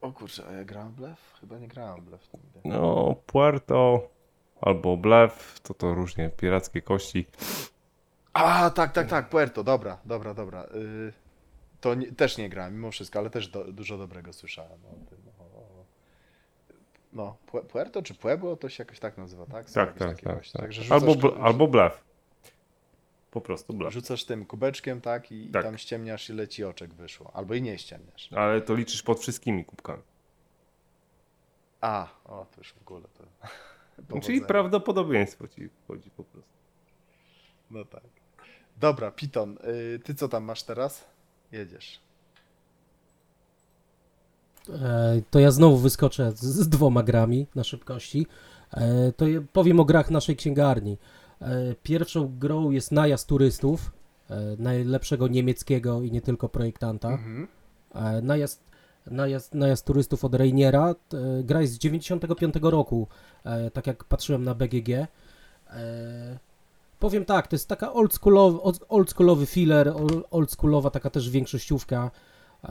O 0.00 0.12
kurczę, 0.12 0.42
a 0.48 0.52
ja 0.52 0.64
grałem 0.64 0.92
w 0.92 0.94
blef? 0.94 1.34
Chyba 1.40 1.58
nie 1.58 1.68
grałem 1.68 2.00
w 2.00 2.04
blef 2.04 2.28
nigdy. 2.34 2.60
No, 2.64 3.14
Puerto 3.26 4.08
albo 4.60 4.96
blef, 4.96 5.60
to 5.62 5.74
to 5.74 5.94
różnie, 5.94 6.30
pirackie 6.30 6.82
kości. 6.82 7.26
A, 8.32 8.70
tak, 8.70 8.92
tak, 8.92 9.08
tak, 9.08 9.28
Puerto, 9.28 9.64
dobra, 9.64 9.98
dobra, 10.04 10.34
dobra. 10.34 10.64
Y, 10.64 11.12
to 11.80 11.94
nie, 11.94 12.12
też 12.12 12.38
nie 12.38 12.48
grałem, 12.48 12.74
mimo 12.74 12.90
wszystko, 12.90 13.18
ale 13.18 13.30
też 13.30 13.48
do, 13.48 13.64
dużo 13.72 13.98
dobrego 13.98 14.32
słyszałem. 14.32 14.72
o 14.84 15.10
tym, 15.10 15.18
o- 15.38 15.42
o- 15.42 15.84
No, 17.12 17.36
Pue- 17.52 17.64
Puerto 17.66 18.02
czy 18.02 18.14
Pueblo 18.14 18.56
to 18.56 18.68
się 18.68 18.82
jakoś 18.82 18.98
tak 18.98 19.18
nazywa, 19.18 19.46
tak? 19.46 19.70
Są 19.70 19.74
Tak, 19.74 19.98
tak, 19.98 20.20
tak. 20.20 20.44
tak. 20.52 20.70
Albo, 20.90 21.12
bl- 21.12 21.42
albo 21.42 21.68
blef. 21.68 22.04
Po 23.30 23.40
prostu 23.40 23.72
blef. 23.74 23.92
rzucasz 23.92 24.24
tym 24.24 24.46
kubeczkiem, 24.46 25.00
tak, 25.00 25.32
i, 25.32 25.48
Tak. 25.50 25.62
i 25.62 25.64
tam 25.64 25.78
ściemniasz 25.78 26.30
ile 26.30 26.48
ci 26.48 26.64
oczek 26.64 26.94
wyszło. 26.94 27.30
Albo 27.34 27.54
i 27.54 27.62
nie 27.62 27.78
ściemniasz. 27.78 28.32
Ale 28.32 28.60
to 28.60 28.74
liczysz 28.74 29.02
pod 29.02 29.20
wszystkimi 29.20 29.64
kubkami. 29.64 30.02
A, 31.80 32.08
o, 32.24 32.46
to 32.54 32.60
już 32.60 32.72
w 32.72 32.82
ogóle 32.82 33.02
to... 33.18 33.24
Czyli 33.96 34.08
powodzenia. 34.08 34.46
prawdopodobieństwo 34.46 35.48
ci 35.48 35.68
wchodzi 35.68 36.10
po 36.10 36.24
prostu. 36.24 36.56
No 37.70 37.84
tak. 37.84 38.04
Dobra, 38.80 39.10
Piton, 39.10 39.58
y, 39.94 39.98
ty 39.98 40.14
co 40.14 40.28
tam 40.28 40.44
masz 40.44 40.62
teraz? 40.62 41.04
Jedziesz. 41.52 42.00
E, 44.70 45.22
to 45.30 45.40
ja 45.40 45.50
znowu 45.50 45.76
wyskoczę 45.76 46.32
z, 46.32 46.40
z 46.40 46.68
dwoma 46.68 47.02
grami 47.02 47.46
na 47.54 47.64
szybkości. 47.64 48.26
E, 48.72 49.12
to 49.12 49.28
ja 49.28 49.40
powiem 49.52 49.80
o 49.80 49.84
grach 49.84 50.10
naszej 50.10 50.36
księgarni. 50.36 50.98
E, 51.40 51.74
pierwszą 51.82 52.38
grą 52.38 52.70
jest 52.70 52.92
Najazd 52.92 53.28
Turystów, 53.28 53.92
najlepszego 54.58 55.28
niemieckiego 55.28 56.02
i 56.02 56.12
nie 56.12 56.20
tylko 56.20 56.48
projektanta. 56.48 57.08
Mhm. 57.08 57.48
Najazd, 58.22 58.64
najazd, 59.10 59.54
najazd 59.54 59.84
Turystów 59.86 60.24
od 60.24 60.34
Reiniera. 60.34 60.94
Gra 61.44 61.60
jest 61.60 61.72
z 61.72 61.78
95 61.78 62.54
roku, 62.62 63.06
e, 63.44 63.70
tak 63.70 63.86
jak 63.86 64.04
patrzyłem 64.04 64.44
na 64.44 64.54
BGG. 64.54 64.88
E, 64.90 65.08
powiem 66.98 67.24
tak, 67.24 67.46
to 67.46 67.56
jest 67.56 67.68
taka 67.68 67.92
oldschoolowy, 67.92 68.58
oldschoolowy 68.88 69.46
filler, 69.46 69.88
ol- 69.88 70.24
oldschoolowa 70.30 70.90
taka 70.90 71.10
też 71.10 71.30
większościówka. 71.30 72.10
E, 72.64 72.68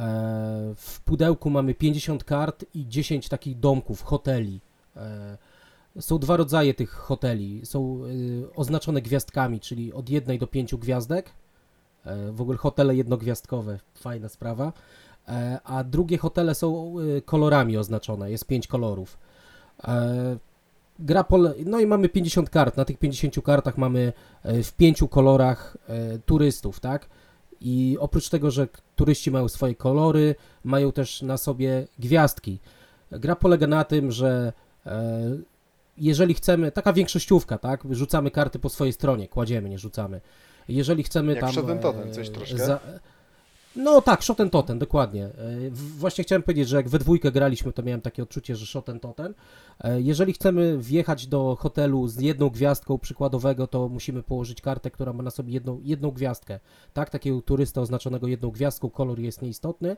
W 0.76 1.02
pudełku 1.06 1.50
mamy 1.50 1.74
50 1.74 2.24
kart 2.24 2.66
i 2.74 2.88
10 2.88 3.30
takich 3.30 3.60
domków, 3.60 4.02
hoteli. 4.04 4.60
Są 6.00 6.18
dwa 6.20 6.38
rodzaje 6.38 6.74
tych 6.74 6.92
hoteli. 6.92 7.66
Są 7.66 8.02
oznaczone 8.56 9.02
gwiazdkami, 9.02 9.60
czyli 9.60 9.94
od 9.94 10.10
jednej 10.10 10.40
do 10.40 10.48
pięciu 10.48 10.78
gwiazdek. 10.78 11.30
W 12.32 12.42
ogóle 12.42 12.58
hotele 12.58 12.96
jednogwiazdkowe, 12.96 13.80
fajna 13.96 14.30
sprawa. 14.30 14.74
E, 15.28 15.60
A 15.64 15.84
drugie 15.84 16.18
hotele 16.18 16.56
są 16.56 17.00
y, 17.00 17.22
kolorami 17.22 17.78
oznaczone, 17.78 18.32
jest 18.32 18.46
pięć 18.46 18.68
kolorów. 18.68 19.18
E, 19.88 20.38
Gra 21.00 21.24
pole... 21.24 21.54
No 21.66 21.80
i 21.80 21.86
mamy 21.88 22.10
50 22.10 22.50
kart. 22.50 22.78
Na 22.78 22.86
tych 22.86 22.98
50 22.98 23.42
kartach 23.44 23.78
mamy 23.78 24.14
e, 24.44 24.64
w 24.64 24.74
pięciu 24.74 25.08
kolorach 25.08 25.78
e, 25.88 26.20
turystów, 26.20 26.80
tak? 26.80 27.10
I 27.62 27.98
oprócz 28.00 28.30
tego, 28.30 28.52
że 28.52 28.68
turyści 28.96 29.32
mają 29.32 29.48
swoje 29.48 29.76
kolory, 29.76 30.36
mają 30.64 30.92
też 30.92 31.22
na 31.22 31.38
sobie 31.38 31.88
gwiazdki. 32.00 32.60
Gra 33.12 33.36
polega 33.36 33.68
na 33.68 33.84
tym, 33.84 34.12
że 34.12 34.54
e, 34.86 35.38
jeżeli 35.98 36.34
chcemy, 36.34 36.72
taka 36.72 36.94
większościówka, 36.94 37.58
tak? 37.58 37.84
Rzucamy 37.92 38.32
karty 38.32 38.60
po 38.60 38.70
swojej 38.70 38.94
stronie, 38.94 39.28
kładziemy, 39.28 39.70
nie 39.70 39.80
rzucamy. 39.80 40.22
Jeżeli 40.68 41.04
chcemy 41.04 41.34
Jak 41.34 41.42
tam. 41.42 41.54
Totem, 41.80 42.10
e, 42.10 42.12
coś 42.12 42.30
troszkę? 42.30 42.80
No 43.76 44.02
tak, 44.02 44.24
Shot 44.24 44.42
and 44.42 44.52
Totem, 44.52 44.80
dokładnie. 44.80 45.26
E, 45.26 45.32
Właśnie 45.72 46.24
chciałem 46.24 46.44
powiedzieć, 46.44 46.70
że 46.70 46.78
jak 46.78 46.90
we 46.90 47.00
dwójkę 47.00 47.32
graliśmy, 47.32 47.74
to 47.74 47.84
miałem 47.84 48.02
takie 48.02 48.24
odczucie, 48.24 48.56
że 48.56 48.66
Shot 48.66 48.90
and 48.90 49.02
Totem. 49.02 49.34
E, 49.80 50.02
Jeżeli 50.02 50.34
chcemy 50.34 50.78
wjechać 50.78 51.28
do 51.28 51.56
hotelu 51.60 52.08
z 52.08 52.20
jedną 52.20 52.50
gwiazdką 52.50 52.98
przykładowego, 52.98 53.68
to 53.68 53.90
musimy 53.90 54.24
położyć 54.24 54.62
kartę, 54.62 54.92
która 54.92 55.14
ma 55.14 55.24
na 55.24 55.32
sobie 55.32 55.54
jedną, 55.54 55.80
jedną 55.84 56.12
gwiazdkę. 56.12 56.60
Tak, 56.94 57.10
takiego 57.10 57.42
turysta 57.42 57.82
oznaczonego 57.82 58.28
jedną 58.28 58.52
gwiazdką, 58.52 58.90
kolor 58.90 59.20
jest 59.20 59.42
nieistotny. 59.42 59.98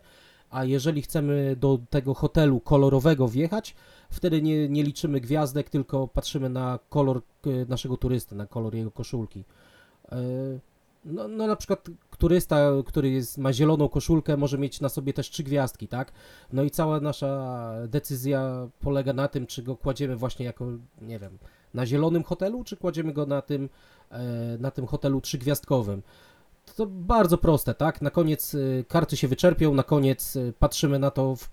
A 0.50 0.64
jeżeli 0.66 1.02
chcemy 1.02 1.56
do 1.60 1.80
tego 1.90 2.14
hotelu 2.14 2.60
kolorowego 2.60 3.28
wjechać, 3.28 3.76
wtedy 4.10 4.42
nie, 4.42 4.70
nie 4.70 4.84
liczymy 4.84 5.22
gwiazdek, 5.22 5.70
tylko 5.70 6.08
patrzymy 6.08 6.50
na 6.50 6.80
kolor 6.90 7.18
e, 7.18 7.50
naszego 7.70 7.98
turysty, 7.98 8.36
na 8.36 8.46
kolor 8.46 8.76
jego 8.76 8.92
koszulki. 8.92 9.44
No, 11.08 11.28
no 11.28 11.48
na 11.48 11.56
przykład 11.56 11.88
turysta, 12.18 12.70
który 12.86 13.10
jest, 13.10 13.38
ma 13.38 13.54
zieloną 13.54 13.90
koszulkę, 13.90 14.38
może 14.38 14.58
mieć 14.58 14.82
na 14.82 14.90
sobie 14.90 15.14
też 15.14 15.30
trzy 15.30 15.44
gwiazdki, 15.44 15.88
tak? 15.88 16.12
No 16.54 16.64
i 16.64 16.72
cała 16.72 17.00
nasza 17.00 17.74
decyzja 17.88 18.70
polega 18.80 19.14
na 19.14 19.28
tym, 19.28 19.48
czy 19.48 19.64
go 19.64 19.76
kładziemy 19.76 20.16
właśnie 20.16 20.46
jako, 20.46 20.66
nie 21.02 21.20
wiem, 21.20 21.38
na 21.74 21.86
zielonym 21.86 22.24
hotelu, 22.24 22.64
czy 22.64 22.78
kładziemy 22.78 23.14
go 23.14 23.26
na 23.26 23.42
tym, 23.42 23.70
e, 24.12 24.58
na 24.60 24.72
tym 24.72 24.88
hotelu 24.88 25.22
trzygwiazdkowym. 25.22 26.02
To 26.76 26.86
bardzo 26.86 27.38
proste, 27.38 27.74
tak? 27.74 28.02
Na 28.02 28.10
koniec 28.10 28.56
e, 28.56 28.84
karty 28.84 29.18
się 29.18 29.28
wyczerpią, 29.28 29.74
na 29.74 29.84
koniec 29.84 30.36
e, 30.36 30.54
patrzymy 30.60 31.00
na 31.00 31.12
to, 31.12 31.36
w, 31.36 31.50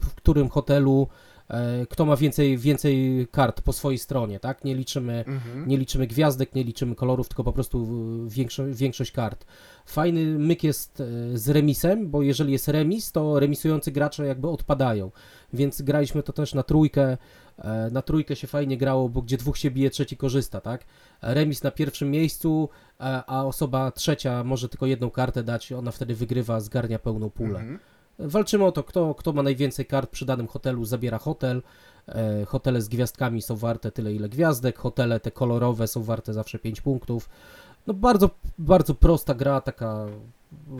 w 0.00 0.14
którym 0.14 0.48
hotelu 0.48 1.08
kto 1.90 2.06
ma 2.06 2.16
więcej, 2.16 2.58
więcej 2.58 3.26
kart 3.30 3.60
po 3.62 3.72
swojej 3.72 3.98
stronie, 3.98 4.40
tak? 4.40 4.64
Nie 4.64 4.74
liczymy 4.74 5.24
Mhm. 5.26 5.68
nie 5.68 5.76
liczymy 5.76 6.06
gwiazdek, 6.06 6.54
nie 6.54 6.64
liczymy 6.64 6.94
kolorów, 6.94 7.28
tylko 7.28 7.44
po 7.44 7.52
prostu 7.52 7.88
y, 8.26 8.30
większo 8.30 8.62
większość 8.68 9.12
kart. 9.12 9.44
Fajny 9.86 10.24
myk 10.38 10.64
jest 10.64 11.00
y, 11.00 11.38
z 11.38 11.48
remisem, 11.48 12.10
bo 12.10 12.22
jeżeli 12.22 12.52
jest 12.52 12.68
remis, 12.68 13.12
to 13.12 13.40
remisujący 13.40 13.92
gracze 13.92 14.26
jakby 14.26 14.48
odpadają. 14.48 15.10
Więc 15.52 15.82
graliśmy 15.82 16.22
to 16.22 16.32
też 16.32 16.54
na 16.54 16.62
trójkę. 16.62 17.16
E, 17.58 17.90
Na 17.92 18.02
trójkę 18.02 18.36
się 18.36 18.46
fajnie 18.46 18.76
grało, 18.76 19.08
bo 19.08 19.22
gdzie 19.22 19.36
dwóch 19.36 19.58
się 19.58 19.70
bije, 19.70 19.90
trzeci 19.90 20.16
korzysta, 20.16 20.60
tak? 20.60 20.84
Remis 21.22 21.62
na 21.62 21.70
pierwszym 21.70 22.10
miejscu, 22.10 22.68
a, 22.98 23.24
a 23.38 23.44
osoba 23.44 23.90
trzecia 23.90 24.44
może 24.44 24.68
tylko 24.68 24.86
jedną 24.86 25.10
kartę 25.10 25.42
dać, 25.42 25.72
ona 25.72 25.90
wtedy 25.90 26.14
wygrywa, 26.14 26.60
zgarnia 26.60 26.98
pełną 26.98 27.30
pulę. 27.30 27.58
Mhm. 27.60 27.78
Walczymy 28.20 28.64
o 28.64 28.72
to, 28.72 28.82
kto, 28.84 29.14
kto 29.14 29.32
ma 29.32 29.42
najwięcej 29.42 29.86
kart 29.86 30.10
przy 30.10 30.24
danym 30.26 30.46
hotelu, 30.46 30.84
zabiera 30.84 31.18
hotel. 31.18 31.62
E, 32.08 32.44
hotele 32.44 32.82
z 32.82 32.88
gwiazdkami 32.88 33.42
są 33.42 33.56
warte 33.56 33.92
tyle, 33.92 34.12
ile 34.14 34.28
gwiazdek. 34.28 34.78
Hotele 34.78 35.20
te 35.20 35.30
kolorowe 35.30 35.88
są 35.88 36.02
warte 36.02 36.32
zawsze 36.34 36.58
5 36.58 36.80
punktów. 36.80 37.28
No 37.86 37.94
bardzo, 37.94 38.30
bardzo 38.58 38.94
prosta 38.94 39.34
gra, 39.34 39.60
taka 39.60 40.06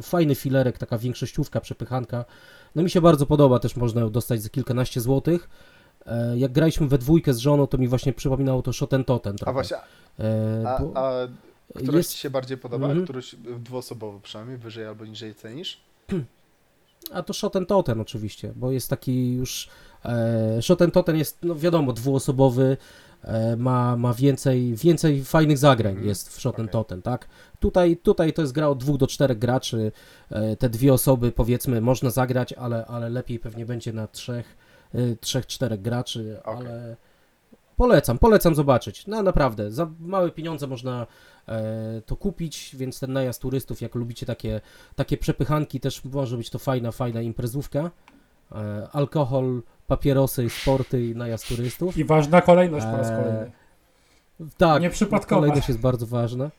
fajny 0.03 0.35
filerek, 0.35 0.79
taka 0.79 0.99
większościówka, 0.99 1.61
przepychanka. 1.61 2.25
No 2.75 2.83
mi 2.83 2.91
się 2.91 3.01
bardzo 3.01 3.27
podoba, 3.27 3.59
też 3.59 3.77
można 3.77 4.01
ją 4.01 4.11
dostać 4.11 4.43
za 4.43 4.49
kilkanaście 4.49 5.01
złotych. 5.01 5.49
E, 6.07 6.39
jak 6.39 6.53
graliśmy 6.53 6.89
we 6.89 6.99
dwójkę 6.99 7.35
z 7.35 7.39
żoną, 7.39 7.67
to 7.67 7.79
mi 7.79 7.89
właśnie 7.89 8.13
przypominało 8.13 8.63
to 8.63 8.73
Shoten 8.73 9.05
Totem 9.05 9.37
trochę. 9.37 9.51
A 9.51 9.53
właśnie, 9.53 9.77
E, 10.21 10.65
a, 10.69 11.01
a 11.01 11.27
któraś 11.79 11.95
jest- 11.97 12.13
ci 12.13 12.19
się 12.19 12.31
bardziej 12.31 12.59
podoba? 12.59 12.87
Mhm. 12.87 13.05
Któryś 13.05 13.35
dwuosobowo 13.59 14.21
przynajmniej, 14.21 14.59
wyżej 14.59 14.87
albo 14.87 15.05
niżej 15.07 15.35
cenisz? 15.35 15.81
A 17.13 17.23
to 17.23 17.33
Shoten 17.33 17.67
Totem 17.67 18.01
oczywiście, 18.01 18.53
bo 18.57 18.71
jest 18.71 18.91
taki 18.91 19.33
już... 19.33 19.69
E, 20.05 20.63
Shoten 20.63 20.91
Totem 20.91 21.17
jest, 21.17 21.39
no 21.43 21.55
wiadomo, 21.55 21.93
dwuosobowy, 21.93 22.77
e, 23.23 23.57
ma, 23.57 23.97
ma 23.97 24.15
więcej, 24.15 24.75
więcej 24.75 25.25
fajnych 25.25 25.59
zagrań 25.59 25.93
Mhm, 25.93 26.09
jest 26.09 26.29
w 26.29 26.47
okej. 26.47 26.69
Totem, 26.69 27.03
tak? 27.03 27.29
Tutaj, 27.61 27.97
tutaj 27.97 28.33
to 28.33 28.43
jest 28.43 28.53
gra 28.53 28.69
od 28.69 28.79
dwóch 28.79 28.97
do 28.97 29.07
czterech 29.07 29.39
graczy, 29.39 29.93
e, 30.31 30.57
te 30.57 30.69
dwie 30.69 30.93
osoby 30.93 31.33
powiedzmy 31.33 31.81
można 31.81 32.11
zagrać, 32.11 32.53
ale, 32.53 32.87
ale 32.87 33.11
lepiej 33.11 33.39
pewnie 33.39 33.67
będzie 33.67 33.93
na 33.93 34.07
trzech, 34.07 34.57
e, 34.95 35.17
trzech, 35.17 35.47
czterech 35.47 35.83
graczy, 35.83 36.41
Okej. 36.45 36.67
ale 36.67 36.97
polecam, 37.81 38.19
polecam 38.19 38.55
zobaczyć, 38.55 39.07
no 39.07 39.23
naprawdę, 39.23 39.71
za 39.71 39.91
małe 40.01 40.31
pieniądze 40.31 40.67
można 40.67 41.07
e, 41.49 42.03
to 42.07 42.17
kupić, 42.17 42.77
więc 42.77 43.01
ten 43.01 43.13
najazd 43.13 43.43
turystów, 43.43 43.81
jak 43.81 43.95
lubicie 43.95 44.27
takie, 44.27 44.61
takie 44.97 45.17
przepychanki, 45.17 45.81
też 45.81 46.05
może 46.05 46.37
być 46.37 46.51
to 46.51 46.59
fajna, 46.59 46.93
fajna 46.93 47.21
imprezówka. 47.21 47.91
E, 48.53 48.89
alkohol, 48.93 49.63
papierosy, 49.87 50.51
sporty 50.51 51.07
i 51.07 51.17
najazd 51.17 51.49
turystów. 51.49 51.97
I 51.97 52.05
ważna 52.05 52.41
kolejność 52.41 52.87
po 52.87 52.97
raz 52.97 53.11
Eee, 53.11 53.17
kolejny. 53.17 53.51
Tak, 54.57 54.83
Nieprzypadkowa. 54.83 55.41
kolejność 55.41 55.69
jest 55.69 55.81
bardzo 55.81 56.07
ważna. 56.07 56.51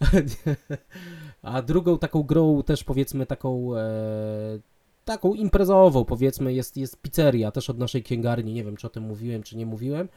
A 1.42 1.62
drugą 1.62 1.98
taką 1.98 2.22
grą 2.22 2.62
też 2.62 2.84
powiedzmy 2.84 3.26
taką 3.26 3.76
e, 3.76 4.58
taką 5.04 5.34
imprezową 5.34 6.04
powiedzmy 6.04 6.52
jest, 6.52 6.76
jest 6.76 7.02
pizzeria, 7.02 7.50
też 7.50 7.70
od 7.70 7.78
naszej 7.78 8.02
księgarni, 8.02 8.52
nie 8.52 8.64
wiem 8.64 8.76
czy 8.76 8.86
o 8.86 8.90
tym 8.90 9.02
mówiłem 9.02 9.42
czy 9.42 9.56
nie 9.56 9.66
mówiłem. 9.66 10.08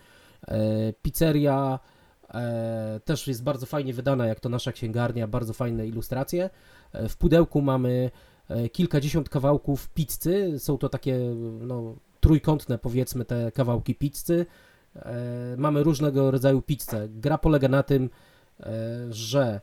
E, 0.48 0.94
pizzeria 0.94 1.80
e, 2.34 3.00
też 3.06 3.28
jest 3.28 3.44
bardzo 3.44 3.66
fajnie 3.66 3.94
wydana 3.94 4.28
jak 4.28 4.40
to 4.40 4.50
nasza 4.50 4.72
księgarnia, 4.72 5.28
bardzo 5.28 5.54
fajne 5.54 5.88
ilustracje. 5.88 6.50
E, 6.94 7.10
w 7.10 7.18
pudełku 7.18 7.62
mamy 7.62 8.12
kilkadziesiąt 8.72 9.30
kawałków 9.30 9.90
pizzy, 9.90 10.60
są 10.60 10.78
to 10.78 10.90
takie 10.90 11.20
no, 11.62 11.96
trójkątne 12.20 12.78
powiedzmy 12.78 13.26
te 13.26 13.52
kawałki 13.52 13.96
pizzy. 13.96 14.46
Mamy 15.58 15.84
różnego 15.84 16.32
rodzaju 16.32 16.62
pizzę. 16.62 17.08
Gra 17.10 17.38
polega 17.38 17.68
na 17.68 17.84
tym, 17.84 18.10
że 19.10 19.62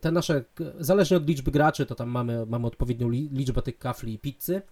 te 0.00 0.12
nasze, 0.12 0.44
zależnie 0.78 1.16
od 1.16 1.28
liczby 1.28 1.50
graczy, 1.50 1.86
to 1.86 1.94
tam 1.94 2.08
mamy, 2.08 2.46
mamy 2.46 2.66
odpowiednią 2.66 3.08
li, 3.08 3.28
liczbę 3.32 3.62
tych 3.62 3.78
kafli 3.78 4.14
i 4.14 4.18
pizzy. 4.18 4.62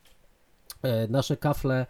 Nasze 1.09 1.37
kafle 1.37 1.87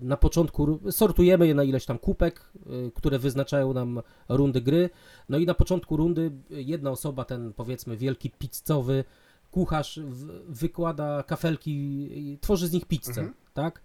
na 0.00 0.16
początku 0.16 0.80
sortujemy 0.90 1.46
je 1.46 1.54
na 1.54 1.64
ileś 1.64 1.86
tam 1.86 1.98
kupek, 1.98 2.40
e, 2.56 2.90
które 2.90 3.18
wyznaczają 3.18 3.72
nam 3.72 4.00
rundy 4.28 4.60
gry. 4.60 4.90
No 5.28 5.38
i 5.38 5.46
na 5.46 5.54
początku 5.54 5.96
rundy 5.96 6.30
jedna 6.50 6.90
osoba, 6.90 7.24
ten 7.24 7.52
powiedzmy 7.52 7.96
wielki 7.96 8.30
pizzowy 8.30 9.04
kucharz, 9.50 10.00
wykłada 10.48 11.22
kafelki 11.22 12.38
tworzy 12.40 12.68
z 12.68 12.72
nich 12.72 12.84
pizzę, 12.86 13.10
Mhm. 13.20 13.34
tak? 13.54 13.82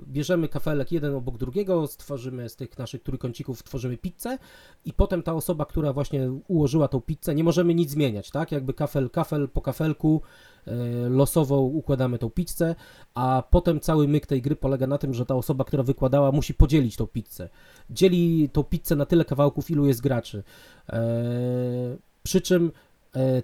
Bierzemy 0.00 0.48
kafelek 0.48 0.92
jeden 0.92 1.14
obok 1.14 1.38
drugiego, 1.38 1.86
stworzymy 1.86 2.48
z 2.48 2.56
tych 2.56 2.78
naszych 2.78 3.02
trójkącików, 3.02 3.62
tworzymy 3.62 3.96
pizzę 3.96 4.38
i 4.84 4.92
potem 4.92 5.22
ta 5.22 5.34
osoba, 5.34 5.64
która 5.66 5.92
właśnie 5.92 6.30
ułożyła 6.48 6.88
tą 6.88 7.00
pizzę, 7.00 7.34
nie 7.34 7.44
możemy 7.44 7.74
nic 7.74 7.90
zmieniać, 7.90 8.30
tak? 8.30 8.52
Jakby 8.52 8.74
kafel, 8.74 9.10
kafel 9.10 9.48
po 9.48 9.60
kafelku 9.60 10.22
e, 10.66 10.74
losowo 11.08 11.60
układamy 11.60 12.18
tą 12.18 12.30
pizzę, 12.30 12.74
a 13.14 13.42
potem 13.50 13.80
cały 13.80 14.08
myk 14.08 14.26
tej 14.26 14.42
gry 14.42 14.56
polega 14.56 14.86
na 14.86 14.98
tym, 14.98 15.14
że 15.14 15.26
ta 15.26 15.34
osoba, 15.34 15.64
która 15.64 15.82
wykładała, 15.82 16.32
musi 16.32 16.54
podzielić 16.54 16.96
tą 16.96 17.06
pizzę. 17.06 17.48
Dzieli 17.90 18.48
tą 18.52 18.64
pizzę 18.64 18.96
na 18.96 19.06
tyle 19.06 19.24
kawałków, 19.24 19.70
ilu 19.70 19.86
jest 19.86 20.00
graczy. 20.00 20.42
E, 20.88 21.96
przy 22.22 22.40
czym 22.40 22.72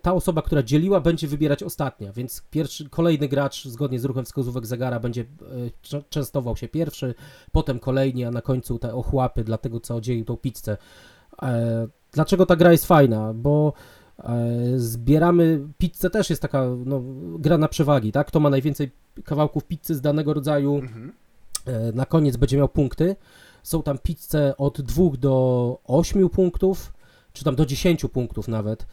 ta 0.03 0.13
osoba, 0.13 0.43
która 0.43 0.63
dzieliła, 0.63 1.01
będzie 1.01 1.29
wybierać 1.29 1.63
ostatnia, 1.63 2.13
więc 2.13 2.43
pierwszy, 2.51 2.89
kolejny 2.89 3.29
gracz 3.29 3.65
zgodnie 3.65 4.01
z 4.01 4.05
ruchem 4.05 4.25
wskazówek 4.25 4.67
zegara 4.67 5.01
będzie 5.01 5.25
e, 5.93 6.03
częstował 6.11 6.57
się 6.57 6.69
pierwszy, 6.69 7.15
potem 7.53 7.79
kolejni, 7.79 8.25
a 8.25 8.31
na 8.31 8.43
końcu 8.43 8.79
te 8.79 8.95
ochłapy 8.95 9.45
dla 9.45 9.59
tego, 9.59 9.81
co 9.81 10.01
dzielił 10.01 10.25
tą 10.25 10.37
pizzę. 10.37 10.77
E, 11.43 11.87
dlaczego 12.13 12.47
ta 12.47 12.57
gra 12.57 12.73
jest 12.73 12.87
fajna? 12.87 13.35
Bo 13.35 13.73
e, 14.19 14.49
zbieramy, 14.77 15.61
pizzę 15.79 16.11
też 16.11 16.31
jest 16.31 16.43
taka 16.43 16.65
no, 16.85 17.03
gra 17.39 17.59
na 17.59 17.69
przewagi, 17.69 18.13
tak? 18.13 18.27
Kto 18.27 18.41
ma 18.41 18.51
najwięcej 18.51 18.91
kawałków 19.25 19.65
pizzy 19.65 19.95
z 19.95 20.01
danego 20.01 20.35
rodzaju, 20.35 20.75
Mhm. 20.75 21.13
E, 21.67 21.93
na 21.93 22.07
koniec 22.07 22.37
będzie 22.37 22.57
miał 22.57 22.69
punkty. 22.69 23.17
Są 23.63 23.83
tam 23.83 23.99
pizze 23.99 24.57
od 24.57 24.81
2 24.81 25.05
do 25.19 25.79
8 25.85 26.29
punktów, 26.29 26.93
czy 27.33 27.45
tam 27.45 27.57
do 27.57 27.67
10 27.67 28.07
punktów 28.13 28.49
nawet. 28.49 28.87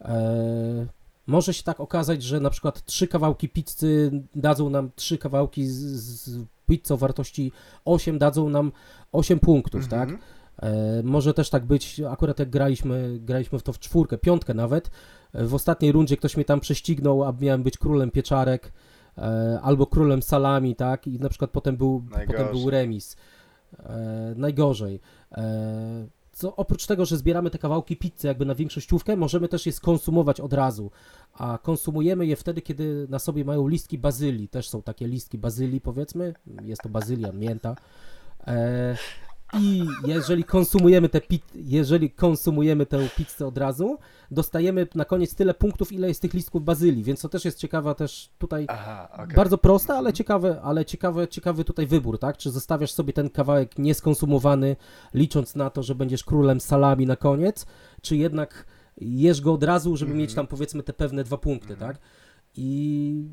E, 0.00 0.86
może 1.26 1.54
się 1.54 1.62
tak 1.62 1.80
okazać, 1.80 2.22
że 2.22 2.40
na 2.40 2.50
przykład 2.50 2.84
trzy 2.84 3.08
kawałki 3.08 3.48
pizzy 3.48 4.10
dadzą 4.34 4.70
nam 4.70 4.90
trzy 4.96 5.18
kawałki 5.18 5.66
z, 5.66 5.78
z 5.78 6.46
o 6.90 6.96
wartości 6.96 7.52
8 7.84 8.18
dadzą 8.18 8.48
nam 8.48 8.72
8 9.12 9.38
punktów, 9.38 9.88
tak? 9.88 10.08
Mhm. 10.10 10.20
E, 10.62 11.02
może 11.02 11.34
też 11.34 11.50
tak 11.50 11.64
być, 11.66 12.00
akurat 12.00 12.38
jak 12.38 12.50
graliśmy, 12.50 13.18
graliśmy 13.20 13.58
w 13.58 13.62
to 13.62 13.72
w 13.72 13.78
czwórkę, 13.78 14.18
piątkę 14.18 14.54
nawet, 14.54 14.90
e, 15.32 15.44
w 15.44 15.54
ostatniej 15.54 15.92
rundzie 15.92 16.16
ktoś 16.16 16.36
mnie 16.36 16.44
tam 16.44 16.60
prześcignął, 16.60 17.24
a 17.24 17.32
miałem 17.40 17.62
być 17.62 17.78
królem 17.78 18.10
pieczarek 18.10 18.72
e, 19.18 19.60
albo 19.62 19.86
królem 19.86 20.22
salami, 20.22 20.76
tak, 20.76 21.06
i 21.06 21.18
na 21.18 21.28
przykład 21.28 21.50
potem 21.50 21.76
był, 21.76 22.04
potem 22.26 22.48
był 22.52 22.70
remis. 22.70 23.16
E, 23.78 24.34
najgorzej. 24.36 25.00
E, 25.32 26.06
co 26.36 26.56
oprócz 26.56 26.86
tego, 26.86 27.04
że 27.04 27.16
zbieramy 27.16 27.50
te 27.50 27.58
kawałki 27.58 27.96
pizzy 27.96 28.26
jakby 28.28 28.44
na 28.44 28.54
większościówkę, 28.54 29.16
możemy 29.16 29.48
też 29.48 29.66
je 29.66 29.72
skonsumować 29.72 30.40
od 30.40 30.52
razu, 30.52 30.90
a 31.34 31.58
konsumujemy 31.62 32.26
je 32.26 32.36
wtedy, 32.36 32.62
kiedy 32.62 33.06
na 33.10 33.18
sobie 33.18 33.44
mają 33.44 33.68
listki 33.68 33.98
bazylii, 33.98 34.48
też 34.48 34.68
są 34.68 34.82
takie 34.82 35.08
listki 35.08 35.38
bazylii 35.38 35.80
powiedzmy, 35.80 36.34
jest 36.62 36.82
to 36.82 36.88
bazylia, 36.88 37.32
mięta. 37.32 37.76
E, 38.46 38.96
i 39.60 39.86
jeżeli 40.06 40.44
konsumujemy 40.44 41.08
tę 41.08 41.20
pit, 41.20 41.44
jeżeli 41.54 42.10
konsumujemy 42.10 42.86
tę 42.86 43.08
pizzę 43.16 43.46
od 43.46 43.58
razu, 43.58 43.98
dostajemy 44.30 44.86
na 44.94 45.04
koniec 45.04 45.34
tyle 45.34 45.54
punktów, 45.54 45.92
ile 45.92 46.08
jest 46.08 46.22
tych 46.22 46.34
listków 46.34 46.64
bazylii, 46.64 47.02
więc 47.02 47.20
to 47.20 47.28
też 47.28 47.44
jest 47.44 47.58
ciekawa 47.58 47.94
też 47.94 48.30
tutaj 48.38 48.66
Aha, 48.68 49.08
okej. 49.12 49.36
bardzo 49.36 49.58
proste, 49.58 49.94
ale 49.94 50.12
ciekawe, 50.12 50.60
ale 50.62 50.84
ciekawe, 50.84 51.28
ciekawy 51.28 51.64
tutaj 51.64 51.86
wybór, 51.86 52.18
tak? 52.18 52.36
Czy 52.36 52.50
zostawiasz 52.50 52.92
sobie 52.92 53.12
ten 53.12 53.30
kawałek 53.30 53.78
nieskonsumowany, 53.78 54.76
licząc 55.14 55.54
na 55.54 55.70
to, 55.70 55.82
że 55.82 55.94
będziesz 55.94 56.24
królem 56.24 56.60
salami 56.60 57.06
na 57.06 57.16
koniec, 57.16 57.66
czy 58.02 58.16
jednak 58.16 58.66
jesz 59.00 59.40
go 59.40 59.52
od 59.52 59.62
razu, 59.62 59.96
żeby 59.96 60.14
mieć 60.14 60.34
tam 60.34 60.46
powiedzmy 60.46 60.82
te 60.82 60.92
pewne 60.92 61.24
dwa 61.24 61.38
punkty, 61.38 61.76
tak? 61.76 61.98
I 62.56 63.32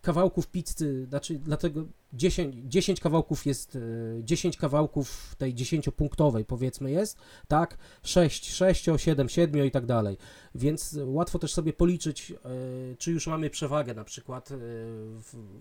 kawałków 0.00 0.48
pizzy, 0.48 1.06
znaczy 1.08 1.38
dlatego 1.38 1.84
10, 2.12 2.56
10 2.64 3.00
kawałków 3.00 3.46
jest, 3.46 3.76
y, 3.76 4.20
10 4.24 4.56
kawałków 4.56 5.34
tej 5.38 5.54
10-punktowej 5.54 6.44
powiedzmy 6.44 6.90
jest, 6.90 7.18
tak? 7.48 7.78
6, 8.02 8.52
6, 8.54 8.84
7, 8.96 9.28
7 9.28 9.66
i 9.66 9.70
tak 9.70 9.86
dalej. 9.86 10.16
Więc 10.54 10.98
łatwo 11.04 11.38
też 11.38 11.52
sobie 11.52 11.72
policzyć, 11.72 12.30
y, 12.30 12.96
czy 12.98 13.12
już 13.12 13.26
mamy 13.26 13.50
przewagę 13.50 13.94
na 13.94 14.04
przykład 14.04 14.50
y, 14.50 14.56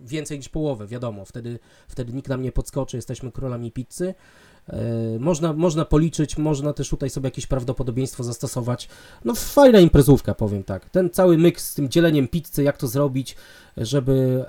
więcej 0.03 0.37
niż 0.37 0.49
połowę, 0.49 0.87
wiadomo, 0.87 1.25
wtedy, 1.25 1.59
wtedy 1.87 2.13
nikt 2.13 2.29
nam 2.29 2.41
nie 2.41 2.51
podskoczy, 2.51 2.97
jesteśmy 2.97 3.31
królami 3.31 3.71
pizzy. 3.71 4.13
Y, 5.15 5.19
Można, 5.19 5.53
można 5.53 5.85
policzyć, 5.85 6.37
można 6.37 6.73
też 6.73 6.89
tutaj 6.89 7.09
sobie 7.09 7.27
jakieś 7.27 7.47
prawdopodobieństwo 7.47 8.23
zastosować. 8.23 8.89
No 9.25 9.35
fajna 9.35 9.79
imprezówka, 9.79 10.35
powiem 10.35 10.63
tak. 10.63 10.89
Ten 10.89 11.09
cały 11.09 11.37
myk 11.37 11.61
z 11.61 11.73
tym 11.75 11.89
dzieleniem 11.89 12.27
pizzy, 12.27 12.63
jak 12.63 12.77
to 12.77 12.87
zrobić, 12.87 13.35
żeby, 13.77 14.45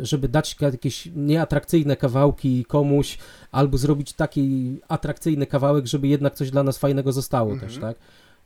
e, 0.00 0.06
żeby 0.06 0.28
dać 0.28 0.56
jakieś 0.60 1.08
nieatrakcyjne 1.16 1.96
kawałki 1.96 2.64
komuś, 2.64 3.18
albo 3.52 3.78
zrobić 3.78 4.12
taki 4.12 4.76
atrakcyjny 4.88 5.46
kawałek, 5.46 5.86
żeby 5.86 6.08
jednak 6.08 6.34
coś 6.34 6.50
dla 6.50 6.62
nas 6.62 6.78
fajnego 6.78 7.12
zostało 7.12 7.52
Mhm. 7.52 7.70
też, 7.70 7.80
tak? 7.80 7.96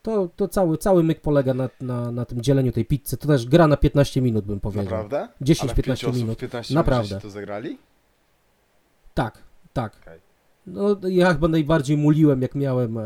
To, 0.03 0.29
to 0.37 0.49
cały, 0.49 0.79
cały 0.79 1.03
myk 1.03 1.21
polega 1.21 1.55
na, 1.55 1.69
na, 1.81 2.13
na 2.13 2.25
tym 2.25 2.41
dzieleniu 2.43 2.73
tej 2.73 2.85
pizzy. 2.85 3.17
To 3.17 3.27
też 3.29 3.47
gra 3.47 3.67
na 3.67 3.77
15 3.77 4.21
minut, 4.21 4.45
bym 4.45 4.61
powiedział. 4.61 4.85
Naprawdę? 4.85 5.29
10-15 5.43 5.63
Ale 5.63 5.75
w 5.75 5.85
pięciu 5.87 6.09
osób 6.11 6.23
minut. 6.23 6.39
15 6.39 6.75
Naprawdę. 6.75 7.21
to 7.21 7.31
zagrali? 7.31 7.79
Tak, 9.15 9.39
tak. 9.73 9.97
Okej. 10.03 10.30
No, 10.67 10.97
ja 11.09 11.33
chyba 11.33 11.49
najbardziej 11.49 11.97
muliłem, 11.97 12.43
jak 12.43 12.55
miałem, 12.55 12.99
e, 12.99 13.03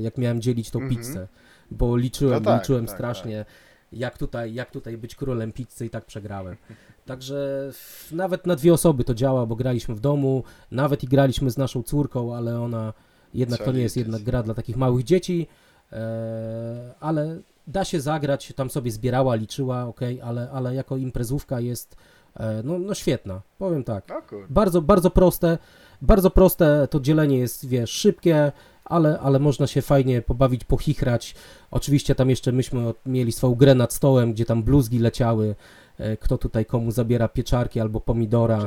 jak 0.00 0.18
miałem 0.18 0.40
dzielić 0.40 0.70
tą 0.70 0.78
Mhm. 0.78 0.96
pizzę, 0.96 1.28
bo 1.70 1.96
liczyłem, 1.96 2.42
No 2.42 2.50
tak, 2.50 2.62
liczyłem 2.62 2.86
tak, 2.86 2.94
strasznie, 2.96 3.44
Jak, 3.92 4.18
tutaj, 4.18 4.54
jak 4.54 4.70
tutaj 4.70 4.98
być 4.98 5.14
królem 5.14 5.52
pizzy 5.52 5.86
i 5.86 5.90
tak 5.90 6.04
przegrałem. 6.04 6.56
Także 7.06 7.70
nawet 8.12 8.46
na 8.46 8.56
dwie 8.56 8.72
osoby 8.72 9.04
to 9.04 9.14
działa, 9.14 9.46
bo 9.46 9.56
graliśmy 9.56 9.94
w 9.94 10.00
domu, 10.00 10.44
nawet 10.70 11.02
i 11.04 11.06
graliśmy 11.06 11.50
z 11.50 11.56
naszą 11.58 11.82
córką, 11.82 12.34
ale 12.36 12.60
ona 12.60 12.92
jednak 13.34 13.58
Trzeba 13.58 13.70
to 13.72 13.76
nie 13.76 13.82
jest 13.82 13.96
liczyć. 13.96 14.06
jednak 14.08 14.22
gra 14.26 14.42
dla 14.42 14.54
takich 14.54 14.76
małych 14.76 15.04
dzieci, 15.04 15.46
e, 15.92 16.94
ale 17.00 17.40
da 17.66 17.84
się 17.84 18.00
zagrać, 18.00 18.52
tam 18.56 18.70
sobie 18.70 18.90
zbierała, 18.90 19.34
liczyła, 19.34 19.84
ok, 19.84 20.00
ale, 20.22 20.50
ale 20.50 20.74
jako 20.74 20.96
imprezówka 20.96 21.60
jest 21.60 21.96
e, 22.36 22.62
no, 22.64 22.78
no 22.78 22.94
świetna, 22.94 23.40
powiem 23.58 23.84
tak. 23.84 24.10
O 24.10 24.22
kurde. 24.22 24.46
Bardzo, 24.50 24.82
bardzo 24.82 25.10
proste, 25.10 25.58
bardzo 26.02 26.30
proste 26.30 26.88
to 26.90 27.00
dzielenie 27.00 27.38
jest, 27.38 27.68
wiesz, 27.68 27.90
szybkie, 27.90 28.52
ale, 28.84 29.18
ale 29.20 29.38
można 29.38 29.66
się 29.66 29.82
fajnie 29.82 30.22
pobawić, 30.22 30.64
pochichrać. 30.64 31.34
Oczywiście 31.70 32.14
tam 32.14 32.30
jeszcze 32.30 32.52
myśmy 32.52 32.94
mieli 33.06 33.32
swoją 33.32 33.54
grę 33.54 33.74
nad 33.74 33.92
stołem, 33.92 34.32
gdzie 34.32 34.44
tam 34.44 34.62
bluzgi 34.62 34.98
leciały, 34.98 35.54
e, 35.98 36.16
kto 36.16 36.38
tutaj 36.38 36.66
komu 36.66 36.90
zabiera 36.90 37.28
pieczarki 37.28 37.80
albo 37.80 38.00
pomidora, 38.00 38.58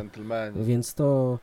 więc 0.64 0.94
to... 0.94 1.40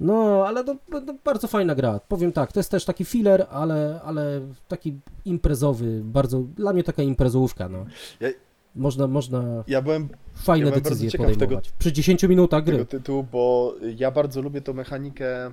No, 0.00 0.44
ale 0.46 0.64
to, 0.64 0.76
to 0.90 1.14
bardzo 1.24 1.48
fajna 1.48 1.74
gra. 1.74 2.00
Powiem 2.08 2.32
tak, 2.32 2.52
to 2.52 2.60
jest 2.60 2.70
też 2.70 2.84
taki 2.84 3.04
filler, 3.04 3.46
ale, 3.50 4.00
ale 4.04 4.40
taki 4.68 5.00
imprezowy, 5.24 6.00
bardzo, 6.04 6.38
dla 6.40 6.72
mnie 6.72 6.84
taka 6.84 7.02
imprezówka, 7.02 7.68
no. 7.68 7.84
Ja- 8.20 8.28
Można, 8.74 9.06
można 9.06 9.64
Ja 9.66 9.82
byłem 9.82 10.08
fajne 10.34 10.64
Ja 10.66 10.70
byłem 10.70 10.82
decyzje 10.82 11.10
podejmować. 11.10 11.72
Przy 11.78 11.92
10 11.92 12.22
minutach 12.22 12.64
gry. 12.64 12.72
tego 12.72 12.86
tytułu, 12.86 13.22
bo 13.32 13.74
ja 13.96 14.10
bardzo 14.10 14.42
lubię 14.42 14.60
tą 14.60 14.72
mechanikę 14.74 15.46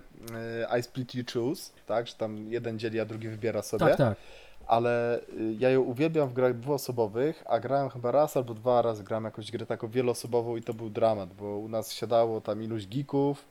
e, 0.74 0.80
I 0.80 0.84
split 0.84 1.16
you 1.16 1.24
choose, 1.34 1.72
tak, 1.86 2.08
że 2.08 2.14
tam 2.14 2.52
jeden 2.52 2.80
dzieli, 2.80 3.00
a 3.00 3.06
drugi 3.06 3.28
wybiera 3.28 3.62
sobie, 3.62 3.86
Tak, 3.86 3.98
tak. 3.98 4.18
ale 4.68 5.20
y, 5.20 5.56
ja 5.60 5.70
ją 5.70 5.82
uwielbiam 5.82 6.30
w 6.30 6.34
grach 6.34 6.60
dwuosobowych, 6.60 7.44
a 7.46 7.60
grałem 7.60 7.90
chyba 7.90 8.12
raz 8.12 8.38
albo 8.38 8.54
dwa 8.54 8.82
razy 8.82 9.04
grałem 9.04 9.24
jakąś 9.24 9.52
grę 9.52 9.66
taką 9.66 9.88
wieloosobową 9.88 10.56
i 10.56 10.62
to 10.62 10.74
był 10.74 10.90
dramat, 10.90 11.34
bo 11.34 11.58
u 11.58 11.70
nas 11.70 11.92
siadało 11.94 12.42
tam 12.42 12.64
iluś 12.64 12.88
geeków 12.88 13.46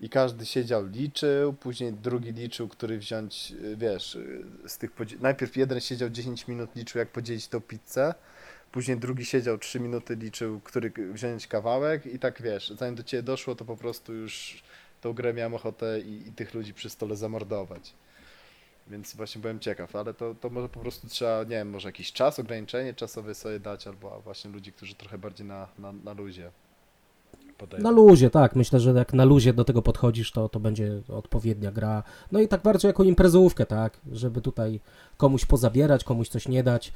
i 0.00 0.08
każdy 0.08 0.46
siedział, 0.46 0.86
liczył, 0.86 1.52
później 1.52 1.92
drugi 1.92 2.32
liczył, 2.32 2.68
który 2.68 2.98
wziąć, 2.98 3.52
y, 3.64 3.76
wiesz, 3.76 4.14
y, 4.14 4.44
z 4.66 4.78
tych 4.78 4.90
najpierw 5.20 5.56
jeden 5.56 5.80
siedział 5.80 6.10
10 6.10 6.48
minut, 6.48 6.70
liczył 6.76 6.98
jak 6.98 7.08
podzielić 7.12 7.48
tą 7.48 7.60
pizzę, 7.60 8.14
później 8.76 8.96
drugi 8.96 9.24
siedział 9.24 9.58
3 9.58 9.80
minuty, 9.80 10.16
liczył, 10.16 10.60
który 10.60 10.92
wziąć 11.12 11.46
kawałek 11.46 12.06
i 12.06 12.18
tak 12.18 12.42
wiesz, 12.42 12.72
zanim 12.78 12.94
do 12.94 13.02
ciebie 13.02 13.22
doszło, 13.22 13.54
to 13.54 13.64
po 13.64 13.76
prostu 13.76 14.14
już 14.14 14.62
tą 15.00 15.12
grę 15.12 15.34
miałem 15.34 15.54
ochotę 15.54 16.00
i, 16.00 16.28
i 16.28 16.32
tych 16.32 16.54
ludzi 16.54 16.74
przy 16.74 16.90
stole 16.90 17.16
zamordować. 17.16 17.92
Więc 18.88 19.14
właśnie 19.14 19.40
byłem 19.40 19.60
ciekaw, 19.60 19.96
ale 19.96 20.14
to, 20.14 20.34
to 20.34 20.50
może 20.50 20.68
po 20.68 20.80
prostu 20.80 21.08
trzeba, 21.08 21.42
nie 21.42 21.50
wiem, 21.50 21.70
może 21.70 21.88
jakiś 21.88 22.12
czas, 22.12 22.38
ograniczenie 22.38 22.94
czasowe 22.94 23.34
sobie 23.34 23.60
dać, 23.60 23.86
albo 23.86 24.20
właśnie 24.20 24.50
ludzi, 24.50 24.72
którzy 24.72 24.94
trochę 24.94 25.18
bardziej 25.18 25.46
na, 25.46 25.68
na, 25.78 25.92
na 25.92 26.12
luzie 26.12 26.50
podejdą. 27.58 27.84
Na 27.84 27.90
luzie, 27.90 28.30
tak. 28.30 28.56
Myślę, 28.56 28.80
że 28.80 28.90
jak 28.90 29.12
na 29.12 29.24
luzie 29.24 29.52
do 29.52 29.64
tego 29.64 29.82
podchodzisz, 29.82 30.32
to, 30.32 30.48
to 30.48 30.60
będzie 30.60 31.00
odpowiednia 31.08 31.72
gra. 31.72 32.02
No 32.32 32.40
i 32.40 32.48
tak 32.48 32.62
bardzo 32.62 32.88
jako 32.88 33.04
imprezówkę, 33.04 33.66
tak, 33.66 34.00
żeby 34.12 34.40
tutaj 34.40 34.80
komuś 35.16 35.44
pozabierać, 35.44 36.04
komuś 36.04 36.28
coś 36.28 36.48
nie 36.48 36.62
dać. 36.62 36.92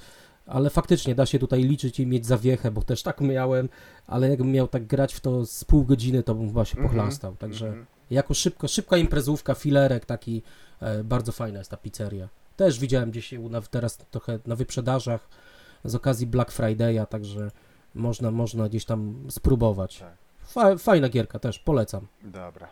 Ale 0.51 0.70
faktycznie 0.70 1.14
da 1.14 1.27
się 1.27 1.39
tutaj 1.39 1.62
liczyć 1.62 2.01
i 2.01 2.06
mieć 2.06 2.27
zawiechę, 2.27 2.70
bo 2.70 2.82
też 2.82 3.02
tak 3.02 3.20
miałem, 3.20 3.68
ale 4.06 4.28
jakbym 4.31 4.52
miał 4.52 4.68
tak 4.68 4.86
grać 4.86 5.14
w 5.14 5.20
to 5.20 5.47
z 5.47 5.64
pół 5.64 5.85
godziny, 5.85 6.22
to 6.22 6.35
bym 6.35 6.48
chyba 6.48 6.64
się 6.64 6.78
Mhm, 6.78 6.89
pochlastał. 6.89 7.36
Także 7.36 7.66
Mhm. 7.66 7.86
jako 8.10 8.35
szybko, 8.35 8.68
szybka 8.68 8.97
imprezówka, 8.97 9.55
filerek 9.55 10.06
taki, 10.06 10.43
e, 10.81 11.05
bardzo 11.05 11.32
fajna 11.32 11.59
jest 11.59 11.70
ta 11.70 11.77
pizzeria. 11.77 12.28
Też 12.56 12.78
widziałem 12.78 13.10
gdzieś 13.10 13.32
na, 13.32 13.60
teraz 13.60 13.97
trochę 13.97 14.39
na 14.47 14.56
wyprzedażach 14.56 15.28
z 15.85 15.94
okazji 15.94 16.27
Black 16.27 16.52
Friday'a, 16.52 17.06
także 17.06 17.51
można, 17.94 18.31
można 18.31 18.68
gdzieś 18.68 18.85
tam 18.85 19.14
spróbować. 19.31 19.98
Tak. 19.98 20.14
Fa, 20.43 20.77
fajna 20.77 21.09
gierka 21.09 21.39
też, 21.39 21.59
polecam. 21.59 22.06
Dobra. 22.22 22.68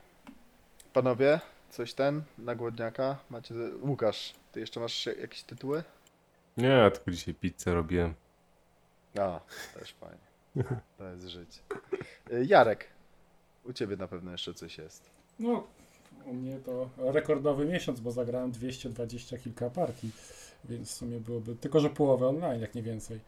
Panowie, 0.93 1.41
coś 1.71 1.95
ten 1.95 2.23
na 2.39 2.55
głodniaka? 2.55 3.17
Macie. 3.31 3.55
Łukasz, 3.83 4.35
ty 4.53 4.61
jeszcze 4.61 4.81
masz 4.81 5.07
jakieś 5.07 5.43
tytuły? 5.43 5.83
Nie, 6.59 6.69
ja 6.69 6.91
tylko 6.91 7.11
dzisiaj 7.11 7.35
pizzę 7.35 7.75
robiłem. 7.75 8.15
A, 9.19 9.41
też 9.79 9.95
fajnie. 9.95 10.79
To 10.99 11.05
jest 11.05 11.29
życie. 11.29 11.61
Y, 12.33 12.47
Jarek, 12.47 12.87
u 13.65 13.73
ciebie 13.73 13.97
na 13.97 14.09
pewno 14.09 14.33
jeszcze 14.33 14.55
coś 14.55 14.79
jest. 14.79 15.11
No, 15.39 15.67
u 16.25 16.35
mnie 16.35 16.59
to 16.59 16.89
rekordowy 16.97 17.65
miesiąc, 17.65 18.01
bo 18.01 18.11
zagrałem 18.11 18.51
220 18.51 19.39
kilka 19.39 19.71
partii, 19.71 20.11
więc 20.65 20.89
w 20.91 20.95
sumie 20.95 21.21
byłoby, 21.21 21.57
tylko 21.57 21.81
że 21.81 21.91
połowę 21.91 22.29
online, 22.29 22.61
jak 22.61 22.75
nie 22.75 22.83
więcej. 22.83 23.21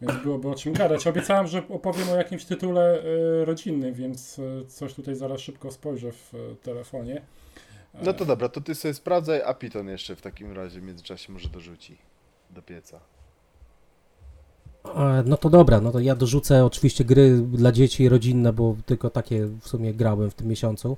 Więc 0.00 0.22
byłoby 0.22 0.48
o 0.48 0.54
czym 0.54 0.72
gadać. 0.72 1.06
Obiecałem, 1.06 1.46
że 1.46 1.62
opowiem 1.68 2.08
o 2.08 2.16
jakimś 2.16 2.44
tytule 2.44 3.02
e, 3.02 3.44
rodzinnym, 3.44 3.94
więc 3.94 4.40
coś 4.68 4.94
tutaj 4.94 5.14
zaraz 5.14 5.40
szybko 5.40 5.70
spojrzę 5.70 6.12
w 6.12 6.56
telefonie. 6.62 7.22
No 7.94 8.12
to 8.12 8.24
dobra, 8.24 8.48
to 8.48 8.60
ty 8.60 8.74
sobie 8.74 8.94
sprawdzaj, 8.94 9.42
a 9.42 9.54
Piton 9.54 9.88
jeszcze 9.88 10.16
w 10.16 10.20
takim 10.20 10.52
razie 10.52 10.80
w 10.80 10.82
międzyczasie 10.82 11.32
może 11.32 11.48
dorzuci 11.48 11.98
do 12.50 12.62
pieca. 12.62 13.00
E, 14.84 15.22
No 15.26 15.36
to 15.36 15.50
dobra, 15.50 15.80
no 15.80 15.90
to 15.90 16.00
ja 16.00 16.14
dorzucę 16.14 16.64
oczywiście 16.64 17.04
gry 17.04 17.38
dla 17.38 17.72
dzieci 17.72 18.08
rodzinne, 18.08 18.52
bo 18.52 18.76
tylko 18.86 19.10
takie 19.10 19.46
w 19.46 19.68
sumie 19.68 19.94
grałem 19.94 20.30
w 20.30 20.34
tym 20.34 20.46
miesiącu. 20.46 20.96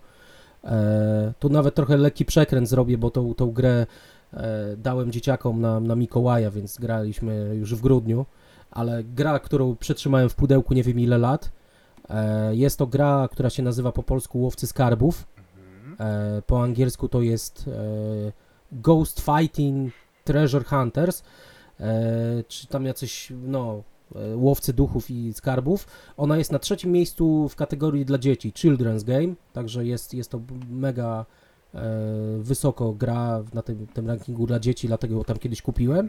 E, 0.64 1.32
tu 1.38 1.48
nawet 1.48 1.74
trochę 1.74 1.96
lekki 1.96 2.24
przekręt 2.24 2.68
zrobię, 2.68 2.98
bo 2.98 3.10
tą, 3.10 3.34
tą 3.34 3.50
grę 3.50 3.86
e, 4.32 4.76
dałem 4.76 5.12
dzieciakom 5.12 5.60
na, 5.60 5.80
na 5.80 5.96
Mikołaja, 5.96 6.50
więc 6.50 6.78
graliśmy 6.78 7.54
już 7.54 7.74
w 7.74 7.80
grudniu, 7.80 8.26
ale 8.70 9.04
gra, 9.04 9.38
którą 9.38 9.76
przetrzymałem 9.76 10.28
w 10.28 10.34
pudełku 10.34 10.74
nie 10.74 10.82
wiem 10.82 11.00
ile 11.00 11.18
lat, 11.18 11.50
jest 12.50 12.78
to 12.78 12.86
gra, 12.86 13.28
która 13.32 13.50
się 13.50 13.62
nazywa 13.62 13.92
po 13.92 14.02
polsku 14.02 14.40
Łowcy 14.40 14.66
Skarbów. 14.66 15.24
E, 16.00 16.42
po 16.46 16.62
angielsku 16.62 17.08
to 17.08 17.22
jest 17.22 17.68
e, 17.68 18.32
Ghost 18.72 19.20
Fighting 19.20 19.92
Treasure 20.24 20.64
Hunters, 20.64 21.22
e, 21.80 22.44
czy 22.48 22.66
tam 22.66 22.84
jacyś, 22.84 23.32
no, 23.42 23.82
łowcy 24.34 24.72
duchów 24.72 25.10
i 25.10 25.32
skarbów. 25.32 25.86
Ona 26.16 26.36
jest 26.36 26.52
na 26.52 26.58
trzecim 26.58 26.92
miejscu 26.92 27.48
w 27.48 27.56
kategorii 27.56 28.04
dla 28.04 28.18
dzieci, 28.18 28.52
Children's 28.52 29.04
Game, 29.04 29.34
także 29.52 29.84
jest, 29.84 30.14
jest 30.14 30.30
to 30.30 30.40
mega 30.70 31.26
wysoko 32.38 32.92
gra 32.92 33.44
na 33.54 33.62
tym, 33.62 33.86
tym 33.86 34.08
rankingu 34.08 34.46
dla 34.46 34.60
dzieci, 34.60 34.86
dlatego 34.86 35.14
ją 35.14 35.24
tam 35.24 35.38
kiedyś 35.38 35.62
kupiłem. 35.62 36.08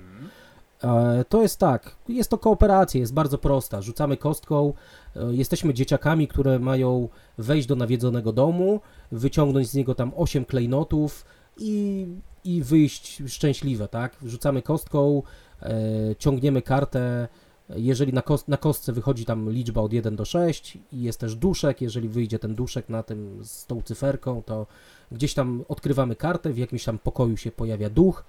E, 0.83 1.25
To 1.29 1.41
jest 1.41 1.59
tak, 1.59 1.95
jest 2.09 2.29
to 2.29 2.37
kooperacja, 2.37 2.99
jest 2.99 3.13
bardzo 3.13 3.37
prosta. 3.37 3.81
Rzucamy 3.81 4.17
kostką, 4.17 4.73
e, 5.15 5.33
jesteśmy 5.33 5.73
dzieciakami, 5.73 6.27
które 6.27 6.59
mają 6.59 7.09
wejść 7.37 7.67
do 7.67 7.75
nawiedzonego 7.75 8.33
domu, 8.33 8.79
wyciągnąć 9.11 9.69
z 9.69 9.73
niego 9.73 9.95
tam 9.95 10.11
8 10.15 10.45
klejnotów 10.45 11.25
i, 11.57 12.07
i 12.43 12.63
wyjść 12.63 13.23
szczęśliwe, 13.27 13.87
tak? 13.87 14.17
Rzucamy 14.25 14.61
kostką, 14.61 15.23
e, 15.61 15.71
ciągniemy 16.19 16.61
kartę. 16.61 17.27
Jeżeli 17.75 18.13
na, 18.13 18.21
kost, 18.21 18.47
na 18.47 18.57
kostce 18.57 18.93
wychodzi 18.93 19.25
tam 19.25 19.49
liczba 19.49 19.81
od 19.81 19.93
1 19.93 20.15
do 20.15 20.25
6 20.25 20.77
i 20.91 21.01
jest 21.01 21.19
też 21.19 21.35
duszek, 21.35 21.81
jeżeli 21.81 22.09
wyjdzie 22.09 22.39
ten 22.39 22.55
duszek 22.55 22.89
na 22.89 23.03
tym 23.03 23.39
z 23.43 23.65
tą 23.65 23.81
cyferką, 23.81 24.43
to 24.45 24.67
gdzieś 25.11 25.33
tam 25.33 25.65
odkrywamy 25.67 26.15
kartę, 26.15 26.53
w 26.53 26.57
jakimś 26.57 26.83
tam 26.83 26.99
pokoju 26.99 27.37
się 27.37 27.51
pojawia 27.51 27.89
duch. 27.89 28.23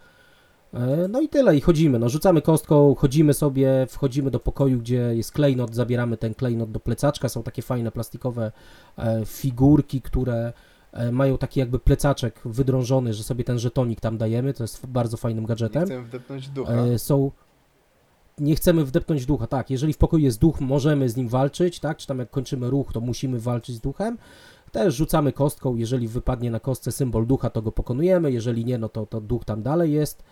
E, 0.75 1.09
No 1.09 1.21
i 1.21 1.29
tyle, 1.29 1.57
i 1.57 1.61
chodzimy. 1.61 1.99
No, 1.99 2.09
rzucamy 2.09 2.43
kostką, 2.43 2.95
chodzimy 2.95 3.35
sobie, 3.35 3.87
wchodzimy 3.89 4.31
do 4.31 4.41
pokoju, 4.41 4.79
gdzie 4.79 4.97
jest 5.17 5.33
klejnot, 5.33 5.75
zabieramy 5.75 6.17
ten 6.17 6.35
klejnot 6.35 6.71
do 6.71 6.81
plecaczka. 6.81 7.29
Są 7.29 7.43
takie 7.43 7.63
fajne 7.63 7.93
plastikowe 7.93 8.53
e, 8.99 9.23
figurki, 9.27 10.03
które 10.03 10.53
e, 10.93 11.13
mają 11.13 11.39
taki 11.39 11.61
jakby 11.61 11.79
plecaczek 11.79 12.41
wydrążony, 12.45 13.15
że 13.15 13.23
sobie 13.23 13.45
ten 13.45 13.59
żetonik 13.59 14.01
tam 14.01 14.19
dajemy. 14.19 14.55
To 14.55 14.65
jest 14.65 14.87
bardzo 14.87 15.17
fajnym 15.17 15.45
Nie 15.45 15.49
gadżetem. 15.49 15.85
chcę 15.85 16.03
wdepnąć 16.03 16.49
ducha. 16.49 16.73
Są. 16.97 17.31
Nie 18.39 18.57
chcemy 18.57 18.85
wdepnąć 18.85 19.27
ducha, 19.27 19.47
tak. 19.47 19.71
Jeżeli 19.71 19.93
w 19.93 19.99
pokoju 19.99 20.25
jest 20.25 20.39
duch, 20.41 20.61
możemy 20.61 21.09
z 21.09 21.17
nim 21.17 21.29
walczyć, 21.29 21.81
tak? 21.81 21.97
Czy 21.99 22.07
tam 22.07 22.19
jak 22.19 22.31
kończymy 22.31 22.71
ruch, 22.71 22.93
to 22.93 23.01
musimy 23.01 23.41
walczyć 23.41 23.77
z 23.77 23.81
duchem. 23.81 24.19
Też 24.73 24.95
rzucamy 24.95 25.33
kostką, 25.33 25.77
jeżeli 25.77 26.09
wypadnie 26.09 26.51
na 26.51 26.61
kostce 26.61 26.93
symbol 26.93 27.27
ducha, 27.27 27.51
to 27.51 27.63
go 27.63 27.73
pokonujemy, 27.73 28.33
jeżeli 28.33 28.65
nie, 28.65 28.79
no 28.79 28.89
to, 28.89 29.07
to 29.07 29.21
duch 29.21 29.45
tam 29.45 29.63
dalej 29.63 29.93
jest. 29.93 30.23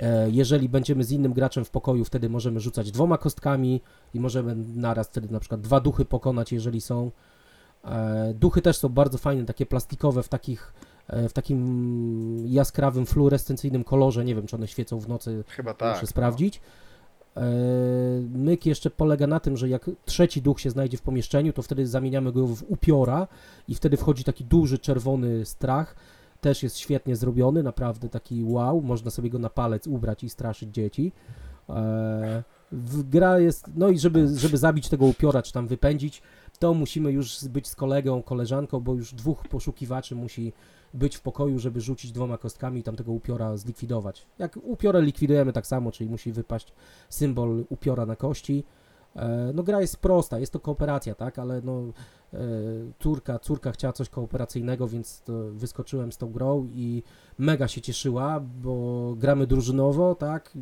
E, 0.00 0.30
Jeżeli 0.30 0.68
będziemy 0.68 1.04
z 1.04 1.12
innym 1.12 1.32
graczem 1.32 1.64
w 1.64 1.70
pokoju, 1.70 2.04
wtedy 2.04 2.28
możemy 2.28 2.60
rzucać 2.60 2.90
dwoma 2.90 3.18
kostkami 3.18 3.80
i 4.14 4.20
możemy 4.20 4.56
naraz 4.76 5.08
wtedy 5.08 5.28
na 5.32 5.40
przykład 5.40 5.60
dwa 5.60 5.80
duchy 5.80 6.04
pokonać, 6.04 6.52
jeżeli 6.52 6.80
są. 6.80 7.10
E, 7.84 8.34
Duchy 8.34 8.62
też 8.62 8.76
są 8.76 8.88
bardzo 8.88 9.18
fajne, 9.18 9.44
takie 9.44 9.66
plastikowe, 9.66 10.22
w 10.22 10.28
takich 10.28 10.74
e, 11.08 11.28
w 11.28 11.32
takim 11.32 12.46
jaskrawym, 12.48 13.06
fluorescencyjnym 13.06 13.84
kolorze. 13.84 14.24
Nie 14.24 14.34
wiem, 14.34 14.46
czy 14.46 14.56
one 14.56 14.68
świecą 14.68 15.00
w 15.00 15.08
nocy, 15.08 15.44
Chyba 15.48 15.74
tak. 15.74 15.94
muszę 15.94 16.06
sprawdzić. 16.06 16.60
E, 17.36 17.42
myk 18.34 18.66
jeszcze 18.66 18.90
polega 18.90 19.26
na 19.26 19.40
tym, 19.40 19.56
że 19.56 19.68
jak 19.68 19.90
trzeci 20.04 20.42
duch 20.42 20.60
się 20.60 20.70
znajdzie 20.70 20.96
w 20.96 21.02
pomieszczeniu, 21.02 21.52
to 21.52 21.62
wtedy 21.62 21.86
zamieniamy 21.86 22.32
go 22.32 22.46
w 22.46 22.62
upiora 22.68 23.28
i 23.68 23.74
wtedy 23.74 23.96
wchodzi 23.96 24.24
taki 24.24 24.44
duży 24.44 24.78
czerwony 24.78 25.44
strach. 25.44 25.96
Też 26.42 26.62
jest 26.62 26.78
świetnie 26.78 27.16
zrobiony, 27.16 27.62
naprawdę 27.62 28.08
taki 28.08 28.44
wow. 28.44 28.82
Można 28.82 29.10
sobie 29.10 29.30
go 29.30 29.38
na 29.38 29.50
palec 29.50 29.86
ubrać 29.86 30.24
i 30.24 30.30
straszyć 30.30 30.74
dzieci. 30.74 31.12
E, 31.68 32.42
gra 33.10 33.38
jest, 33.38 33.70
no 33.74 33.88
i 33.88 33.98
żeby, 33.98 34.38
żeby 34.38 34.58
zabić 34.58 34.88
tego 34.88 35.06
upiora, 35.06 35.42
czy 35.42 35.52
tam 35.52 35.66
wypędzić, 35.66 36.22
to 36.58 36.74
musimy 36.74 37.12
już 37.12 37.44
być 37.44 37.68
z 37.68 37.76
kolegą, 37.76 38.22
koleżanką, 38.22 38.80
bo 38.80 38.94
już 38.94 39.14
dwóch 39.14 39.48
poszukiwaczy 39.48 40.14
musi 40.14 40.52
być 40.94 41.16
w 41.16 41.20
pokoju, 41.20 41.58
żeby 41.58 41.80
rzucić 41.80 42.12
dwoma 42.12 42.38
kostkami 42.38 42.80
i 42.80 42.82
tam 42.82 42.96
tego 42.96 43.12
upiora 43.12 43.56
zlikwidować. 43.56 44.26
Jak 44.38 44.58
upiora 44.62 44.98
likwidujemy 44.98 45.52
tak 45.52 45.66
samo, 45.66 45.92
czyli 45.92 46.10
musi 46.10 46.32
wypaść 46.32 46.72
symbol 47.08 47.64
upiora 47.68 48.06
na 48.06 48.16
kości. 48.16 48.64
E, 49.16 49.52
No 49.54 49.62
gra 49.62 49.80
jest 49.80 49.96
prosta, 49.96 50.38
jest 50.38 50.52
to 50.52 50.60
kooperacja, 50.60 51.14
tak, 51.14 51.38
ale 51.38 51.60
no 51.64 51.82
e, 52.34 52.38
córka, 53.00 53.38
córka 53.38 53.72
chciała 53.72 53.92
coś 53.92 54.08
kooperacyjnego, 54.08 54.88
więc 54.88 55.22
wyskoczyłem 55.52 56.12
z 56.12 56.18
tą 56.18 56.32
grą 56.32 56.68
i 56.74 57.02
mega 57.38 57.68
się 57.68 57.80
cieszyła, 57.80 58.40
bo 58.40 59.14
gramy 59.18 59.46
drużynowo, 59.46 60.14
tak, 60.14 60.52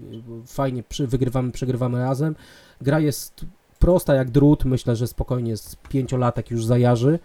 fajnie 0.47 0.83
przy, 0.83 1.07
wygrywamy, 1.07 1.53
przegrywamy 1.53 1.99
razem. 1.99 2.37
Gra 2.81 3.01
jest 3.01 3.45
prosta 3.79 4.15
jak 4.15 4.31
drut, 4.31 4.65
myślę, 4.65 4.97
że 4.97 5.07
spokojnie 5.07 5.57
z 5.57 5.77
pięciolatek 5.77 6.51
już 6.51 6.65
zajarzy. 6.65 7.19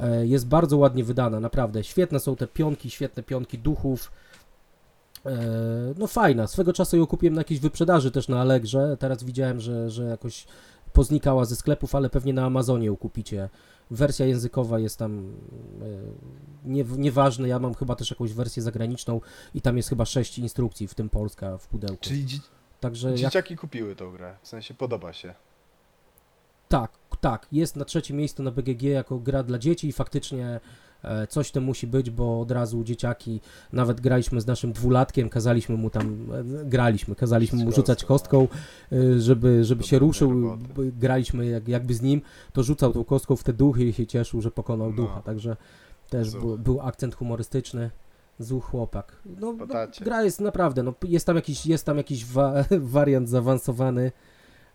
E, 0.00 0.26
Jest 0.26 0.46
bardzo 0.48 0.76
ładnie 0.76 1.04
wydana, 1.04 1.40
naprawdę. 1.40 1.84
Świetne 1.84 2.20
są 2.20 2.36
te 2.36 2.46
pionki, 2.46 2.90
świetne 2.90 3.22
pionki 3.22 3.58
duchów. 3.58 4.12
E, 5.26 5.30
No 5.98 6.06
fajna. 6.06 6.46
Swego 6.46 6.72
czasu 6.72 6.96
ją 6.96 7.06
kupiłem 7.06 7.34
na 7.34 7.40
jakiejś 7.40 7.60
wyprzedaży 7.60 8.10
też 8.10 8.28
na 8.28 8.40
Allegrze. 8.40 8.96
Teraz 9.00 9.24
widziałem, 9.24 9.60
że, 9.60 9.90
że 9.90 10.04
jakoś 10.04 10.46
poznikała 10.92 11.44
ze 11.44 11.56
sklepów, 11.56 11.94
ale 11.94 12.10
pewnie 12.10 12.32
na 12.32 12.44
Amazonie 12.44 12.86
ją 12.86 12.96
kupicie. 12.96 13.48
Wersja 13.90 14.26
językowa 14.26 14.78
jest 14.78 14.98
tam 14.98 15.32
e, 15.82 16.68
nie, 16.68 16.84
nieważne. 16.96 17.48
Ja 17.48 17.58
mam 17.58 17.74
chyba 17.74 17.96
też 17.96 18.10
jakąś 18.10 18.32
wersję 18.32 18.62
zagraniczną 18.62 19.20
i 19.54 19.60
tam 19.60 19.76
jest 19.76 19.88
chyba 19.88 20.04
sześć 20.04 20.38
instrukcji, 20.38 20.88
w 20.88 20.94
tym 20.94 21.08
Polska 21.10 21.58
w 21.58 21.66
pudełku. 21.68 21.96
Czyli 22.00 22.26
dzie- 22.26 22.38
Także 22.80 23.08
jak 23.08 23.18
dzieciaki 23.18 23.56
kupiły 23.56 23.96
tą 23.96 24.12
grę, 24.12 24.36
w 24.42 24.48
sensie 24.48 24.74
podoba 24.74 25.12
się. 25.12 25.34
Tak, 26.68 26.92
tak. 27.20 27.46
Jest 27.52 27.76
na 27.76 27.84
trzecim 27.84 28.16
miejscu 28.16 28.42
na 28.42 28.50
BGG 28.50 28.82
jako 28.82 29.18
gra 29.18 29.42
dla 29.42 29.58
dzieci 29.58 29.88
i 29.88 29.92
faktycznie 29.92 30.60
coś 31.28 31.50
to 31.50 31.60
musi 31.60 31.86
być, 31.86 32.10
bo 32.10 32.40
od 32.40 32.50
razu 32.50 32.84
dzieciaki, 32.84 33.40
nawet 33.72 34.00
graliśmy 34.00 34.40
z 34.40 34.46
naszym 34.46 34.72
dwulatkiem, 34.72 35.28
kazaliśmy 35.28 35.76
mu 35.76 35.90
tam, 35.90 36.26
e, 36.32 36.64
graliśmy, 36.64 37.14
kazaliśmy 37.14 37.64
mu 37.64 37.72
rzucać 37.72 38.04
kostką, 38.04 38.48
e, 38.92 39.20
żeby, 39.20 39.64
żeby 39.64 39.82
się 39.84 39.98
ruszył, 39.98 40.58
graliśmy 40.76 41.46
jak, 41.46 41.68
jakby 41.68 41.94
z 41.94 42.02
nim, 42.02 42.20
to 42.52 42.62
rzucał 42.62 42.92
tą 42.92 43.04
kostką 43.04 43.36
w 43.36 43.44
te 43.44 43.52
duchy 43.52 43.84
i 43.84 43.92
się 43.92 44.06
cieszył, 44.06 44.40
że 44.40 44.50
pokonał 44.50 44.90
No. 44.90 44.96
ducha, 44.96 45.22
także 45.22 45.56
też 46.10 46.30
był, 46.30 46.58
był 46.58 46.80
akcent 46.80 47.14
humorystyczny. 47.14 47.90
Zuch 48.38 48.64
chłopak. 48.64 49.16
No, 49.40 49.52
no, 49.52 49.66
gra 50.00 50.22
jest 50.22 50.40
naprawdę, 50.40 50.82
no, 50.82 50.94
jest 51.08 51.26
tam 51.26 51.36
jakiś, 51.36 51.66
jest 51.66 51.86
tam 51.86 51.96
jakiś 51.96 52.24
wa 52.24 52.54
wariant 52.94 53.28
zaawansowany, 53.28 54.12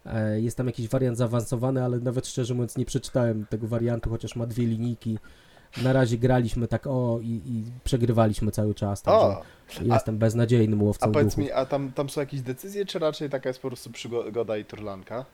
E, 0.05 0.41
Jest 0.41 0.57
tam 0.57 0.67
jakiś 0.67 0.87
wariant 0.87 1.17
zaawansowany, 1.17 1.83
ale 1.83 1.99
nawet 1.99 2.27
szczerze 2.27 2.53
mówiąc 2.53 2.77
nie 2.77 2.85
przeczytałem 2.85 3.45
tego 3.45 3.67
wariantu, 3.67 4.09
chociaż 4.09 4.35
ma 4.35 4.45
dwie 4.45 4.65
linijki. 4.65 5.19
Na 5.83 5.93
razie 5.93 6.17
graliśmy 6.17 6.67
tak 6.67 6.87
o 6.87 7.19
i, 7.21 7.27
i 7.27 7.63
przegrywaliśmy 7.83 8.51
cały 8.51 8.75
czas, 8.75 9.01
także 9.01 9.41
jestem 9.83 10.17
beznadziejnym 10.17 10.81
a 10.81 10.83
łowcą 10.83 11.11
powiedz 11.11 11.27
duchów. 11.35 11.37
mi, 11.43 11.51
a 11.51 11.65
tam, 11.65 11.91
tam 11.91 12.09
są 12.09 12.21
jakieś 12.21 12.41
decyzje, 12.41 12.85
czy 12.85 12.99
raczej 12.99 13.29
taka 13.29 13.49
jest 13.49 13.61
po 13.61 13.67
prostu 13.67 13.89
przygoda 13.91 14.57
i 14.57 14.65
turlanka? 14.65 15.25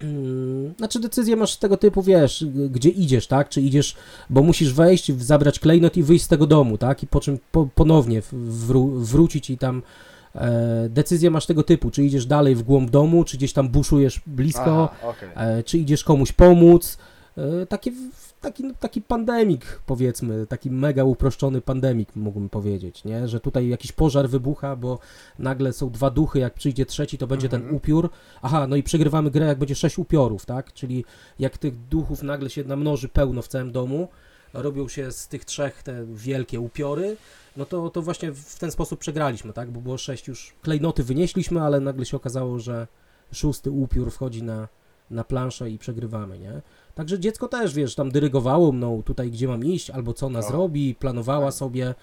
Mm, 0.00 0.74
Znaczy 0.78 1.00
decyzję 1.00 1.36
masz 1.36 1.56
tego 1.56 1.76
typu, 1.76 2.02
wiesz, 2.02 2.44
gdzie 2.70 2.88
idziesz, 2.88 3.26
tak? 3.26 3.48
Czy 3.48 3.60
idziesz, 3.60 3.96
bo 4.30 4.42
musisz 4.42 4.72
wejść, 4.72 5.12
zabrać 5.22 5.58
klejnot 5.58 5.96
i 5.96 6.02
wyjść 6.02 6.24
z 6.24 6.28
tego 6.28 6.46
domu, 6.46 6.78
tak? 6.78 7.02
I 7.02 7.06
po 7.06 7.20
czym 7.20 7.38
po, 7.52 7.68
ponownie 7.74 8.22
wró- 8.66 8.98
wrócić 8.98 9.50
i 9.50 9.58
tam 9.58 9.82
e, 10.34 10.86
decyzję 10.90 11.30
masz 11.30 11.46
tego 11.46 11.62
typu, 11.62 11.90
czy 11.90 12.04
idziesz 12.04 12.26
dalej 12.26 12.54
w 12.54 12.62
głąb 12.62 12.90
domu, 12.90 13.24
czy 13.24 13.36
gdzieś 13.36 13.52
tam 13.52 13.68
buszujesz 13.68 14.20
blisko, 14.26 14.90
Aha, 14.92 15.08
okej. 15.08 15.28
e, 15.58 15.62
czy 15.62 15.78
idziesz 15.78 16.04
komuś 16.04 16.32
pomóc. 16.32 16.98
E, 17.62 17.66
taki, 17.66 17.92
taki, 18.44 18.74
taki 18.80 19.02
pandemik, 19.02 19.80
powiedzmy, 19.86 20.46
taki 20.46 20.70
mega 20.70 21.04
uproszczony 21.04 21.60
pandemik, 21.60 22.16
mógłbym 22.16 22.48
powiedzieć, 22.48 23.04
nie? 23.04 23.28
Że 23.28 23.40
tutaj 23.40 23.68
jakiś 23.68 23.92
pożar 23.92 24.28
wybucha, 24.28 24.76
bo 24.76 24.98
nagle 25.38 25.72
są 25.72 25.90
dwa 25.90 26.10
duchy, 26.10 26.38
jak 26.38 26.54
przyjdzie 26.54 26.86
trzeci, 26.86 27.18
to 27.18 27.26
będzie 27.26 27.48
ten 27.48 27.60
Mhm. 27.60 27.76
upiór. 27.76 28.10
Aha, 28.42 28.66
no 28.66 28.76
i 28.76 28.82
przegrywamy 28.82 29.30
grę, 29.30 29.46
jak 29.46 29.58
będzie 29.58 29.74
sześć 29.74 29.98
upiorów, 29.98 30.46
tak? 30.46 30.72
Czyli 30.72 31.04
jak 31.38 31.58
tych 31.58 31.88
duchów 31.88 32.22
nagle 32.22 32.50
się 32.50 32.64
namnoży 32.64 33.08
pełno 33.08 33.42
w 33.42 33.48
całym 33.48 33.72
domu, 33.72 34.08
robią 34.54 34.88
się 34.88 35.12
z 35.12 35.28
tych 35.28 35.44
trzech 35.44 35.82
te 35.82 36.04
wielkie 36.06 36.60
upiory, 36.60 37.16
no 37.56 37.64
to, 37.64 37.90
to 37.90 38.02
właśnie 38.02 38.32
w 38.32 38.58
ten 38.58 38.70
sposób 38.70 39.00
przegraliśmy, 39.00 39.52
tak? 39.52 39.70
Bo 39.70 39.80
było 39.80 39.98
sześć 39.98 40.28
już, 40.28 40.54
klejnoty 40.62 41.04
wynieśliśmy, 41.04 41.62
ale 41.62 41.80
nagle 41.80 42.04
się 42.04 42.16
okazało, 42.16 42.58
że 42.58 42.86
szósty 43.32 43.70
upiór 43.70 44.10
wchodzi 44.12 44.42
na, 44.42 44.68
na 45.10 45.24
planszę 45.24 45.70
i 45.70 45.78
przegrywamy, 45.78 46.38
nie? 46.38 46.62
Także 46.94 47.18
dziecko 47.18 47.48
też, 47.48 47.74
wiesz, 47.74 47.94
tam 47.94 48.10
dyrygowało 48.10 48.72
mną 48.72 49.02
tutaj, 49.02 49.30
gdzie 49.30 49.48
mam 49.48 49.64
iść, 49.64 49.90
albo 49.90 50.12
co 50.12 50.26
ona 50.26 50.38
O. 50.38 50.42
zrobi, 50.42 50.94
planowała 50.94 51.38
Fajnie. 51.40 51.52
sobie. 51.52 51.94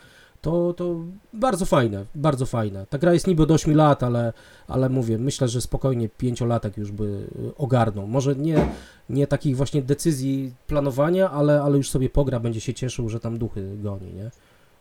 To, 0.42 0.74
to 0.74 0.96
bardzo 1.34 1.66
fajne, 1.66 2.06
bardzo 2.16 2.46
fajne. 2.46 2.86
Ta 2.90 2.98
gra 2.98 3.14
jest 3.14 3.28
niby 3.28 3.44
od 3.44 3.52
8 3.52 3.76
lat, 3.76 4.04
ale, 4.04 4.34
ale 4.68 4.90
mówię, 4.90 5.18
myślę, 5.18 5.48
że 5.48 5.62
spokojnie 5.62 6.10
pięciolatek 6.10 6.78
już 6.78 6.92
by 6.92 7.04
y, 7.04 7.56
ogarnął. 7.58 8.08
Może 8.08 8.36
nie, 8.36 8.68
nie 9.10 9.28
takich 9.28 9.58
właśnie 9.58 9.82
decyzji 9.82 10.54
planowania, 10.68 11.32
ale, 11.32 11.62
ale 11.62 11.78
już 11.78 11.90
sobie 11.90 12.10
pogra, 12.10 12.40
będzie 12.40 12.62
się 12.62 12.74
cieszył, 12.74 13.10
że 13.10 13.20
tam 13.20 13.38
duchy 13.38 13.78
goni, 13.78 14.14
nie? 14.14 14.32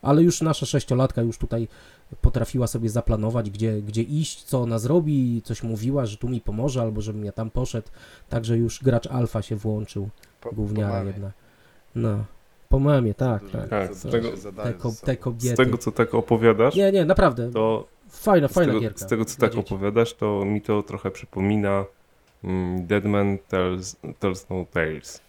Ale 0.03 0.23
już 0.23 0.41
nasza 0.41 0.67
sześciolatka 0.67 1.23
już 1.23 1.39
tutaj 1.39 1.69
potrafiła 2.21 2.67
sobie 2.67 2.89
zaplanować, 2.91 3.51
gdzie, 3.51 3.83
gdzie 3.83 4.03
iść, 4.03 4.43
co 4.45 4.61
ona 4.63 4.79
zrobi, 4.79 5.43
coś 5.45 5.63
mówiła, 5.63 6.07
że 6.07 6.17
tu 6.17 6.29
mi 6.29 6.41
pomoże, 6.41 6.81
albo 6.83 7.01
żebym 7.01 7.25
ja 7.25 7.33
tam 7.33 7.51
poszedł. 7.51 7.89
Także 8.29 8.57
już 8.57 8.83
gracz 8.83 9.07
alfa 9.07 9.43
się 9.43 9.57
włączył, 9.57 10.09
Po- 10.41 10.53
gówniara 10.53 11.05
jedna. 11.05 11.31
No, 11.95 12.25
po 12.69 12.79
mamie, 12.79 13.15
tak, 13.15 13.43
tak. 13.51 13.69
Tak, 13.69 13.95
z 13.95 14.11
tego- 14.11 14.29
Te, 14.63 14.73
ko- 14.75 14.93
te 15.05 15.15
Z 15.15 15.19
kobiety. 15.19 15.57
tego, 15.57 15.79
co 15.79 15.93
tak 15.93 16.15
opowiadasz, 16.15 16.75
Nie, 16.77 16.93
nie, 16.93 17.05
naprawdę. 17.05 17.51
to 17.51 17.87
Fajna, 18.09 18.49
z 18.49 18.53
fajna 18.53 18.71
tego, 18.73 18.81
gierka. 18.81 18.99
z 18.99 19.07
tego, 19.09 19.25
co 19.25 19.41
tak 19.41 19.55
dzieci. 19.55 19.75
opowiadasz, 19.75 20.15
to 20.15 20.45
mi 20.45 20.63
to 20.63 20.83
trochę 20.83 21.11
przypomina 21.11 21.85
mm, 22.45 22.87
Deadman 22.87 23.39
Tells, 23.49 23.97
tells 24.19 24.47
No 24.51 24.65
Tales. 24.73 25.21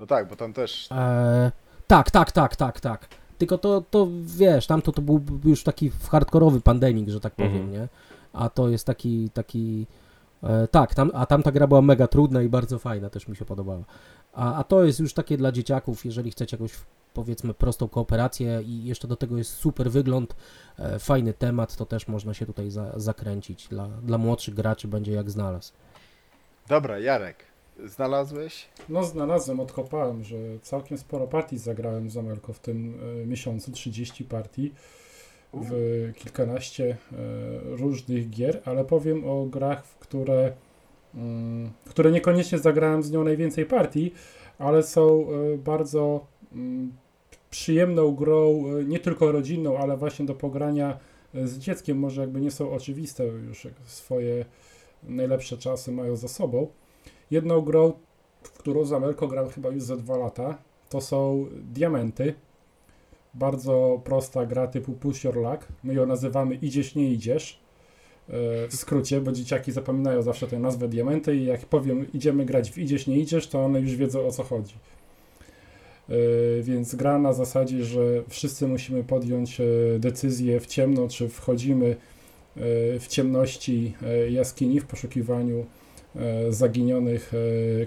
No 0.00 0.06
tak, 0.06 0.28
bo 0.28 0.36
tam 0.36 0.52
też 0.52 0.88
E, 0.92 1.52
tak, 1.86 2.10
tak, 2.10 2.32
tak, 2.32 2.56
tak, 2.56 2.80
tak. 2.80 3.08
Tylko 3.38 3.58
to, 3.58 3.80
to 3.90 4.08
wiesz, 4.22 4.66
tamto 4.66 4.92
to 4.92 5.02
był 5.02 5.20
już 5.44 5.62
taki 5.64 5.90
hardkorowy 6.10 6.60
pandemik, 6.60 7.08
że 7.08 7.20
tak 7.20 7.34
powiem, 7.34 7.52
Mhm. 7.52 7.72
nie? 7.72 7.88
A 8.32 8.48
to 8.48 8.68
jest 8.68 8.86
taki, 8.86 9.30
taki, 9.30 9.86
e, 10.42 10.68
tak, 10.68 10.94
tam, 10.94 11.10
a 11.14 11.26
tamta 11.26 11.52
gra 11.52 11.66
była 11.66 11.82
mega 11.82 12.06
trudna 12.06 12.42
i 12.42 12.48
bardzo 12.48 12.78
fajna, 12.78 13.10
też 13.10 13.28
mi 13.28 13.36
się 13.36 13.44
podobała. 13.44 13.84
A, 14.32 14.54
a 14.54 14.64
to 14.64 14.84
jest 14.84 15.00
już 15.00 15.14
takie 15.14 15.36
dla 15.36 15.52
dzieciaków, 15.52 16.04
jeżeli 16.04 16.30
chcecie 16.30 16.56
jakąś, 16.56 16.72
powiedzmy, 17.14 17.54
prostą 17.54 17.88
kooperację 17.88 18.62
i 18.62 18.84
jeszcze 18.84 19.08
do 19.08 19.16
tego 19.16 19.38
jest 19.38 19.50
super 19.52 19.90
wygląd, 19.90 20.36
e, 20.78 20.98
fajny 20.98 21.32
temat, 21.32 21.76
to 21.76 21.86
też 21.86 22.08
można 22.08 22.34
się 22.34 22.46
tutaj 22.46 22.70
za, 22.70 22.92
zakręcić. 22.96 23.68
Dla, 23.68 23.88
dla 23.88 24.18
młodszych 24.18 24.54
graczy 24.54 24.88
będzie 24.88 25.12
jak 25.12 25.30
znalazł. 25.30 25.72
Dobra, 26.68 26.98
Jarek, 26.98 27.44
znalazłeś? 27.84 28.68
No 28.88 29.04
znalazłem, 29.04 29.60
odkopałem, 29.60 30.24
że 30.24 30.36
całkiem 30.62 30.98
sporo 30.98 31.26
partii 31.26 31.58
zagrałem 31.58 32.10
z 32.10 32.16
Amelko 32.16 32.52
w 32.52 32.58
tym 32.58 32.98
e, 33.22 33.26
miesiącu, 33.26 33.72
30 33.72 34.24
partii 34.24 34.72
w 35.54 36.12
kilkanaście 36.16 36.84
e, 36.86 36.96
różnych 37.76 38.30
gier, 38.30 38.62
ale 38.64 38.84
powiem 38.84 39.24
o 39.24 39.46
grach, 39.46 39.86
w 39.86 39.98
które, 39.98 40.52
mm, 41.14 41.70
które 41.84 42.10
niekoniecznie 42.10 42.58
zagrałem 42.58 43.02
z 43.02 43.10
nią 43.10 43.24
najwięcej 43.24 43.66
partii, 43.66 44.12
ale 44.58 44.82
są 44.82 45.26
e, 45.30 45.58
bardzo 45.58 46.26
mm, 46.52 46.92
przyjemną 47.50 48.14
grą, 48.14 48.64
nie 48.84 48.98
tylko 48.98 49.32
rodzinną, 49.32 49.78
ale 49.78 49.96
właśnie 49.96 50.26
do 50.26 50.34
pogrania 50.34 50.98
z 51.34 51.58
dzieckiem, 51.58 51.98
może 51.98 52.20
jakby 52.20 52.40
nie 52.40 52.50
są 52.50 52.70
oczywiste, 52.70 53.26
już 53.26 53.66
swoje 53.84 54.44
najlepsze 55.02 55.58
czasy 55.58 55.92
mają 55.92 56.16
za 56.16 56.28
sobą. 56.28 56.68
Jedną 57.30 57.60
grą, 57.60 57.92
w 58.42 58.50
którą 58.50 58.84
z 58.84 58.92
Amelką 58.92 59.26
gram 59.26 59.48
chyba 59.48 59.68
już 59.68 59.82
za 59.82 59.96
dwa 59.96 60.16
lata, 60.16 60.58
to 60.90 61.00
są 61.00 61.46
Diamenty. 61.52 62.34
Bardzo 63.34 64.00
prosta 64.04 64.46
gra 64.46 64.66
typu 64.66 64.92
Push 64.92 65.24
Your 65.24 65.36
Luck. 65.36 65.68
My 65.84 65.94
ją 65.94 66.06
nazywamy 66.06 66.54
Idziesz, 66.54 66.94
nie 66.94 67.10
idziesz. 67.10 67.60
E, 68.28 68.68
W 68.68 68.74
skrócie, 68.76 69.20
bo 69.20 69.32
dzieciaki 69.32 69.72
zapominają 69.72 70.22
zawsze 70.22 70.46
tę 70.46 70.58
nazwę 70.58 70.88
Diamenty 70.88 71.36
i 71.36 71.44
jak 71.44 71.60
powiem 71.60 72.12
idziemy 72.12 72.44
grać 72.44 72.70
w 72.70 72.78
Idziesz, 72.78 73.06
nie 73.06 73.18
idziesz, 73.18 73.48
to 73.48 73.64
one 73.64 73.80
już 73.80 73.96
wiedzą 73.96 74.26
o 74.26 74.30
co 74.30 74.42
chodzi. 74.42 74.74
Więc 76.62 76.94
gra 76.94 77.18
na 77.18 77.32
zasadzie, 77.32 77.84
że 77.84 78.22
wszyscy 78.28 78.68
musimy 78.68 79.04
podjąć 79.04 79.60
decyzję 79.98 80.60
w 80.60 80.66
ciemno, 80.66 81.08
czy 81.08 81.28
wchodzimy 81.28 81.96
w 83.00 83.04
ciemności 83.08 83.94
jaskini 84.30 84.80
w 84.80 84.86
poszukiwaniu 84.86 85.66
zaginionych 86.48 87.32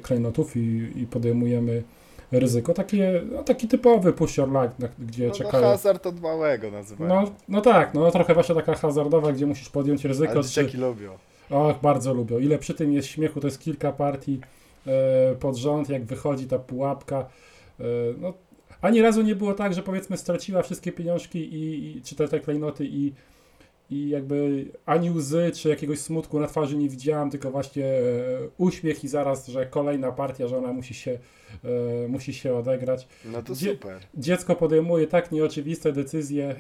klejnotów 0.01 0.57
i, 0.57 0.91
i 0.95 1.07
podejmujemy 1.07 1.84
ryzyko. 2.31 2.73
Takie, 2.73 3.22
no, 3.31 3.43
taki 3.43 3.68
typowy 3.68 4.14
pusher 4.14 4.51
lag, 4.51 4.72
gdzie 4.99 5.27
no, 5.27 5.34
czekają... 5.34 5.64
No 5.64 5.69
hazard 5.69 6.07
od 6.07 6.22
małego 6.22 6.72
nazywają. 6.72 7.22
No, 7.22 7.31
no 7.49 7.61
tak, 7.61 7.93
no 7.93 8.11
trochę 8.11 8.34
właśnie 8.34 8.56
taka 8.56 8.76
hazardowa, 8.76 9.31
gdzie 9.31 9.45
musisz 9.45 9.69
podjąć 9.69 10.06
ryzyko. 10.06 10.31
Ale 10.31 10.43
dzieciaki 10.43 10.72
czy... 10.72 10.77
lubią. 10.77 11.11
Och, 11.49 11.81
bardzo 11.81 12.14
lubią. 12.14 12.39
Ile 12.39 12.57
przy 12.57 12.73
tym 12.73 12.93
jest 12.93 13.07
śmiechu, 13.07 13.39
to 13.39 13.47
jest 13.47 13.60
kilka 13.60 13.91
partii 13.91 14.39
e, 14.88 15.35
pod 15.35 15.56
rząd, 15.56 15.89
jak 15.89 16.03
wychodzi 16.06 16.47
ta 16.47 16.60
pułapka. 16.60 17.26
E, 17.80 17.84
no, 18.18 18.34
ani 18.81 19.01
razu 19.01 19.22
nie 19.22 19.35
było 19.35 19.53
tak, 19.53 19.73
że 19.73 19.84
powiedzmy 19.84 20.18
straciła 20.18 20.61
wszystkie 20.61 20.91
pieniążki 20.91 21.39
i, 21.39 21.97
i 21.97 22.01
czy 22.01 22.15
te, 22.15 22.27
te 22.27 22.39
klejnoty 22.39 22.85
i 22.85 23.14
i 23.90 24.10
jakby 24.10 24.66
ani 24.86 25.11
łzy 25.11 25.52
czy 25.56 25.70
jakiegoś 25.70 25.99
smutku 25.99 26.40
na 26.40 26.48
twarzy 26.48 26.78
nie 26.78 26.90
widziałam, 26.90 27.32
tylko 27.32 27.52
właśnie 27.52 27.86
e, 27.86 28.02
uśmiech 28.57 29.03
i 29.03 29.07
zaraz, 29.07 29.48
że 29.48 29.66
kolejna 29.66 30.11
partia, 30.11 30.48
że 30.48 30.57
ona 30.57 30.74
musi 30.74 30.94
się, 30.94 31.20
e, 31.64 32.07
musi 32.07 32.34
się 32.34 32.56
odegrać. 32.56 33.07
No 33.26 33.41
to 33.41 33.56
Dzie 33.56 33.72
super. 33.72 33.99
Dziecko 34.16 34.56
podejmuje 34.56 35.07
tak 35.07 35.32
nieoczywiste 35.32 35.91
decyzje 35.91 36.49
e, 36.49 36.56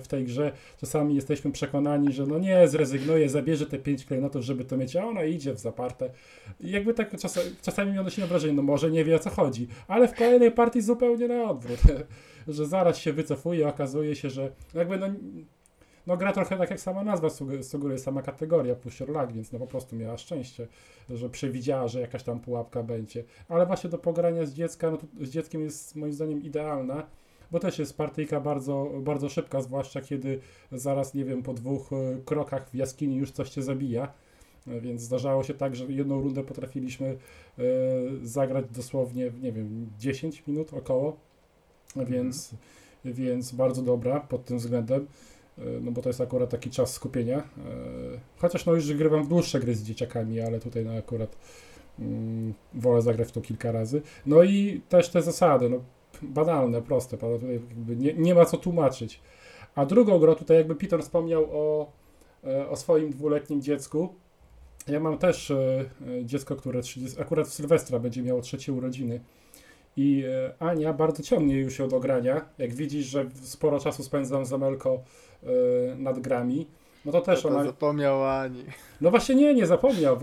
w 0.00 0.08
tej 0.08 0.24
grze. 0.24 0.52
Czasami 0.80 1.14
jesteśmy 1.14 1.52
przekonani, 1.52 2.12
że 2.12 2.26
no 2.26 2.38
nie, 2.38 2.68
zrezygnuje, 2.68 3.28
zabierze 3.28 3.66
te 3.66 3.78
pięć 3.78 4.04
klejnotów, 4.04 4.42
żeby 4.42 4.64
to 4.64 4.76
mieć, 4.76 4.96
a 4.96 5.04
ona 5.04 5.24
idzie 5.24 5.54
w 5.54 5.58
zaparte. 5.58 6.10
I 6.60 6.70
jakby 6.70 6.94
tak 6.94 7.18
czas, 7.18 7.40
czasami 7.62 7.98
odnosimy 7.98 8.26
wrażenie, 8.26 8.54
no 8.54 8.62
może 8.62 8.90
nie 8.90 9.04
wie 9.04 9.16
o 9.16 9.18
co 9.18 9.30
chodzi, 9.30 9.68
ale 9.88 10.08
w 10.08 10.14
kolejnej 10.14 10.52
partii 10.52 10.82
zupełnie 10.82 11.28
na 11.28 11.50
odwrót, 11.50 11.80
że 12.48 12.66
zaraz 12.66 12.98
się 12.98 13.12
wycofuje, 13.12 13.68
okazuje 13.68 14.16
się, 14.16 14.30
że 14.30 14.50
jakby 14.74 14.98
no 14.98 15.06
no 16.10 16.16
gra 16.16 16.32
trochę 16.32 16.56
tak 16.56 16.70
jak 16.70 16.80
sama 16.80 17.04
nazwa 17.04 17.30
sugeruje, 17.62 17.98
sama 17.98 18.22
kategoria 18.22 18.74
pusher 18.74 19.08
lag, 19.08 19.32
więc 19.32 19.52
no 19.52 19.58
po 19.58 19.66
prostu 19.66 19.96
miała 19.96 20.16
szczęście, 20.16 20.68
że 21.10 21.28
przewidziała, 21.28 21.88
że 21.88 22.00
jakaś 22.00 22.22
tam 22.22 22.40
pułapka 22.40 22.82
będzie. 22.82 23.24
Ale 23.48 23.66
właśnie 23.66 23.90
do 23.90 23.98
pogrania 23.98 24.46
z 24.46 24.52
dziecka, 24.52 24.90
no 24.90 24.96
to 24.96 25.06
z 25.20 25.30
dzieckiem 25.30 25.60
jest 25.60 25.96
moim 25.96 26.12
zdaniem 26.12 26.42
idealna, 26.42 27.06
bo 27.50 27.58
też 27.58 27.78
jest 27.78 27.96
partyjka 27.96 28.40
bardzo, 28.40 28.90
bardzo 29.00 29.28
szybka, 29.28 29.62
zwłaszcza 29.62 30.00
kiedy 30.00 30.40
zaraz, 30.72 31.14
nie 31.14 31.24
wiem, 31.24 31.42
po 31.42 31.52
dwóch 31.54 31.92
e, 31.92 31.96
krokach 32.24 32.70
w 32.70 32.74
jaskini 32.74 33.16
już 33.16 33.30
coś 33.30 33.50
cię 33.50 33.62
zabija. 33.62 34.12
E, 34.66 34.80
więc 34.80 35.02
zdarzało 35.02 35.44
się 35.44 35.54
tak, 35.54 35.76
że 35.76 35.84
jedną 35.84 36.20
rundę 36.20 36.44
potrafiliśmy 36.44 37.06
e, 37.06 37.62
zagrać 38.22 38.64
dosłownie, 38.70 39.32
nie 39.42 39.52
wiem, 39.52 39.90
10 39.98 40.46
minut 40.46 40.74
około, 40.74 41.16
więc, 41.96 42.54
mhm. 43.04 43.14
więc 43.14 43.52
bardzo 43.52 43.82
dobra 43.82 44.20
pod 44.20 44.44
tym 44.44 44.58
względem. 44.58 45.06
E, 45.60 45.80
no 45.80 45.90
bo 45.92 46.02
to 46.02 46.08
jest 46.08 46.20
akurat 46.20 46.50
taki 46.50 46.70
czas 46.70 46.92
skupienia. 46.92 47.38
E, 47.38 47.42
chociaż 48.38 48.66
no 48.66 48.74
już 48.74 48.92
grywam 48.94 49.24
w 49.24 49.28
dłuższe 49.28 49.60
gry 49.60 49.74
z 49.74 49.82
dzieciakami, 49.82 50.40
ale 50.40 50.60
tutaj 50.60 50.84
no 50.84 50.92
akurat 50.92 51.36
mm, 51.98 52.54
wolę 52.74 53.02
zagrać 53.02 53.28
w 53.28 53.32
to 53.32 53.40
kilka 53.40 53.72
razy. 53.72 54.02
No 54.26 54.42
i 54.42 54.80
też 54.88 55.08
te 55.08 55.22
zasady, 55.22 55.70
no 55.70 55.80
banalne, 56.22 56.82
proste, 56.82 57.16
nie, 57.96 58.14
nie 58.14 58.34
ma 58.34 58.44
co 58.44 58.56
tłumaczyć. 58.56 59.20
A 59.74 59.86
drugą 59.86 60.18
grą, 60.18 60.34
tutaj 60.34 60.56
jakby 60.56 60.74
Peter 60.74 61.02
wspomniał 61.02 61.46
o, 61.52 61.92
e, 62.44 62.68
o 62.68 62.76
swoim 62.76 63.10
dwuletnim 63.10 63.62
dziecku. 63.62 64.14
Ja 64.88 65.00
mam 65.00 65.18
też 65.18 65.52
dziecko, 66.24 66.56
które 66.56 66.82
30, 66.82 67.20
akurat 67.20 67.48
w 67.48 67.52
Sylwestra 67.52 67.98
będzie 67.98 68.22
miało 68.22 68.40
trzecie 68.40 68.72
urodziny. 68.72 69.20
I 69.96 70.24
Ania 70.58 70.92
bardzo 70.92 71.22
ciągnie 71.22 71.58
już 71.58 71.76
się 71.76 71.88
do 71.88 72.00
grania. 72.00 72.44
Jak 72.58 72.74
widzisz, 72.74 73.06
że 73.06 73.26
sporo 73.42 73.80
czasu 73.80 74.02
spędzam 74.02 74.46
z 74.46 74.52
Amelką 74.52 75.02
nad 75.96 76.18
grami, 76.18 76.66
no 77.04 77.12
to 77.12 77.20
też 77.20 77.42
to 77.42 77.48
ona... 77.48 77.64
zapomniał 77.64 78.24
Ani. 78.24 78.64
No 79.00 79.10
właśnie 79.10 79.34
nie, 79.34 79.54
nie 79.54 79.66
zapomniał. 79.66 80.18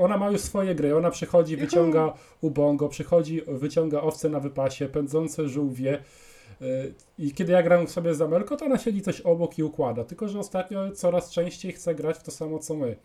Ona 0.00 0.16
ma 0.16 0.30
już 0.30 0.40
swoje 0.40 0.74
gry. 0.74 0.96
Ona 0.96 1.10
przychodzi, 1.10 1.56
wyciąga 1.56 2.12
ubongo, 2.40 2.88
przychodzi, 2.88 3.42
wyciąga 3.46 4.00
owce 4.00 4.28
na 4.28 4.40
wypasie, 4.40 4.88
pędzące 4.88 5.48
żółwie. 5.48 6.02
Y, 6.62 6.94
I 7.18 7.32
kiedy 7.32 7.52
ja 7.52 7.62
gram 7.62 7.88
sobie 7.88 8.14
z 8.14 8.22
Amelko, 8.22 8.56
to 8.56 8.64
ona 8.64 8.78
siedzi 8.78 9.02
coś 9.02 9.20
obok 9.20 9.58
i 9.58 9.62
układa. 9.62 10.04
Tylko, 10.04 10.28
że 10.28 10.38
ostatnio 10.38 10.90
coraz 10.90 11.30
częściej 11.30 11.72
chce 11.72 11.94
grać 11.94 12.18
w 12.18 12.22
to 12.22 12.30
samo, 12.30 12.58
co 12.58 12.76
my 12.76 12.96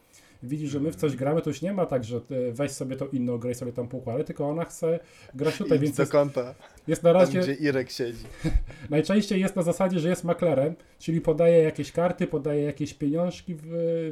widzi, 0.43 0.67
że 0.67 0.79
my 0.79 0.91
w 0.91 0.95
coś 0.95 1.15
gramy, 1.15 1.41
to 1.41 1.49
już 1.49 1.61
nie 1.61 1.73
ma 1.73 1.85
tak, 1.85 2.03
że 2.03 2.21
weź 2.51 2.71
sobie 2.71 2.95
to 2.95 3.07
inną 3.07 3.37
grę 3.37 3.51
i 3.51 3.55
sobie 3.55 3.73
tam 3.73 3.87
poukładaj, 3.87 4.25
tylko 4.25 4.49
ona 4.49 4.65
chce 4.65 4.99
grać 5.35 5.57
tutaj, 5.57 5.79
więc 5.79 5.95
do 5.95 6.07
kąta. 6.07 6.55
Jest 6.87 7.03
na 7.03 7.13
razie... 7.13 7.33
Tam, 7.33 7.41
gdzie 7.41 7.53
Irek 7.53 7.91
siedzi. 7.91 8.23
najczęściej 8.89 9.41
jest 9.41 9.55
na 9.55 9.61
zasadzie, 9.61 9.99
że 9.99 10.09
jest 10.09 10.23
maklerem, 10.23 10.75
czyli 10.99 11.21
podaje 11.21 11.63
jakieś 11.63 11.91
karty, 11.91 12.27
podaje 12.27 12.63
jakieś 12.63 12.93
pieniążki 12.93 13.55
w, 13.55 13.61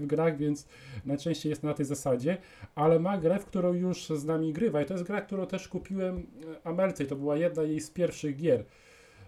w 0.02 0.06
grach, 0.06 0.38
więc 0.38 0.68
najczęściej 1.06 1.49
jest 1.49 1.64
na 1.64 1.74
tej 1.74 1.86
zasadzie, 1.86 2.38
ale 2.76 2.99
ma 2.99 3.18
grę, 3.18 3.40
w 3.40 3.45
którą 3.45 3.74
już 3.74 4.06
z 4.10 4.26
nami 4.26 4.53
grywa 4.53 4.82
i 4.82 4.86
to 4.86 4.94
jest 4.94 5.06
gra, 5.06 5.22
którą 5.22 5.48
też 5.48 5.68
kupiłem 5.68 6.28
Amelce 6.64 7.03
i 7.03 7.08
to 7.08 7.16
była 7.16 7.38
jedna 7.38 7.64
jej 7.64 7.82
z 7.82 7.90
pierwszych 7.90 8.36
gier. 8.36 8.66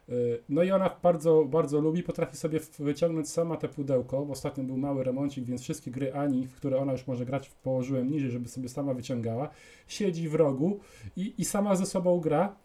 Y, 0.10 0.44
no 0.50 0.64
i 0.64 0.72
ona 0.72 0.90
bardzo, 1.04 1.46
bardzo 1.46 1.82
lubi, 1.82 2.04
potrafi 2.04 2.38
sobie 2.38 2.60
wyciągnąć 2.80 3.30
sama 3.30 3.58
te 3.58 3.68
pudełko, 3.68 4.26
bo 4.26 4.34
ostatnio 4.34 4.64
był 4.64 4.78
mały 4.78 5.04
remoncik, 5.04 5.46
więc 5.46 5.62
wszystkie 5.62 5.92
gry 5.92 6.14
Ani, 6.14 6.48
w 6.48 6.56
które 6.56 6.78
ona 6.78 6.92
już 6.92 7.08
może 7.08 7.26
grać, 7.26 7.50
położyłem 7.64 8.12
niżej, 8.12 8.32
żeby 8.32 8.50
sobie 8.50 8.70
sama 8.70 8.94
wyciągała. 8.94 9.50
Siedzi 9.88 10.30
w 10.30 10.36
rogu 10.36 10.80
i, 11.16 11.34
i 11.38 11.46
sama 11.46 11.76
ze 11.76 11.86
sobą 11.86 12.20
gra, 12.20 12.56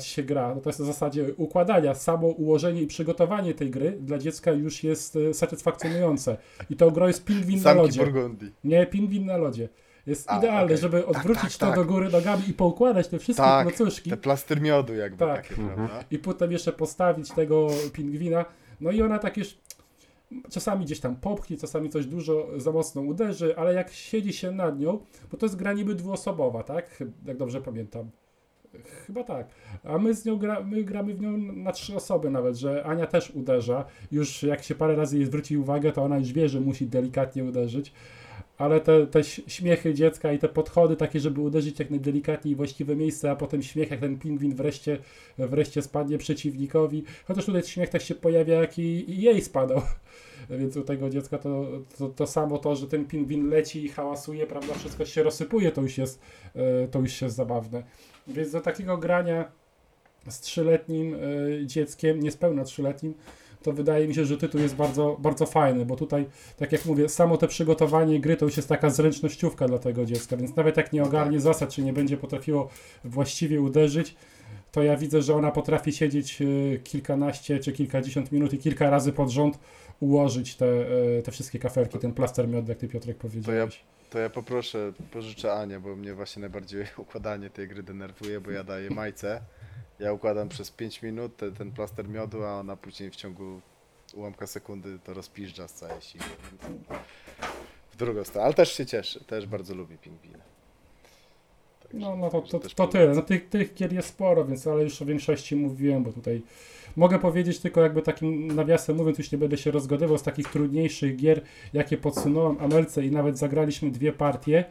ci 0.00 0.10
się 0.10 0.22
gra, 0.22 0.54
no 0.54 0.60
to 0.60 0.68
jest 0.68 0.80
na 0.80 0.86
zasadzie 0.86 1.34
układania, 1.36 1.94
samo 1.94 2.26
ułożenie 2.26 2.82
i 2.82 2.86
przygotowanie 2.86 3.54
tej 3.54 3.70
gry 3.70 3.98
dla 4.00 4.18
dziecka 4.18 4.52
już 4.52 4.84
jest 4.84 5.16
y, 5.16 5.34
satysfakcjonujące. 5.34 6.36
I 6.70 6.76
to 6.76 6.90
gro 6.90 7.06
jest 7.06 7.24
pingwin 7.24 7.62
na 7.62 7.74
lodzie. 7.74 8.04
Burgundii. 8.04 8.52
Nie, 8.64 8.86
pingwin 8.86 9.26
na 9.26 9.36
lodzie 9.36 9.68
jest 10.06 10.30
A, 10.30 10.38
idealny, 10.38 10.64
okay. 10.64 10.76
żeby 10.76 11.00
tak, 11.00 11.10
odwrócić 11.10 11.56
tak, 11.56 11.68
tak, 11.68 11.74
to 11.74 11.82
do 11.82 11.88
góry 11.88 12.08
nogami 12.08 12.48
i 12.48 12.54
poukładać 12.54 13.08
te 13.08 13.18
wszystkie 13.18 13.44
tak, 13.44 13.66
klocuszki. 13.66 14.10
te 14.10 14.16
plaster 14.16 14.60
miodu 14.60 14.94
jakby 14.94 15.18
tak. 15.18 15.48
takie, 15.48 15.62
mhm. 15.62 15.74
prawda? 15.74 16.04
I 16.10 16.18
potem 16.18 16.52
jeszcze 16.52 16.72
postawić 16.72 17.30
tego 17.30 17.68
pingwina. 17.92 18.44
No 18.80 18.90
i 18.90 19.02
ona 19.02 19.18
tak 19.18 19.36
już 19.36 19.58
czasami 20.50 20.84
gdzieś 20.84 21.00
tam 21.00 21.16
popchnie, 21.16 21.56
czasami 21.56 21.90
coś 21.90 22.06
dużo 22.06 22.48
za 22.56 22.72
mocno 22.72 23.02
uderzy, 23.02 23.56
ale 23.56 23.74
jak 23.74 23.92
siedzi 23.92 24.32
się 24.32 24.50
nad 24.50 24.78
nią, 24.78 24.98
bo 25.30 25.36
to 25.36 25.46
jest 25.46 25.56
gra 25.56 25.72
niby 25.72 25.94
dwuosobowa, 25.94 26.62
tak? 26.62 27.04
Jak 27.26 27.36
dobrze 27.36 27.60
pamiętam. 27.60 28.10
Chyba 29.06 29.24
tak. 29.24 29.48
A 29.84 29.98
my 29.98 30.14
z 30.14 30.24
nią 30.24 30.38
gra, 30.38 30.60
my 30.60 30.84
gramy 30.84 31.14
w 31.14 31.20
nią 31.20 31.38
na 31.38 31.72
trzy 31.72 31.96
osoby 31.96 32.30
nawet, 32.30 32.56
że 32.56 32.84
Ania 32.84 33.06
też 33.06 33.30
uderza. 33.30 33.84
Już 34.12 34.42
jak 34.42 34.62
się 34.62 34.74
parę 34.74 34.96
razy 34.96 35.16
jej 35.16 35.26
zwróci 35.26 35.58
uwagę, 35.58 35.92
to 35.92 36.02
ona 36.02 36.18
już 36.18 36.32
wie, 36.32 36.48
że 36.48 36.60
musi 36.60 36.86
delikatnie 36.86 37.44
uderzyć 37.44 37.92
ale 38.58 38.80
te, 38.80 39.06
te 39.06 39.24
śmiechy 39.24 39.94
dziecka 39.94 40.32
i 40.32 40.38
te 40.38 40.48
podchody 40.48 40.96
takie, 40.96 41.20
żeby 41.20 41.40
uderzyć 41.40 41.78
jak 41.78 41.90
najdelikatniej 41.90 42.56
właściwe 42.56 42.96
miejsce, 42.96 43.30
a 43.30 43.36
potem 43.36 43.62
śmiech 43.62 43.90
jak 43.90 44.00
ten 44.00 44.18
pingwin 44.18 44.54
wreszcie, 44.54 44.98
wreszcie 45.38 45.82
spadnie 45.82 46.18
przeciwnikowi. 46.18 47.04
Chociaż 47.24 47.44
tutaj 47.44 47.62
śmiech 47.62 47.88
tak 47.88 48.02
się 48.02 48.14
pojawia, 48.14 48.60
jak 48.60 48.78
i, 48.78 49.10
i 49.10 49.22
jej 49.22 49.40
spadał. 49.42 49.82
Więc 50.50 50.76
u 50.76 50.82
tego 50.82 51.10
dziecka 51.10 51.38
to, 51.38 51.66
to, 51.98 52.08
to, 52.08 52.26
samo 52.26 52.58
to, 52.58 52.76
że 52.76 52.86
ten 52.86 53.04
pingwin 53.04 53.48
leci 53.48 53.84
i 53.84 53.88
hałasuje, 53.88 54.46
prawda, 54.46 54.74
wszystko 54.74 55.04
się 55.04 55.22
rozsypuje, 55.22 55.72
to 55.72 55.82
już 55.82 55.98
jest, 55.98 56.20
e, 56.54 56.88
to 56.88 57.00
już 57.00 57.22
jest 57.22 57.36
zabawne. 57.36 57.82
Więc 58.26 58.52
do 58.52 58.60
takiego 58.60 58.98
grania 58.98 59.52
z 60.28 60.40
trzyletnim 60.40 61.14
e, 61.14 61.18
dzieckiem, 61.66 62.20
niespełna 62.20 62.64
trzyletnim, 62.64 63.14
to 63.62 63.72
wydaje 63.72 64.08
mi 64.08 64.14
się, 64.14 64.24
że 64.24 64.38
tytuł 64.38 64.60
jest 64.60 64.74
bardzo, 64.74 65.16
bardzo 65.20 65.46
fajny, 65.46 65.86
bo 65.86 65.96
tutaj, 65.96 66.26
tak 66.56 66.72
jak 66.72 66.84
mówię, 66.84 67.08
samo 67.08 67.36
te 67.36 67.48
przygotowanie 67.48 68.20
gry 68.20 68.36
to 68.36 68.44
już 68.44 68.56
jest 68.56 68.68
taka 68.68 68.90
zręcznościówka 68.90 69.68
dla 69.68 69.78
tego 69.78 70.04
dziecka, 70.04 70.36
więc 70.36 70.56
nawet 70.56 70.76
jak 70.76 70.92
nie 70.92 71.02
ogarnie 71.02 71.40
zasad, 71.40 71.70
czy 71.70 71.82
nie 71.82 71.92
będzie 71.92 72.16
potrafiło 72.16 72.68
właściwie 73.04 73.60
uderzyć, 73.60 74.16
to 74.72 74.82
ja 74.82 74.96
widzę, 74.96 75.22
że 75.22 75.34
ona 75.34 75.50
potrafi 75.50 75.92
siedzieć 75.92 76.42
e, 76.42 76.78
kilkanaście 76.78 77.58
czy 77.58 77.72
kilkadziesiąt 77.72 78.32
minut 78.32 78.52
i 78.52 78.58
kilka 78.58 78.90
razy 78.90 79.12
pod 79.12 79.30
rząd 79.30 79.58
ułożyć 80.00 80.56
te, 80.56 80.66
e, 81.18 81.22
te 81.22 81.32
wszystkie 81.32 81.58
kafelki, 81.58 81.98
ten 81.98 82.12
plaster 82.12 82.48
miod, 82.48 82.68
jak 82.68 82.78
ty 82.78 82.88
Piotrek 82.88 83.16
powiedziałeś. 83.16 83.74
To 83.74 83.78
ja, 83.78 83.82
to 84.10 84.18
ja 84.18 84.30
poproszę, 84.30 84.92
pożyczę 85.10 85.52
Anię, 85.52 85.80
bo 85.80 85.96
mnie 85.96 86.14
właśnie 86.14 86.40
najbardziej 86.40 86.84
układanie 86.96 87.50
tej 87.50 87.68
gry 87.68 87.82
denerwuje, 87.82 88.40
bo 88.40 88.50
ja 88.50 88.64
daję 88.64 88.90
majce 88.90 89.40
ja 90.02 90.12
układam 90.12 90.48
przez 90.48 90.70
5 90.70 91.02
minut 91.02 91.36
ten, 91.36 91.54
ten 91.54 91.72
plaster 91.72 92.08
miodu, 92.08 92.44
a 92.44 92.60
ona 92.60 92.76
później 92.76 93.10
w 93.10 93.16
ciągu 93.16 93.60
ułamka 94.14 94.46
sekundy 94.46 94.98
to 95.04 95.14
rozpiżdża 95.14 95.68
z 95.68 95.74
całej 95.74 96.02
siły. 96.02 96.24
W 97.90 97.96
drugą 97.96 98.24
stronę, 98.24 98.44
ale 98.44 98.54
też 98.54 98.72
się 98.72 98.86
cieszy, 98.86 99.24
też 99.24 99.46
bardzo 99.46 99.74
lubi 99.74 99.98
pingwiny. 99.98 100.38
no, 101.92 102.16
no 102.16 102.30
to, 102.30 102.40
to, 102.40 102.60
to 102.60 102.86
tyle. 102.86 103.14
No, 103.14 103.22
tych, 103.22 103.48
tych 103.48 103.74
gier 103.74 103.92
jest 103.92 104.08
sporo, 104.08 104.44
więc 104.44 104.66
ale 104.66 104.82
już 104.82 105.02
o 105.02 105.04
większości 105.04 105.56
mówiłem, 105.56 106.04
bo 106.04 106.12
tutaj 106.12 106.42
mogę 106.96 107.18
powiedzieć 107.18 107.58
tylko 107.58 107.80
jakby 107.80 108.02
takim 108.02 108.46
nawiasem 108.46 108.96
mówiąc, 108.96 109.18
już 109.18 109.32
nie 109.32 109.38
będę 109.38 109.56
się 109.56 109.70
rozgadywał 109.70 110.18
z 110.18 110.22
takich 110.22 110.48
trudniejszych 110.48 111.16
gier, 111.16 111.42
jakie 111.72 111.96
podsunąłem 111.96 112.56
Amelce 112.60 113.04
i 113.04 113.10
nawet 113.10 113.38
zagraliśmy 113.38 113.90
dwie 113.90 114.12
partie 114.12 114.64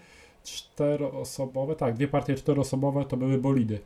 czteroosobowe, 0.43 1.75
tak, 1.75 1.93
dwie 1.93 2.07
partie 2.07 2.35
czteroosobowe 2.35 3.05
to 3.05 3.17
były 3.17 3.37
bolidy. 3.37 3.79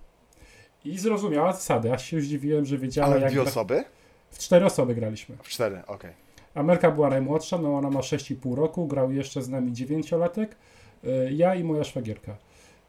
I 0.86 0.98
zrozumiała 0.98 1.53
zasady, 1.53 1.94
aż 1.94 2.06
się 2.06 2.22
zdziwiłem, 2.22 2.66
że 2.66 2.78
wiedziała 2.78 3.07
Ale 3.07 3.22
jak... 3.22 3.32
dwie 3.32 3.41
osoby? 3.41 3.84
W 4.32 4.38
cztery 4.38 4.66
osoby 4.66 4.95
graliśmy. 4.95 5.38
W 5.44 5.48
cztery, 5.48 5.82
okej. 5.88 6.12
Amerka 6.53 6.91
była 6.91 7.10
najmłodsza, 7.10 7.57
no 7.57 7.78
ona 7.78 7.90
ma 7.90 7.99
6,5 7.99 8.56
roku, 8.56 8.88
grał 8.88 9.12
jeszcze 9.12 9.41
z 9.41 9.49
nami 9.49 9.74
dziewięciolatek, 9.74 10.56
y, 11.03 11.34
ja 11.34 11.56
i 11.56 11.64
moja 11.64 11.84
szwagierka. 11.84 12.38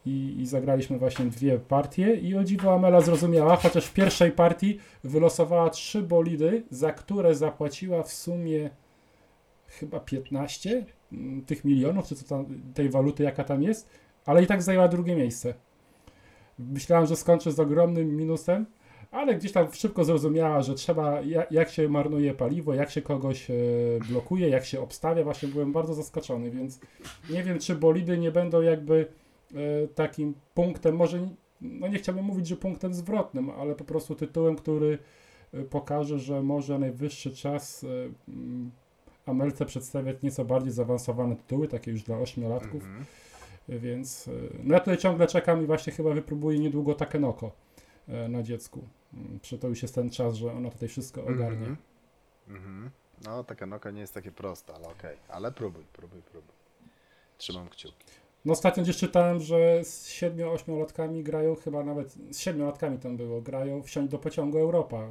I, 0.07 0.37
I 0.39 0.47
zagraliśmy 0.47 0.99
właśnie 0.99 1.25
dwie 1.25 1.59
partie 1.59 2.15
i 2.15 2.37
o 2.37 2.45
dziwo 2.45 2.75
Amela 2.75 3.01
zrozumiała, 3.01 3.57
chociaż 3.57 3.87
w 3.87 3.93
pierwszej 3.93 4.33
partii 4.33 4.79
wylosowała 5.05 5.71
trzy 5.71 6.03
bolidy, 6.03 6.63
za 6.71 6.93
które 6.93 7.35
zapłaciła 7.35 8.03
w 8.03 8.13
sumie 8.13 8.71
chyba 9.67 10.01
15 10.01 10.87
mm, 11.13 11.45
tych 11.45 11.65
milionów, 11.65 12.07
czy 12.07 12.15
co 12.15 12.25
tam, 12.25 12.47
tej 12.75 12.89
waluty 12.89 13.23
jaka 13.23 13.45
tam 13.45 13.63
jest, 13.63 13.89
ale 14.27 14.43
i 14.43 14.47
tak 14.47 14.63
zajęła 14.63 14.89
drugie 14.89 15.17
miejsce. 15.17 15.55
Myślałem, 16.59 17.07
że 17.07 17.17
skończę 17.17 17.53
z 17.53 17.61
ogromnym 17.61 18.17
minusem, 18.17 18.67
ale 19.11 19.35
gdzieś 19.35 19.53
tam 19.53 19.73
szybko 19.73 20.05
zrozumiała, 20.05 20.63
że 20.63 20.75
trzeba, 20.75 21.21
jak, 21.51 21.71
się 21.71 21.89
marnuje 21.89 22.35
paliwo, 22.35 22.75
jak 22.75 22.91
się 22.91 23.03
kogoś 23.03 23.51
e, 23.51 23.55
blokuje, 24.09 24.49
jak 24.49 24.65
się 24.65 24.81
obstawia. 24.81 25.25
Właśnie 25.25 25.49
byłem 25.49 25.73
bardzo 25.73 25.95
zaskoczony, 25.95 26.51
więc 26.51 26.81
nie 27.31 27.43
wiem, 27.43 27.59
czy 27.59 27.75
bolidy 27.75 28.19
nie 28.19 28.31
będą 28.31 28.61
jakby 28.61 29.07
e, 29.55 29.89
takim 29.89 30.35
punktem, 30.55 30.97
może, 30.97 31.29
no 31.61 31.89
nie 31.89 31.99
chciałbym 31.99 32.25
mówić, 32.25 32.47
że 32.47 32.57
punktem 32.57 32.95
zwrotnym, 32.95 33.51
ale 33.51 33.75
po 33.75 33.85
prostu 33.85 34.15
tytułem, 34.15 34.57
który 34.57 34.99
e, 35.53 35.63
pokaże, 35.63 36.19
że 36.19 36.43
może 36.43 36.79
najwyższy 36.79 37.35
czas 37.35 37.87
Amelce 39.27 39.67
przedstawiać 39.67 40.23
nieco 40.23 40.45
bardziej 40.45 40.73
zaawansowane 40.73 41.37
tytuły, 41.37 41.69
takie 41.69 41.91
już 41.91 42.03
dla 42.03 42.19
ośmiolatków. 42.19 42.85
Mhm. 42.85 43.05
Więc 43.69 44.29
y, 44.29 44.51
no 44.65 44.75
ja 44.75 44.81
tutaj 44.81 44.99
ciągle 44.99 45.27
czekam 45.27 45.63
i 45.63 45.67
właśnie 45.67 45.93
chyba 45.93 46.11
wypróbuję 46.11 46.59
niedługo 46.59 46.95
Takenoko 46.95 47.53
e, 48.09 48.29
na 48.29 48.43
dziecku. 48.43 48.85
Mm, 49.15 49.41
Czy 49.43 49.59
to 49.59 49.69
już 49.69 49.83
jest 49.83 49.95
ten 49.95 50.11
czas, 50.11 50.35
że 50.35 50.53
ona 50.53 50.71
tutaj 50.71 50.89
wszystko 50.89 51.25
ogarnie. 51.25 51.67
Mhm. 51.67 51.77
Mhm. 52.49 52.91
No, 53.25 53.45
taka 53.45 53.67
noka 53.67 53.91
nie 53.91 54.01
jest 54.01 54.15
takie 54.15 54.33
proste, 54.33 54.75
ale 54.75 54.89
okej. 54.89 55.17
Ale 55.29 55.53
próbuj, 55.53 55.85
próbuj, 55.93 56.23
próbuj. 56.23 56.55
Trzymam 57.39 57.69
kciuki. 57.69 57.95
No 58.45 58.53
ostatnio 58.53 58.83
gdzieś 58.83 58.97
czytałem, 58.97 59.41
że 59.41 59.85
z 59.85 60.09
7-8 60.09 60.79
latkami 60.79 61.23
grają, 61.23 61.55
chyba 61.55 61.85
nawet 61.85 62.13
z 62.31 62.39
7 62.39 62.63
latkami 62.67 62.99
tam 62.99 63.17
było, 63.17 63.41
grają 63.41 63.83
wsiąść 63.83 64.11
do 64.11 64.19
pociągu 64.19 64.59
Europa. 64.59 65.09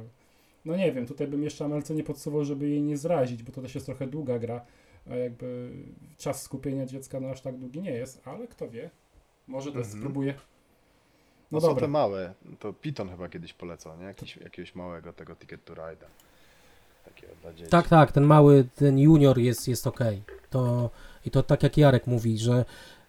No 0.64 0.76
nie 0.76 0.92
wiem, 0.92 1.06
tutaj 1.06 1.26
bym 1.26 1.42
jeszcze 1.42 1.64
Amelce 1.64 1.94
nie 1.94 2.04
podsuwał, 2.04 2.44
żeby 2.44 2.68
jej 2.68 2.82
nie 2.82 2.96
zrazić, 2.96 3.42
bo 3.42 3.52
to 3.52 3.62
też 3.62 3.74
jest 3.74 3.86
trochę 3.86 4.06
długa 4.06 4.38
gra, 4.38 4.64
jakby 5.14 5.70
czas 6.18 6.42
skupienia 6.42 6.86
dziecka 6.86 7.20
no 7.20 7.28
aż 7.28 7.40
tak 7.40 7.58
długi 7.58 7.80
nie 7.80 7.90
jest, 7.90 8.20
ale 8.28 8.46
kto 8.46 8.68
wie, 8.70 8.90
może 9.46 9.72
też 9.72 9.84
Mhm. 9.86 9.98
spróbuję. 10.00 10.32
No, 10.32 10.40
No 11.50 11.60
są 11.60 11.66
dobra. 11.66 11.80
te 11.80 11.88
małe. 11.88 12.34
To 12.58 12.72
Piton 12.72 13.08
chyba 13.08 13.28
kiedyś 13.28 13.52
polecał, 13.52 13.98
nie? 13.98 14.04
Jakiś, 14.04 14.36
jakiegoś 14.36 14.74
małego 14.74 15.12
tego 15.12 15.36
Ticket 15.36 15.64
to 15.64 15.74
Ride'a. 15.74 16.06
Tak, 17.70 17.88
tak, 17.88 18.12
ten 18.12 18.24
mały, 18.24 18.64
ten 18.76 18.98
junior 18.98 19.38
jest, 19.38 19.68
jest 19.68 19.86
ok. 19.86 19.98
To, 20.50 20.90
I 21.24 21.30
to 21.30 21.42
tak 21.42 21.62
jak 21.62 21.76
Jarek 21.76 22.06
mówi, 22.06 22.38
że 22.38 22.64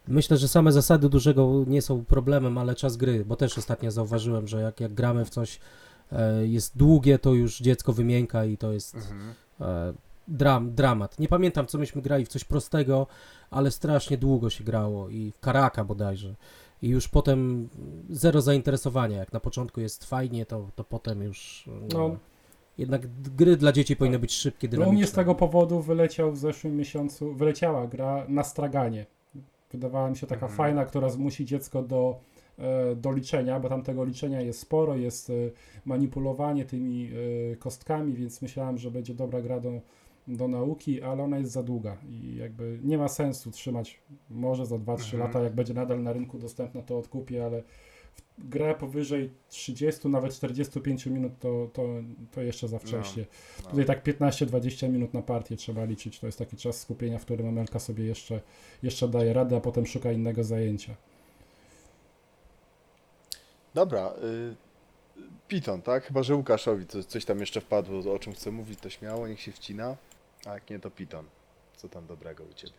myślę, 0.08 0.36
że 0.36 0.48
same 0.48 0.72
zasady 0.72 1.08
dużego 1.08 1.64
nie 1.66 1.82
są 1.82 2.04
problemem, 2.04 2.58
ale 2.58 2.74
czas 2.74 2.96
gry, 2.96 3.24
bo 3.24 3.36
też 3.36 3.58
ostatnio 3.58 3.90
zauważyłem, 3.90 4.48
że 4.48 4.60
jak, 4.60 4.80
jak 4.80 4.94
gramy 4.94 5.24
w 5.24 5.30
coś 5.30 5.60
e, 6.12 6.46
jest 6.46 6.76
długie, 6.78 7.18
to 7.18 7.34
już 7.34 7.58
dziecko 7.58 7.92
wymięka 7.92 8.44
i 8.44 8.56
to 8.56 8.72
jest 8.72 8.94
Mhm. 8.94 9.34
e, 9.60 9.92
dram, 10.28 10.74
dramat. 10.74 11.18
Nie 11.18 11.28
pamiętam, 11.28 11.66
co 11.66 11.78
myśmy 11.78 12.02
grali 12.02 12.24
w 12.24 12.28
coś 12.28 12.44
prostego, 12.44 13.06
ale 13.50 13.70
strasznie 13.70 14.18
długo 14.18 14.50
się 14.50 14.64
grało 14.64 15.08
i 15.08 15.32
w 15.32 15.40
Karaka 15.40 15.84
bodajże. 15.84 16.34
I 16.82 16.88
już 16.88 17.08
potem 17.08 17.68
zero 18.10 18.40
zainteresowania. 18.40 19.16
Jak 19.18 19.32
na 19.32 19.40
początku 19.40 19.80
jest 19.80 20.04
fajnie, 20.04 20.46
to, 20.46 20.68
to 20.74 20.84
potem 20.84 21.22
już. 21.22 21.64
No, 21.92 21.98
No. 22.08 22.16
Jednak 22.78 23.06
gry 23.36 23.56
dla 23.56 23.72
dzieci 23.72 23.96
powinny 23.96 24.18
być 24.18 24.32
szybkie, 24.32 24.66
No 24.66 24.70
u 24.70 24.70
dynamiczne. 24.70 24.96
mnie 24.96 25.06
z 25.06 25.12
tego 25.12 25.34
powodu 25.34 25.80
wyleciał 25.80 26.32
w 26.32 26.38
zeszłym 26.38 26.76
miesiącu, 26.76 27.34
wyleciała 27.34 27.86
gra 27.86 28.24
na 28.28 28.44
straganie. 28.44 29.06
Wydawała 29.72 30.10
mi 30.10 30.16
się 30.16 30.26
taka 30.26 30.46
Mhm. 30.46 30.56
fajna, 30.56 30.84
która 30.84 31.08
zmusi 31.08 31.44
dziecko 31.44 31.82
do, 31.82 32.20
e, 32.58 32.96
do 32.96 33.12
liczenia, 33.12 33.60
bo 33.60 33.68
tam 33.68 33.82
tego 33.82 34.04
liczenia 34.04 34.40
jest 34.40 34.60
sporo, 34.60 34.96
jest 34.96 35.30
e, 35.30 35.32
manipulowanie 35.84 36.64
tymi 36.64 37.10
e, 37.52 37.56
kostkami, 37.56 38.12
więc 38.12 38.42
myślałem, 38.42 38.78
że 38.78 38.90
będzie 38.90 39.14
dobra 39.14 39.40
gra 39.42 39.60
do, 39.60 39.72
do 40.28 40.48
nauki, 40.48 41.02
ale 41.02 41.22
ona 41.22 41.38
jest 41.38 41.52
za 41.52 41.62
długa 41.62 41.96
i 42.10 42.36
jakby 42.36 42.78
nie 42.82 42.98
ma 42.98 43.08
sensu 43.08 43.50
trzymać 43.50 44.00
może 44.30 44.66
za 44.66 44.76
2-3 44.76 44.90
Mhm. 44.90 45.22
lata, 45.22 45.40
jak 45.42 45.54
będzie 45.54 45.74
nadal 45.74 46.02
na 46.02 46.12
rynku 46.12 46.38
dostępna, 46.38 46.82
to 46.82 46.98
odkupię, 46.98 47.44
ale 47.44 47.62
w 48.38 48.48
grę 48.48 48.74
powyżej 48.74 49.30
30, 49.48 50.08
nawet 50.08 50.34
45 50.34 51.06
minut 51.06 51.32
to, 51.40 51.70
to, 51.72 51.86
to 52.30 52.42
jeszcze 52.42 52.68
za 52.68 52.78
wcześnie. 52.78 53.24
No. 53.64 53.70
Tutaj 53.70 53.84
tak 53.84 54.04
15-20 54.04 54.88
minut 54.90 55.14
na 55.14 55.22
partię 55.22 55.56
trzeba 55.56 55.84
liczyć. 55.84 56.20
To 56.20 56.26
jest 56.26 56.38
taki 56.38 56.56
czas 56.56 56.80
skupienia, 56.80 57.18
w 57.18 57.24
którym 57.24 57.48
Amelka 57.48 57.78
sobie 57.78 58.04
jeszcze, 58.04 58.40
jeszcze 58.82 59.08
daje 59.08 59.32
radę, 59.32 59.56
a 59.56 59.60
potem 59.60 59.86
szuka 59.86 60.12
innego 60.12 60.44
zajęcia. 60.44 60.94
Dobra. 63.74 64.12
Y, 64.24 64.56
Piton, 65.48 65.82
tak? 65.82 66.04
Chyba, 66.04 66.22
że 66.22 66.34
Łukaszowi 66.34 66.86
coś, 66.86 67.04
coś 67.04 67.24
tam 67.24 67.40
jeszcze 67.40 67.60
wpadło, 67.60 68.12
o 68.14 68.18
czym 68.18 68.32
chce 68.32 68.50
mówić, 68.50 68.80
to 68.80 68.90
śmiało, 68.90 69.28
niech 69.28 69.40
się 69.40 69.52
wcina. 69.52 69.96
A 70.48 70.54
jak 70.54 70.70
nie, 70.70 70.78
to 70.78 70.90
Piton. 70.90 71.24
Co 71.76 71.88
tam 71.88 72.06
dobrego 72.06 72.44
u 72.44 72.54
Ciebie? 72.54 72.72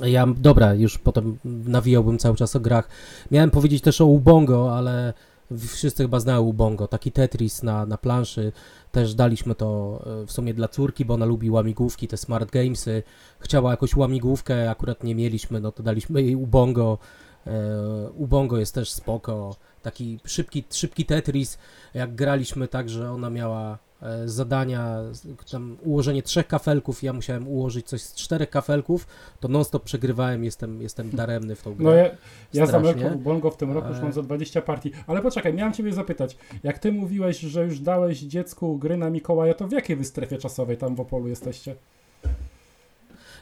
Ja, 0.00 0.26
dobra, 0.26 0.74
już 0.74 0.98
potem 0.98 1.38
nawijałbym 1.44 2.18
cały 2.18 2.36
czas 2.36 2.56
o 2.56 2.60
grach. 2.60 2.88
Miałem 3.30 3.50
powiedzieć 3.50 3.82
też 3.82 4.00
o 4.00 4.06
Ubongo, 4.06 4.76
ale 4.76 5.12
wszyscy 5.58 6.02
chyba 6.02 6.20
znają 6.20 6.40
Ubongo. 6.40 6.88
Taki 6.88 7.12
Tetris 7.12 7.62
na, 7.62 7.86
na 7.86 7.98
planszy. 7.98 8.52
Też 8.92 9.14
daliśmy 9.14 9.54
to 9.54 10.00
e, 10.22 10.26
w 10.26 10.32
sumie 10.32 10.54
dla 10.54 10.68
córki, 10.68 11.04
bo 11.04 11.14
ona 11.14 11.26
lubi 11.26 11.50
łamigłówki, 11.50 12.08
te 12.08 12.16
smart 12.16 12.50
gamesy. 12.50 13.02
Chciała 13.40 13.70
jakąś 13.70 13.96
łamigłówkę, 13.96 14.70
akurat 14.70 15.04
nie 15.04 15.14
mieliśmy, 15.14 15.60
no 15.60 15.72
to 15.72 15.82
daliśmy 15.82 16.22
jej 16.22 16.36
Ubongo. 16.36 16.98
E, 17.46 18.10
Ubongo 18.10 18.58
jest 18.58 18.74
też 18.74 18.92
spoko. 18.92 19.56
Taki 19.82 20.20
szybki, 20.24 20.64
szybki 20.70 21.06
Tetris, 21.06 21.58
jak 21.94 22.14
graliśmy 22.14 22.68
tak, 22.68 22.90
że 22.90 23.12
ona 23.12 23.30
miała 23.30 23.78
zadania, 24.26 24.98
z- 25.12 25.50
tam 25.50 25.76
ułożenie 25.84 26.22
trzech 26.22 26.46
kafelków, 26.46 27.02
ja 27.02 27.12
musiałem 27.12 27.48
ułożyć 27.48 27.86
coś 27.86 28.02
z 28.02 28.14
czterech 28.14 28.50
kafelków, 28.50 29.06
to 29.40 29.48
non-stop 29.48 29.82
przegrywałem, 29.84 30.44
jestem, 30.44 30.82
jestem 30.82 31.10
daremny 31.10 31.54
w 31.56 31.62
tą 31.62 31.74
grę. 31.74 31.84
No 31.84 31.92
ja, 31.92 32.04
ja 32.04 32.66
za 32.66 32.78
Strasznie. 32.78 32.90
Amelką 33.06 33.18
Bongo 33.22 33.50
w 33.50 33.56
tym 33.56 33.72
roku 33.72 33.86
już 33.88 33.96
Ale- 33.96 34.04
mam 34.04 34.12
za 34.12 34.22
20 34.22 34.62
partii. 34.62 34.90
Ale 35.06 35.22
poczekaj, 35.22 35.54
miałem 35.54 35.72
Ciebie 35.72 35.92
zapytać. 35.92 36.36
Jak 36.62 36.78
Ty 36.78 36.92
mówiłeś, 36.92 37.38
że 37.40 37.64
już 37.64 37.80
dałeś 37.80 38.20
dziecku 38.20 38.78
gry 38.78 38.96
na 38.96 39.10
Mikołaja, 39.10 39.54
to 39.54 39.68
w 39.68 39.72
jakiej 39.72 39.96
wy 39.96 40.04
strefie 40.04 40.38
czasowej 40.38 40.76
tam 40.76 40.94
w 40.94 41.00
Opolu 41.00 41.28
jesteście? 41.28 41.74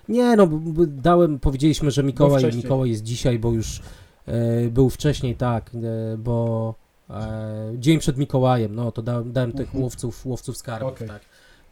Nie, 0.09 0.37
no, 0.37 0.49
dałem, 0.87 1.39
powiedzieliśmy, 1.39 1.91
że 1.91 2.03
Mikołaj. 2.03 2.45
Mikołaj 2.57 2.91
jest 2.91 3.03
dzisiaj, 3.03 3.39
bo 3.39 3.53
już 3.53 3.81
e, 4.27 4.69
był 4.69 4.91
wcześniej, 4.91 5.37
tak, 5.37 5.70
e, 5.74 6.16
bo 6.19 6.74
e, 7.15 7.73
dzień 7.78 7.99
przed 7.99 8.19
Mikołajem, 8.19 8.74
no, 8.74 8.93
to 8.93 9.03
dałem, 9.03 9.32
dałem 9.32 9.53
tych 9.53 9.66
Mhm. 9.66 9.82
łowców, 9.85 10.27
łowców 10.27 10.57
skarbów, 10.57 10.89
Okej. 10.93 11.09
tak, 11.09 11.23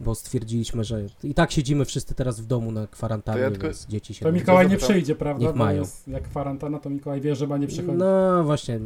bo 0.01 0.15
stwierdziliśmy, 0.15 0.85
że 0.85 1.03
i 1.25 1.35
tak 1.35 1.51
siedzimy 1.53 1.85
wszyscy 1.85 2.15
teraz 2.15 2.41
w 2.41 2.47
domu 2.47 2.73
na 2.73 2.87
kwarantannie, 2.87 3.39
To 3.41 3.45
ja 3.45 3.51
tylko- 3.51 3.67
więc 3.67 3.87
dzieci 3.87 4.15
się... 4.15 4.21
To 4.25 4.31
nie- 4.31 4.41
Mikołaj 4.41 4.69
nie 4.69 4.77
przyjdzie, 4.77 5.15
prawda? 5.15 5.43
Niech 5.47 5.53
Bo 5.53 5.59
mają. 5.65 5.81
jest 5.81 6.09
jak 6.09 6.23
kwarantanna, 6.23 6.79
to 6.79 6.91
Mikołaj 6.91 7.21
wie, 7.21 7.35
że 7.35 7.47
ma 7.47 7.57
nie 7.57 7.67
przychodzić. 7.67 7.99
No, 7.99 8.45
właśnie, 8.45 8.81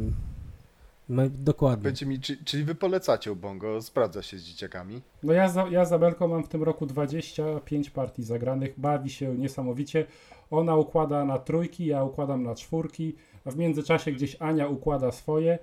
my, 1.09 1.29
dokładnie. 1.29 1.83
Będzie 1.83 2.05
mi, 2.05 2.19
czy, 2.19 2.37
czyli 2.45 2.63
wy 2.63 2.75
polecacie 2.75 3.31
Ubongo, 3.31 3.81
sprawdza 3.81 4.21
się 4.21 4.37
z 4.37 4.43
dzieciakami. 4.43 5.01
No 5.23 5.33
ja, 5.33 5.49
za, 5.49 5.67
ja 5.67 5.85
z 5.85 5.93
Abelką 5.93 6.27
mam 6.27 6.43
w 6.43 6.47
tym 6.47 6.63
roku 6.63 6.85
25 6.85 7.89
partii 7.89 8.23
zagranych, 8.23 8.73
bawi 8.79 9.09
się 9.09 9.35
niesamowicie. 9.35 10.05
Ona 10.51 10.75
układa 10.75 11.25
na 11.25 11.37
trójki, 11.39 11.85
ja 11.85 12.03
układam 12.03 12.43
na 12.43 12.55
czwórki, 12.55 13.15
a 13.45 13.51
w 13.51 13.57
międzyczasie 13.57 14.11
gdzieś 14.11 14.35
Ania 14.39 14.67
układa 14.67 15.11
swoje 15.11 15.59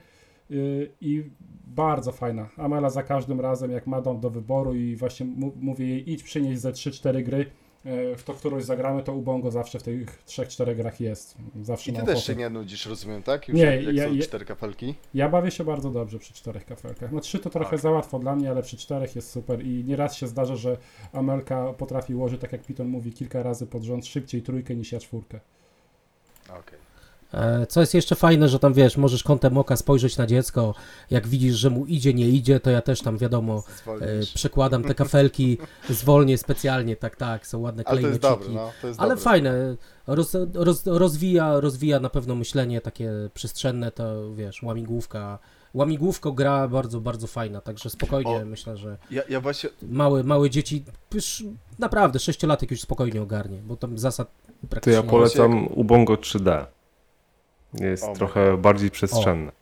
i 1.01 1.31
bardzo 1.67 2.13
fajna. 2.13 2.49
Amela 2.57 2.91
za 2.91 3.03
każdym 3.03 3.41
razem, 3.41 3.71
jak 3.71 3.87
ma 3.87 4.01
dom 4.01 4.21
do 4.21 4.31
wyboru 4.31 4.75
i 4.75 4.97
właśnie 4.97 5.27
mówię 5.57 5.89
jej 5.89 6.11
idź 6.11 6.23
przynieść 6.23 6.61
ze 6.61 6.73
3-4 6.73 7.23
gry, 7.23 7.47
yy, 7.85 8.17
w 8.17 8.23
to 8.25 8.35
którąś 8.35 8.65
zagramy, 8.65 9.03
to 9.03 9.15
Ubongo 9.15 9.51
zawsze 9.51 9.79
w 9.79 9.83
tych 9.83 10.23
3-4 10.27 10.77
grach 10.77 11.01
jest. 11.01 11.35
Zawsze 11.63 11.91
I 11.91 11.95
ty 11.95 12.01
też 12.01 12.09
ochotę. 12.09 12.21
się 12.27 12.35
nie 12.35 12.51
nudzisz, 12.51 12.87
rozumiem, 12.87 13.23
tak? 13.23 13.49
Już 13.49 13.59
Nie, 13.59 13.65
jak, 13.65 13.83
jak 13.83 13.95
ja- 13.95 14.09
są 14.09 14.15
ja- 14.15 14.23
cztery 14.23 14.45
kafelki. 14.45 14.95
Ja 15.15 15.29
bawię 15.29 15.51
się 15.51 15.65
bardzo 15.65 15.91
dobrze 15.91 16.19
przy 16.19 16.35
czterech 16.35 16.65
kafelkach. 16.67 17.13
No 17.13 17.21
trzy 17.21 17.39
to 17.39 17.51
trochę 17.51 17.67
Okej. 17.69 17.79
za 17.79 17.91
łatwo 17.91 18.19
dla 18.19 18.37
mnie, 18.37 18.51
ale 18.51 18.63
przy 18.63 18.77
czterech 18.77 19.17
jest 19.17 19.31
super 19.31 19.67
i 19.67 19.85
nieraz 19.85 20.17
się 20.17 20.27
zdarza, 20.27 20.57
że 20.57 20.77
Amelka 21.13 21.73
potrafi 21.73 22.15
ułożyć, 22.15 22.41
tak 22.41 22.53
jak 22.53 22.63
Piton 22.63 22.89
mówi, 22.89 23.13
kilka 23.13 23.43
razy 23.43 23.67
pod 23.67 23.83
rząd 23.83 24.07
szybciej 24.07 24.43
trójkę 24.43 24.75
niż 24.75 24.93
ja 24.93 25.01
czwórkę. 25.01 25.41
Okej. 26.49 26.79
E, 26.79 26.90
Co 27.69 27.81
jest 27.81 27.95
jeszcze 27.95 28.15
fajne, 28.15 28.49
że 28.49 28.59
tam 28.59 28.73
wiesz, 28.75 28.97
możesz 28.97 29.23
kątem 29.25 29.59
oka 29.59 29.77
spojrzeć 29.77 30.17
na 30.17 30.27
dziecko, 30.27 30.75
jak 31.11 31.27
widzisz, 31.29 31.57
że 31.57 31.71
mu 31.71 31.87
idzie, 31.87 32.15
nie 32.15 32.29
idzie, 32.29 32.61
to 32.61 32.71
ja 32.71 32.83
też 32.83 33.01
tam 33.03 33.19
wiadomo, 33.19 33.63
e, 33.69 33.73
Zwolnisz. 33.83 34.33
przekładam 34.33 34.83
te 34.85 34.95
kafelki, 34.95 35.59
zwolnię 35.91 36.39
specjalnie, 36.39 36.97
tak, 36.97 37.17
tak, 37.17 37.47
są 37.47 37.59
ładne 37.59 37.83
Ale 37.87 38.01
to 38.01 38.07
jest 38.09 38.21
klejnociki. 38.21 38.49
dobre, 38.55 38.63
no. 38.67 38.73
To 38.83 38.87
jest 38.89 39.01
Ale 39.01 39.09
dobre. 39.09 39.25
fajne, 39.25 39.77
roz, 40.07 40.37
roz, 40.55 40.87
rozwija, 40.87 41.61
rozwija 41.61 42.01
na 42.01 42.11
pewno 42.11 42.35
myślenie 42.35 42.81
takie 42.81 43.11
przestrzenne, 43.35 43.91
to 43.93 44.35
wiesz, 44.35 44.63
łamigłówka, 44.63 45.39
łamigłówko 45.75 46.33
gra 46.33 46.69
bardzo, 46.69 47.01
bardzo 47.01 47.27
fajna, 47.27 47.61
także 47.61 47.91
spokojnie 47.91 48.37
O. 48.37 48.45
myślę, 48.45 48.77
że 48.77 48.97
Ja, 49.11 49.23
ja 49.29 49.41
właśnie, 49.41 49.71
małe, 49.83 50.23
małe 50.25 50.51
dzieci, 50.51 50.85
już 51.15 51.45
naprawdę 51.79 52.19
sześciolatek 52.19 52.71
już 52.71 52.81
spokojnie 52.81 53.23
ogarnie, 53.23 53.59
bo 53.59 53.77
tam 53.77 53.99
zasad 53.99 54.29
To 54.61 54.67
praktycznie 54.69 54.93
ja 54.93 55.01
nie 55.01 55.07
ma. 55.07 55.11
polecam 55.11 55.67
Ubongo 55.75 56.15
3D. 56.15 56.67
Jest 57.75 58.05
O, 58.05 58.13
trochę 58.13 58.57
bardziej 58.57 58.91
przestrzenne. 58.91 59.53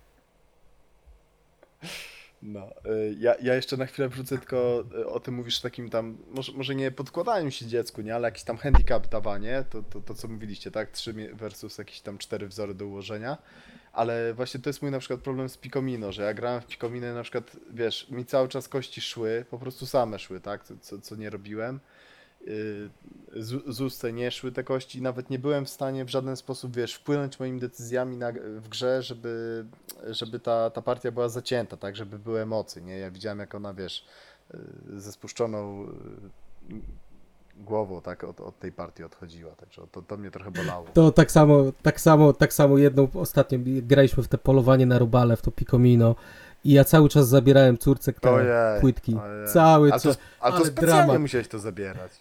No, 2.43 2.69
y, 2.87 3.17
ja, 3.19 3.35
ja 3.43 3.55
jeszcze 3.55 3.77
na 3.77 3.87
chwilę 3.87 4.09
wrócę, 4.09 4.39
tylko 4.39 4.85
y, 4.99 5.07
o 5.07 5.21
tym 5.21 5.35
mówisz 5.35 5.61
takim 5.61 5.91
tam, 5.91 6.17
może, 6.35 6.53
może 6.53 6.75
nie 6.75 6.91
podkładaniu 6.91 7.51
się 7.51 7.67
dziecku, 7.67 8.03
nie, 8.03 8.15
ale 8.15 8.29
jakiś 8.29 8.43
tam 8.43 8.57
handicap 8.57 9.09
dawanie, 9.09 9.65
to, 9.71 9.83
to, 9.83 10.01
to 10.01 10.15
co 10.15 10.29
mówiliście, 10.29 10.71
tak, 10.71 10.91
3 10.91 11.13
versus 11.35 11.79
jakieś 11.79 12.01
tam 12.01 12.19
4 12.19 12.49
wzory 12.49 12.75
do 12.75 12.87
ułożenia, 12.87 13.39
ale 13.93 14.35
właśnie 14.35 14.61
to 14.61 14.69
jest 14.69 14.83
mój 14.83 14.91
na 14.91 14.99
przykład 14.99 15.21
problem 15.21 15.49
z 15.49 15.57
Picomino, 15.57 16.13
że 16.13 16.23
ja 16.23 16.35
grałem 16.35 16.61
w 16.61 16.67
Picomino 16.67 17.15
na 17.15 17.23
przykład, 17.23 17.57
wiesz, 17.71 18.11
mi 18.11 18.25
cały 18.25 18.49
czas 18.49 18.69
kości 18.69 19.01
szły, 19.01 19.45
po 19.51 19.59
prostu 19.59 19.87
same 19.87 20.19
szły, 20.19 20.41
tak, 20.41 20.65
co, 20.81 21.01
co 21.01 21.17
nie 21.17 21.31
robiłem. 21.31 21.81
Y, 22.47 22.91
Z, 23.37 23.75
z 23.77 23.81
ustę 23.81 24.13
nie 24.13 24.31
szły 24.31 24.53
te 24.53 24.65
kości, 24.65 25.03
nawet 25.03 25.31
nie 25.31 25.39
byłem 25.39 25.65
w 25.65 25.69
stanie 25.71 26.05
w 26.05 26.09
żaden 26.09 26.37
sposób, 26.37 26.77
wiesz, 26.77 26.95
wpłynąć 26.95 27.41
moimi 27.41 27.61
decyzjami 27.61 28.17
na, 28.17 28.33
w 28.57 28.69
grze, 28.69 29.03
żeby, 29.03 29.65
żeby 30.11 30.41
ta, 30.41 30.71
ta 30.71 30.83
partia 30.83 31.11
była 31.13 31.29
zacięta, 31.29 31.77
tak, 31.77 31.97
żeby 31.97 32.19
były 32.19 32.41
emocje, 32.41 32.83
nie? 32.83 32.99
Ja 32.99 33.11
widziałem, 33.11 33.39
jak 33.39 33.55
ona, 33.55 33.75
wiesz, 33.75 34.05
y, 34.55 35.01
ze 35.01 35.13
spuszczoną 35.13 35.85
y, 35.85 36.75
głową, 37.57 38.01
tak, 38.01 38.25
od, 38.25 38.41
od 38.41 38.59
tej 38.59 38.73
partii 38.73 39.05
odchodziła, 39.05 39.51
także 39.55 39.83
to, 39.93 40.03
to 40.03 40.17
mnie 40.17 40.31
trochę 40.31 40.51
bolało. 40.51 40.87
To 40.95 41.11
tak 41.13 41.31
samo, 41.31 41.65
tak 41.83 42.01
samo, 42.01 42.33
tak 42.33 42.53
samo 42.53 42.79
jedną 42.79 43.09
ostatnio 43.15 43.59
graliśmy 43.65 44.23
w 44.23 44.29
te 44.29 44.39
polowanie 44.39 44.87
na 44.87 44.99
rubale, 44.99 45.37
w 45.37 45.43
to 45.43 45.51
Picomino 45.51 46.15
i 46.65 46.73
ja 46.73 46.85
cały 46.85 47.09
czas 47.09 47.29
zabierałem 47.29 47.79
córce 47.79 48.13
te 48.13 48.31
Ojej, 48.31 48.81
płytki. 48.81 49.15
ojej. 49.15 49.49
Cały 49.49 49.93
A 49.93 49.99
to, 49.99 50.03
czas. 50.05 50.19
a 50.41 50.51
to 50.51 50.57
ale 50.57 50.67
specjalnie 50.67 51.03
dramat. 51.05 51.21
musiałeś 51.21 51.49
to 51.49 51.59
zabierać. 51.59 52.13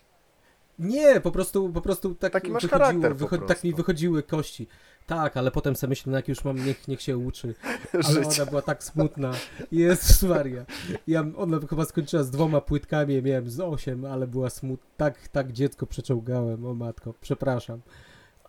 Nie, 0.80 1.22
po 1.22 1.32
prostu, 1.32 1.70
po 1.70 1.82
prostu 1.82 2.16
tak 2.16 2.34
Taki 2.34 2.52
masz 2.52 2.64
wychodziło, 2.64 3.04
wycho- 3.10 3.46
tak 3.46 3.64
mi 3.64 3.74
wychodziły 3.74 4.24
kości. 4.24 4.68
Tak, 5.08 5.38
ale 5.38 5.52
potem 5.52 5.76
sobie 5.76 5.90
myślę, 5.90 6.12
no 6.12 6.18
jak 6.18 6.28
już 6.28 6.44
mam, 6.44 6.66
niech, 6.66 6.88
niech 6.88 7.02
się 7.02 7.18
uczy. 7.18 7.56
Ale 8.08 8.28
ona 8.28 8.46
była 8.46 8.62
tak 8.62 8.84
smutna. 8.84 9.32
Jezus 9.72 10.24
Maria. 10.24 10.66
Ja, 11.08 11.26
ona 11.38 11.60
chyba 11.70 11.86
skończyła 11.86 12.24
z 12.24 12.30
dwoma 12.30 12.62
płytkami, 12.62 13.16
ja 13.16 13.22
miałem 13.22 13.50
z 13.50 13.60
osiem, 13.60 14.06
ale 14.06 14.28
była 14.28 14.50
smutna. 14.50 14.88
Tak, 14.98 15.28
tak 15.28 15.52
dziecko 15.52 15.88
przeczołgałem, 15.88 16.66
o 16.66 16.74
matko, 16.74 17.14
przepraszam. 17.22 17.82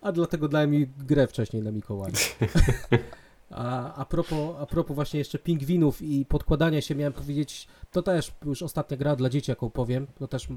A 0.01 0.11
dlatego 0.11 0.47
dałem 0.47 0.71
mi 0.71 0.87
grę 0.87 1.27
wcześniej 1.27 1.63
na 1.63 1.71
Mikołaja. 1.71 2.13
A, 3.49 3.93
a, 3.93 4.05
propos, 4.05 4.55
a 4.59 4.65
propos 4.65 4.95
właśnie 4.95 5.19
jeszcze 5.19 5.39
pingwinów 5.39 6.01
i 6.01 6.25
podkładania 6.25 6.81
się, 6.81 6.95
miałem 6.95 7.13
powiedzieć, 7.13 7.67
to 7.91 8.01
też 8.01 8.31
już 8.45 8.61
ostatnia 8.61 8.97
gra 8.97 9.15
dla 9.15 9.29
dzieci, 9.29 9.51
jaką 9.51 9.69
powiem, 9.69 10.07
to 10.19 10.27
też 10.27 10.47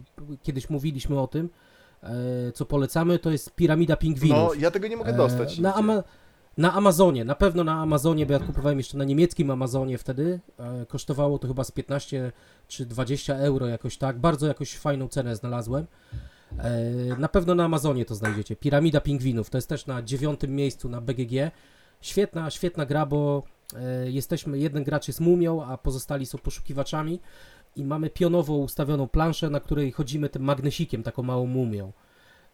kiedyś 0.43 0.70
mówiliśmy 0.70 1.20
o 1.20 1.27
tym, 1.27 1.51
e, 2.02 2.52
co 2.52 2.66
polecamy, 2.66 3.19
to 3.19 3.31
jest 3.31 3.55
Piramida 3.55 3.97
Pingwinów. 3.97 4.39
No, 4.39 4.55
ja 4.55 4.70
tego 4.70 4.89
nie 4.89 4.97
mogę 4.97 5.12
dostać. 5.12 5.59
E, 5.59 5.62
na. 5.62 5.74
Ama 5.74 6.02
na 6.56 6.73
Amazonie, 6.73 7.24
na 7.24 7.35
pewno 7.35 7.64
na 7.64 7.81
Amazonie, 7.81 8.27
bo 8.27 8.32
ja 8.32 8.39
kupowałem 8.39 8.78
jeszcze 8.78 8.98
na 8.98 9.05
niemieckim 9.05 9.51
Amazonie 9.51 9.98
wtedy. 9.98 10.40
E, 10.59 10.86
kosztowało 10.86 11.39
to 11.39 11.48
chyba 11.48 11.64
z 11.64 11.70
15 11.70 12.32
czy 12.69 12.86
20 12.86 13.36
euro 13.36 13.66
jakoś 13.66 13.98
tak. 13.98 14.19
Bardzo 14.19 14.47
jakoś 14.47 14.77
fajną 14.77 15.09
cenę 15.09 15.36
znalazłem. 15.36 15.86
E, 16.59 17.16
na 17.19 17.28
pewno 17.28 17.55
na 17.55 17.64
Amazonie 17.64 18.05
to 18.05 18.14
znajdziecie. 18.14 18.56
Piramida 18.56 19.01
Pingwinów, 19.01 19.51
to 19.51 19.59
jest 19.59 19.69
też 19.69 19.86
na 19.86 20.02
dziewiątym 20.02 20.56
miejscu 20.56 20.89
na 20.89 21.01
BGG. 21.01 21.51
Świetna, 22.03 22.51
świetna 22.51 22.87
gra, 22.87 23.07
bo 23.07 23.43
e, 23.77 24.11
jesteśmy, 24.11 24.59
jeden 24.59 24.85
gracz 24.85 25.09
jest 25.09 25.20
mumią, 25.20 25.65
a 25.65 25.79
pozostali 25.79 26.27
są 26.27 26.39
poszukiwaczami 26.39 27.20
i 27.77 27.85
mamy 27.85 28.11
pionowo 28.11 28.55
ustawioną 28.55 29.09
planszę, 29.09 29.51
na 29.51 29.61
której 29.61 29.93
chodzimy 29.93 30.29
tym 30.29 30.43
magnesikiem, 30.43 31.03
taką 31.03 31.23
małą 31.23 31.47
mumią. 31.47 31.93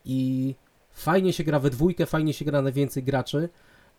I 0.05 0.55
fajnie 0.93 1.33
się 1.33 1.45
gra 1.45 1.61
we 1.61 1.71
dwójkę, 1.71 2.07
fajnie 2.07 2.33
się 2.33 2.45
gra 2.45 2.63
na 2.63 2.73
więcej 2.73 3.03
graczy. 3.03 3.49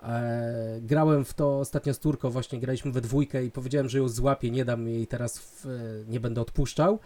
E, 0.04 0.80
grałem 0.82 1.26
w 1.26 1.34
to 1.34 1.60
ostatnio 1.60 1.94
z 1.94 2.00
Turką, 2.00 2.30
właśnie 2.30 2.60
graliśmy 2.60 2.92
we 2.92 3.02
dwójkę 3.02 3.46
i 3.46 3.52
powiedziałem, 3.52 3.90
że 3.90 3.98
ją 3.98 4.08
złapię, 4.08 4.52
nie 4.52 4.66
dam 4.66 4.88
jej 4.88 5.08
teraz, 5.08 5.40
w, 5.40 5.66
e, 5.66 5.70
nie 6.12 6.20
będę 6.20 6.42
odpuszczał. 6.42 7.00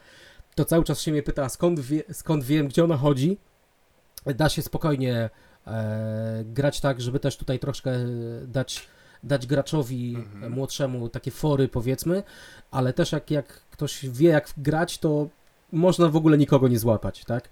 To 0.56 0.66
cały 0.66 0.84
czas 0.84 1.02
się 1.02 1.12
mnie 1.12 1.24
pyta, 1.24 1.50
skąd, 1.50 1.80
wie, 1.80 2.04
skąd 2.12 2.44
wiem, 2.44 2.68
gdzie 2.68 2.84
ona 2.84 2.98
chodzi. 2.98 3.38
Da 4.36 4.50
się 4.50 4.62
spokojnie 4.62 5.30
grać 6.46 6.80
tak, 6.80 7.02
żeby 7.02 7.20
też 7.20 7.38
tutaj 7.38 7.60
troszkę 7.60 7.92
dać, 8.48 8.88
dać 9.24 9.48
graczowi 9.48 10.16
Mhm. 10.16 10.54
młodszemu 10.54 11.10
takie 11.10 11.32
fory, 11.32 11.68
powiedzmy, 11.68 12.24
ale 12.72 12.94
też 12.94 13.12
jak, 13.12 13.32
jak 13.32 13.48
ktoś 13.72 14.06
wie, 14.10 14.30
jak 14.30 14.54
grać, 14.58 14.98
to 14.98 15.28
można 15.72 16.10
w 16.10 16.16
ogóle 16.16 16.38
nikogo 16.38 16.68
nie 16.68 16.80
złapać, 16.80 17.26
tak? 17.26 17.50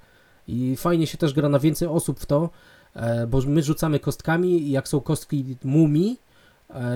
I 0.47 0.75
fajnie 0.77 1.07
się 1.07 1.17
też 1.17 1.33
gra 1.33 1.49
na 1.49 1.59
więcej 1.59 1.87
osób 1.87 2.19
w 2.19 2.25
to, 2.25 2.49
e, 2.95 3.27
bo 3.27 3.41
my 3.47 3.63
rzucamy 3.63 3.99
kostkami 3.99 4.61
i 4.61 4.71
jak 4.71 4.87
są 4.87 5.01
kostki 5.01 5.57
mumii, 5.63 6.19
e, 6.19 6.30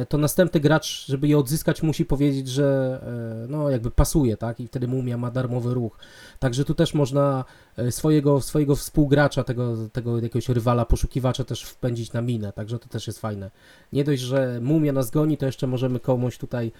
to 0.10 0.18
następny 0.18 0.60
gracz, 0.60 1.06
żeby 1.07 1.27
je 1.27 1.38
odzyskać, 1.38 1.84
musi 1.84 2.06
powiedzieć, 2.06 2.47
że 2.47 2.99
e, 3.43 3.47
no 3.47 3.69
jakby 3.69 3.91
pasuje, 3.91 4.38
tak? 4.38 4.60
I 4.60 4.68
wtedy 4.68 4.88
mumia 4.88 5.18
ma 5.18 5.31
darmowy 5.31 5.73
ruch. 5.73 5.97
Także 6.39 6.65
tu 6.65 6.76
też 6.76 6.93
można 6.93 7.45
e, 7.77 7.91
swojego, 7.91 8.41
swojego 8.41 8.76
współgracza, 8.76 9.43
tego, 9.43 9.89
tego 9.89 10.15
jakiegoś 10.15 10.49
rywala, 10.49 10.85
poszukiwacza 10.85 11.43
też 11.43 11.64
wpędzić 11.64 12.14
na 12.14 12.22
minę, 12.22 12.53
także 12.53 12.80
to 12.80 12.89
też 12.89 13.07
jest 13.07 13.19
fajne. 13.19 13.52
Nie 13.93 14.03
dość, 14.03 14.22
że 14.22 14.60
mumia 14.61 14.93
nas 14.93 15.11
goni, 15.11 15.38
to 15.38 15.45
jeszcze 15.45 15.68
możemy 15.68 15.99
komuś 15.99 16.38
tutaj 16.38 16.72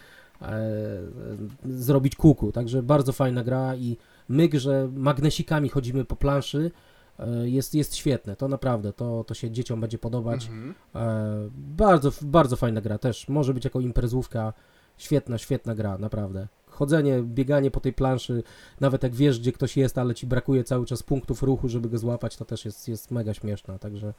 e, 0.42 0.52
zrobić 1.66 2.16
kuku, 2.16 2.52
także 2.52 2.84
bardzo 2.84 3.14
fajna 3.14 3.44
gra 3.44 3.76
i 3.76 3.98
myk, 4.30 4.54
że 4.54 4.90
magnesikami 4.94 5.70
chodzimy 5.70 6.06
po 6.06 6.16
planszy, 6.16 6.72
e, 6.72 6.95
jest, 7.44 7.76
jest 7.76 7.96
świetne, 7.96 8.36
to 8.36 8.48
naprawdę, 8.48 8.94
to, 8.94 9.24
to 9.24 9.34
się 9.34 9.52
dzieciom 9.52 9.82
będzie 9.82 9.98
podobać. 9.98 10.46
Mhm. 10.46 10.76
E, 10.96 11.50
bardzo, 11.56 12.12
bardzo 12.22 12.56
fajna 12.56 12.82
gra 12.82 12.98
też, 12.98 13.28
może 13.28 13.54
być 13.54 13.64
jako 13.64 13.80
imprezówka, 13.80 14.54
świetna, 14.98 15.38
świetna 15.38 15.76
gra, 15.76 15.98
naprawdę. 15.98 16.48
Chodzenie, 16.68 17.24
bieganie 17.24 17.72
po 17.72 17.80
tej 17.80 17.94
planszy, 17.94 18.44
nawet 18.80 19.04
jak 19.04 19.16
wiesz, 19.16 19.40
gdzie 19.40 19.52
ktoś 19.52 19.78
jest, 19.78 19.98
ale 19.98 20.16
ci 20.16 20.28
brakuje 20.28 20.64
cały 20.64 20.86
czas 20.86 21.04
punktów 21.04 21.44
ruchu, 21.44 21.70
żeby 21.70 21.90
go 21.90 21.98
złapać, 21.98 22.38
to 22.38 22.46
też 22.46 22.66
jest, 22.66 22.88
jest 22.88 23.12
mega 23.12 23.34
śmieszna, 23.34 23.80
także 23.80 24.14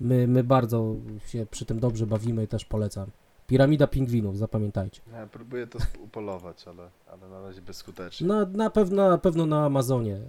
my, 0.00 0.28
my 0.28 0.44
bardzo 0.44 0.96
się 1.26 1.46
przy 1.50 1.64
tym 1.64 1.80
dobrze 1.80 2.06
bawimy 2.06 2.44
i 2.44 2.48
też 2.48 2.64
polecam. 2.64 3.10
Piramida 3.48 3.86
pingwinów, 3.86 4.38
zapamiętajcie. 4.38 5.02
Ja 5.12 5.26
próbuję 5.26 5.66
to 5.66 5.78
upolować, 6.04 6.68
ale, 6.68 6.90
ale 7.12 7.28
na 7.28 7.40
razie 7.40 7.62
bezskutecznie. 7.62 8.26
Na, 8.26 8.44
na, 8.44 8.70
pewno, 8.70 9.08
na 9.08 9.18
pewno 9.18 9.46
na 9.46 9.64
Amazonie 9.64 10.14
e, 10.14 10.20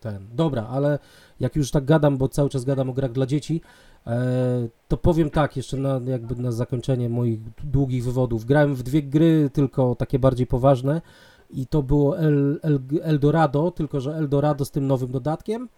ten. 0.00 0.26
Dobra, 0.32 0.66
ale 0.70 0.98
jak 1.40 1.56
już 1.56 1.70
tak 1.70 1.84
gadam, 1.84 2.16
bo 2.16 2.28
cały 2.28 2.50
czas 2.50 2.64
gadam 2.64 2.90
o 2.90 2.92
grach 2.92 3.12
dla 3.12 3.26
dzieci, 3.26 3.60
e, 4.06 4.68
to 4.88 4.96
powiem 4.96 5.30
tak, 5.30 5.56
jeszcze 5.56 5.76
na, 5.76 6.00
jakby 6.04 6.42
na 6.42 6.52
zakończenie 6.52 7.08
moich 7.08 7.40
długich 7.64 8.04
wywodów. 8.04 8.44
Grałem 8.44 8.74
w 8.74 8.82
dwie 8.82 9.02
gry, 9.02 9.50
tylko 9.52 9.94
takie 9.94 10.18
bardziej 10.18 10.46
poważne 10.46 11.00
i 11.50 11.66
to 11.66 11.82
było 11.82 12.18
El, 12.18 12.60
El, 12.62 12.80
Eldorado, 13.02 13.70
tylko 13.70 14.00
że 14.00 14.16
Eldorado 14.16 14.64
z 14.64 14.70
tym 14.70 14.86
nowym 14.86 15.10
dodatkiem. 15.10 15.68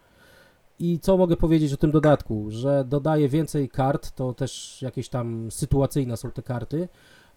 I 0.79 0.99
co 0.99 1.17
mogę 1.17 1.37
powiedzieć 1.37 1.73
o 1.73 1.77
tym 1.77 1.91
dodatku? 1.91 2.45
Że 2.49 2.85
dodaje 2.87 3.29
więcej 3.29 3.69
kart, 3.69 4.11
to 4.11 4.33
też 4.33 4.81
jakieś 4.81 5.09
tam 5.09 5.51
sytuacyjne 5.51 6.17
są 6.17 6.31
te 6.31 6.43
karty. 6.43 6.89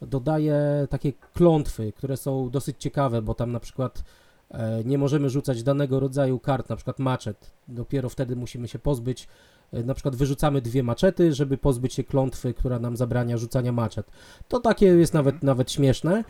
Dodaje 0.02 0.86
takie 0.90 1.12
klątwy, 1.12 1.92
które 1.92 2.16
są 2.16 2.50
dosyć 2.50 2.76
ciekawe, 2.78 3.22
bo 3.22 3.34
tam 3.34 3.52
na 3.52 3.60
przykład 3.60 4.02
e, 4.50 4.84
nie 4.84 4.98
możemy 4.98 5.30
rzucać 5.30 5.62
danego 5.62 6.00
rodzaju 6.00 6.38
kart, 6.38 6.68
na 6.68 6.76
przykład 6.76 6.98
maczet. 6.98 7.50
Dopiero 7.68 8.08
wtedy 8.08 8.36
musimy 8.36 8.68
się 8.68 8.78
pozbyć, 8.78 9.28
e, 9.72 9.82
na 9.82 9.94
przykład 9.94 10.16
wyrzucamy 10.16 10.62
dwie 10.62 10.82
maczety, 10.82 11.32
żeby 11.32 11.58
pozbyć 11.58 11.94
się 11.94 12.04
klątwy, 12.04 12.54
która 12.54 12.78
nam 12.78 12.96
zabrania 12.96 13.36
rzucania 13.36 13.72
maczet. 13.72 14.06
To 14.48 14.60
takie 14.60 14.86
jest 14.86 15.14
nawet, 15.14 15.42
nawet 15.42 15.72
śmieszne. 15.72 16.24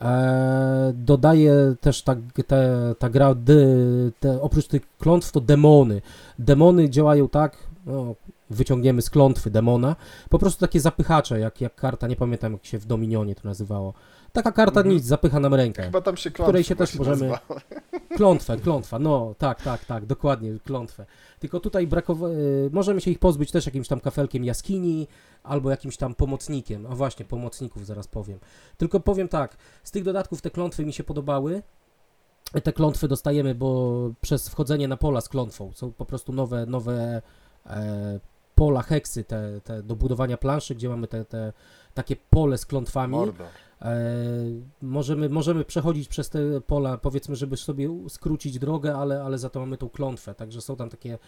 E, 0.00 0.92
dodaje 0.94 1.74
też 1.80 2.02
ta, 2.02 2.16
te, 2.46 2.94
ta 2.98 3.10
gra, 3.10 3.34
de, 3.34 3.66
te, 4.20 4.42
oprócz 4.42 4.66
tych 4.66 4.96
klątw 4.98 5.32
to 5.32 5.40
demony. 5.40 6.02
Demony 6.38 6.90
działają 6.90 7.28
tak, 7.28 7.56
no, 7.86 8.14
wyciągniemy 8.50 9.02
z 9.02 9.10
klątwy 9.10 9.50
demona, 9.50 9.96
po 10.28 10.38
prostu 10.38 10.60
takie 10.60 10.80
zapychacze, 10.80 11.40
jak, 11.40 11.60
jak 11.60 11.74
karta, 11.74 12.06
nie 12.06 12.16
pamiętam 12.16 12.52
jak 12.52 12.64
się 12.66 12.78
w 12.78 12.86
Dominionie 12.86 13.34
to 13.34 13.40
nazywało. 13.44 13.94
Taka 14.34 14.52
karta 14.52 14.80
Mhm. 14.80 14.94
nic, 14.96 15.04
zapycha 15.04 15.40
nam 15.40 15.54
rękę. 15.54 15.82
Chyba 15.82 16.00
tam 16.00 16.16
się 16.16 16.30
klątwa 16.30 16.44
której 16.44 16.64
się 16.64 16.76
też 16.76 16.94
możemy- 16.94 17.16
nazywa. 17.16 17.40
Klątwę, 18.16 18.56
klątwa, 18.56 18.98
no 18.98 19.34
tak, 19.38 19.62
tak, 19.62 19.84
tak, 19.84 20.06
dokładnie, 20.06 20.58
klątwę. 20.64 21.06
Tylko 21.40 21.60
tutaj 21.60 21.88
brakowa- 21.88 22.28
y, 22.30 22.70
możemy 22.72 23.00
się 23.00 23.10
ich 23.10 23.18
pozbyć 23.18 23.50
też 23.50 23.66
jakimś 23.66 23.88
tam 23.88 24.00
kafelkiem 24.00 24.44
jaskini 24.44 25.08
albo 25.42 25.70
jakimś 25.70 25.96
tam 25.96 26.14
pomocnikiem. 26.14 26.86
A 26.86 26.94
właśnie, 26.94 27.24
pomocników 27.24 27.86
zaraz 27.86 28.08
powiem. 28.08 28.38
Tylko 28.76 29.00
powiem 29.00 29.28
tak, 29.28 29.56
z 29.84 29.90
tych 29.90 30.04
dodatków 30.04 30.42
te 30.42 30.50
klątwy 30.50 30.84
mi 30.84 30.92
się 30.92 31.04
podobały. 31.04 31.62
Te 32.62 32.72
klątwy 32.72 33.08
dostajemy, 33.08 33.54
bo 33.54 34.00
przez 34.20 34.48
wchodzenie 34.48 34.88
na 34.88 34.96
pola 34.96 35.20
z 35.20 35.28
klątwą 35.28 35.72
są 35.74 35.92
po 35.92 36.04
prostu 36.04 36.32
nowe, 36.32 36.66
nowe 36.66 37.22
e, 37.66 38.20
pola, 38.54 38.82
heksy 38.82 39.24
te, 39.24 39.60
te 39.64 39.82
do 39.82 39.96
budowania 39.96 40.36
planszy, 40.36 40.74
gdzie 40.74 40.88
mamy 40.88 41.06
te, 41.08 41.24
te 41.24 41.52
takie 41.94 42.16
pole 42.30 42.58
z 42.58 42.66
klątwami. 42.66 43.16
E, 43.82 44.06
możemy, 44.82 45.28
możemy 45.28 45.64
przechodzić 45.64 46.08
przez 46.08 46.30
te 46.30 46.60
pola, 46.60 46.98
powiedzmy, 46.98 47.36
żeby 47.36 47.56
sobie 47.56 47.88
skrócić 48.08 48.58
drogę, 48.58 48.96
ale, 48.96 49.22
ale 49.22 49.38
za 49.38 49.50
to 49.50 49.60
mamy 49.60 49.76
tą 49.76 49.88
klątwę, 49.88 50.34
także 50.34 50.60
są 50.60 50.76
tam 50.76 50.90
takie 50.90 51.18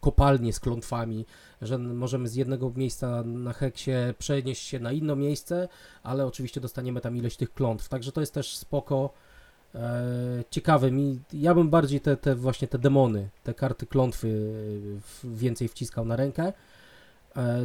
kopalnie 0.00 0.52
z 0.52 0.60
klątwami, 0.60 1.26
że 1.62 1.78
możemy 1.78 2.28
z 2.28 2.34
jednego 2.34 2.72
miejsca 2.76 3.22
na 3.22 3.52
heksie 3.52 3.90
przenieść 4.18 4.62
się 4.62 4.80
na 4.80 4.92
inne 4.92 5.16
miejsce, 5.16 5.68
ale 6.02 6.26
oczywiście 6.26 6.60
dostaniemy 6.60 7.00
tam 7.00 7.16
ileś 7.16 7.36
tych 7.36 7.52
klątw, 7.52 7.88
także 7.88 8.12
to 8.12 8.20
jest 8.20 8.34
też 8.34 8.56
spoko, 8.56 9.12
e, 9.74 10.44
ciekawe 10.50 10.90
mi, 10.90 11.20
ja 11.32 11.54
bym 11.54 11.70
bardziej 11.70 12.00
te, 12.00 12.16
te 12.16 12.34
właśnie 12.34 12.68
te 12.68 12.78
demony, 12.78 13.28
te 13.44 13.54
karty 13.54 13.86
klątwy 13.86 14.52
e, 15.24 15.28
więcej 15.28 15.68
wciskał 15.68 16.04
na 16.04 16.16
rękę, 16.16 16.52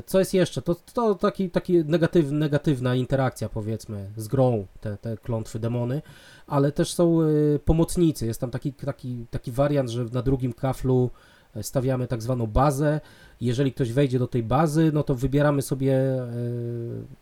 Co 0.06 0.20
jest 0.20 0.34
jeszcze? 0.34 0.62
To, 0.62 0.76
to 0.76 1.16
taki, 1.16 1.50
taki 1.50 1.86
negatyw, 1.86 2.32
negatywna 2.32 2.96
interakcja, 2.96 3.50
powiedzmy, 3.50 4.10
z 4.18 4.28
grą, 4.28 4.66
te, 4.82 4.98
te 4.98 5.18
klątwy 5.18 5.60
demony, 5.60 6.02
ale 6.48 6.72
też 6.72 6.94
są 6.94 7.22
e, 7.22 7.26
pomocnicy. 7.60 8.26
Jest 8.26 8.42
tam 8.42 8.52
taki, 8.52 8.74
taki, 8.74 9.26
taki 9.32 9.52
wariant, 9.52 9.90
że 9.90 10.06
na 10.06 10.22
drugim 10.22 10.54
kaflu 10.54 11.10
e, 11.56 11.64
stawiamy 11.64 12.08
tak 12.08 12.22
zwaną 12.22 12.48
bazę. 12.48 13.02
Jeżeli 13.42 13.74
ktoś 13.74 13.92
wejdzie 13.92 14.20
do 14.20 14.28
tej 14.28 14.44
bazy, 14.44 14.92
no 14.94 15.04
to 15.04 15.16
wybieramy 15.16 15.62
sobie, 15.62 15.94
e, 15.94 16.28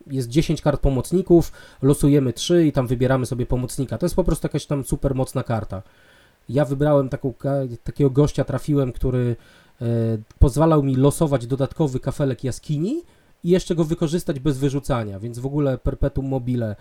jest 0.08 0.30
10 0.30 0.62
kart 0.62 0.82
pomocników, 0.82 1.52
losujemy 1.82 2.34
3 2.34 2.66
i 2.66 2.72
tam 2.72 2.88
wybieramy 2.88 3.26
sobie 3.26 3.46
pomocnika. 3.46 3.98
To 3.98 4.06
jest 4.06 4.16
po 4.16 4.24
prostu 4.24 4.46
jakaś 4.46 4.66
tam 4.66 4.84
super 4.84 5.16
mocna 5.16 5.44
karta. 5.44 5.82
Ja 6.50 6.66
wybrałem 6.66 7.10
taką, 7.10 7.34
takiego 7.84 8.10
gościa, 8.10 8.44
trafiłem, 8.44 8.92
który 8.92 9.36
e, 9.40 9.63
pozwalał 10.40 10.84
mi 10.84 10.96
losować 10.96 11.48
dodatkowy 11.48 12.00
kafelek 12.00 12.44
jaskini 12.44 13.04
i 13.44 13.50
jeszcze 13.50 13.76
go 13.76 13.84
wykorzystać 13.84 14.40
bez 14.40 14.58
wyrzucania, 14.58 15.20
więc 15.20 15.40
w 15.40 15.46
ogóle 15.46 15.78
perpetuum 15.78 16.28
mobile, 16.28 16.76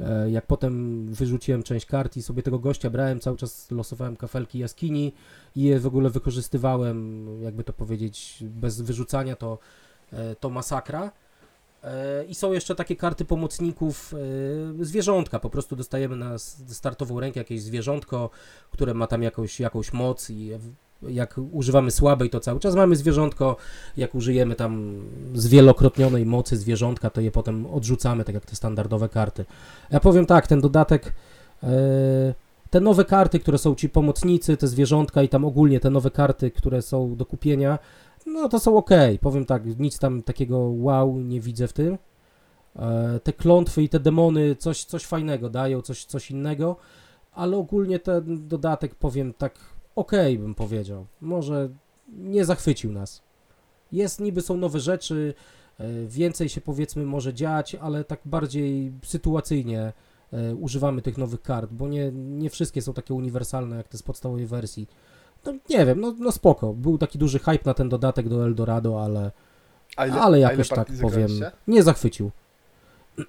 e, 0.00 0.30
jak 0.30 0.46
potem 0.46 1.04
wyrzuciłem 1.12 1.62
część 1.62 1.86
kart 1.86 2.16
i 2.16 2.22
sobie 2.22 2.42
tego 2.42 2.58
gościa 2.58 2.90
brałem, 2.90 3.20
cały 3.20 3.36
czas 3.36 3.70
losowałem 3.70 4.16
kafelki 4.16 4.58
jaskini 4.58 5.12
i 5.56 5.62
je 5.62 5.80
w 5.80 5.86
ogóle 5.86 6.10
wykorzystywałem, 6.10 7.26
jakby 7.42 7.64
to 7.64 7.72
powiedzieć, 7.72 8.44
bez 8.46 8.80
wyrzucania, 8.80 9.36
to, 9.36 9.58
e, 10.12 10.36
to 10.36 10.50
masakra. 10.50 11.12
E, 11.84 12.24
I 12.24 12.34
są 12.34 12.52
jeszcze 12.52 12.74
takie 12.74 12.96
karty 12.96 13.24
pomocników, 13.24 14.14
e, 14.80 14.84
zwierzątka, 14.84 15.40
po 15.40 15.50
prostu 15.50 15.76
dostajemy 15.76 16.16
na 16.16 16.38
startową 16.68 17.20
rękę 17.20 17.40
jakieś 17.40 17.62
zwierzątko, 17.62 18.30
które 18.70 18.94
ma 18.94 19.06
tam 19.06 19.22
jakąś, 19.22 19.60
jakąś 19.60 19.92
moc 19.92 20.30
i 20.30 20.50
jak 21.02 21.40
używamy 21.52 21.90
słabej, 21.90 22.30
to 22.30 22.40
cały 22.40 22.60
czas 22.60 22.74
mamy 22.74 22.96
zwierzątko, 22.96 23.56
jak 23.96 24.14
użyjemy 24.14 24.54
tam 24.54 25.00
zwielokrotnionej 25.34 26.26
mocy 26.26 26.56
zwierzątka, 26.56 27.10
to 27.10 27.20
je 27.20 27.30
potem 27.30 27.66
odrzucamy, 27.66 28.24
tak 28.24 28.34
jak 28.34 28.46
te 28.46 28.56
standardowe 28.56 29.08
karty. 29.08 29.44
Ja 29.90 30.00
powiem 30.00 30.26
tak, 30.26 30.46
ten 30.46 30.60
dodatek, 30.60 31.12
e, 31.62 31.68
te 32.70 32.80
nowe 32.80 33.04
karty, 33.04 33.40
które 33.40 33.58
są 33.58 33.74
ci 33.74 33.88
pomocnicy, 33.88 34.56
te 34.56 34.66
zwierzątka 34.66 35.22
i 35.22 35.28
tam 35.28 35.44
ogólnie 35.44 35.80
te 35.80 35.90
nowe 35.90 36.10
karty, 36.10 36.50
które 36.50 36.82
są 36.82 37.16
do 37.16 37.26
kupienia, 37.26 37.78
no 38.26 38.48
to 38.48 38.60
są 38.60 38.76
ok. 38.76 38.90
Powiem 39.20 39.44
tak, 39.44 39.78
nic 39.78 39.98
tam 39.98 40.22
takiego 40.22 40.58
wow 40.58 41.18
nie 41.20 41.40
widzę 41.40 41.68
w 41.68 41.72
tym. 41.72 41.98
E, 42.76 43.20
te 43.22 43.32
klątwy 43.32 43.82
i 43.82 43.88
te 43.88 44.00
demony 44.00 44.56
coś, 44.56 44.84
coś 44.84 45.04
fajnego 45.04 45.50
dają, 45.50 45.82
coś, 45.82 46.04
coś 46.04 46.30
innego, 46.30 46.76
ale 47.32 47.56
ogólnie 47.56 47.98
ten 47.98 48.48
dodatek, 48.48 48.94
powiem 48.94 49.34
tak, 49.34 49.54
okej 49.96 50.38
bym 50.38 50.54
powiedział. 50.54 51.06
Może 51.20 51.68
nie 52.08 52.44
zachwycił 52.44 52.92
nas. 52.92 53.22
Jest, 53.92 54.20
niby 54.20 54.42
są 54.42 54.56
nowe 54.56 54.80
rzeczy, 54.80 55.34
e, 55.78 56.06
więcej 56.06 56.48
się 56.48 56.60
powiedzmy 56.60 57.04
może 57.04 57.34
dziać, 57.34 57.74
ale 57.74 58.04
tak 58.04 58.20
bardziej 58.24 58.92
sytuacyjnie 59.02 59.92
e, 60.32 60.54
używamy 60.54 61.02
tych 61.02 61.18
nowych 61.18 61.42
kart, 61.42 61.72
bo 61.72 61.88
nie, 61.88 62.12
nie 62.12 62.50
wszystkie 62.50 62.82
są 62.82 62.92
takie 62.92 63.14
uniwersalne 63.14 63.76
jak 63.76 63.88
te 63.88 63.98
z 63.98 64.02
podstawowej 64.02 64.46
wersji. 64.46 64.88
No 65.44 65.54
nie 65.70 65.86
wiem, 65.86 66.00
no, 66.00 66.14
no 66.18 66.32
spoko. 66.32 66.74
Był 66.74 66.98
taki 66.98 67.18
duży 67.18 67.38
hype 67.38 67.64
na 67.64 67.74
ten 67.74 67.88
dodatek 67.88 68.28
do 68.28 68.44
Eldorado, 68.44 69.04
ale, 69.04 69.30
ile, 70.08 70.20
ale 70.20 70.40
jakoś 70.40 70.68
tak 70.68 70.88
powiem, 71.02 71.28
nie 71.68 71.82
zachwycił. 71.82 72.30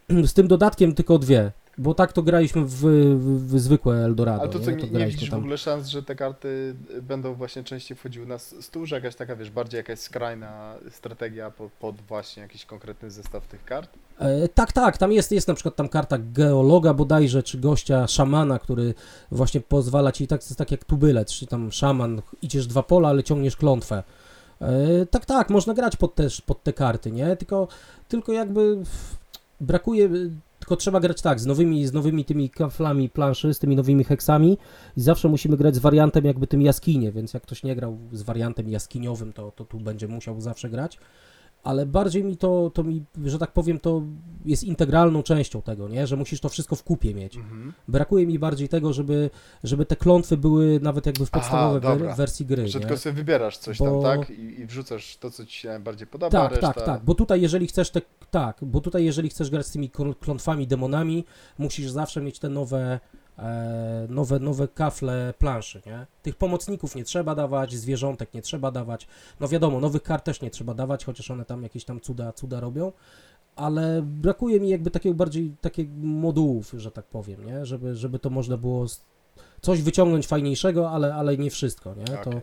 Z 0.25 0.33
tym 0.33 0.47
dodatkiem 0.47 0.95
tylko 0.95 1.19
dwie, 1.19 1.51
bo 1.77 1.93
tak 1.93 2.13
to 2.13 2.23
graliśmy 2.23 2.65
w, 2.65 2.73
w, 2.75 3.55
w 3.55 3.59
zwykłe 3.59 3.95
Eldorado. 4.05 4.41
Ale 4.41 4.49
to 4.51 4.59
co, 4.59 4.71
nie? 4.71 4.77
To 4.77 4.97
nie 4.97 5.07
widzisz 5.07 5.27
w 5.27 5.31
tam. 5.31 5.39
ogóle 5.39 5.57
szans, 5.57 5.87
że 5.87 6.03
te 6.03 6.15
karty 6.15 6.75
będą 7.01 7.33
właśnie 7.33 7.63
częściej 7.63 7.97
wchodziły 7.97 8.25
na 8.25 8.37
stół, 8.37 8.85
że 8.85 8.95
jakaś 8.95 9.15
taka, 9.15 9.35
wiesz, 9.35 9.49
bardziej 9.51 9.77
jakaś 9.77 9.99
skrajna 9.99 10.75
strategia 10.89 11.51
po- 11.51 11.69
pod 11.79 12.01
właśnie 12.01 12.43
jakiś 12.43 12.65
konkretny 12.65 13.11
zestaw 13.11 13.47
tych 13.47 13.65
kart? 13.65 13.89
E, 14.19 14.47
tak, 14.47 14.73
tak, 14.73 14.97
tam 14.97 15.11
jest, 15.11 15.31
jest 15.31 15.47
na 15.47 15.53
przykład 15.53 15.75
tam 15.75 15.89
karta 15.89 16.17
geologa 16.33 16.93
bodajże, 16.93 17.43
czy 17.43 17.57
gościa 17.57 18.07
szamana, 18.07 18.59
który 18.59 18.93
właśnie 19.31 19.61
pozwala 19.61 20.11
ci, 20.11 20.27
tak, 20.27 20.41
tak 20.57 20.71
jak 20.71 20.85
tubylec, 20.85 21.31
czy 21.31 21.47
tam 21.47 21.71
szaman, 21.71 22.21
idziesz 22.41 22.67
dwa 22.67 22.83
pola, 22.83 23.09
ale 23.09 23.23
ciągniesz 23.23 23.55
klątwę. 23.57 24.03
E, 24.61 25.05
tak, 25.05 25.25
tak, 25.25 25.49
można 25.49 25.73
grać 25.73 25.95
pod, 25.95 26.15
też, 26.15 26.41
pod 26.41 26.63
te 26.63 26.73
karty, 26.73 27.11
nie? 27.11 27.35
Tylko, 27.35 27.67
tylko 28.07 28.31
jakby 28.33 28.77
brakuje, 29.61 30.09
tylko 30.67 30.77
trzeba 30.77 30.99
grać 30.99 31.21
tak, 31.21 31.39
z 31.39 31.45
nowymi, 31.45 31.87
z 31.87 31.93
nowymi 31.93 32.25
tymi 32.25 32.49
kaflami 32.49 33.09
planszy, 33.09 33.53
z 33.53 33.59
tymi 33.59 33.75
nowymi 33.75 34.03
heksami 34.03 34.57
i 34.97 35.01
zawsze 35.01 35.27
musimy 35.27 35.57
grać 35.57 35.75
z 35.75 35.79
wariantem 35.79 36.25
jakby 36.25 36.47
tym 36.47 36.61
jaskinie, 36.61 37.11
więc 37.11 37.33
jak 37.33 37.43
ktoś 37.43 37.63
nie 37.63 37.75
grał 37.75 37.97
z 38.11 38.21
wariantem 38.21 38.69
jaskiniowym, 38.69 39.33
to, 39.33 39.51
to 39.51 39.65
tu 39.65 39.79
będzie 39.79 40.07
musiał 40.07 40.41
zawsze 40.41 40.69
grać 40.69 40.99
ale 41.67 41.85
bardziej 41.85 42.23
mi 42.23 42.37
to, 42.37 42.71
to 42.73 42.83
mi, 42.83 43.03
że 43.25 43.39
tak 43.39 43.51
powiem, 43.51 43.79
to 43.79 44.01
jest 44.45 44.63
integralną 44.63 45.23
częścią 45.23 45.61
tego, 45.61 45.87
nie? 45.89 46.07
Że 46.07 46.15
musisz 46.15 46.39
to 46.39 46.49
wszystko 46.49 46.75
w 46.75 46.83
kupie 46.83 47.13
mieć. 47.13 47.37
Mhm. 47.37 47.73
Brakuje 47.87 48.27
mi 48.27 48.39
bardziej 48.39 48.69
tego, 48.69 48.93
żeby, 48.93 49.29
żeby 49.63 49.85
te 49.85 49.95
klątwy 49.95 50.37
były 50.37 50.79
nawet 50.79 51.05
jakby 51.05 51.25
w 51.25 51.29
Aha, 51.31 51.39
podstawowej 51.39 51.99
wer- 51.99 52.15
wersji 52.15 52.45
gry, 52.45 52.67
Że 52.67 52.79
nie? 52.79 52.85
tylko 52.85 52.97
sobie 52.97 53.13
wybierasz 53.13 53.57
coś 53.57 53.77
Bo- 53.77 54.01
tam, 54.01 54.19
tak? 54.19 54.29
I, 54.29 54.59
I 54.59 54.65
wrzucasz 54.65 55.17
to, 55.17 55.31
co 55.31 55.45
ci 55.45 55.59
się 55.59 55.67
najbardziej 55.69 56.07
podoba, 56.07 56.31
Tak, 56.41 56.51
reszta... 56.51 56.73
tak, 56.73 56.85
tak, 56.85 57.03
bo 57.05 57.15
tutaj 57.15 57.41
jeżeli 57.41 57.67
chcesz 57.67 57.89
te, 57.89 58.01
tak, 58.31 58.57
bo 58.61 58.81
tutaj 58.81 59.05
jeżeli 59.05 59.29
chcesz 59.29 59.49
grać 59.49 59.65
z 59.67 59.71
tymi 59.71 59.89
klątwami, 60.19 60.67
demonami, 60.67 61.25
musisz 61.57 61.89
zawsze 61.91 62.21
mieć 62.21 62.39
te 62.39 62.49
nowe, 62.49 62.99
nowe, 64.09 64.39
nowe 64.39 64.67
kafle 64.67 65.33
planszy, 65.39 65.81
nie? 65.85 66.05
Tych 66.23 66.35
pomocników 66.35 66.95
nie 66.95 67.03
trzeba 67.03 67.35
dawać, 67.35 67.75
zwierzątek 67.75 68.33
nie 68.33 68.41
trzeba 68.41 68.71
dawać, 68.71 69.07
no 69.39 69.47
wiadomo, 69.47 69.79
nowych 69.79 70.03
kart 70.03 70.25
też 70.25 70.41
nie 70.41 70.49
trzeba 70.49 70.73
dawać, 70.73 71.05
chociaż 71.05 71.31
one 71.31 71.45
tam 71.45 71.63
jakieś 71.63 71.85
tam 71.85 71.99
cuda, 71.99 72.33
cuda 72.33 72.59
robią, 72.59 72.91
ale 73.55 74.01
brakuje 74.01 74.59
mi 74.59 74.69
jakby 74.69 74.91
takiego 74.91 75.15
bardziej, 75.15 75.55
takich 75.61 75.89
modułów, 75.97 76.73
że 76.77 76.91
tak 76.91 77.05
powiem, 77.05 77.45
nie? 77.45 77.65
Żeby, 77.65 77.95
żeby 77.95 78.19
to 78.19 78.29
można 78.29 78.57
było 78.57 78.85
coś 79.61 79.81
wyciągnąć 79.81 80.27
fajniejszego, 80.27 80.91
ale, 80.91 81.15
ale 81.15 81.37
nie 81.37 81.49
wszystko, 81.49 81.95
nie? 81.95 82.05
To, 82.05 82.29
Okej. 82.29 82.41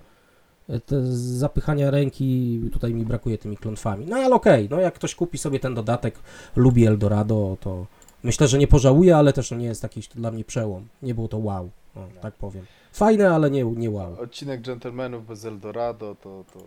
te 0.86 1.06
zapychania 1.16 1.90
ręki 1.90 2.60
tutaj 2.72 2.94
mi 2.94 3.04
brakuje 3.04 3.38
tymi 3.38 3.56
klątwami. 3.56 4.06
No 4.06 4.16
ale 4.16 4.34
okej, 4.34 4.68
no 4.70 4.80
jak 4.80 4.94
ktoś 4.94 5.14
kupi 5.14 5.38
sobie 5.38 5.60
ten 5.60 5.74
dodatek, 5.74 6.14
lubi 6.56 6.86
Eldorado, 6.86 7.56
to 7.60 7.86
myślę, 8.24 8.48
że 8.48 8.58
nie 8.58 8.66
pożałuje, 8.66 9.16
ale 9.16 9.32
też 9.32 9.50
nie 9.50 9.64
jest 9.66 9.82
jakiś 9.82 10.08
dla 10.08 10.30
mnie 10.30 10.44
przełom. 10.44 10.88
Nie 11.02 11.14
było 11.14 11.28
to 11.28 11.38
wow, 11.38 11.70
o, 11.96 12.00
tak 12.22 12.34
powiem. 12.34 12.64
Fajne, 12.92 13.30
ale 13.30 13.50
nie, 13.50 13.64
nie 13.64 13.90
wow. 13.90 14.20
Odcinek 14.20 14.60
Gentlemanów 14.60 15.26
bez 15.26 15.44
Eldorado 15.44 16.14
to, 16.22 16.44
to 16.52 16.60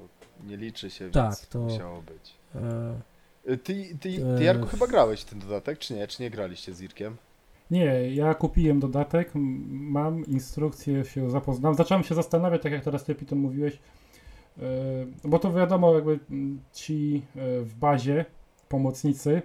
nie 0.47 0.57
liczy 0.57 0.89
się, 0.89 1.11
Tak, 1.11 1.23
więc 1.25 1.47
to- 1.47 1.59
musiało 1.59 2.01
być. 2.01 2.33
E, 2.55 2.93
Y, 3.49 3.57
Ty, 3.57 3.97
ty, 4.01 4.09
E, 4.09 4.37
ty 4.37 4.43
Jarku, 4.43 4.65
chyba 4.67 4.87
grałeś 4.87 5.21
w 5.21 5.25
ten 5.25 5.39
dodatek, 5.39 5.79
czy 5.79 5.93
nie? 5.93 6.07
Czy 6.07 6.21
nie 6.23 6.29
graliście 6.29 6.73
z 6.73 6.81
Irkiem? 6.81 7.15
Nie, 7.71 7.85
ja 8.15 8.33
kupiłem 8.33 8.79
dodatek, 8.79 9.31
mam 9.69 10.25
instrukcję, 10.25 11.05
się 11.05 11.29
zapoznam. 11.29 11.75
Zacząłem 11.75 12.03
się 12.03 12.15
zastanawiać, 12.15 12.61
tak 12.61 12.71
jak 12.71 12.83
teraz 12.83 13.03
ty 13.03 13.15
Piton 13.15 13.39
mówiłeś, 13.39 13.79
yy, 14.57 14.63
bo 15.23 15.39
to 15.39 15.53
wiadomo, 15.53 15.93
jakby 15.95 16.19
ci 16.73 17.21
w 17.61 17.71
bazie 17.79 18.25
pomocnicy 18.69 19.41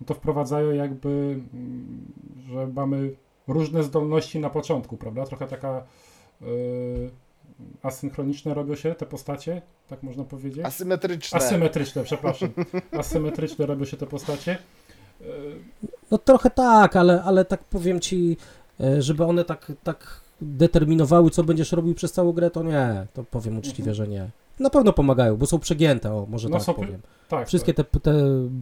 no 0.00 0.06
to 0.06 0.14
wprowadzają 0.14 0.70
jakby, 0.72 1.08
mm, 1.54 2.12
że 2.48 2.66
mamy 2.66 3.10
różne 3.48 3.82
zdolności 3.82 4.38
na 4.38 4.50
początku, 4.50 4.96
prawda? 4.96 5.24
Trochę 5.24 5.46
taka 5.46 5.82
yy, 6.40 6.46
asynchroniczne 7.82 8.54
robią 8.54 8.74
się 8.74 8.94
te 8.94 9.06
postacie, 9.06 9.62
tak 9.88 10.02
można 10.02 10.24
powiedzieć. 10.24 10.64
Asymetryczne. 10.64 11.38
Asymetryczne, 11.38 12.04
przepraszam. 12.04 12.48
Asymetryczne 12.98 13.66
robią 13.66 13.84
się 13.84 13.96
te 13.96 14.06
postacie. 14.06 14.58
e, 15.20 15.24
No 16.10 16.18
trochę 16.18 16.50
tak, 16.50 16.96
ale, 16.96 17.22
ale 17.22 17.44
tak 17.44 17.64
powiem 17.64 18.00
ci, 18.00 18.36
e, 18.80 19.02
żeby 19.02 19.24
one 19.24 19.44
tak, 19.44 19.72
tak 19.84 20.20
determinowały, 20.40 21.30
co 21.30 21.44
będziesz 21.44 21.72
robił 21.72 21.94
przez 21.94 22.12
całą 22.12 22.32
grę, 22.32 22.50
to 22.50 22.62
nie. 22.62 23.06
To 23.14 23.24
powiem 23.24 23.58
uczciwie, 23.58 23.90
Mhm. 23.90 23.94
że 23.94 24.08
nie. 24.08 24.30
Na 24.60 24.70
pewno 24.70 24.92
pomagają, 24.92 25.36
bo 25.36 25.46
są 25.46 25.58
przegięte, 25.58 26.12
o, 26.14 26.26
może 26.26 26.48
No 26.48 26.56
tak 26.56 26.64
są- 26.66 26.74
powiem. 26.74 27.00
tak. 27.28 27.48
Wszystkie 27.48 27.74
tak. 27.74 27.90
te, 27.90 28.00
te 28.00 28.12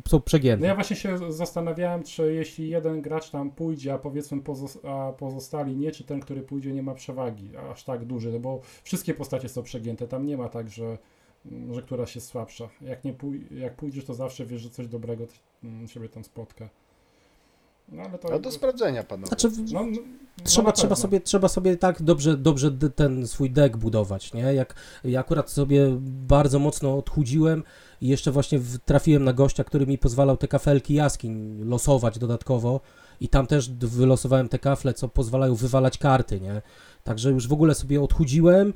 są 0.09 0.17
No 0.17 0.21
przegięte. 0.21 0.67
ja 0.67 0.75
właśnie 0.75 0.97
się 0.97 1.33
zastanawiałem, 1.33 2.03
czy 2.03 2.35
jeśli 2.35 2.69
jeden 2.69 3.03
gracz 3.03 3.31
tam 3.31 3.51
pójdzie, 3.51 3.93
a 3.95 3.99
powiedzmy 3.99 4.39
pozos- 4.43 4.89
a 4.89 5.13
pozostali 5.13 5.77
nie, 5.77 5.91
czy 5.93 6.05
ten, 6.05 6.21
który 6.21 6.43
pójdzie 6.43 6.73
nie 6.73 6.83
ma 6.83 6.95
przewagi 6.95 7.57
aż 7.57 7.85
tak 7.85 8.05
duży, 8.05 8.33
no 8.33 8.39
bo 8.41 8.61
wszystkie 8.83 9.15
postacie 9.15 9.49
są 9.49 9.63
przegięte, 9.63 10.09
tam 10.09 10.27
nie 10.27 10.37
ma 10.37 10.49
tak, 10.49 10.71
że, 10.71 10.99
że 11.73 11.83
któraś 11.83 12.15
jest 12.15 12.27
słabsza. 12.29 12.69
Jak, 12.81 13.05
nie 13.05 13.13
pój- 13.15 13.55
jak 13.57 13.77
pójdziesz, 13.77 14.05
to 14.05 14.15
zawsze 14.15 14.47
wiesz, 14.47 14.61
że 14.63 14.71
coś 14.71 14.87
dobrego 14.89 15.27
t- 15.27 15.33
mm, 15.65 15.89
siebie 15.89 16.09
tam 16.09 16.25
spotka. 16.25 16.69
No 17.89 18.03
ale 18.03 18.19
to... 18.19 18.29
No 18.31 18.39
do 18.39 18.51
sprawdzenia, 18.51 19.03
panowie. 19.03 19.29
Znaczy, 19.29 19.51
no, 19.73 19.83
no, 19.83 19.99
trzeba, 20.45 20.67
na 20.67 20.73
trzeba, 20.73 20.89
pewno. 20.89 20.97
sobie, 20.97 21.21
trzeba 21.21 21.49
sobie 21.49 21.77
tak 21.77 22.03
dobrze, 22.03 22.37
dobrze 22.37 22.71
ten 22.71 23.27
swój 23.27 23.51
deck 23.51 23.77
budować, 23.77 24.33
nie? 24.33 24.41
Jak 24.41 24.75
ja 25.05 25.21
akurat 25.21 25.51
sobie 25.51 25.97
bardzo 26.29 26.59
mocno 26.59 26.99
odchudziłem 26.99 27.63
i 28.01 28.09
jeszcze 28.09 28.33
właśnie 28.33 28.61
trafiłem 28.85 29.25
na 29.25 29.33
gościa, 29.33 29.65
który 29.65 29.87
mi 29.87 29.99
pozwalał 29.99 30.37
te 30.37 30.49
kafelki 30.49 30.95
jaskiń 30.95 31.65
losować 31.65 32.19
dodatkowo 32.19 32.81
i 33.21 33.29
tam 33.29 33.47
też 33.47 33.71
wylosowałem 33.71 34.49
te 34.49 34.59
kafle, 34.59 34.95
co 34.95 35.09
pozwalają 35.09 35.55
wywalać 35.55 35.99
karty, 35.99 36.41
nie? 36.41 36.63
Także 37.05 37.31
już 37.31 37.49
w 37.49 37.53
ogóle 37.53 37.75
sobie 37.75 38.03
odchudziłem 38.03 38.73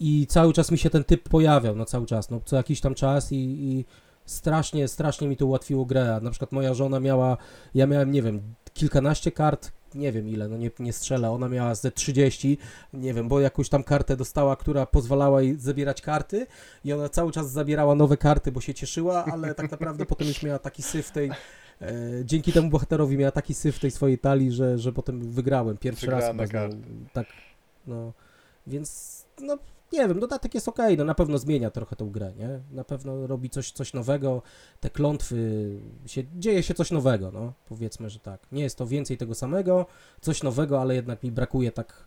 i 0.00 0.26
cały 0.26 0.52
czas 0.52 0.70
mi 0.70 0.78
się 0.78 0.90
ten 0.90 1.04
typ 1.04 1.28
pojawiał, 1.28 1.76
no 1.76 1.84
cały 1.84 2.06
czas, 2.06 2.30
no 2.30 2.40
co 2.44 2.56
jakiś 2.56 2.80
tam 2.80 2.94
czas 2.94 3.32
i, 3.32 3.36
i 3.36 3.84
strasznie, 4.26 4.88
strasznie 4.88 5.28
mi 5.28 5.36
to 5.36 5.46
ułatwiło 5.46 5.84
grę. 5.84 6.14
A 6.14 6.20
Na 6.20 6.30
przykład 6.30 6.52
moja 6.52 6.74
żona 6.74 7.00
miała, 7.00 7.36
ja 7.74 7.86
miałem, 7.86 8.12
nie 8.12 8.22
wiem, 8.22 8.54
kilkanaście 8.74 9.32
kart, 9.32 9.72
nie 9.94 10.12
wiem 10.12 10.28
ile, 10.28 10.48
no 10.48 10.56
nie, 10.56 10.70
nie 10.78 10.92
strzela, 10.92 11.30
ona 11.30 11.48
miała 11.48 11.74
ze 11.74 11.92
30, 11.92 12.58
nie 12.92 13.14
wiem, 13.14 13.28
bo 13.28 13.40
jakąś 13.40 13.68
tam 13.68 13.84
kartę 13.84 14.16
dostała, 14.16 14.56
która 14.56 14.86
pozwalała 14.86 15.42
jej 15.42 15.58
zabierać 15.58 16.02
karty 16.02 16.46
i 16.84 16.92
ona 16.92 17.08
cały 17.08 17.32
czas 17.32 17.50
zabierała 17.50 17.94
nowe 17.94 18.16
karty, 18.16 18.52
bo 18.52 18.60
się 18.60 18.74
cieszyła, 18.74 19.24
ale 19.24 19.54
tak 19.54 19.70
naprawdę 19.70 20.06
potem 20.12 20.28
już 20.28 20.42
miała 20.42 20.58
taki 20.58 20.82
syf 20.82 21.10
tej, 21.10 21.30
e, 21.82 21.92
dzięki 22.24 22.52
temu 22.52 22.70
bohaterowi 22.70 23.18
miała 23.18 23.32
taki 23.32 23.54
syf 23.54 23.76
w 23.76 23.80
tej 23.80 23.90
swojej 23.90 24.18
talii, 24.18 24.52
że, 24.52 24.78
że 24.78 24.92
potem 24.92 25.32
wygrałem 25.32 25.76
pierwszy 25.76 26.06
Wygrała 26.06 26.32
raz. 26.32 26.50
znowu. 26.50 26.74
Tak, 27.12 27.26
no, 27.86 28.12
więc, 28.66 29.24
no, 29.40 29.58
nie 29.92 30.08
wiem, 30.08 30.20
dodatek 30.20 30.54
jest 30.54 30.68
ok, 30.68 30.78
no 30.98 31.04
na 31.04 31.14
pewno 31.14 31.38
zmienia 31.38 31.70
trochę 31.70 31.96
tą 31.96 32.10
grę, 32.10 32.32
nie? 32.38 32.60
Na 32.72 32.84
pewno 32.84 33.26
robi 33.26 33.50
coś, 33.50 33.72
coś 33.72 33.92
nowego, 33.92 34.42
te 34.80 34.90
klątwy, 34.90 35.70
się, 36.06 36.22
dzieje 36.36 36.62
się 36.62 36.74
coś 36.74 36.90
nowego, 36.90 37.30
no, 37.30 37.52
powiedzmy, 37.68 38.10
że 38.10 38.18
tak. 38.18 38.40
Nie 38.52 38.62
jest 38.62 38.78
to 38.78 38.86
więcej 38.86 39.16
tego 39.16 39.34
samego, 39.34 39.86
coś 40.20 40.42
nowego, 40.42 40.80
ale 40.80 40.94
jednak 40.94 41.22
mi 41.22 41.30
brakuje 41.30 41.72
tak, 41.72 42.06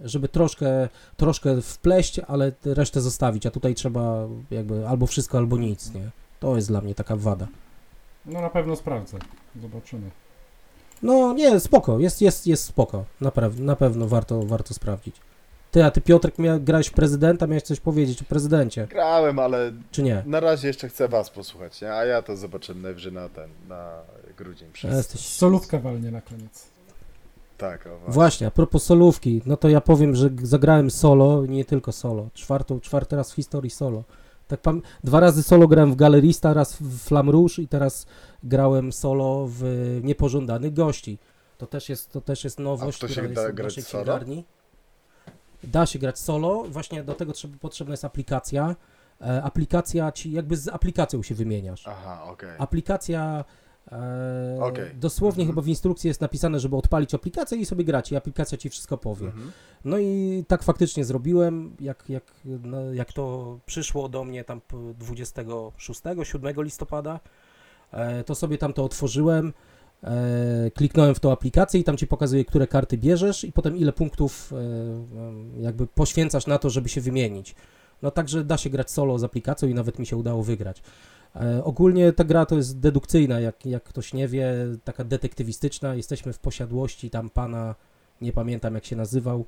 żeby 0.00 0.28
troszkę, 0.28 0.88
troszkę 1.16 1.62
wpleść, 1.62 2.18
ale 2.18 2.52
resztę 2.64 3.00
zostawić, 3.00 3.46
a 3.46 3.50
tutaj 3.50 3.74
trzeba 3.74 4.28
jakby 4.50 4.88
albo 4.88 5.06
wszystko, 5.06 5.38
albo 5.38 5.58
nic, 5.58 5.94
nie? 5.94 6.10
To 6.40 6.56
jest 6.56 6.68
dla 6.68 6.80
mnie 6.80 6.94
taka 6.94 7.16
wada. 7.16 7.48
No 8.26 8.40
na 8.40 8.50
pewno 8.50 8.76
sprawdzę. 8.76 9.18
Zobaczymy. 9.62 10.10
No 11.02 11.32
nie, 11.32 11.60
spoko, 11.60 11.98
jest, 11.98 12.22
jest, 12.22 12.46
jest 12.46 12.64
spoko, 12.64 13.04
naprawdę, 13.20 13.62
na 13.62 13.76
pewno 13.76 14.08
warto, 14.08 14.42
warto 14.42 14.74
sprawdzić. 14.74 15.16
Ty, 15.72 15.84
a 15.84 15.90
ty 15.90 16.00
Piotrek, 16.00 16.38
mia, 16.38 16.58
grałeś 16.58 16.86
w 16.86 16.92
prezydenta, 16.92 17.46
miałeś 17.46 17.62
coś 17.62 17.80
powiedzieć 17.80 18.22
o 18.22 18.24
prezydencie, 18.24 18.86
Grałem, 18.86 19.38
ale 19.38 19.72
czy 19.90 20.02
nie? 20.02 20.22
na 20.26 20.40
razie 20.40 20.68
jeszcze 20.68 20.88
chcę 20.88 21.08
was 21.08 21.30
posłuchać, 21.30 21.80
nie? 21.80 21.92
A 21.92 22.04
ja 22.04 22.22
to 22.22 22.36
zobaczę 22.36 22.74
najwyżej 22.74 23.12
na 23.12 23.28
ten, 23.28 23.50
na 23.68 23.92
grudzień. 24.36 24.68
Przez... 24.72 24.96
Jesteś... 24.96 25.20
Solówka 25.20 25.78
walnie 25.78 26.10
na 26.10 26.20
koniec. 26.20 26.66
Tak, 27.58 27.86
o, 27.86 27.90
właśnie. 27.90 28.12
Właśnie, 28.12 28.46
a 28.46 28.50
propos 28.50 28.84
solówki, 28.84 29.42
no 29.46 29.56
to 29.56 29.68
ja 29.68 29.80
powiem, 29.80 30.16
że 30.16 30.30
zagrałem 30.42 30.90
solo, 30.90 31.46
nie 31.46 31.64
tylko 31.64 31.92
solo, 31.92 32.28
czwartą, 32.34 32.80
czwarty 32.80 33.16
raz 33.16 33.32
w 33.32 33.34
historii 33.34 33.70
solo. 33.70 34.04
Tak 34.48 34.60
pam... 34.60 34.82
Dwa 35.04 35.20
razy 35.20 35.42
solo 35.42 35.68
grałem 35.68 35.92
w 35.92 35.96
Galerista, 35.96 36.54
raz 36.54 36.76
w 36.80 36.98
Flam 36.98 37.30
Rouge 37.30 37.58
i 37.58 37.68
teraz 37.68 38.06
grałem 38.42 38.92
solo 38.92 39.46
w 39.48 39.64
Niepożądanych 40.02 40.74
Gości. 40.74 41.18
To 41.58 41.66
też 41.66 41.88
jest, 41.88 42.12
to 42.12 42.20
też 42.20 42.44
jest 42.44 42.58
nowość, 42.58 42.98
która 42.98 43.22
jest 43.22 43.40
w 43.40 43.62
naszej 43.62 43.82
solo? 43.82 44.18
Da 45.64 45.86
się 45.86 45.98
grać 45.98 46.18
solo, 46.18 46.64
właśnie 46.68 47.04
do 47.04 47.14
tego 47.14 47.32
trzeba, 47.32 47.56
potrzebna 47.58 47.92
jest 47.92 48.04
aplikacja. 48.04 48.76
E, 49.20 49.42
aplikacja 49.42 50.12
ci, 50.12 50.32
jakby 50.32 50.56
z 50.56 50.68
aplikacją 50.68 51.22
się 51.22 51.34
wymieniasz. 51.34 51.88
Aha, 51.88 52.24
okej. 52.24 52.50
Aplikacja. 52.58 53.44
E, 53.92 54.58
Okej. 54.60 54.90
Dosłownie 54.94 55.42
Mhm. 55.42 55.48
chyba 55.54 55.62
w 55.62 55.68
instrukcji 55.68 56.08
jest 56.08 56.20
napisane, 56.20 56.60
żeby 56.60 56.76
odpalić 56.76 57.14
aplikację 57.14 57.58
i 57.58 57.66
sobie 57.66 57.84
grać, 57.84 58.12
i 58.12 58.16
aplikacja 58.16 58.58
ci 58.58 58.70
wszystko 58.70 58.98
powie. 58.98 59.26
Mhm. 59.26 59.52
No 59.84 59.98
i 59.98 60.44
tak 60.48 60.62
faktycznie 60.62 61.04
zrobiłem, 61.04 61.76
jak, 61.80 62.04
jak, 62.08 62.24
no, 62.44 62.92
jak 62.94 63.12
to 63.12 63.58
przyszło 63.66 64.08
do 64.08 64.24
mnie 64.24 64.44
tam 64.44 64.60
p- 64.60 64.76
26-7 64.98 66.62
listopada, 66.64 67.20
e, 67.92 68.24
to 68.24 68.34
sobie 68.34 68.58
tam 68.58 68.72
to 68.72 68.84
otworzyłem, 68.84 69.52
kliknąłem 70.74 71.14
w 71.14 71.20
tą 71.20 71.32
aplikację 71.32 71.80
i 71.80 71.84
tam 71.84 71.96
ci 71.96 72.06
pokazuje, 72.06 72.44
które 72.44 72.66
karty 72.66 72.98
bierzesz 72.98 73.44
i 73.44 73.52
potem 73.52 73.76
ile 73.76 73.92
punktów 73.92 74.52
e, 74.52 74.56
em, 74.56 75.62
jakby 75.62 75.86
poświęcasz 75.86 76.46
na 76.46 76.58
to, 76.58 76.70
żeby 76.70 76.88
się 76.88 77.00
wymienić. 77.00 77.54
No 78.02 78.10
także 78.10 78.44
da 78.44 78.56
się 78.56 78.70
grać 78.70 78.90
solo 78.90 79.18
z 79.18 79.24
aplikacją 79.24 79.68
i 79.68 79.74
nawet 79.74 79.98
mi 79.98 80.06
się 80.06 80.16
udało 80.16 80.42
wygrać. 80.42 80.82
E, 81.36 81.64
ogólnie 81.64 82.12
ta 82.12 82.24
gra 82.24 82.46
to 82.46 82.56
jest 82.56 82.78
dedukcyjna, 82.78 83.40
jak, 83.40 83.66
jak 83.66 83.82
ktoś 83.82 84.14
nie 84.14 84.28
wie, 84.28 84.54
taka 84.84 85.04
detektywistyczna. 85.04 85.94
Jesteśmy 85.94 86.32
w 86.32 86.38
posiadłości 86.38 87.10
tam 87.10 87.30
pana, 87.30 87.74
nie 88.20 88.32
pamiętam 88.32 88.74
jak 88.74 88.84
się 88.84 88.96
nazywał, 88.96 89.44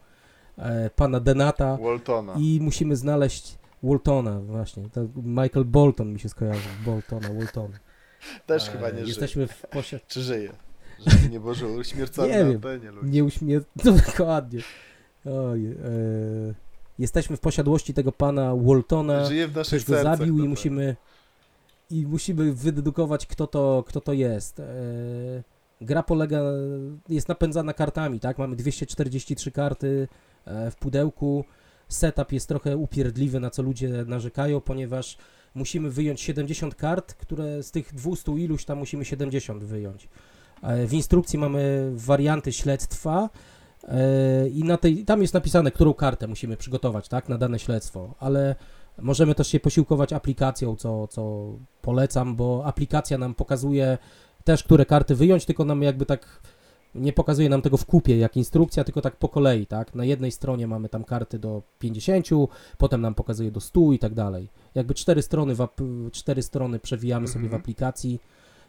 e, 0.59 0.91
pana 0.91 1.21
Denata 1.21 1.77
Waltona. 1.77 2.35
i 2.39 2.59
musimy 2.63 2.97
znaleźć 2.97 3.59
Waltona, 3.83 4.41
właśnie. 4.41 4.83
Michael 5.17 5.65
Bolton 5.65 6.13
mi 6.13 6.21
się 6.21 6.29
skojarzył, 6.29 6.73
Boltona, 6.85 7.29
Walton. 7.33 7.73
Też 8.47 8.69
E, 8.69 8.73
chyba 8.73 8.87
nie 8.91 8.95
żyje. 8.95 9.09
Jesteśmy 9.09 9.47
w 9.47 9.61
posiadłości. 9.61 10.07
Czy 10.09 10.23
żyje? 10.23 10.53
Żeby 11.07 11.29
nie 11.29 11.41
było, 11.41 11.55
że 11.55 11.67
uśmiercony 11.69 12.29
Nie 12.29 12.39
na 12.39 12.45
wiem. 12.45 12.57
antenie. 12.57 12.91
Nie 13.03 13.25
uśmie... 13.25 13.61
No, 13.85 13.93
dokładnie. 13.93 14.61
Oj, 15.25 15.67
e, 15.67 15.75
jesteśmy 16.99 17.37
w 17.37 17.41
posiadłości 17.41 17.95
tego 17.95 18.13
pana 18.13 18.57
Waltona. 18.57 19.25
Żyje 19.25 19.49
w 19.49 19.57
naszych 19.57 19.83
Ktoś 19.83 19.97
go 19.97 20.03
zabił 20.03 20.45
i 20.45 20.49
musimy 20.49 20.97
i 21.91 22.07
musimy 22.07 22.53
wydedukować, 22.53 23.27
kto 23.27 23.47
to, 23.47 23.85
kto 23.87 24.01
to 24.01 24.13
jest. 24.13 24.61
E, 24.61 24.65
gra 25.81 26.03
polega, 26.03 26.41
jest 27.09 27.29
napędzana 27.29 27.73
kartami, 27.73 28.21
tak? 28.21 28.39
Mamy 28.39 28.57
243 28.57 29.51
karty 29.51 30.09
e, 30.45 30.71
w 30.71 30.77
pudełku. 30.77 31.45
Setup 31.89 32.33
jest 32.33 32.49
trochę 32.49 32.77
upierdliwy, 32.77 33.41
na 33.41 33.51
co 33.51 33.63
ludzie 33.63 33.89
narzekają, 33.89 34.61
ponieważ 34.61 35.19
musimy 35.55 35.91
wyjąć 35.91 36.21
70 36.21 36.75
kart, 36.75 37.15
które 37.15 37.63
z 37.63 37.71
tych 37.71 37.95
200 37.95 38.33
iluś 38.33 38.65
tam 38.65 38.79
musimy 38.79 39.05
70 39.05 39.65
wyjąć. 39.65 40.09
E, 40.63 40.87
W 40.87 40.93
instrukcji 40.93 41.39
mamy 41.39 41.93
warianty 41.95 42.53
śledztwa 42.53 43.31
e, 43.89 44.49
i 44.49 44.65
na 44.65 44.77
tej, 44.77 45.05
tam 45.05 45.23
jest 45.23 45.35
napisane, 45.35 45.71
którą 45.71 45.95
kartę 45.95 46.27
musimy 46.27 46.57
przygotować, 46.57 47.09
tak, 47.09 47.29
na 47.29 47.39
dane 47.39 47.59
śledztwo, 47.59 48.15
ale 48.19 48.55
możemy 48.99 49.35
też 49.35 49.49
się 49.49 49.61
posiłkować 49.61 50.13
aplikacją, 50.13 50.77
co, 50.77 51.09
co 51.09 51.53
polecam, 51.83 52.37
bo 52.37 52.63
aplikacja 52.67 53.19
nam 53.19 53.35
pokazuje 53.35 53.99
też, 54.45 54.63
które 54.63 54.87
karty 54.87 55.15
wyjąć, 55.15 55.45
tylko 55.45 55.65
nam 55.65 55.83
jakby 55.83 56.07
tak 56.07 56.41
nie 56.95 57.13
pokazuje 57.13 57.49
nam 57.49 57.63
tego 57.63 57.77
w 57.77 57.87
kupie 57.87 58.19
jak 58.19 58.37
instrukcja, 58.37 58.85
tylko 58.85 59.01
tak 59.01 59.17
po 59.17 59.29
kolei, 59.29 59.67
tak? 59.67 59.95
Na 59.95 60.05
jednej 60.05 60.31
stronie 60.31 60.67
mamy 60.67 60.89
tam 60.89 61.05
karty 61.05 61.39
do 61.39 61.63
50, 61.79 62.27
potem 62.79 63.01
nam 63.01 63.15
pokazuje 63.15 63.51
do 63.51 63.61
100 63.61 63.93
i 63.93 63.99
tak 63.99 64.15
dalej. 64.15 64.49
Jakby 64.75 64.95
cztery 64.95 65.23
strony, 65.23 65.55
w 65.55 65.61
ap- 65.61 65.81
cztery 66.13 66.43
strony 66.43 66.79
przewijamy 66.79 67.29
sobie 67.29 67.41
w 67.43 67.45
Mhm. 67.45 67.63
aplikacji. 67.63 68.21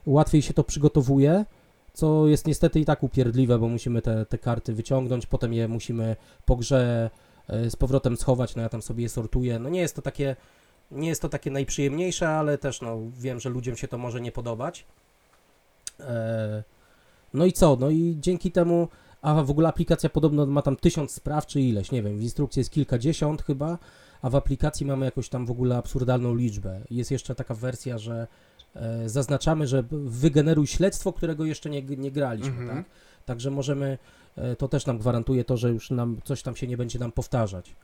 Łatwiej 0.05 0.41
się 0.41 0.53
to 0.53 0.63
przygotowuje, 0.63 1.45
co 1.93 2.27
jest 2.27 2.47
niestety 2.47 2.79
i 2.79 2.85
tak 2.85 3.03
upierdliwe, 3.03 3.59
bo 3.59 3.67
musimy 3.67 4.01
te, 4.01 4.25
te 4.25 4.37
karty 4.37 4.73
wyciągnąć, 4.73 5.25
potem 5.25 5.53
je 5.53 5.67
musimy 5.67 6.15
po 6.45 6.55
grze 6.55 7.09
e, 7.47 7.69
z 7.69 7.75
powrotem 7.75 8.17
schować, 8.17 8.55
no 8.55 8.61
ja 8.61 8.69
tam 8.69 8.81
sobie 8.81 9.03
je 9.03 9.09
sortuję. 9.09 9.59
No 9.59 9.69
nie 9.69 9.79
jest 9.79 9.95
to 9.95 10.01
takie, 10.01 10.35
nie 10.91 11.07
jest 11.07 11.21
to 11.21 11.29
takie 11.29 11.51
najprzyjemniejsze, 11.51 12.29
ale 12.29 12.57
też 12.57 12.81
no 12.81 12.97
wiem, 13.17 13.39
że 13.39 13.49
ludziom 13.49 13.75
się 13.75 13.87
to 13.87 13.97
może 13.97 14.21
nie 14.21 14.31
podobać. 14.31 14.85
E, 15.99 16.63
no 17.35 17.45
i 17.45 17.53
co? 17.53 17.77
No 17.79 17.89
i 17.89 18.17
dzięki 18.19 18.51
temu, 18.51 18.87
a 19.21 19.43
w 19.43 19.49
ogóle 19.51 19.67
aplikacja 19.67 20.09
podobno 20.09 20.45
ma 20.45 20.61
tam 20.61 20.75
tysiąc 20.75 21.11
spraw 21.11 21.45
czy 21.45 21.61
ileś, 21.61 21.91
nie 21.91 22.03
wiem, 22.03 22.17
w 22.17 22.21
instrukcji 22.21 22.59
jest 22.59 22.69
kilkadziesiąt 22.69 23.41
chyba, 23.41 23.77
a 24.21 24.29
w 24.29 24.35
aplikacji 24.35 24.85
mamy 24.85 25.05
jakąś 25.05 25.29
tam 25.29 25.45
w 25.45 25.51
ogóle 25.51 25.77
absurdalną 25.77 26.35
liczbę. 26.35 26.81
Jest 26.91 27.11
jeszcze 27.11 27.35
taka 27.35 27.53
wersja, 27.53 27.97
że 27.97 28.27
e, 28.75 29.09
zaznaczamy, 29.09 29.67
że 29.67 29.83
wygeneruj 29.91 30.67
śledztwo, 30.67 31.13
którego 31.13 31.45
jeszcze 31.45 31.69
nie, 31.69 31.81
nie 31.81 32.11
graliśmy, 32.11 32.49
Mhm. 32.61 32.69
tak? 32.69 32.85
Także 33.25 33.51
możemy, 33.51 33.97
e, 34.35 34.55
to 34.55 34.67
też 34.67 34.85
nam 34.85 34.97
gwarantuje 34.97 35.43
to, 35.45 35.57
że 35.57 35.69
już 35.69 35.91
nam 35.91 36.17
coś 36.23 36.41
tam 36.43 36.55
się 36.55 36.67
nie 36.67 36.77
będzie 36.77 36.99
nam 36.99 37.11
powtarzać. 37.11 37.75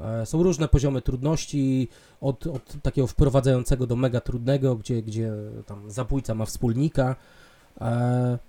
E, 0.00 0.26
Są 0.26 0.42
różne 0.42 0.68
poziomy 0.68 1.02
trudności, 1.02 1.88
od, 2.20 2.46
od 2.46 2.82
takiego 2.82 3.06
wprowadzającego 3.06 3.86
do 3.86 3.96
mega 3.96 4.20
trudnego, 4.20 4.76
gdzie, 4.76 5.02
gdzie 5.02 5.32
tam 5.66 5.90
zabójca 5.90 6.34
ma 6.34 6.44
wspólnika, 6.46 7.16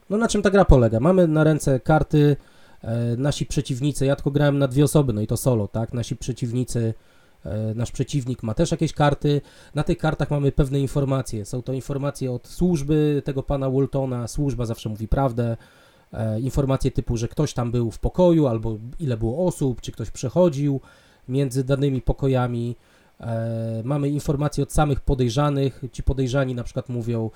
no 0.10 0.18
na 0.18 0.27
czym 0.27 0.41
ta 0.41 0.49
gra 0.49 0.65
polega? 0.65 0.99
Mamy 0.99 1.27
na 1.27 1.43
ręce 1.43 1.80
karty, 1.80 2.38
e, 2.81 3.15
nasi 3.18 3.45
przeciwnicy, 3.45 4.06
ja 4.06 4.15
tylko 4.15 4.31
grałem 4.31 4.57
na 4.57 4.68
dwie 4.68 4.84
osoby, 4.84 5.14
no 5.14 5.22
i 5.22 5.27
to 5.27 5.38
solo, 5.38 5.68
tak? 5.68 5.93
Nasi 5.93 6.15
przeciwnicy, 6.15 6.93
e, 7.45 7.73
nasz 7.76 7.91
przeciwnik 7.91 8.43
ma 8.43 8.53
też 8.53 8.72
jakieś 8.72 8.93
karty. 8.93 9.41
Na 9.76 9.84
tych 9.84 9.97
kartach 9.97 10.31
mamy 10.31 10.51
pewne 10.51 10.80
informacje. 10.80 11.45
Są 11.45 11.61
to 11.61 11.73
informacje 11.73 12.31
od 12.31 12.47
służby 12.47 13.22
tego 13.26 13.43
pana 13.43 13.69
Waltona, 13.69 14.27
służba 14.27 14.65
zawsze 14.65 14.89
mówi 14.89 15.07
prawdę. 15.07 15.57
E, 16.14 16.39
informacje 16.39 16.91
typu, 16.91 17.18
że 17.18 17.27
ktoś 17.27 17.53
tam 17.53 17.72
był 17.72 17.91
w 17.91 17.99
pokoju, 17.99 18.47
albo 18.47 18.77
ile 18.99 19.18
było 19.18 19.47
osób, 19.47 19.81
czy 19.81 19.91
ktoś 19.91 20.11
przechodził 20.11 20.81
między 21.27 21.64
danymi 21.64 22.01
pokojami. 22.01 22.76
E, 23.20 23.82
mamy 23.84 24.10
informacje 24.10 24.64
od 24.64 24.74
samych 24.74 25.00
podejrzanych. 25.00 25.82
Ci 25.91 26.04
podejrzani 26.04 26.56
na 26.56 26.64
przykład 26.64 26.90
mówią, 26.90 27.32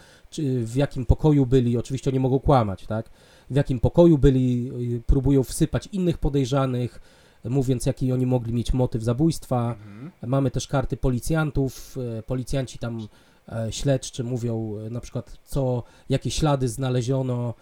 w 0.63 0.75
jakim 0.75 1.05
pokoju 1.05 1.45
byli. 1.45 1.77
Oczywiście 1.77 2.09
oni 2.09 2.19
mogą 2.19 2.39
kłamać, 2.39 2.85
tak? 2.85 3.09
W 3.49 3.55
jakim 3.55 3.79
pokoju 3.79 4.17
byli, 4.17 4.71
y, 4.95 5.01
próbują 5.05 5.43
wsypać 5.43 5.89
innych 5.91 6.17
podejrzanych, 6.17 7.01
mówiąc, 7.43 7.85
jaki 7.85 8.11
oni 8.11 8.25
mogli 8.25 8.53
mieć 8.53 8.73
motyw 8.73 9.03
zabójstwa. 9.03 9.75
Mhm. 9.79 10.11
Mamy 10.25 10.51
też 10.51 10.67
karty 10.67 10.97
policjantów. 10.97 11.97
e, 12.17 12.23
Policjanci 12.23 12.79
tam 12.79 13.07
e, 13.49 13.71
śledczy 13.71 14.23
mówią 14.23 14.75
na 14.91 14.99
przykład, 14.99 15.37
co, 15.45 15.83
jakie 16.09 16.31
ślady 16.31 16.67
znaleziono, 16.67 17.53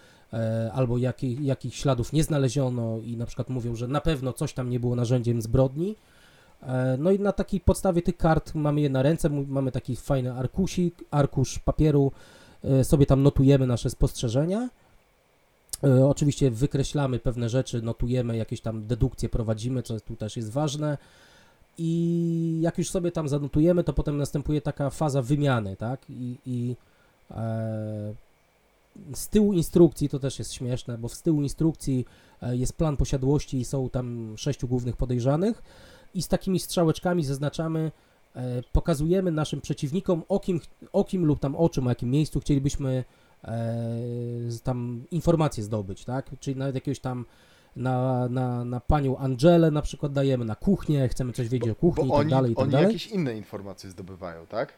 albo 0.73 0.98
jakie, 0.98 1.34
jakich 1.34 1.76
śladów 1.76 2.14
nie 2.14 2.23
znaleziono 2.23 2.99
i 2.99 3.18
na 3.18 3.26
przykład 3.26 3.49
mówią, 3.49 3.76
że 3.76 3.88
na 3.88 4.02
pewno 4.02 4.34
coś 4.34 4.53
tam 4.53 4.69
nie 4.69 4.80
było 4.80 4.95
narzędziem 4.95 5.41
zbrodni. 5.41 5.95
E, 6.63 6.97
No 6.97 7.11
i 7.11 7.19
na 7.19 7.31
takiej 7.31 7.59
podstawie 7.59 8.01
tych 8.01 8.17
kart 8.17 8.55
mamy 8.55 8.81
je 8.81 8.89
na 8.89 9.01
ręce, 9.01 9.29
mamy 9.29 9.71
taki 9.71 9.95
fajny 9.95 10.33
arkusik, 10.33 11.03
arkusz 11.11 11.59
papieru, 11.59 12.11
e, 12.63 12.83
sobie 12.83 13.05
tam 13.05 13.23
notujemy 13.23 13.67
nasze 13.67 13.89
spostrzeżenia. 13.89 14.69
E, 15.83 16.05
Oczywiście 16.05 16.51
wykreślamy 16.51 17.19
pewne 17.19 17.49
rzeczy, 17.49 17.81
notujemy 17.81 18.38
jakieś 18.38 18.61
tam 18.61 18.88
dedukcje, 18.88 19.29
prowadzimy, 19.29 19.83
co 19.83 19.99
tu 19.99 20.15
też 20.15 20.38
jest 20.38 20.51
ważne. 20.51 20.97
I 21.77 22.59
jak 22.61 22.77
już 22.77 22.89
sobie 22.89 23.11
tam 23.11 23.29
zanotujemy, 23.29 23.83
to 23.83 23.93
potem 23.93 24.17
następuje 24.17 24.61
taka 24.61 24.89
faza 24.89 25.21
wymiany, 25.21 25.75
tak? 25.75 26.09
I, 26.09 26.38
i 26.45 26.75
e, 27.31 28.13
z 29.13 29.27
tyłu 29.27 29.53
instrukcji, 29.53 30.09
to 30.09 30.19
też 30.19 30.39
jest 30.39 30.53
śmieszne, 30.53 30.97
bo 30.97 31.09
z 31.09 31.21
tyłu 31.21 31.41
instrukcji 31.41 32.05
jest 32.51 32.73
plan 32.73 32.97
posiadłości 32.97 33.57
i 33.57 33.65
są 33.65 33.89
tam 33.89 34.33
sześciu 34.38 34.67
głównych 34.67 34.97
podejrzanych 34.97 35.63
i 36.13 36.21
z 36.21 36.27
takimi 36.27 36.59
strzałeczkami 36.59 37.23
zaznaczamy, 37.23 37.91
e, 38.35 38.63
pokazujemy 38.71 39.31
naszym 39.31 39.61
przeciwnikom 39.61 40.23
o 40.29 40.39
kim, 40.39 40.59
o 40.93 41.03
kim 41.03 41.25
lub 41.25 41.39
tam 41.39 41.55
o 41.55 41.69
czym, 41.69 41.88
o 41.88 41.89
jakim 41.89 42.09
miejscu 42.11 42.39
chcielibyśmy 42.39 43.03
e, 43.43 43.53
tam 44.63 45.03
informacje 45.11 45.63
zdobyć, 45.63 46.05
tak? 46.05 46.29
Czyli 46.39 46.55
nawet 46.57 46.75
jakiegoś 46.75 46.99
tam 46.99 47.25
na, 47.75 48.27
na, 48.29 48.65
na 48.65 48.79
panią 48.79 49.17
Angelę 49.17 49.71
na 49.71 49.81
przykład 49.81 50.13
dajemy, 50.13 50.45
na 50.45 50.55
kuchnię, 50.55 51.07
chcemy 51.07 51.33
coś 51.33 51.49
wiedzieć 51.49 51.69
o 51.69 51.75
kuchni 51.75 52.05
i 52.05 52.07
Bo 52.07 52.13
tak 52.13 52.21
oni, 52.21 52.29
dalej, 52.29 52.51
i 52.51 52.55
tak 52.55 52.63
oni 52.63 52.71
dalej. 52.71 52.88
jakieś 52.88 53.07
inne 53.07 53.38
informacje 53.38 53.89
zdobywają, 53.89 54.47
tak? 54.47 54.73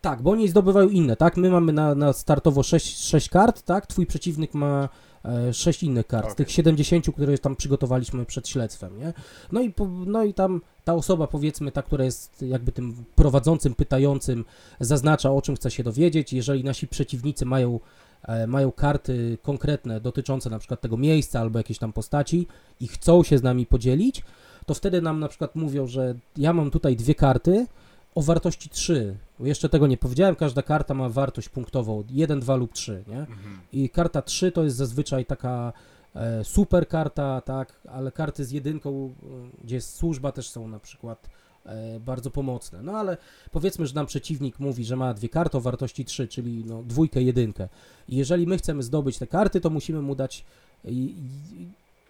Tak, 0.00 0.22
bo 0.22 0.30
oni 0.30 0.48
zdobywają 0.48 0.88
inne, 0.88 1.16
tak? 1.16 1.36
My 1.36 1.50
mamy 1.50 1.72
na, 1.72 1.94
na 1.94 2.12
startowo 2.12 2.62
6, 2.62 2.98
6 3.04 3.28
kart, 3.28 3.62
tak? 3.62 3.86
Twój 3.86 4.06
przeciwnik 4.06 4.54
ma 4.54 4.88
e, 5.24 5.54
6 5.54 5.82
innych 5.82 6.06
kart, 6.06 6.24
z 6.24 6.32
Okej. 6.32 6.36
tych 6.36 6.54
70, 6.54 7.06
które 7.14 7.38
tam 7.38 7.56
przygotowaliśmy 7.56 8.26
przed 8.26 8.48
śledztwem, 8.48 8.98
nie? 8.98 9.12
No 9.52 9.62
i, 9.62 9.72
no 10.06 10.24
i 10.24 10.34
tam 10.34 10.60
ta 10.84 10.94
osoba, 10.94 11.26
powiedzmy, 11.26 11.72
ta, 11.72 11.82
która 11.82 12.04
jest 12.04 12.42
jakby 12.42 12.72
tym 12.72 13.04
prowadzącym, 13.14 13.74
pytającym, 13.74 14.44
zaznacza, 14.80 15.30
o 15.30 15.42
czym 15.42 15.56
chce 15.56 15.70
się 15.70 15.82
dowiedzieć. 15.82 16.32
Jeżeli 16.32 16.64
nasi 16.64 16.88
przeciwnicy 16.88 17.44
mają, 17.44 17.80
e, 18.22 18.46
mają 18.46 18.72
karty 18.72 19.38
konkretne 19.42 20.00
dotyczące 20.00 20.50
na 20.50 20.58
przykład 20.58 20.80
tego 20.80 20.96
miejsca 20.96 21.40
albo 21.40 21.58
jakiejś 21.58 21.78
tam 21.78 21.92
postaci 21.92 22.46
i 22.80 22.88
chcą 22.88 23.22
się 23.22 23.38
z 23.38 23.42
nami 23.42 23.66
podzielić, 23.66 24.22
to 24.66 24.74
wtedy 24.74 25.02
nam 25.02 25.20
na 25.20 25.28
przykład 25.28 25.56
mówią, 25.56 25.86
że 25.86 26.14
ja 26.36 26.52
mam 26.52 26.70
tutaj 26.70 26.96
dwie 26.96 27.14
karty, 27.14 27.66
o 28.14 28.22
wartości 28.22 28.68
3. 28.68 29.16
Bo 29.38 29.46
jeszcze 29.46 29.68
tego 29.68 29.86
nie 29.86 29.96
powiedziałem, 29.96 30.36
każda 30.36 30.62
karta 30.62 30.94
ma 30.94 31.08
wartość 31.08 31.48
punktową 31.48 32.04
1, 32.10 32.40
2 32.40 32.56
lub 32.56 32.72
3, 32.72 33.04
nie? 33.06 33.18
Mhm. 33.18 33.60
I 33.72 33.90
karta 33.90 34.22
3 34.22 34.52
to 34.52 34.64
jest 34.64 34.76
zazwyczaj 34.76 35.26
taka 35.26 35.72
e, 36.14 36.44
super 36.44 36.88
karta, 36.88 37.40
tak, 37.40 37.80
ale 37.88 38.12
karty 38.12 38.44
z 38.44 38.50
jedynką, 38.50 39.14
e, 39.22 39.64
gdzie 39.64 39.74
jest 39.74 39.96
służba 39.96 40.32
też 40.32 40.48
są 40.48 40.68
na 40.68 40.78
przykład 40.78 41.28
e, 41.66 42.00
bardzo 42.00 42.30
pomocne. 42.30 42.82
No 42.82 42.92
ale 42.92 43.16
powiedzmy, 43.52 43.86
że 43.86 43.94
nam 43.94 44.06
przeciwnik 44.06 44.60
mówi, 44.60 44.84
że 44.84 44.96
ma 44.96 45.14
dwie 45.14 45.28
karty 45.28 45.56
o 45.56 45.60
wartości 45.60 46.04
3, 46.04 46.28
czyli 46.28 46.64
no, 46.64 46.82
dwójkę, 46.82 47.22
jedynkę. 47.22 47.68
I 48.08 48.16
jeżeli 48.16 48.46
my 48.46 48.58
chcemy 48.58 48.82
zdobyć 48.82 49.18
te 49.18 49.26
karty, 49.26 49.60
to 49.60 49.70
musimy 49.70 50.02
mu 50.02 50.14
dać 50.14 50.44
i, 50.84 50.90
i, 50.90 51.68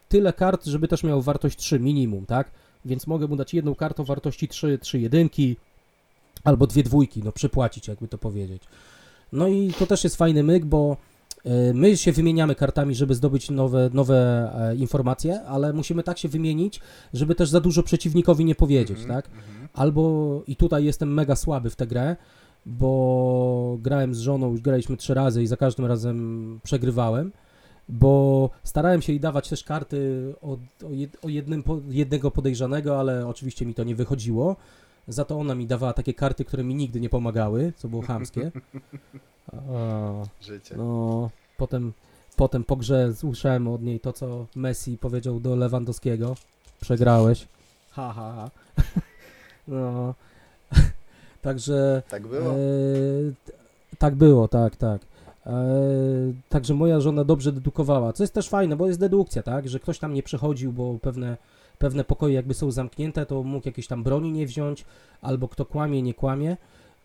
tyle 0.09 0.33
kart, 0.33 0.65
żeby 0.65 0.89
też 0.89 1.03
miał 1.03 1.23
wartość 1.23 1.59
3 1.59 1.81
minimum, 1.81 2.27
tak? 2.27 2.51
Więc 2.85 3.07
mogę 3.07 3.27
mu 3.27 3.37
dać 3.37 3.55
jedną 3.55 3.75
kartę 3.75 4.03
o 4.03 4.05
wartości 4.05 4.49
3, 4.49 4.79
3 4.79 5.01
jedynki, 5.01 5.57
albo 6.45 6.67
dwie 6.67 6.83
dwójki, 6.83 7.23
no 7.25 7.33
przypłacić, 7.33 7.89
jakby 7.89 8.09
to 8.09 8.19
powiedzieć. 8.19 8.63
No 9.33 9.49
i 9.49 9.73
to 9.79 9.87
też 9.87 10.05
jest 10.05 10.17
fajny 10.17 10.43
myk, 10.43 10.65
bo 10.65 10.97
e, 11.45 11.75
my 11.75 11.97
się 11.97 12.13
wymieniamy 12.13 12.55
kartami, 12.55 12.95
żeby 12.95 13.15
zdobyć 13.15 13.51
nowe, 13.51 13.91
nowe 13.93 14.51
e, 14.71 14.77
informacje, 14.77 15.43
ale 15.43 15.73
musimy 15.73 16.03
tak 16.03 16.19
się 16.19 16.29
wymienić, 16.29 16.81
żeby 17.15 17.35
też 17.35 17.49
za 17.49 17.61
dużo 17.61 17.83
przeciwnikowi 17.83 18.45
nie 18.45 18.55
powiedzieć, 18.55 18.99
Mhm, 19.01 19.09
tak? 19.23 19.27
mhm. 19.27 19.69
Albo 19.73 20.43
i 20.47 20.57
tutaj 20.57 20.85
jestem 20.85 21.15
mega 21.15 21.37
słaby 21.37 21.71
w 21.71 21.77
tę 21.77 21.87
grę, 21.87 22.17
bo 22.67 23.79
grałem 23.83 24.15
z 24.15 24.19
żoną, 24.19 24.51
już 24.51 24.61
graliśmy 24.61 24.97
trzy 24.97 25.15
razy 25.15 25.43
i 25.43 25.47
za 25.47 25.57
każdym 25.57 25.87
razem 25.87 26.61
przegrywałem, 26.63 27.33
bo 27.89 28.51
starałem 28.63 29.03
się 29.03 29.13
jej 29.13 29.21
dawać 29.21 29.49
też 29.49 29.65
karty 29.65 30.35
o, 30.43 30.59
o, 30.87 30.91
jed, 30.91 31.17
o 31.25 31.29
jednym, 31.29 31.65
jednego 31.89 32.31
podejrzanego, 32.31 33.01
ale 33.01 33.27
oczywiście 33.27 33.67
mi 33.67 33.75
to 33.75 33.85
nie 33.85 33.95
wychodziło. 33.95 34.57
Za 35.09 35.25
to 35.25 35.39
ona 35.39 35.55
mi 35.55 35.67
dawała 35.67 35.93
takie 35.93 36.15
karty, 36.15 36.45
które 36.45 36.65
mi 36.65 36.75
nigdy 36.75 37.01
nie 37.01 37.09
pomagały, 37.09 37.73
co 37.77 37.89
było 37.89 38.03
chamskie. 38.03 38.51
O, 39.71 40.27
Życie. 40.41 40.77
no, 40.77 41.31
potem, 41.57 41.93
potem 42.37 42.65
po 42.65 42.77
grze 42.77 43.09
usłyszałem 43.11 43.69
od 43.69 43.83
niej 43.83 44.01
to, 44.01 44.13
co 44.13 44.47
Messi 44.57 44.99
powiedział 44.99 45.41
do 45.41 45.57
Lewandowskiego. 45.57 46.35
Przegrałeś. 46.81 47.49
Ha, 47.91 48.13
ha, 48.13 48.33
ha. 48.37 48.51
No. 49.69 50.15
Także... 51.43 52.03
Tak 52.09 52.27
było? 52.27 52.51
E, 52.53 52.57
t- 53.45 53.53
tak 53.99 54.15
było, 54.15 54.49
tak, 54.49 54.77
tak. 54.77 55.03
E, 55.47 55.53
także 56.49 56.75
moja 56.75 57.01
żona 57.01 57.25
dobrze 57.25 57.53
dedukowała, 57.53 58.13
co 58.13 58.23
jest 58.23 58.35
też 58.35 58.49
fajne, 58.49 58.77
bo 58.77 58.87
jest 58.87 59.01
dedukcja, 59.01 59.43
tak, 59.43 59.69
że 59.69 59.81
ktoś 59.81 59.99
tam 59.99 60.15
nie 60.15 60.23
przechodził, 60.23 60.73
bo 60.73 60.99
pewne, 61.03 61.37
pewne 61.79 62.05
pokoje 62.05 62.35
jakby 62.35 62.55
są 62.55 62.71
zamknięte, 62.71 63.27
to 63.27 63.43
mógł 63.43 63.69
jakieś 63.69 63.87
tam 63.87 64.03
broni 64.03 64.33
nie 64.33 64.47
wziąć, 64.47 64.85
albo 65.23 65.49
kto 65.49 65.65
kłamie, 65.65 66.03
nie 66.03 66.15
kłamie. 66.15 66.57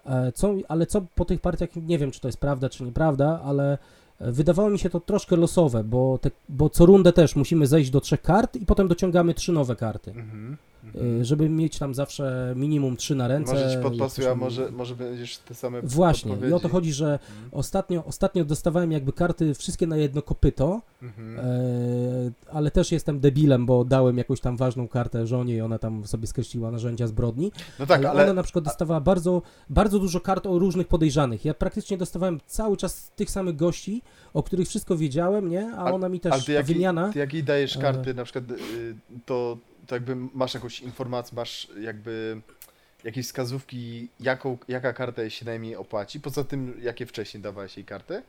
E, 0.05 0.31
co, 0.31 0.53
ale 0.67 0.85
co 0.85 1.01
po 1.15 1.25
tych 1.25 1.41
partiach, 1.41 1.69
nie 1.75 1.97
wiem, 1.97 2.11
czy 2.11 2.21
to 2.21 2.27
jest 2.27 2.37
prawda, 2.37 2.69
czy 2.69 2.83
nieprawda, 2.83 3.41
ale 3.43 3.77
e, 4.19 4.31
wydawało 4.31 4.69
mi 4.69 4.79
się 4.79 4.89
to 4.89 4.99
troszkę 4.99 5.35
losowe, 5.35 5.83
bo, 5.83 6.17
te, 6.17 6.31
bo 6.49 6.69
co 6.69 6.85
rundę 6.85 7.13
też 7.13 7.35
musimy 7.35 7.67
zejść 7.67 7.89
do 7.89 8.01
trzech 8.01 8.21
kart 8.21 8.55
i 8.55 8.65
potem 8.65 8.87
dociągamy 8.87 9.33
trzy 9.33 9.51
nowe 9.51 9.75
karty, 9.75 10.11
Mhm. 10.11 10.57
E, 11.19 11.25
żeby 11.25 11.49
mieć 11.49 11.77
tam 11.79 11.93
zawsze 11.93 12.53
minimum 12.55 12.97
trzy 12.97 13.15
na 13.15 13.27
ręce. 13.27 13.53
Może 13.53 13.71
ci 13.71 13.77
podpasuję, 13.83 14.31
a 14.31 14.35
może, 14.35 14.71
może 14.71 14.95
będziesz 14.95 15.37
te 15.37 15.53
same 15.55 15.81
Właśnie, 15.81 16.31
i 16.31 16.35
o 16.35 16.37
to 16.37 16.41
podpowiedzi. 16.49 16.71
chodzi, 16.71 16.93
że 16.93 17.05
Mhm. 17.13 17.49
ostatnio, 17.51 18.05
ostatnio 18.05 18.45
dostawałem 18.45 18.91
jakby 18.91 19.13
karty 19.13 19.53
wszystkie 19.53 19.87
na 19.87 19.97
jedno 19.97 20.21
kopyto, 20.21 20.81
Mhm. 21.01 21.39
e, 21.39 21.43
ale 22.51 22.71
też 22.71 22.91
jestem 22.91 23.19
debilem, 23.19 23.65
bo 23.65 23.85
dałem 23.85 24.17
jakąś 24.17 24.39
tam 24.41 24.57
ważną 24.57 24.87
kartę 24.87 25.27
żonie 25.27 25.55
i 25.55 25.61
ona 25.61 25.79
tam 25.79 26.05
sobie 26.07 26.27
skreśliła 26.27 26.71
narzędzia 26.71 27.07
zbrodni, 27.07 27.51
No 27.79 27.85
tak, 27.85 27.99
ale, 27.99 28.09
ale, 28.09 28.23
ona 28.23 28.33
na 28.33 28.43
przykład 28.43 28.65
dostawała 28.65 29.01
bardzo, 29.01 29.41
bardzo 29.69 29.99
dużo 29.99 30.19
kart 30.19 30.45
o 30.45 30.59
różnych 30.59 30.87
podejrzanych. 30.87 31.45
Ja 31.45 31.53
praktycznie 31.53 31.97
dostawałem 31.97 32.39
cały 32.47 32.77
czas 32.77 33.11
tych 33.15 33.31
samych 33.31 33.55
gości, 33.55 34.01
o 34.33 34.43
których 34.43 34.67
wszystko 34.67 34.97
wiedziałem, 34.97 35.49
nie? 35.49 35.71
A 35.73 35.77
Ale- 35.77 35.93
ona 35.93 36.09
mi 36.09 36.21
ale 36.23 36.31
też, 36.33 36.45
ty 36.45 36.51
ta 36.51 36.53
jak, 36.57 36.65
wymiana... 36.65 37.13
ty 37.13 37.19
jak 37.19 37.33
jej 37.33 37.43
dajesz 37.43 37.77
e, 37.77 37.79
karty, 37.81 38.13
na 38.13 38.23
przykład, 38.23 38.51
y, 38.51 38.55
to, 39.25 39.57
to 39.89 39.95
jakby 39.95 40.15
masz 40.15 40.53
jakąś 40.53 40.79
informację, 40.79 41.35
masz 41.35 41.67
jakby 41.81 42.41
jakieś 43.03 43.25
wskazówki, 43.25 44.07
jaką, 44.19 44.57
jaka 44.67 44.93
karta 44.93 45.29
się 45.29 45.45
najmniej 45.45 45.75
opłaci, 45.75 46.19
poza 46.19 46.43
tym, 46.43 46.73
jakie 46.81 47.05
wcześniej 47.05 47.43
dawałeś 47.43 47.77
jej 47.77 47.85
karty? 47.85 48.21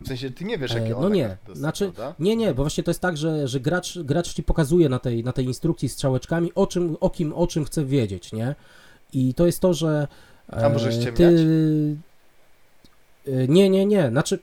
W 0.00 0.08
sensie, 0.08 0.30
ty 0.30 0.44
nie 0.44 0.58
wiesz, 0.58 0.72
E, 0.74 0.78
jakie 0.80 1.00
no 1.00 1.08
nie, 1.08 1.28
dostała, 1.28 1.56
znaczy- 1.56 1.92
prawda? 1.92 2.14
Nie, 2.18 2.36
nie, 2.36 2.54
bo 2.54 2.62
właśnie 2.62 2.84
to 2.84 2.90
jest 2.90 3.00
tak, 3.00 3.16
że, 3.16 3.48
że 3.48 3.60
gracz, 3.60 3.98
gracz 3.98 4.34
ci 4.34 4.42
pokazuje 4.42 4.88
na 4.88 4.98
tej, 4.98 5.24
na 5.24 5.32
tej 5.32 5.44
instrukcji 5.44 5.88
strzałeczkami, 5.88 6.52
o 6.54 6.66
czym, 6.66 6.96
o 7.00 7.10
kim, 7.10 7.32
o 7.32 7.46
czym 7.46 7.64
chce 7.64 7.84
wiedzieć, 7.84 8.32
nie? 8.32 8.54
I 9.12 9.34
to 9.34 9.46
jest 9.46 9.60
to, 9.60 9.74
że. 9.74 10.08
A 10.48 10.68
możesz 10.68 10.94
e, 10.96 11.00
ściemniać? 11.00 11.34
ty... 11.34 11.96
e, 13.32 13.48
Nie, 13.48 13.70
nie, 13.70 13.86
nie. 13.86 14.08
Znaczy, 14.08 14.38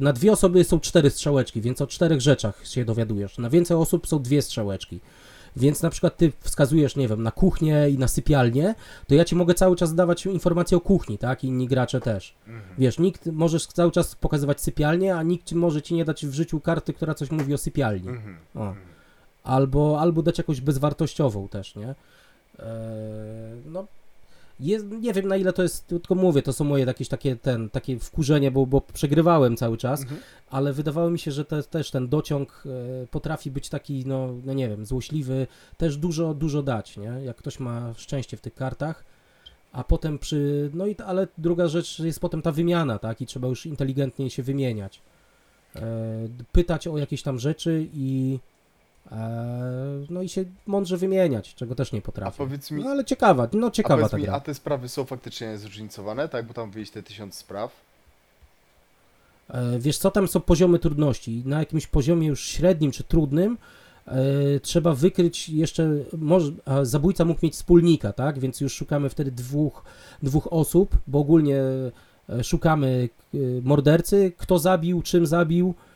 na 0.00 0.12
dwie 0.12 0.32
osoby 0.32 0.64
są 0.64 0.80
cztery 0.80 1.10
strzałeczki, 1.10 1.60
więc 1.60 1.80
o 1.80 1.86
czterech 1.86 2.20
rzeczach 2.20 2.66
się 2.66 2.84
dowiadujesz. 2.84 3.38
Na 3.38 3.50
więcej 3.50 3.76
osób 3.76 4.06
są 4.06 4.22
dwie 4.22 4.42
strzałeczki. 4.42 5.00
Więc 5.56 5.82
na 5.82 5.90
przykład 5.90 6.16
ty 6.16 6.32
wskazujesz, 6.40 6.96
nie 6.96 7.08
wiem, 7.08 7.22
na 7.22 7.30
kuchnię 7.30 7.90
i 7.90 7.98
na 7.98 8.08
sypialnię, 8.08 8.74
to 9.08 9.14
ja 9.14 9.24
ci 9.24 9.36
mogę 9.36 9.54
cały 9.54 9.76
czas 9.76 9.94
dawać 9.94 10.26
informacje 10.26 10.76
o 10.76 10.80
kuchni, 10.80 11.18
tak? 11.18 11.44
I 11.44 11.46
inni 11.46 11.68
gracze 11.68 12.00
też. 12.00 12.34
Mhm. 12.46 12.74
Wiesz, 12.78 12.98
nikt 12.98 13.26
możesz 13.26 13.66
cały 13.66 13.92
czas 13.92 14.14
pokazywać 14.14 14.60
sypialnię, 14.60 15.16
a 15.16 15.22
nikt 15.22 15.52
może 15.52 15.82
ci 15.82 15.94
nie 15.94 16.04
dać 16.04 16.26
w 16.26 16.32
życiu 16.32 16.60
karty, 16.60 16.92
która 16.92 17.14
coś 17.14 17.30
mówi 17.30 17.54
o 17.54 17.58
sypialni. 17.58 18.08
Mhm. 18.08 18.36
O. 18.54 18.74
Albo, 19.44 20.00
albo 20.00 20.22
dać 20.22 20.38
jakąś 20.38 20.60
bezwartościową 20.60 21.48
też, 21.48 21.76
nie? 21.76 21.88
Eee, 21.88 22.66
no, 23.66 23.86
jest, 24.60 24.86
nie 24.86 25.12
wiem 25.12 25.28
na 25.28 25.36
ile 25.36 25.52
to 25.52 25.62
jest, 25.62 25.86
tylko 25.86 26.14
mówię, 26.14 26.42
to 26.42 26.52
są 26.52 26.64
moje 26.64 26.84
jakieś 26.84 27.08
takie, 27.08 27.36
ten, 27.36 27.70
takie 27.70 27.98
wkurzenie, 27.98 28.50
bo, 28.50 28.66
bo 28.66 28.80
przegrywałem 28.80 29.56
cały 29.56 29.76
czas, 29.76 30.02
Mhm. 30.02 30.20
ale 30.50 30.72
wydawało 30.72 31.10
mi 31.10 31.18
się, 31.18 31.30
że 31.32 31.44
to, 31.44 31.62
też 31.62 31.90
ten 31.90 32.08
dociąg 32.08 32.64
e, 33.02 33.06
potrafi 33.06 33.50
być 33.50 33.68
taki, 33.68 34.04
no, 34.06 34.28
no 34.44 34.52
nie 34.54 34.68
wiem, 34.68 34.86
złośliwy, 34.86 35.46
też 35.76 35.96
dużo, 35.96 36.34
dużo 36.34 36.62
dać, 36.62 36.96
nie? 36.96 37.12
Jak 37.24 37.36
ktoś 37.36 37.60
ma 37.60 37.94
szczęście 37.96 38.36
w 38.36 38.40
tych 38.40 38.54
kartach, 38.54 39.04
a 39.72 39.84
potem 39.84 40.18
przy, 40.18 40.70
no 40.74 40.86
i, 40.86 40.96
ale 41.06 41.28
druga 41.38 41.68
rzecz 41.68 41.98
jest 41.98 42.20
potem 42.20 42.42
ta 42.42 42.52
wymiana, 42.52 42.98
tak? 42.98 43.20
I 43.20 43.26
trzeba 43.26 43.48
już 43.48 43.66
inteligentnie 43.66 44.30
się 44.30 44.42
wymieniać. 44.42 45.02
E, 45.76 45.82
pytać 46.52 46.86
o 46.86 46.98
jakieś 46.98 47.22
tam 47.22 47.38
rzeczy 47.38 47.86
i 47.94 48.38
no 50.10 50.22
i 50.22 50.28
się 50.28 50.44
mądrze 50.66 50.96
wymieniać, 50.96 51.54
czego 51.54 51.74
też 51.74 51.92
nie 51.92 51.98
A 51.98 52.02
potrafię. 52.02 52.38
powiedz 52.38 52.70
mi, 52.70 52.82
No 52.84 52.90
ale 52.90 53.04
ciekawa, 53.04 53.48
no 53.52 53.66
a, 53.66 53.70
ciekawa 53.70 53.94
powiedz 53.96 54.10
ta 54.10 54.16
mi 54.16 54.22
gra. 54.24 54.34
a 54.34 54.40
te 54.40 54.54
sprawy 54.54 54.88
są 54.88 55.04
faktycznie 55.04 55.58
zróżnicowane, 55.58 56.28
tak? 56.28 56.46
Bo 56.46 56.54
tam 56.54 56.70
wyjść 56.70 56.92
te 56.92 57.02
tysiąc 57.02 57.34
spraw. 57.34 57.72
E, 59.50 59.78
Wiesz 59.78 59.98
co, 59.98 60.10
tam 60.10 60.28
są 60.28 60.40
poziomy 60.40 60.78
trudności. 60.78 61.42
Na 61.44 61.58
jakimś 61.58 61.86
poziomie 61.86 62.28
już 62.28 62.40
średnim 62.46 62.90
czy 62.90 63.04
trudnym 63.04 63.58
e, 64.06 64.60
trzeba 64.60 64.94
wykryć 64.94 65.48
jeszcze, 65.48 65.90
może, 66.18 66.52
a 66.64 66.84
zabójca 66.84 67.24
mógł 67.24 67.40
mieć 67.42 67.54
wspólnika, 67.54 68.12
tak? 68.12 68.38
Więc 68.38 68.60
już 68.60 68.74
szukamy 68.74 69.08
wtedy 69.10 69.30
dwóch, 69.30 69.82
dwóch 70.22 70.52
osób, 70.52 70.96
bo 71.06 71.18
ogólnie 71.18 71.60
e, 72.28 72.44
szukamy 72.44 73.08
e, 73.34 73.38
mordercy, 73.62 74.32
kto 74.38 74.58
zabił, 74.58 75.02
czym 75.02 75.26
zabił 75.26 75.74
e, 75.78 75.95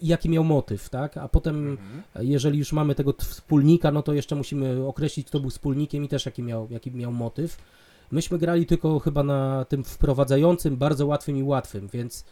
i 0.00 0.06
jaki 0.06 0.28
miał 0.28 0.44
motyw, 0.44 0.88
tak? 0.88 1.16
A 1.16 1.28
potem 1.28 1.70
Mhm. 1.70 2.02
jeżeli 2.20 2.58
już 2.58 2.72
mamy 2.72 2.94
tego 2.94 3.12
wspólnika, 3.18 3.90
no 3.90 4.02
to 4.02 4.12
jeszcze 4.12 4.36
musimy 4.36 4.86
określić, 4.86 5.26
kto 5.26 5.40
był 5.40 5.50
wspólnikiem 5.50 6.04
i 6.04 6.08
też 6.08 6.26
jaki 6.26 6.42
miał, 6.42 6.68
jaki 6.70 6.90
miał 6.92 7.12
motyw. 7.12 7.56
Myśmy 8.10 8.38
grali 8.38 8.66
tylko 8.66 8.98
chyba 8.98 9.22
na 9.22 9.64
tym 9.68 9.84
wprowadzającym, 9.84 10.76
bardzo 10.76 11.06
łatwym 11.06 11.36
i 11.36 11.42
łatwym, 11.42 11.88
więc 11.92 12.24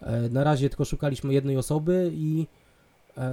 e, 0.00 0.28
na 0.28 0.44
razie 0.44 0.68
tylko 0.70 0.84
szukaliśmy 0.84 1.32
jednej 1.34 1.56
osoby 1.56 2.10
i 2.14 2.46
e, 3.16 3.30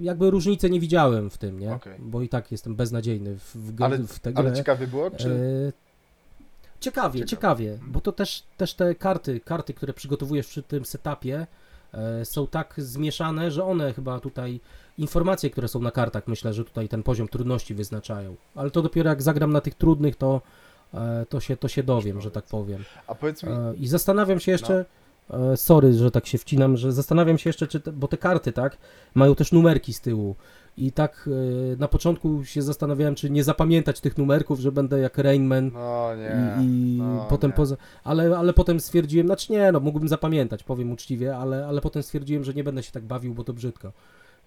jakby 0.00 0.30
różnicy 0.30 0.70
nie 0.70 0.80
widziałem 0.80 1.30
w 1.30 1.38
tym, 1.38 1.60
nie? 1.60 1.72
Okej. 1.72 1.98
Bo 1.98 2.22
i 2.22 2.28
tak 2.28 2.52
jestem 2.52 2.74
beznadziejny 2.74 3.36
w, 3.38 3.56
w, 3.76 3.82
Ale- 3.82 3.98
w 3.98 4.18
tę 4.18 4.32
grę. 4.32 4.44
Ale 4.46 4.56
ciekawie 4.56 4.86
było, 4.86 5.10
czy... 5.10 5.28
E, 5.30 5.72
ciekawie, 6.80 7.20
Ciekawe. 7.20 7.26
ciekawie, 7.30 7.78
bo 7.86 8.00
to 8.00 8.12
też, 8.12 8.42
też 8.56 8.74
te 8.74 8.94
karty, 8.94 9.40
karty, 9.40 9.74
które 9.74 9.92
przygotowujesz 9.92 10.46
przy 10.46 10.62
tym 10.62 10.84
setupie 10.84 11.36
e, 11.40 11.46
są 12.24 12.46
tak 12.46 12.74
zmieszane, 12.78 13.50
że 13.50 13.64
one 13.64 13.92
chyba 13.92 14.20
tutaj, 14.20 14.60
informacje, 14.98 15.50
które 15.50 15.68
są 15.68 15.80
na 15.80 15.90
kartach, 15.90 16.28
myślę, 16.28 16.52
że 16.52 16.64
tutaj 16.64 16.88
ten 16.88 17.02
poziom 17.02 17.28
trudności 17.28 17.74
wyznaczają. 17.74 18.36
Ale 18.54 18.70
to 18.70 18.82
dopiero 18.82 19.10
jak 19.10 19.22
zagram 19.22 19.52
na 19.52 19.60
tych 19.60 19.74
trudnych, 19.74 20.16
to, 20.16 20.40
e, 20.94 21.26
to, 21.28 21.40
się, 21.40 21.56
to 21.56 21.68
się 21.68 21.82
dowiem, 21.82 22.20
że 22.20 22.30
tak 22.30 22.44
powiem. 22.44 22.84
A 23.06 23.14
powiedz 23.14 23.42
mi, 23.42 23.52
E, 23.52 23.74
I 23.76 23.88
zastanawiam 23.88 24.40
się 24.40 24.52
jeszcze, 24.52 24.84
e, 25.30 25.56
sorry, 25.56 25.92
że 25.92 26.10
tak 26.10 26.26
się 26.26 26.38
wcinam, 26.38 26.76
że 26.76 26.92
zastanawiam 26.92 27.38
się 27.38 27.50
jeszcze, 27.50 27.66
czy 27.66 27.80
te, 27.80 27.92
bo 27.92 28.08
te 28.08 28.16
karty, 28.16 28.52
tak, 28.52 28.78
mają 29.14 29.34
też 29.34 29.52
numerki 29.52 29.92
z 29.92 30.00
tyłu. 30.00 30.36
I 30.76 30.92
tak 30.92 31.28
e, 31.72 31.76
na 31.76 31.88
początku 31.88 32.44
się 32.44 32.62
zastanawiałem, 32.62 33.14
czy 33.14 33.30
nie 33.30 33.44
zapamiętać 33.44 34.00
tych 34.00 34.18
numerków, 34.18 34.60
że 34.60 34.72
będę 34.72 35.00
jak 35.00 35.18
Rainman 35.18 35.70
no 35.74 36.16
nie, 36.16 36.64
i, 36.64 36.96
i 36.96 36.98
no 36.98 37.26
potem 37.30 37.50
nie. 37.50 37.56
poza, 37.56 37.76
ale, 38.04 38.38
ale 38.38 38.52
potem 38.52 38.80
stwierdziłem, 38.80 39.26
znaczy 39.26 39.52
nie, 39.52 39.72
no 39.72 39.80
mógłbym 39.80 40.08
zapamiętać, 40.08 40.62
powiem 40.62 40.92
uczciwie, 40.92 41.36
ale, 41.36 41.66
ale 41.66 41.80
potem 41.80 42.02
stwierdziłem, 42.02 42.44
że 42.44 42.54
nie 42.54 42.64
będę 42.64 42.82
się 42.82 42.92
tak 42.92 43.04
bawił, 43.04 43.34
bo 43.34 43.44
to 43.44 43.52
brzydko. 43.52 43.92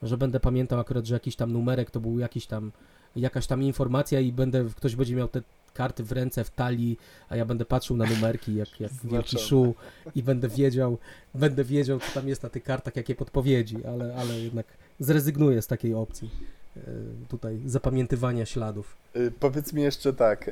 Że 0.04 0.18
będę 0.18 0.40
pamiętał 0.40 0.80
akurat, 0.80 1.06
że 1.06 1.14
jakiś 1.14 1.36
tam 1.36 1.52
numerek 1.54 1.92
to 1.92 2.00
był 2.00 2.20
jakiś 2.20 2.46
tam, 2.48 2.72
jakaś 3.16 3.48
tam 3.48 3.64
informacja 3.64 4.20
i 4.20 4.32
będę, 4.32 4.66
ktoś 4.76 4.96
będzie 4.96 5.16
miał 5.16 5.28
te 5.28 5.42
karty 5.74 6.04
w 6.04 6.12
ręce, 6.12 6.44
w 6.44 6.50
talii, 6.50 6.98
a 7.30 7.36
ja 7.36 7.46
będę 7.46 7.66
patrzył 7.66 7.98
na 7.98 8.06
numerki 8.06 8.56
jak, 8.56 8.80
jak 8.80 8.92
wielki 9.04 9.30
Znaczone. 9.30 9.40
szu 9.50 9.76
i 10.16 10.24
będę 10.24 10.48
wiedział, 10.50 10.98
będę 11.36 11.64
wiedział, 11.64 12.00
co 12.00 12.12
tam 12.14 12.28
jest 12.28 12.44
na 12.44 12.50
tych 12.50 12.64
kartach, 12.64 12.96
jakie 12.96 13.16
podpowiedzi, 13.16 13.86
ale, 13.86 14.16
ale 14.16 14.40
jednak 14.40 14.66
zrezygnuję 15.00 15.62
z 15.62 15.68
takiej 15.68 15.94
opcji. 15.94 16.30
e, 16.78 16.82
Tutaj 17.30 17.62
zapamiętywania 17.66 18.46
śladów. 18.46 18.96
Y, 19.16 19.32
powiedz 19.40 19.74
mi 19.74 19.82
jeszcze 19.82 20.14
tak, 20.14 20.50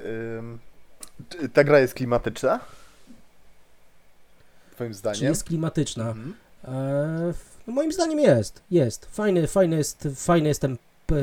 czy 1.30 1.50
ta 1.50 1.64
gra 1.64 1.80
jest 1.80 1.94
klimatyczna? 1.94 2.60
Twoim 4.72 4.92
Czy 4.92 4.98
zdaniem? 4.98 5.24
jest 5.24 5.44
klimatyczna? 5.44 6.08
Mhm. 6.10 6.34
E, 6.64 7.34
no 7.68 7.74
moim 7.74 7.92
zdaniem 7.92 8.20
jest, 8.20 8.64
jest. 8.72 9.06
Fajny, 9.06 9.48
fajny 9.48 9.76
jest, 9.76 10.08
fajny 10.16 10.48
jest 10.48 10.62
ten, 10.62 10.78
e, 11.12 11.16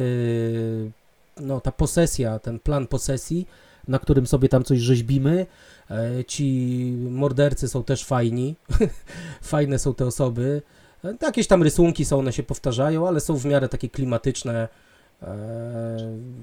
no 1.41 1.61
ta 1.61 1.73
posesja, 1.73 2.39
ten 2.39 2.59
plan 2.59 2.87
posesji, 2.87 3.47
na 3.89 3.99
którym 3.99 4.27
sobie 4.27 4.49
tam 4.49 4.65
coś 4.65 4.79
rzeźbimy. 4.79 5.47
E, 5.91 6.25
ci 6.25 6.97
mordercy 7.11 7.69
są 7.69 7.85
też 7.85 8.05
fajni, 8.05 8.55
fajne 9.43 9.79
są 9.79 9.95
te 9.95 10.07
osoby. 10.07 10.63
E, 11.05 11.15
jakieś 11.23 11.47
tam 11.47 11.63
rysunki 11.63 12.05
są, 12.05 12.19
one 12.19 12.33
się 12.33 12.43
powtarzają, 12.43 13.09
ale 13.09 13.21
są 13.21 13.37
w 13.37 13.45
miarę 13.45 13.69
takie 13.69 13.89
klimatyczne. 13.89 14.69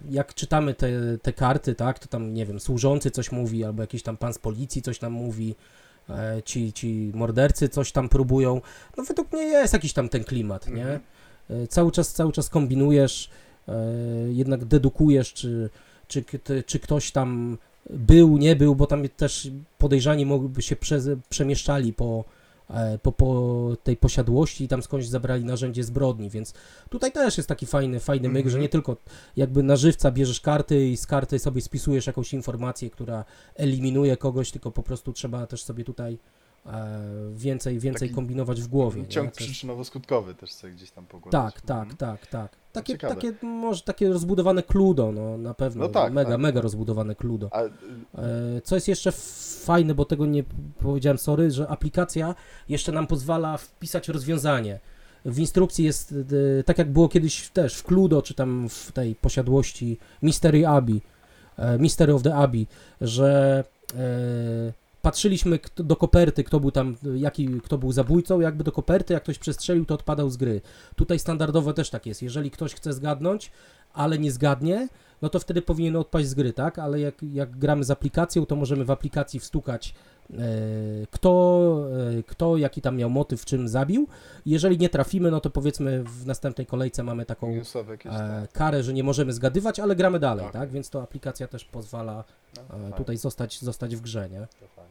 Jak 0.10 0.34
czytamy 0.34 0.74
te, 0.74 0.90
te 1.22 1.34
karty, 1.34 1.76
tak, 1.76 2.00
to 2.00 2.08
tam, 2.08 2.34
nie 2.34 2.46
wiem, 2.46 2.60
służący 2.60 3.12
coś 3.12 3.32
mówi, 3.32 3.64
albo 3.64 3.84
jakiś 3.84 4.04
tam 4.04 4.18
pan 4.18 4.34
z 4.34 4.40
policji 4.40 4.82
coś 4.82 5.02
nam 5.02 5.14
mówi, 5.14 5.56
ci, 6.46 6.74
ci 6.74 7.12
mordercy 7.16 7.70
coś 7.70 7.92
tam 7.92 8.10
próbują. 8.10 8.62
No 8.98 9.04
według 9.04 9.32
mnie 9.32 9.42
jest 9.42 9.74
jakiś 9.74 9.94
tam 9.94 10.10
ten 10.10 10.24
klimat, 10.24 10.68
nie? 10.68 10.82
Mhm. 10.82 11.00
E, 11.50 11.68
Cały 11.68 11.92
czas, 11.92 12.14
cały 12.14 12.32
czas 12.32 12.50
kombinujesz, 12.50 13.30
e, 13.68 13.74
jednak 14.30 14.66
dedukujesz, 14.66 15.34
czy, 15.34 15.70
czy, 16.08 16.24
czy 16.66 16.80
ktoś 16.80 17.12
tam 17.12 17.58
był, 17.90 18.38
nie 18.38 18.56
był, 18.56 18.76
bo 18.76 18.88
tam 18.88 19.10
też 19.10 19.52
podejrzani 19.78 20.26
mogliby 20.26 20.62
się 20.62 20.76
prze, 20.76 21.00
przemieszczali 21.30 21.94
po, 21.94 22.24
e, 22.24 22.39
po, 23.02 23.12
po 23.12 23.78
tej 23.84 23.98
posiadłości 23.98 24.64
i 24.64 24.68
tam 24.68 24.84
skądś 24.84 25.06
zabrali 25.06 25.46
narzędzie 25.46 25.84
zbrodni, 25.84 26.30
więc 26.30 26.54
tutaj 26.90 27.12
też 27.12 27.38
jest 27.38 27.50
taki 27.50 27.66
fajny, 27.66 28.00
fajny 28.00 28.30
myk, 28.30 28.38
Mhm. 28.46 28.52
że 28.52 28.60
nie 28.60 28.70
tylko 28.70 28.98
jakby 29.36 29.64
na 29.64 29.76
żywca 29.76 30.12
bierzesz 30.12 30.42
karty 30.42 30.88
i 30.90 30.98
z 30.98 31.08
karty 31.08 31.40
sobie 31.40 31.62
spisujesz 31.62 32.08
jakąś 32.08 32.34
informację, 32.34 32.90
która 32.90 33.26
eliminuje 33.56 34.18
kogoś, 34.18 34.52
tylko 34.52 34.72
po 34.72 34.84
prostu 34.84 35.14
trzeba 35.14 35.48
też 35.48 35.64
sobie 35.64 35.84
tutaj 35.84 36.14
e, 36.14 36.18
więcej, 37.34 37.80
więcej 37.80 38.08
Taki 38.08 38.16
kombinować 38.16 38.62
w 38.62 38.68
głowie. 38.68 39.08
Ciąg 39.08 39.34
przyczynowo-skutkowy 39.36 40.34
też 40.36 40.52
sobie 40.52 40.74
gdzieś 40.74 40.92
tam 40.92 41.06
pogłębić. 41.06 41.32
tak, 41.32 41.62
tak, 41.62 41.80
Mhm. 41.92 41.98
tak, 41.98 42.28
tak. 42.28 42.52
Takie, 42.72 42.98
takie, 42.98 43.34
może 43.42 43.82
takie 43.82 44.10
rozbudowane 44.10 44.64
Cludo, 44.64 45.12
no 45.12 45.38
na 45.38 45.54
pewno. 45.54 45.84
No 45.84 45.90
tak, 45.90 46.14
mega, 46.14 46.30
tak. 46.32 46.40
mega 46.40 46.62
rozbudowane 46.62 47.16
Cludo. 47.16 47.50
A, 47.52 47.64
y, 47.64 47.70
E, 48.18 48.62
Co 48.64 48.76
jest 48.76 48.88
jeszcze 48.88 49.12
fajne, 49.66 49.96
bo 49.96 50.06
tego 50.06 50.26
nie 50.26 50.44
powiedziałem, 50.80 51.18
sorry, 51.18 51.52
że 51.52 51.68
aplikacja 51.68 52.36
jeszcze 52.70 52.92
nam 52.92 53.08
pozwala 53.08 53.58
wpisać 53.58 54.08
rozwiązanie. 54.10 54.80
W 55.26 55.40
instrukcji 55.40 55.86
jest, 55.86 56.16
e, 56.60 56.64
tak 56.64 56.78
jak 56.78 56.92
było 56.92 57.10
kiedyś 57.10 57.50
też 57.50 57.76
w 57.76 57.84
Cludo, 57.84 58.22
czy 58.22 58.34
tam 58.34 58.70
w 58.70 58.92
tej 58.92 59.16
posiadłości 59.16 59.98
Mystery 60.22 60.68
Abbey, 60.68 61.02
e, 61.58 61.78
Mystery 61.78 62.14
of 62.14 62.24
the 62.24 62.36
Abbey, 62.36 62.68
że 63.02 63.64
e, 63.96 64.00
patrzyliśmy 65.02 65.60
do 65.76 65.96
koperty, 65.96 66.44
kto 66.44 66.60
był 66.60 66.72
tam, 66.72 66.96
jaki, 67.16 67.48
kto 67.48 67.78
był 67.78 67.92
zabójcą, 67.92 68.40
jakby 68.40 68.64
do 68.64 68.72
koperty, 68.72 69.14
jak 69.14 69.24
ktoś 69.24 69.40
przestrzelił, 69.40 69.86
to 69.86 69.94
odpadał 69.94 70.30
z 70.30 70.38
gry. 70.38 70.62
Tutaj 70.96 71.20
standardowo 71.20 71.74
też 71.74 71.90
tak 71.90 72.06
jest. 72.06 72.22
Jeżeli 72.22 72.52
ktoś 72.52 72.74
chce 72.74 72.94
zgadnąć, 72.94 73.52
ale 73.94 74.20
nie 74.20 74.32
zgadnie, 74.32 74.88
no 75.22 75.30
to 75.30 75.40
wtedy 75.40 75.62
powinien 75.62 75.96
odpaść 75.96 76.28
z 76.28 76.34
gry, 76.34 76.54
tak? 76.54 76.80
Ale 76.80 77.00
jak, 77.00 77.16
jak 77.24 77.58
gramy 77.58 77.84
z 77.84 77.92
aplikacją, 77.92 78.46
to 78.46 78.56
możemy 78.56 78.86
w 78.86 78.92
aplikacji 78.92 79.40
wstukać 79.40 79.94
e, 80.34 80.38
kto, 81.12 81.86
e, 82.20 82.24
kto, 82.24 82.58
jaki 82.58 82.82
tam 82.82 82.96
miał 82.98 83.10
motyw, 83.10 83.46
czym 83.46 83.68
zabił. 83.68 84.08
Jeżeli 84.46 84.78
nie 84.78 84.90
trafimy, 84.90 85.32
no 85.32 85.42
to 85.42 85.50
powiedzmy 85.50 86.04
w 86.04 86.26
następnej 86.26 86.68
kolejce 86.68 87.04
mamy 87.04 87.26
taką 87.26 87.54
e, 87.54 87.62
tak. 88.06 88.52
karę, 88.52 88.84
że 88.84 88.94
nie 88.94 89.04
możemy 89.04 89.34
zgadywać, 89.34 89.80
ale 89.80 89.96
gramy 89.96 90.20
dalej, 90.20 90.46
Tak. 90.46 90.54
tak? 90.54 90.72
Więc 90.72 90.90
to 90.90 91.02
aplikacja 91.02 91.48
też 91.48 91.66
pozwala 91.66 92.24
No, 92.58 92.64
fajnie, 92.64 92.92
tutaj 92.92 93.18
zostać, 93.18 93.62
zostać 93.62 93.96
w 93.96 94.02
grze, 94.02 94.30
nie? 94.30 94.48
to 94.60 94.68
fajnie. 94.76 94.89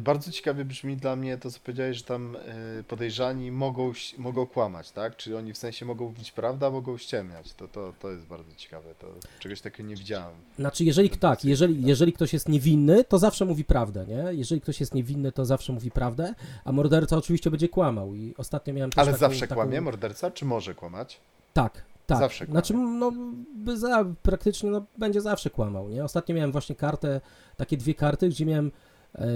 Bardzo 0.00 0.32
ciekawie 0.32 0.64
brzmi 0.64 0.96
dla 0.96 1.16
mnie 1.16 1.38
to, 1.38 1.50
co 1.50 1.60
powiedziałeś, 1.60 1.96
że 1.96 2.04
tam 2.04 2.36
y, 2.80 2.84
podejrzani 2.88 3.52
mogą, 3.52 3.92
mogą 4.18 4.46
kłamać, 4.46 4.90
tak? 4.90 5.16
Czy 5.16 5.38
oni 5.38 5.52
w 5.52 5.58
sensie 5.58 5.86
mogą 5.86 6.04
mówić 6.04 6.32
prawdę, 6.32 6.70
mogą 6.70 6.98
ściemniać. 6.98 7.52
To, 7.54 7.68
to, 7.68 7.92
to 8.00 8.10
jest 8.10 8.26
bardzo 8.26 8.54
ciekawe. 8.56 8.94
To 8.98 9.06
czegoś 9.38 9.60
takiego 9.60 9.88
nie 9.88 9.96
widziałem. 9.96 10.34
Znaczy, 10.58 10.84
jeżeli 10.84 11.10
tak, 11.10 11.44
jeżeli, 11.44 11.86
jeżeli 11.86 12.12
ktoś 12.12 12.32
jest 12.32 12.48
niewinny, 12.48 13.04
to 13.04 13.18
zawsze 13.18 13.44
mówi 13.44 13.64
prawdę, 13.64 14.06
nie? 14.08 14.24
Jeżeli 14.38 14.60
ktoś 14.60 14.80
jest 14.80 14.94
niewinny, 14.94 15.32
to 15.32 15.44
zawsze 15.44 15.72
mówi 15.72 15.90
prawdę, 15.90 16.34
a 16.64 16.72
morderca 16.72 17.16
oczywiście 17.16 17.50
będzie 17.50 17.68
kłamał. 17.68 18.14
I 18.14 18.34
ostatnio 18.38 18.74
miałem 18.74 18.90
też 18.90 18.98
Ale 18.98 19.06
taką, 19.12 19.20
zawsze 19.20 19.40
taką... 19.40 19.54
kłamie 19.54 19.80
morderca, 19.80 20.30
czy 20.30 20.44
może 20.44 20.74
kłamać? 20.74 21.20
Tak, 21.52 21.82
Tak, 22.06 22.18
Zawsze 22.18 22.46
kłamie. 22.46 22.52
znaczy 22.52 22.74
no, 22.74 23.12
by 23.54 23.76
za, 23.78 24.04
praktycznie 24.22 24.70
no, 24.70 24.86
będzie 24.98 25.20
zawsze 25.20 25.50
kłamał, 25.50 25.88
nie? 25.88 26.04
Ostatnio 26.04 26.34
miałem 26.34 26.52
właśnie 26.52 26.76
kartę, 26.76 27.20
takie 27.56 27.76
dwie 27.76 27.94
karty, 27.94 28.28
gdzie 28.28 28.46
miałem 28.46 28.66
e, 28.66 28.70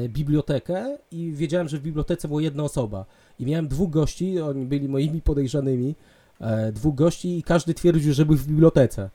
bibliotekę 0.08 0.98
i 1.12 1.32
wiedziałem, 1.32 1.68
że 1.68 1.78
w 1.78 1.82
bibliotece 1.82 2.28
była 2.28 2.42
jedna 2.42 2.62
osoba 2.62 3.04
i 3.38 3.46
miałem 3.46 3.68
dwóch 3.68 3.90
gości, 3.90 4.40
oni 4.40 4.66
byli 4.66 4.88
moimi 4.88 5.22
podejrzanymi, 5.22 5.94
e, 6.40 6.72
dwóch 6.72 6.94
gości 6.94 7.38
i 7.38 7.42
każdy 7.42 7.74
twierdził, 7.74 8.12
że 8.12 8.26
był 8.26 8.36
w 8.36 8.46
bibliotece. 8.46 9.10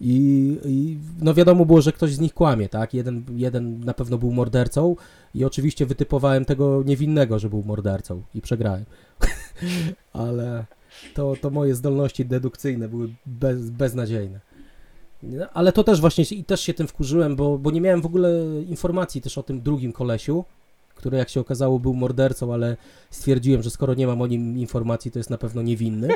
I, 0.00 0.58
I 0.64 0.98
no 1.20 1.34
wiadomo 1.34 1.64
było, 1.64 1.82
że 1.82 1.92
ktoś 1.92 2.14
z 2.14 2.20
nich 2.20 2.34
kłamie, 2.34 2.68
tak? 2.68 2.94
Jeden, 2.94 3.24
jeden 3.36 3.84
na 3.84 3.94
pewno 3.94 4.18
był 4.18 4.32
mordercą 4.32 4.96
i 5.34 5.44
oczywiście 5.44 5.86
wytypowałem 5.86 6.44
tego 6.44 6.82
niewinnego, 6.86 7.38
że 7.38 7.48
był 7.48 7.62
mordercą 7.62 8.22
i 8.34 8.40
przegrałem. 8.40 8.84
Ale 10.12 10.64
to, 11.14 11.34
to 11.40 11.50
moje 11.50 11.74
zdolności 11.74 12.24
dedukcyjne 12.24 12.88
były 12.88 13.08
bez, 13.26 13.70
beznadziejne. 13.70 14.40
Ale 15.54 15.72
to 15.72 15.84
też 15.84 16.00
właśnie 16.00 16.24
i 16.30 16.44
też 16.44 16.60
się 16.60 16.74
tym 16.74 16.88
wkurzyłem, 16.88 17.36
bo, 17.36 17.58
bo 17.58 17.70
nie 17.70 17.80
miałem 17.80 18.02
w 18.02 18.06
ogóle 18.06 18.30
informacji 18.68 19.20
też 19.20 19.38
o 19.38 19.42
tym 19.42 19.60
drugim 19.60 19.92
kolesiu, 19.92 20.44
który 20.94 21.18
jak 21.18 21.28
się 21.28 21.40
okazało 21.40 21.78
był 21.78 21.94
mordercą, 21.94 22.54
ale 22.54 22.76
stwierdziłem, 23.10 23.62
że 23.62 23.70
skoro 23.70 23.94
nie 23.94 24.06
mam 24.06 24.22
o 24.22 24.26
nim 24.26 24.58
informacji, 24.58 25.10
to 25.10 25.18
jest 25.18 25.30
na 25.30 25.38
pewno 25.38 25.62
niewinny. 25.62 26.08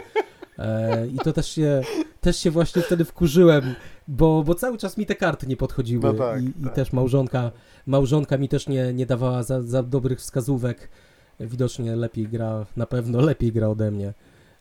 E, 0.58 1.06
I 1.06 1.18
to 1.18 1.32
też 1.32 1.48
się, 1.48 1.82
też 2.20 2.36
się 2.36 2.50
właśnie 2.50 2.82
wtedy 2.82 3.04
wkurzyłem, 3.04 3.74
bo, 4.08 4.42
bo 4.42 4.54
cały 4.54 4.78
czas 4.78 4.98
mi 4.98 5.06
te 5.06 5.14
karty 5.14 5.46
nie 5.46 5.56
podchodziły 5.56 6.02
No 6.02 6.14
tak, 6.14 6.42
i, 6.42 6.46
i 6.46 6.64
tak. 6.64 6.74
też 6.74 6.92
małżonka, 6.92 7.50
małżonka 7.86 8.38
mi 8.38 8.48
też 8.48 8.68
nie, 8.68 8.94
nie 8.94 9.06
dawała 9.06 9.42
za, 9.42 9.62
za 9.62 9.82
dobrych 9.82 10.18
wskazówek. 10.18 10.88
Widocznie 11.40 11.96
lepiej 11.96 12.28
gra, 12.28 12.66
na 12.76 12.86
pewno 12.86 13.20
lepiej 13.20 13.52
gra 13.52 13.68
ode 13.68 13.90
mnie. 13.90 14.12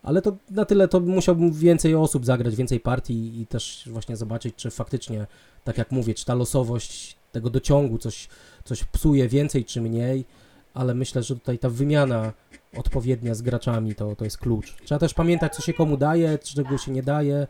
Ale 0.06 0.22
to 0.22 0.38
na 0.50 0.66
tyle 0.66 0.88
to 0.88 1.00
musiałbym 1.00 1.52
więcej 1.54 1.96
osób 1.96 2.26
zagrać, 2.26 2.56
więcej 2.56 2.80
partii 2.80 3.42
i 3.42 3.48
też 3.48 3.84
właśnie 3.92 4.18
zobaczyć, 4.18 4.56
czy 4.56 4.72
faktycznie, 4.72 5.28
tak 5.64 5.78
jak 5.78 5.92
mówię, 5.92 6.14
czy 6.14 6.26
ta 6.26 6.34
losowość 6.36 7.18
tego 7.32 7.50
dociągu 7.50 7.98
coś, 7.98 8.28
coś 8.64 8.84
psuje 8.84 9.28
więcej 9.28 9.66
czy 9.66 9.82
mniej, 9.82 10.26
ale 10.74 10.94
myślę, 10.96 11.24
że 11.24 11.36
tutaj 11.36 11.60
ta 11.60 11.70
wymiana 11.70 12.34
odpowiednia 12.78 13.36
z 13.36 13.42
graczami 13.42 13.96
to, 13.96 14.16
to 14.16 14.24
jest 14.24 14.38
klucz. 14.38 14.76
Trzeba 14.84 15.00
też 15.00 15.14
pamiętać, 15.14 15.56
co 15.56 15.62
się 15.62 15.74
komu 15.74 15.98
daje, 15.98 16.40
czego 16.40 16.78
się 16.78 16.92
nie 16.92 17.04
daje 17.04 17.48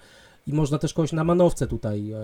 i 0.47 0.53
można 0.53 0.77
też 0.77 0.93
kogoś 0.93 1.11
na 1.11 1.23
manowce 1.23 1.67
tutaj 1.67 2.11
e, 2.11 2.17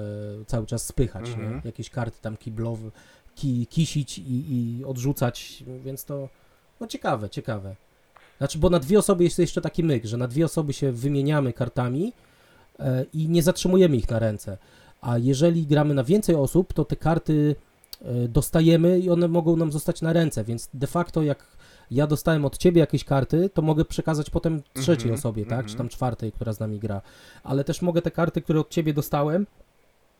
cały 0.47 0.65
czas 0.65 0.85
spychać, 0.85 1.29
Mhm. 1.29 1.55
nie? 1.55 1.61
Jakieś 1.65 1.89
karty 1.89 2.17
tam 2.21 2.37
kiblowe, 2.37 2.91
ki, 3.35 3.67
kisić 3.69 4.17
i, 4.19 4.53
i 4.79 4.85
odrzucać, 4.85 5.63
więc 5.83 6.05
to 6.05 6.29
no 6.79 6.87
ciekawe, 6.87 7.29
ciekawe. 7.29 7.75
Znaczy, 8.41 8.59
bo 8.59 8.69
na 8.69 8.79
dwie 8.79 8.99
osoby 8.99 9.23
jest 9.23 9.39
jeszcze 9.39 9.61
taki 9.61 9.83
myk, 9.83 10.05
że 10.05 10.17
na 10.17 10.27
dwie 10.27 10.45
osoby 10.45 10.73
się 10.73 10.91
wymieniamy 10.91 11.53
kartami 11.53 12.13
e, 12.79 13.05
i 13.13 13.29
nie 13.29 13.43
zatrzymujemy 13.43 13.97
ich 13.97 14.09
na 14.09 14.19
ręce. 14.19 14.57
A 15.01 15.17
jeżeli 15.17 15.67
gramy 15.67 15.93
na 15.93 16.03
więcej 16.03 16.35
osób, 16.35 16.73
to 16.73 16.85
te 16.85 16.95
karty 16.95 17.55
e, 18.01 18.27
dostajemy 18.27 18.99
i 18.99 19.09
one 19.09 19.27
mogą 19.27 19.55
nam 19.55 19.71
zostać 19.71 20.01
na 20.01 20.13
ręce, 20.13 20.43
więc 20.43 20.69
de 20.73 20.87
facto 20.87 21.23
jak 21.23 21.47
ja 21.91 22.07
dostałem 22.07 22.45
od 22.45 22.57
ciebie 22.57 22.79
jakieś 22.79 23.03
karty, 23.03 23.49
to 23.53 23.61
mogę 23.61 23.85
przekazać 23.85 24.29
potem 24.29 24.61
trzeciej 24.73 25.11
Mhm, 25.11 25.13
osobie, 25.13 25.43
tak? 25.43 25.51
mhm. 25.51 25.67
Czy 25.69 25.75
tam 25.75 25.89
czwartej, 25.89 26.31
która 26.31 26.53
z 26.53 26.59
nami 26.59 26.79
gra. 26.79 27.01
Ale 27.43 27.63
też 27.63 27.81
mogę 27.81 28.01
te 28.01 28.11
karty, 28.11 28.41
które 28.41 28.59
od 28.59 28.69
ciebie 28.69 28.93
dostałem, 28.93 29.47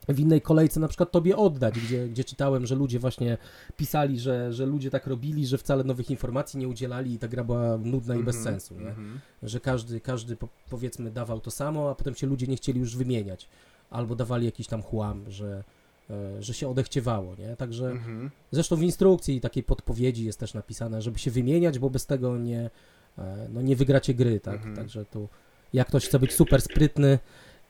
w 0.10 0.20
innej 0.20 0.42
kolejce 0.42 0.80
na 0.80 0.88
przykład 0.88 1.12
tobie 1.12 1.38
oddać, 1.38 1.80
gdzie, 1.80 2.08
gdzie 2.10 2.24
czytałem, 2.24 2.66
że 2.66 2.76
ludzie 2.76 3.00
właśnie 3.00 3.38
pisali, 3.78 4.20
że, 4.20 4.54
że 4.54 4.66
ludzie 4.66 4.90
tak 4.90 5.08
robili, 5.08 5.48
że 5.48 5.58
wcale 5.58 5.84
nowych 5.84 6.10
informacji 6.12 6.60
nie 6.60 6.68
udzielali 6.68 7.14
i 7.14 7.20
ta 7.20 7.28
gra 7.28 7.44
była 7.44 7.78
nudna 7.78 8.16
i 8.16 8.24
bez 8.24 8.36
Mhm, 8.36 8.54
sensu, 8.60 8.76
nie? 8.80 8.90
mhm. 8.90 9.20
Że 9.44 9.60
każdy, 9.60 10.00
każdy 10.00 10.36
po, 10.36 10.48
powiedzmy 10.70 11.12
dawał 11.12 11.40
to 11.40 11.52
samo, 11.52 11.90
a 11.90 11.96
potem 11.96 12.16
się 12.16 12.28
ludzie 12.28 12.48
nie 12.48 12.56
chcieli 12.56 12.80
już 12.80 12.96
wymieniać. 12.98 13.48
Albo 13.90 14.16
dawali 14.16 14.46
jakiś 14.46 14.68
tam 14.68 14.82
chłam, 14.82 15.32
że, 15.32 15.64
e, 16.10 16.44
że 16.44 16.54
się 16.54 16.70
odechciewało, 16.70 17.36
nie? 17.36 17.56
Także 17.56 17.90
Mhm. 17.92 18.30
Zresztą 18.52 18.76
w 18.76 18.84
instrukcji 18.84 19.42
takiej 19.42 19.64
podpowiedzi 19.64 20.26
jest 20.26 20.40
też 20.40 20.54
napisane, 20.54 21.02
żeby 21.02 21.20
się 21.20 21.32
wymieniać, 21.32 21.80
bo 21.80 21.90
bez 21.90 22.06
tego 22.06 22.38
nie, 22.38 22.70
e, 23.18 23.48
no 23.54 23.62
nie 23.62 23.76
wygracie 23.76 24.14
gry, 24.14 24.40
tak? 24.40 24.56
Mhm. 24.56 24.76
Także 24.76 25.06
tu 25.06 25.30
jak 25.74 25.88
ktoś 25.88 26.06
chce 26.08 26.20
być 26.20 26.34
super 26.34 26.62
sprytny 26.62 27.20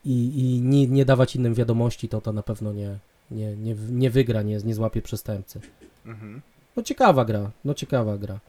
i, 0.05 0.39
i 0.39 0.61
nie, 0.61 0.87
nie 0.87 1.05
dawać 1.05 1.35
innym 1.35 1.53
wiadomości, 1.53 2.09
to 2.09 2.21
to 2.21 2.33
na 2.33 2.43
pewno 2.43 2.73
nie, 2.73 2.97
nie, 3.31 3.55
nie, 3.55 3.75
nie 3.89 4.09
wygra, 4.09 4.41
nie, 4.41 4.57
nie 4.57 4.75
złapie 4.75 5.01
przestępcy. 5.01 5.59
Mhm. 6.05 6.41
No 6.75 6.83
ciekawa 6.83 7.25
gra, 7.25 7.51
no 7.65 7.73
ciekawa 7.73 8.17
gra. 8.17 8.39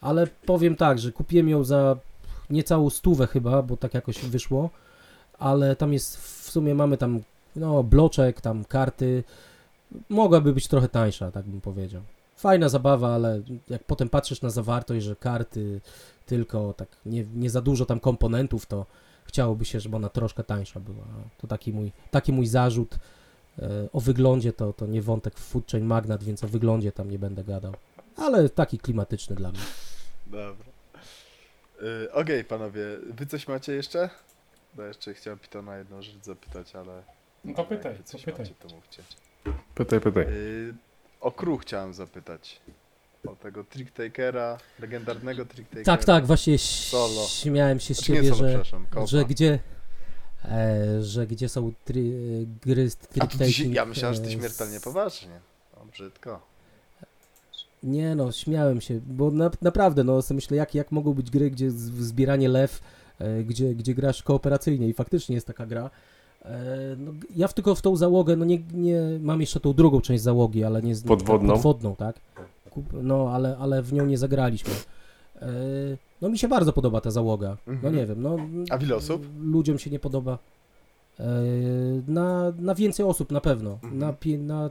Ale 0.00 0.26
powiem 0.26 0.76
tak, 0.76 0.98
że 0.98 1.12
kupiłem 1.12 1.48
ją 1.48 1.64
za 1.64 1.96
niecałą 2.50 2.90
stówę 2.90 3.26
chyba, 3.26 3.62
bo 3.62 3.76
tak 3.76 3.94
jakoś 3.94 4.18
wyszło, 4.18 4.70
ale 5.38 5.76
tam 5.76 5.92
jest, 5.92 6.16
w 6.16 6.50
sumie 6.50 6.74
mamy 6.74 6.96
tam, 6.96 7.20
no, 7.56 7.82
bloczek, 7.82 8.40
tam 8.40 8.64
karty, 8.64 9.24
mogłaby 10.08 10.52
być 10.52 10.68
trochę 10.68 10.88
tańsza, 10.88 11.30
tak 11.30 11.44
bym 11.44 11.60
powiedział. 11.60 12.02
Fajna 12.36 12.68
zabawa, 12.68 13.14
ale 13.14 13.42
jak 13.68 13.84
potem 13.84 14.08
patrzysz 14.08 14.42
na 14.42 14.50
zawartość, 14.50 15.06
że 15.06 15.16
karty 15.16 15.80
tylko 16.26 16.72
tak 16.72 16.88
nie, 17.06 17.24
nie 17.34 17.50
za 17.50 17.60
dużo 17.60 17.86
tam 17.86 18.00
komponentów, 18.00 18.66
to 18.66 18.86
chciałoby 19.26 19.64
się, 19.64 19.80
żeby 19.80 19.96
ona 19.96 20.08
troszkę 20.08 20.44
tańsza 20.44 20.80
była. 20.80 20.96
No, 21.12 21.22
To 21.38 21.46
taki 21.46 21.72
mój, 21.72 21.92
taki 22.10 22.32
mój 22.32 22.46
zarzut. 22.46 22.94
E, 23.58 23.68
O 23.92 24.00
wyglądzie 24.00 24.52
to, 24.52 24.72
to 24.72 24.86
nie 24.86 25.02
wątek 25.02 25.34
w 25.34 25.44
Food 25.44 25.70
Chain 25.70 25.84
Magnat, 25.84 26.24
więc 26.24 26.44
o 26.44 26.48
wyglądzie 26.48 26.92
tam 26.92 27.10
nie 27.10 27.18
będę 27.18 27.44
gadał. 27.44 27.74
Ale 28.16 28.48
taki 28.48 28.78
klimatyczny 28.78 29.36
dla 29.36 29.50
mnie. 29.50 29.60
Dobra. 30.26 30.66
Y, 31.82 32.12
Okej, 32.12 32.44
panowie, 32.44 32.82
wy 33.10 33.26
coś 33.26 33.48
macie 33.48 33.72
jeszcze? 33.72 34.10
Bo 34.74 34.82
jeszcze 34.82 35.14
chciałem 35.14 35.38
Pitona 35.38 35.76
jedną 35.78 36.02
rzecz 36.02 36.24
zapytać, 36.24 36.76
ale... 36.76 37.02
No 37.44 37.54
to 37.54 37.64
pytaj, 37.64 37.94
coś 38.04 38.24
pytaj. 38.24 38.40
Macie, 38.40 38.54
to 38.68 38.74
mówcie. 38.74 39.02
Pytaj, 39.74 40.00
pytaj. 40.00 40.24
Y, 40.28 40.74
o 41.20 41.32
Kruch 41.32 41.62
chciałem 41.62 41.94
zapytać. 41.94 42.60
O 43.28 43.36
tego 43.36 43.64
Tricktakera, 43.64 44.58
legendarnego 44.80 45.44
Tricktakera. 45.44 45.84
Tak, 45.84 46.04
tak, 46.04 46.26
właśnie 46.26 46.58
Solo. 46.58 47.26
śmiałem 47.28 47.80
się 47.80 47.94
z 47.94 47.98
Znaczy 47.98 48.12
nie 48.12 48.18
ciebie, 48.18 48.34
solo, 48.34 48.48
że, 48.48 49.06
że 49.06 49.24
gdzie 49.24 49.58
e, 50.44 51.02
że 51.02 51.26
gdzie 51.26 51.48
są 51.48 51.72
tri, 51.84 52.12
gry 52.62 52.90
z 52.90 52.96
trick-taking, 52.96 53.72
ja 53.72 53.84
myślałem, 53.84 54.14
że 54.14 54.20
ty 54.20 54.28
e, 54.28 54.32
śmiertelnie 54.32 54.80
poważnie. 54.80 55.40
O, 55.76 55.84
brzydko. 55.92 56.40
Nie 57.82 58.14
no, 58.14 58.32
śmiałem 58.32 58.80
się, 58.80 59.00
bo 59.06 59.30
na, 59.30 59.50
naprawdę, 59.62 60.04
no 60.04 60.22
sobie 60.22 60.36
myślę, 60.36 60.56
jak, 60.56 60.74
jak 60.74 60.92
mogą 60.92 61.14
być 61.14 61.30
gry, 61.30 61.50
gdzie 61.50 61.70
zbieranie 61.70 62.48
lew, 62.48 62.80
e, 63.18 63.44
gdzie, 63.44 63.74
gdzie 63.74 63.94
grasz 63.94 64.22
kooperacyjnie 64.22 64.88
i 64.88 64.92
faktycznie 64.92 65.34
jest 65.34 65.46
taka 65.46 65.66
gra. 65.66 65.90
E, 66.44 66.96
no, 66.98 67.12
ja 67.36 67.48
w, 67.48 67.54
tylko 67.54 67.74
w 67.74 67.82
tą 67.82 67.96
załogę, 67.96 68.36
no 68.36 68.44
nie, 68.44 68.58
nie, 68.72 69.00
mam 69.20 69.40
jeszcze 69.40 69.60
tą 69.60 69.72
drugą 69.72 70.00
część 70.00 70.22
załogi, 70.22 70.64
ale 70.64 70.82
nie 70.82 70.94
z 70.94 71.02
Podwodną? 71.02 71.54
podwodną, 71.54 71.96
tak? 71.96 72.20
Kup, 72.76 72.92
no, 73.02 73.30
ale, 73.32 73.56
ale 73.58 73.82
w 73.82 73.92
nią 73.92 74.06
nie 74.06 74.18
zagraliśmy. 74.18 74.72
E, 75.42 75.48
no 76.22 76.28
mi 76.28 76.38
się 76.38 76.48
bardzo 76.48 76.72
podoba 76.72 77.00
ta 77.00 77.10
załoga. 77.10 77.56
No 77.66 77.72
Mhm. 77.72 77.96
nie 77.96 78.06
wiem, 78.06 78.22
no... 78.22 78.36
A 78.70 78.76
ile 78.76 78.96
osób? 78.96 79.26
Ludziom 79.40 79.78
się 79.78 79.90
nie 79.90 79.98
podoba. 79.98 80.38
E, 81.20 81.24
na, 82.08 82.52
na 82.58 82.74
więcej 82.74 83.06
osób 83.06 83.32
na 83.32 83.40
pewno. 83.40 83.78
Mhm. 83.82 83.98
Na, 83.98 84.14
na, 84.38 84.70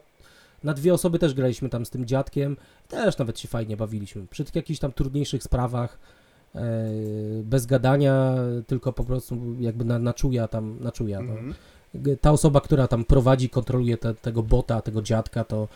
na 0.64 0.74
dwie 0.74 0.94
osoby 0.94 1.20
też 1.20 1.34
graliśmy 1.34 1.70
tam 1.70 1.86
z 1.86 1.90
tym 1.90 2.06
dziadkiem. 2.06 2.58
Też 2.88 3.18
nawet 3.18 3.40
się 3.40 3.48
fajnie 3.48 3.78
bawiliśmy. 3.78 4.28
Przy 4.28 4.44
tych 4.46 4.56
jakichś 4.56 4.80
tam 4.80 4.92
trudniejszych 4.92 5.44
sprawach. 5.44 6.00
E, 6.56 6.62
bez 7.44 7.66
gadania, 7.66 8.36
tylko 8.68 8.94
po 8.94 9.04
prostu 9.04 9.38
jakby 9.60 9.86
na, 9.86 10.00
na 10.00 10.14
czuja 10.14 10.48
tam, 10.48 10.78
na 10.80 10.92
czuja. 10.92 11.22
No. 11.22 11.34
Mhm. 11.34 11.54
Ta 12.22 12.32
osoba, 12.32 12.62
która 12.62 12.88
tam 12.88 13.04
prowadzi, 13.06 13.50
kontroluje 13.50 13.98
te, 13.98 14.14
tego 14.14 14.44
bota, 14.44 14.82
tego 14.82 15.02
dziadka, 15.02 15.44
to 15.44 15.68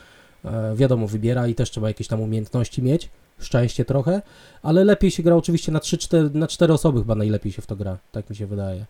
wiadomo, 0.75 1.07
wybiera 1.07 1.47
i 1.47 1.55
też 1.55 1.71
trzeba 1.71 1.87
jakieś 1.87 2.07
tam 2.07 2.21
umiejętności 2.21 2.81
mieć, 2.81 3.09
szczęście 3.39 3.85
trochę, 3.85 4.21
ale 4.61 4.83
lepiej 4.83 5.11
się 5.11 5.23
gra 5.23 5.35
oczywiście 5.35 5.71
na 5.71 5.79
3-4, 5.79 6.35
na 6.35 6.47
4 6.47 6.73
osoby 6.73 6.99
chyba 6.99 7.15
najlepiej 7.15 7.51
się 7.51 7.61
w 7.61 7.67
to 7.67 7.75
gra, 7.75 7.97
tak 8.11 8.29
mi 8.29 8.35
się 8.35 8.47
wydaje. 8.47 8.85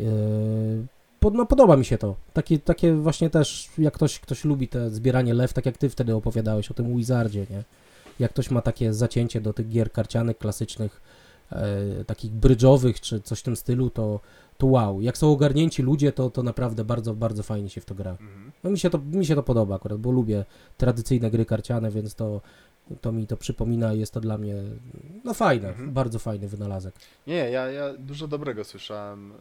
E, 0.00 0.02
no 1.32 1.46
podoba 1.46 1.76
mi 1.76 1.84
się 1.84 1.98
to. 1.98 2.16
Takie, 2.32 2.58
takie 2.58 2.94
właśnie 2.94 3.30
też, 3.30 3.68
jak 3.78 3.94
ktoś, 3.94 4.20
ktoś 4.20 4.44
lubi 4.44 4.68
te 4.68 4.90
zbieranie 4.90 5.34
lew, 5.34 5.52
tak 5.52 5.66
jak 5.66 5.78
ty 5.78 5.90
wtedy 5.90 6.14
opowiadałeś 6.14 6.70
o 6.70 6.74
tym 6.74 6.96
Wizardzie, 6.96 7.46
nie? 7.50 7.62
Jak 8.20 8.30
ktoś 8.30 8.50
ma 8.50 8.62
takie 8.62 8.94
zacięcie 8.94 9.40
do 9.40 9.52
tych 9.52 9.68
gier 9.68 9.92
karcianych, 9.92 10.38
klasycznych, 10.38 11.00
e, 11.52 12.04
takich 12.04 12.30
brydżowych, 12.30 13.00
czy 13.00 13.20
coś 13.20 13.40
w 13.40 13.42
tym 13.42 13.56
stylu, 13.56 13.90
to, 13.90 14.20
to 14.58 14.66
wow. 14.66 15.00
Jak 15.00 15.18
są 15.18 15.32
ogarnięci 15.32 15.82
ludzie, 15.82 16.12
to, 16.12 16.30
to 16.30 16.42
naprawdę 16.42 16.84
bardzo, 16.84 17.14
bardzo 17.14 17.42
fajnie 17.42 17.68
się 17.70 17.80
w 17.80 17.84
to 17.84 17.94
gra. 17.94 18.10
Mhm. 18.10 18.52
No 18.64 18.70
mi 18.70 18.78
się 18.78 18.90
to, 18.90 18.98
mi 18.98 19.26
się 19.26 19.34
to 19.34 19.42
podoba 19.42 19.74
akurat, 19.76 19.98
bo 19.98 20.10
lubię 20.10 20.44
tradycyjne 20.78 21.30
gry 21.30 21.44
karciane, 21.44 21.90
więc 21.90 22.14
to, 22.14 22.40
to 23.00 23.12
mi 23.12 23.26
to 23.26 23.36
przypomina 23.36 23.94
i 23.94 23.98
jest 23.98 24.12
to 24.12 24.20
dla 24.20 24.38
mnie 24.38 24.54
no 25.24 25.34
fajne, 25.34 25.68
Mhm. 25.68 25.92
bardzo 25.92 26.18
fajny 26.18 26.48
wynalazek. 26.48 26.94
Nie, 27.26 27.50
ja, 27.50 27.66
ja 27.70 27.94
dużo 27.98 28.28
dobrego 28.28 28.64
słyszałem. 28.64 29.32
y, 29.32 29.34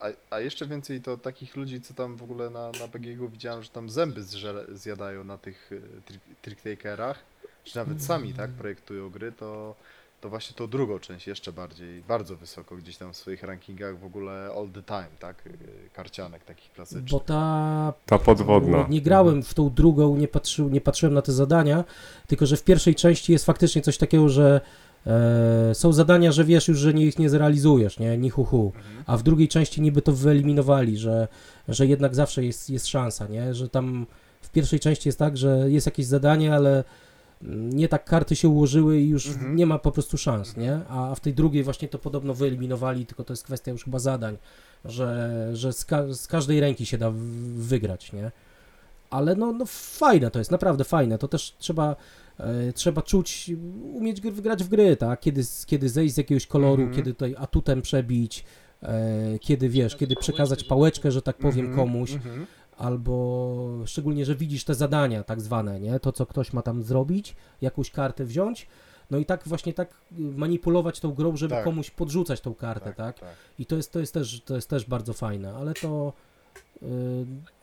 A, 0.00 0.06
a 0.30 0.40
jeszcze 0.40 0.66
więcej 0.66 1.00
to 1.00 1.16
takich 1.16 1.56
ludzi, 1.56 1.80
co 1.80 1.94
tam 1.94 2.16
w 2.16 2.22
ogóle 2.22 2.50
na, 2.50 2.66
na 2.80 2.88
BGG 2.92 3.30
widziałem, 3.32 3.62
że 3.62 3.68
tam 3.68 3.90
zęby 3.90 4.22
zżele, 4.22 4.64
zjadają 4.72 5.24
na 5.24 5.38
tych 5.38 5.70
trick- 6.08 6.34
tricktakerach, 6.42 7.18
czy 7.64 7.76
nawet 7.76 8.02
sami 8.02 8.32
tak 8.34 8.50
projektują 8.50 9.10
gry, 9.10 9.32
to 9.32 9.74
to 10.20 10.28
właśnie 10.28 10.56
tą 10.56 10.66
drugą 10.66 10.98
część 10.98 11.26
jeszcze 11.26 11.52
bardziej, 11.52 12.02
bardzo 12.02 12.36
wysoko 12.36 12.76
gdzieś 12.76 12.96
tam 12.96 13.12
w 13.12 13.16
swoich 13.16 13.42
rankingach 13.42 13.98
w 13.98 14.04
ogóle 14.04 14.50
all 14.56 14.68
the 14.68 14.82
time, 14.82 15.08
tak? 15.18 15.46
Y, 15.46 15.50
Karcianek 15.92 16.44
takich 16.44 16.72
klasycznych. 16.72 17.10
Bo 17.10 17.20
ta 17.20 17.92
Ta 18.06 18.18
podwodna. 18.18 18.86
Nie 18.88 19.02
grałem 19.02 19.42
w 19.42 19.54
tą 19.54 19.70
drugą, 19.70 20.16
nie, 20.16 20.28
patrzył, 20.28 20.68
nie 20.68 20.80
patrzyłem 20.80 21.14
na 21.14 21.22
te 21.22 21.32
zadania, 21.32 21.84
tylko 22.26 22.46
że 22.46 22.56
w 22.56 22.64
pierwszej 22.64 22.94
części 22.94 23.32
jest 23.32 23.44
faktycznie 23.44 23.82
coś 23.82 23.98
takiego, 23.98 24.28
że 24.28 24.60
e, 25.06 25.74
są 25.74 25.92
zadania, 25.92 26.32
że 26.32 26.44
wiesz 26.44 26.68
już, 26.68 26.78
że 26.78 26.94
nie, 26.94 27.06
ich 27.06 27.18
nie 27.18 27.30
zrealizujesz, 27.30 27.98
nie, 27.98 28.18
ni 28.18 28.30
hu, 28.30 28.44
hu. 28.44 28.72
Mhm. 28.76 29.04
A 29.06 29.16
w 29.16 29.22
drugiej 29.22 29.48
części 29.48 29.82
niby 29.82 30.02
to 30.02 30.12
wyeliminowali, 30.12 30.98
że, 30.98 31.28
że 31.68 31.86
jednak 31.86 32.14
zawsze 32.14 32.44
jest, 32.44 32.70
jest 32.70 32.86
szansa, 32.86 33.26
nie, 33.26 33.54
że 33.54 33.68
tam 33.68 34.06
w 34.42 34.50
pierwszej 34.50 34.80
części 34.80 35.08
jest 35.08 35.18
tak, 35.18 35.36
że 35.36 35.70
jest 35.70 35.86
jakieś 35.86 36.06
zadanie, 36.06 36.54
ale 36.54 36.84
nie 37.42 37.88
tak 37.88 38.04
karty 38.04 38.36
się 38.36 38.48
ułożyły 38.48 39.00
i 39.00 39.08
już 39.08 39.26
Mhm. 39.26 39.56
nie 39.56 39.66
ma 39.66 39.78
po 39.78 39.92
prostu 39.92 40.18
szans, 40.18 40.56
nie? 40.56 40.80
A 40.88 41.14
w 41.14 41.20
tej 41.20 41.34
drugiej 41.34 41.62
właśnie 41.62 41.88
to 41.88 41.98
podobno 41.98 42.34
wyeliminowali, 42.34 43.06
tylko 43.06 43.24
to 43.24 43.32
jest 43.32 43.42
kwestia 43.44 43.70
już 43.72 43.84
chyba 43.84 43.98
zadań, 43.98 44.36
że, 44.84 45.50
że 45.52 45.72
z, 45.72 45.84
ka- 45.84 46.12
z 46.14 46.26
każdej 46.26 46.60
ręki 46.60 46.86
się 46.86 46.98
da 46.98 47.12
wygrać, 47.56 48.12
nie? 48.12 48.30
Ale 49.10 49.34
no, 49.36 49.52
no 49.52 49.64
fajne 49.68 50.30
to 50.30 50.38
jest, 50.38 50.50
naprawdę 50.50 50.84
fajne. 50.84 51.18
To 51.18 51.28
też 51.28 51.54
trzeba, 51.58 51.96
e, 52.38 52.72
trzeba 52.72 53.02
czuć, 53.02 53.50
umieć 53.94 54.20
gr- 54.20 54.40
grać 54.40 54.64
w 54.64 54.68
gry, 54.68 54.96
tak? 54.96 55.20
Kiedy, 55.20 55.42
kiedy 55.66 55.88
zejść 55.88 56.14
z 56.14 56.18
jakiegoś 56.18 56.46
koloru, 56.46 56.82
Mhm. 56.82 56.96
kiedy 56.96 57.14
tutaj 57.14 57.34
atutem 57.38 57.82
przebić, 57.82 58.44
e, 58.82 59.38
kiedy 59.40 59.68
wiesz, 59.68 59.96
kiedy 59.96 60.16
przekazać 60.16 60.64
pałeczkę, 60.64 61.12
że 61.12 61.22
tak 61.22 61.36
powiem, 61.36 61.66
Mhm, 61.66 61.76
komuś, 61.76 62.12
mhm. 62.12 62.46
Albo 62.78 63.66
szczególnie, 63.86 64.24
że 64.24 64.34
widzisz 64.34 64.64
te 64.64 64.74
zadania 64.74 65.22
tak 65.22 65.40
zwane, 65.40 65.80
nie? 65.80 66.00
To, 66.00 66.12
co 66.12 66.26
ktoś 66.26 66.52
ma 66.52 66.62
tam 66.62 66.82
zrobić, 66.82 67.36
jakąś 67.60 67.90
kartę 67.90 68.24
wziąć, 68.24 68.66
no 69.10 69.18
i 69.18 69.24
tak 69.24 69.42
właśnie 69.46 69.72
tak 69.72 69.90
y, 69.90 70.14
manipulować 70.18 71.00
tą 71.00 71.12
grą, 71.12 71.36
żeby 71.36 71.54
Tak. 71.54 71.64
komuś 71.64 71.90
podrzucać 71.90 72.40
tą 72.40 72.54
kartę, 72.54 72.92
tak? 72.92 73.20
tak. 73.20 73.28
I 73.58 73.66
to 73.66 73.76
jest, 73.76 73.92
to 73.92 74.00
jest, 74.00 74.14
też, 74.14 74.40
to 74.40 74.54
jest 74.54 74.70
też 74.70 74.84
bardzo 74.84 75.12
fajne, 75.12 75.54
ale 75.54 75.74
to 75.74 76.12
yy, 76.82 76.88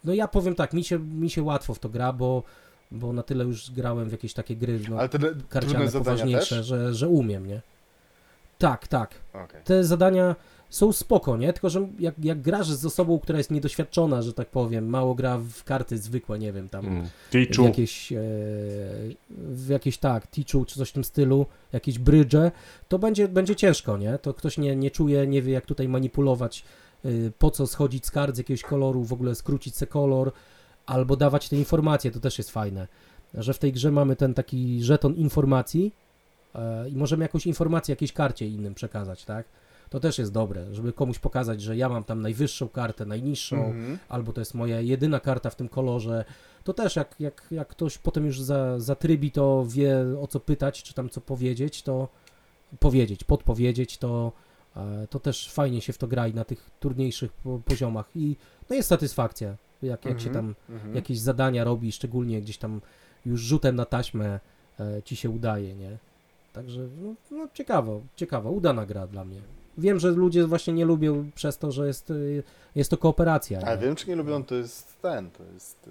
no 0.04 0.14
ja 0.14 0.28
powiem 0.28 0.56
tak, 0.56 0.74
mi 0.74 0.84
się, 0.84 1.00
mi 1.00 1.30
się 1.30 1.44
łatwo 1.44 1.74
w 1.74 1.80
to 1.80 1.90
gra, 1.90 2.14
bo, 2.14 2.44
bo 2.92 3.14
na 3.14 3.24
tyle 3.24 3.44
już 3.44 3.72
grałem 3.72 4.10
w 4.10 4.12
jakieś 4.12 4.34
takie 4.34 4.56
gry 4.56 4.80
no, 4.90 5.00
Ale 5.00 5.10
te 5.10 5.20
karciane 5.50 5.92
poważniejsze, 5.92 6.56
też? 6.56 6.66
że, 6.66 6.94
że 6.94 7.08
umiem, 7.08 7.48
nie? 7.48 7.62
Tak, 8.58 8.88
tak. 8.88 9.16
Okej. 9.34 9.62
Te 9.64 9.84
zadania 9.84 10.36
są 10.74 10.92
spoko, 10.92 11.38
nie? 11.38 11.54
Tylko, 11.54 11.70
że 11.70 11.88
jak, 12.00 12.16
jak 12.24 12.42
grasz 12.42 12.68
z 12.68 12.86
osobą, 12.86 13.20
która 13.20 13.38
jest 13.38 13.52
niedoświadczona, 13.52 14.22
że 14.22 14.34
tak 14.34 14.50
powiem, 14.50 14.88
mało 14.88 15.16
gra 15.16 15.38
w 15.38 15.64
karty 15.64 15.98
zwykłe, 15.98 16.40
nie 16.40 16.54
wiem, 16.54 16.70
tam 16.70 16.86
Mm. 16.86 17.08
w 17.32 17.64
jakieś, 17.64 18.12
e, 18.12 18.18
w 19.30 19.68
jakieś 19.70 19.98
tak, 19.98 20.28
teachu 20.28 20.66
czy 20.66 20.76
coś 20.76 20.90
w 20.90 20.94
tym 20.94 21.04
stylu, 21.04 21.46
jakieś 21.74 22.00
brydże, 22.00 22.52
to 22.88 23.00
będzie, 23.00 23.28
będzie 23.28 23.56
ciężko, 23.56 23.98
nie? 23.98 24.18
To 24.18 24.34
ktoś 24.34 24.58
nie, 24.58 24.76
nie 24.76 24.92
czuje, 24.92 25.28
nie 25.28 25.42
wie 25.42 25.54
jak 25.54 25.66
tutaj 25.66 25.88
manipulować, 25.88 26.64
y, 27.06 27.32
po 27.40 27.52
co 27.52 27.68
schodzić 27.68 28.06
z 28.06 28.12
kart 28.12 28.36
z 28.36 28.38
jakiegoś 28.38 28.62
koloru, 28.62 29.04
w 29.04 29.14
ogóle 29.14 29.36
skrócić 29.36 29.76
se 29.76 29.88
kolor, 29.88 30.32
albo 30.86 31.16
dawać 31.16 31.50
te 31.50 31.56
informacje, 31.56 32.12
to 32.12 32.20
też 32.20 32.38
jest 32.38 32.52
fajne, 32.52 32.88
że 33.34 33.54
w 33.54 33.60
tej 33.60 33.72
grze 33.72 33.92
mamy 33.92 34.16
ten 34.16 34.34
taki 34.34 34.84
żeton 34.84 35.16
informacji 35.16 35.92
e, 36.56 36.90
i 36.90 36.96
możemy 36.96 37.26
jakąś 37.26 37.48
informację 37.48 37.92
jakiejś 37.92 38.14
karcie 38.14 38.48
innym 38.48 38.74
przekazać, 38.74 39.26
tak? 39.26 39.46
To 39.94 40.00
też 40.00 40.18
jest 40.18 40.32
dobre, 40.32 40.74
żeby 40.76 40.94
komuś 40.94 41.20
pokazać, 41.20 41.62
że 41.62 41.78
ja 41.78 41.90
mam 41.90 42.04
tam 42.04 42.22
najwyższą 42.22 42.70
kartę, 42.70 43.06
najniższą, 43.06 43.66
Mhm. 43.66 43.98
albo 44.10 44.34
to 44.34 44.42
jest 44.42 44.54
moja 44.54 44.82
jedyna 44.82 45.20
karta 45.20 45.50
w 45.50 45.56
tym 45.56 45.70
kolorze, 45.70 46.26
to 46.64 46.74
też 46.74 46.96
jak, 46.96 47.16
jak, 47.20 47.48
jak 47.52 47.68
ktoś 47.68 47.98
potem 47.98 48.26
już 48.26 48.42
za, 48.42 48.80
zatrybi, 48.80 49.32
to 49.32 49.66
wie 49.70 49.98
o 50.22 50.28
co 50.28 50.40
pytać, 50.40 50.84
czy 50.84 50.94
tam 50.94 51.10
co 51.10 51.22
powiedzieć, 51.22 51.84
to 51.84 52.08
powiedzieć, 52.80 53.24
podpowiedzieć, 53.24 53.98
to, 53.98 54.32
e, 54.78 55.08
to 55.10 55.20
też 55.20 55.52
fajnie 55.52 55.82
się 55.82 55.94
w 55.94 55.98
to 55.98 56.08
gra 56.08 56.28
i 56.28 56.34
na 56.34 56.44
tych 56.46 56.70
trudniejszych 56.80 57.32
po, 57.34 57.60
poziomach 57.66 58.10
i 58.16 58.36
no 58.70 58.76
jest 58.76 58.90
satysfakcja, 58.90 59.56
jak, 59.82 60.06
jak 60.06 60.20
się 60.22 60.28
Mhm. 60.30 60.34
tam 60.34 60.56
Mhm. 60.76 60.96
jakieś 60.96 61.20
zadania 61.20 61.64
robi, 61.64 61.92
szczególnie 61.92 62.42
gdzieś 62.42 62.58
tam 62.58 62.82
już 63.26 63.42
rzutem 63.42 63.76
na 63.76 63.86
taśmę 63.86 64.40
e, 64.80 65.04
ci 65.04 65.16
się 65.16 65.30
udaje, 65.30 65.76
nie? 65.76 65.98
Także 66.54 66.82
no, 67.02 67.14
no 67.38 67.48
ciekawo, 67.54 68.02
ciekawa, 68.16 68.50
udana 68.50 68.86
gra 68.86 69.08
dla 69.08 69.26
mnie. 69.26 69.42
Wiem, 69.78 70.00
że 70.00 70.12
ludzie 70.12 70.48
właśnie 70.48 70.74
nie 70.74 70.86
lubią 70.86 71.32
przez 71.36 71.58
to, 71.58 71.72
że 71.72 71.88
jest, 71.88 72.12
y, 72.12 72.44
jest 72.76 72.90
to 72.90 72.98
kooperacja. 72.98 73.60
A 73.62 73.76
nie? 73.76 73.82
wiem, 73.82 73.96
czy 73.96 74.10
nie 74.10 74.16
lubią, 74.16 74.44
to 74.44 74.56
jest 74.56 75.02
ten, 75.02 75.32
to 75.32 75.44
jest 75.54 75.90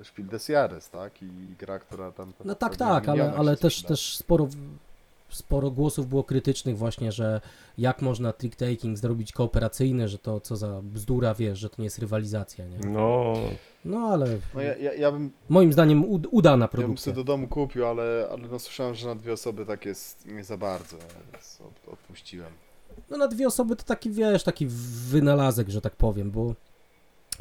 y, 0.00 0.04
Spiel 0.04 0.26
des 0.26 0.48
Jahres, 0.48 0.90
tak? 0.90 1.22
I 1.22 1.28
gra, 1.58 1.78
która 1.78 2.12
tam... 2.12 2.32
No 2.44 2.54
tak, 2.54 2.76
tak, 2.76 3.08
ale, 3.08 3.34
ale 3.34 3.56
też, 3.56 3.82
też 3.82 4.16
sporo, 4.16 4.48
sporo 5.28 5.70
głosów 5.70 6.08
było 6.08 6.24
krytycznych 6.24 6.78
właśnie, 6.78 7.12
że 7.12 7.40
jak 7.78 8.02
można 8.02 8.30
trick-taking 8.32 8.96
zrobić 8.96 9.32
kooperacyjny, 9.32 10.08
że 10.08 10.18
to 10.18 10.40
co 10.40 10.56
za 10.56 10.80
bzdura, 10.82 11.34
wiesz, 11.34 11.58
że 11.58 11.70
to 11.70 11.74
nie 11.78 11.84
jest 11.84 11.98
rywalizacja, 11.98 12.64
nie? 12.66 12.78
No, 12.90 13.34
No 13.84 13.98
ale 13.98 14.26
No 14.54 14.60
ja, 14.60 14.76
ja, 14.76 14.94
ja 14.94 15.12
bym, 15.12 15.30
moim 15.48 15.72
zdaniem 15.72 16.04
ud- 16.04 16.26
udana 16.30 16.64
ja 16.64 16.68
bym 16.68 16.78
produkcja. 16.80 17.04
sobie 17.04 17.16
do 17.16 17.24
domu 17.24 17.48
kupił, 17.48 17.86
ale, 17.86 18.28
ale 18.32 18.48
no 18.48 18.58
słyszałem, 18.58 18.94
że 18.94 19.06
na 19.08 19.14
dwie 19.14 19.32
osoby 19.32 19.66
tak 19.66 19.84
jest 19.84 20.26
nie 20.26 20.44
za 20.44 20.56
bardzo, 20.56 20.96
więc 21.32 21.60
od, 21.60 21.92
odpuściłem. 21.92 22.52
No 23.10 23.16
na 23.16 23.28
dwie 23.28 23.46
osoby 23.46 23.76
to 23.76 23.84
taki, 23.84 24.10
wiesz, 24.10 24.42
taki 24.42 24.66
wynalazek, 25.10 25.68
że 25.70 25.80
tak 25.80 25.96
powiem, 25.96 26.30
bo 26.30 26.54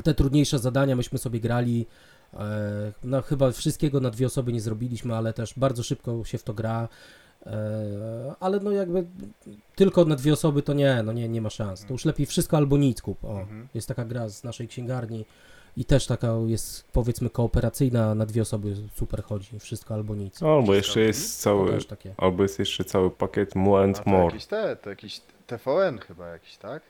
te 0.04 0.14
trudniejsze 0.14 0.60
zadania 0.60 0.96
myśmy 0.96 1.18
sobie 1.20 1.40
grali, 1.40 1.86
e, 2.34 2.92
no 3.04 3.22
chyba 3.22 3.52
wszystkiego 3.52 4.00
na 4.00 4.10
dwie 4.10 4.26
osoby 4.26 4.54
nie 4.54 4.62
zrobiliśmy, 4.62 5.16
ale 5.16 5.34
też 5.34 5.54
bardzo 5.58 5.84
szybko 5.84 6.26
się 6.26 6.38
w 6.38 6.44
to 6.44 6.54
gra, 6.54 6.88
e, 7.46 8.36
ale 8.40 8.60
no 8.60 8.72
jakby 8.72 9.06
tylko 9.76 10.06
na 10.06 10.16
dwie 10.16 10.34
osoby 10.34 10.62
to 10.62 10.74
nie, 10.74 11.04
no 11.04 11.14
nie, 11.14 11.30
nie 11.30 11.42
ma 11.42 11.50
szans. 11.50 11.86
To 11.86 11.94
już 11.94 12.06
lepiej 12.06 12.26
wszystko 12.26 12.58
albo 12.58 12.78
nic 12.78 13.02
kup. 13.02 13.26
O, 13.26 13.40
Mhm. 13.40 13.68
jest 13.74 13.88
taka 13.88 14.06
gra 14.06 14.30
z 14.30 14.44
naszej 14.44 14.68
księgarni 14.68 15.26
i 15.78 15.86
też 15.86 16.08
taka 16.08 16.34
jest 16.48 16.86
powiedzmy 16.92 17.30
kooperacyjna, 17.30 18.16
na 18.16 18.26
dwie 18.26 18.42
osoby 18.42 18.76
super 18.96 19.24
chodzi, 19.24 19.60
wszystko 19.60 19.94
albo 19.94 20.16
nic. 20.16 20.44
albo 20.44 20.74
jeszcze 20.74 21.00
jest 21.00 21.42
cały, 21.42 21.78
albo 22.18 22.44
jest 22.44 22.60
jeszcze 22.60 22.84
cały 22.84 23.12
pakiet 23.12 23.56
Mu 23.56 23.76
A 23.76 23.84
and 23.84 24.04
to 24.04 24.10
More. 24.10 24.26
jakieś 24.26 24.46
te, 24.46 24.76
to 24.76 24.90
jakiś 24.90 25.22
TVN 25.48 25.98
chyba 26.00 26.28
jakiś, 26.28 26.58
tak? 26.58 26.82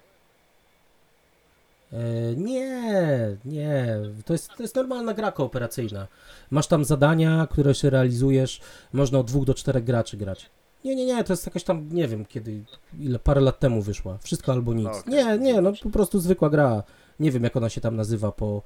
E, 1.93 1.97
Nie, 2.37 3.37
nie. 3.45 3.97
To 4.25 4.33
jest, 4.33 4.49
to 4.57 4.63
jest 4.63 4.75
normalna 4.75 5.13
gra 5.13 5.31
kooperacyjna. 5.31 6.07
Masz 6.51 6.67
tam 6.67 6.85
zadania, 6.85 7.47
które 7.51 7.75
się 7.75 7.89
realizujesz. 7.89 8.61
Można 8.93 9.19
od 9.19 9.27
dwóch 9.27 9.45
do 9.45 9.53
czterech 9.53 9.83
graczy 9.83 10.17
grać. 10.17 10.49
Nie, 10.85 10.95
nie, 10.95 11.05
nie, 11.05 11.23
to 11.23 11.33
jest 11.33 11.45
jakaś 11.45 11.63
tam, 11.63 11.89
nie 11.91 12.07
wiem 12.07 12.25
kiedy, 12.25 12.63
ile, 12.99 13.19
parę 13.19 13.41
lat 13.41 13.59
temu 13.59 13.81
wyszła. 13.81 14.17
Wszystko 14.17 14.51
albo 14.51 14.73
nic. 14.73 14.85
No, 14.85 14.91
okej. 14.97 15.13
Nie, 15.13 15.37
nie, 15.37 15.61
no 15.61 15.71
po 15.83 15.89
prostu 15.89 16.19
zwykła 16.19 16.49
gra. 16.49 16.83
Nie 17.19 17.31
wiem 17.31 17.43
jak 17.43 17.55
ona 17.57 17.69
się 17.69 17.81
tam 17.81 17.95
nazywa 17.95 18.31
po, 18.31 18.61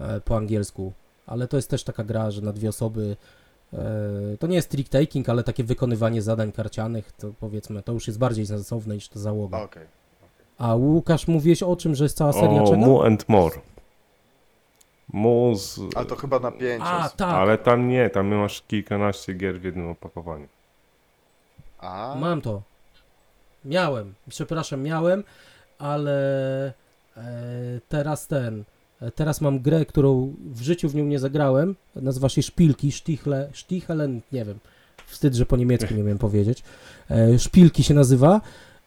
e, 0.00 0.20
po 0.20 0.36
angielsku, 0.36 0.92
ale 1.26 1.48
to 1.48 1.56
jest 1.56 1.70
też 1.70 1.84
taka 1.84 2.04
gra, 2.04 2.30
że 2.30 2.42
na 2.42 2.52
dwie 2.52 2.68
osoby. 2.68 3.16
E, 3.72 4.36
To 4.40 4.46
nie 4.46 4.56
jest 4.56 4.74
trick-taking, 4.74 5.30
ale 5.30 5.44
takie 5.44 5.64
wykonywanie 5.64 6.22
zadań 6.22 6.52
karcianych, 6.52 7.12
to 7.12 7.32
powiedzmy, 7.40 7.82
to 7.82 7.92
już 7.92 8.06
jest 8.06 8.18
bardziej 8.18 8.46
sensowne 8.46 8.94
niż 8.94 9.08
ta 9.08 9.18
załoga. 9.20 9.58
Okej. 9.62 9.86
A 10.58 10.74
Łukasz, 10.74 11.28
mówiłeś 11.28 11.62
o 11.62 11.76
czym, 11.76 11.94
że 11.94 12.04
jest 12.04 12.16
cała 12.16 12.32
seria 12.32 12.62
O, 12.62 12.66
czego? 12.66 12.76
Mu 12.76 13.02
and 13.02 13.28
More. 13.28 13.56
Mu 15.12 15.54
z... 15.54 15.80
Ale 15.94 16.06
to 16.06 16.16
chyba 16.16 16.38
na 16.38 16.50
pięć 16.50 16.82
A, 16.86 17.06
osób. 17.06 17.16
tak. 17.16 17.34
Ale 17.34 17.58
tam 17.58 17.88
nie, 17.88 18.10
tam 18.10 18.26
masz 18.34 18.62
kilkanaście 18.68 19.34
gier 19.34 19.60
w 19.60 19.64
jednym 19.64 19.88
opakowaniu. 19.88 20.46
A, 21.78 22.14
Mam 22.20 22.40
to. 22.40 22.62
Miałem. 23.64 24.14
Przepraszam, 24.28 24.82
miałem, 24.82 25.24
ale 25.78 26.66
e, 27.16 27.22
teraz 27.88 28.26
ten. 28.26 28.64
E, 29.02 29.10
teraz 29.10 29.40
mam 29.40 29.60
grę, 29.60 29.86
którą 29.86 30.34
w 30.54 30.62
życiu 30.62 30.88
w 30.88 30.94
nią 30.94 31.04
nie 31.04 31.18
zagrałem. 31.18 31.74
Nazywa 31.96 32.28
się 32.28 32.42
Szpilki, 32.42 32.92
Stichle, 32.92 33.48
Stichelen, 33.54 34.20
nie 34.32 34.44
wiem. 34.44 34.58
Wstyd, 35.06 35.34
że 35.34 35.46
po 35.46 35.56
niemiecku 35.56 35.94
nie 35.94 36.04
wiem 36.04 36.18
powiedzieć. 36.28 36.62
E, 37.10 37.38
Szpilki 37.38 37.82
się 37.82 37.94
nazywa. 37.94 38.40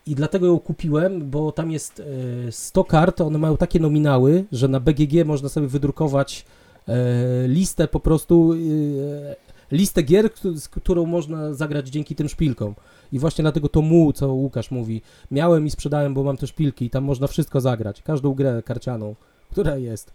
I 0.08 0.16
dlatego 0.16 0.45
ją 0.45 0.60
kupiłem, 0.60 1.30
bo 1.30 1.52
tam 1.52 1.72
jest 1.72 2.00
e, 2.48 2.52
100 2.52 2.84
kart, 2.84 3.22
one 3.22 3.40
mają 3.40 3.58
takie 3.58 3.80
nominały, 3.80 4.45
że 4.52 4.68
na 4.68 4.80
BGG 4.80 5.26
można 5.26 5.50
sobie 5.50 5.68
wydrukować 5.68 6.45
e, 6.88 7.48
listę 7.48 7.88
po 7.88 8.00
prostu, 8.00 8.53
e, 8.53 9.35
listę 9.72 10.03
gier, 10.03 10.30
z 10.56 10.69
którą 10.69 11.06
można 11.06 11.53
zagrać 11.53 11.90
dzięki 11.90 12.16
tym 12.16 12.30
szpilkom. 12.30 12.76
I 13.11 13.19
właśnie 13.19 13.42
dlatego 13.42 13.69
to 13.69 13.82
mu, 13.82 14.14
co 14.14 14.34
Łukasz 14.34 14.72
mówi, 14.72 15.02
miałem 15.32 15.66
i 15.66 15.72
sprzedałem, 15.72 16.14
bo 16.14 16.24
mam 16.24 16.38
te 16.38 16.48
szpilki 16.48 16.85
i 16.85 16.90
tam 16.90 17.03
można 17.03 17.27
wszystko 17.27 17.61
zagrać. 17.61 18.02
Każdą 18.02 18.34
grę 18.34 18.64
karcianą, 18.66 19.16
która 19.56 19.77
jest, 19.77 20.14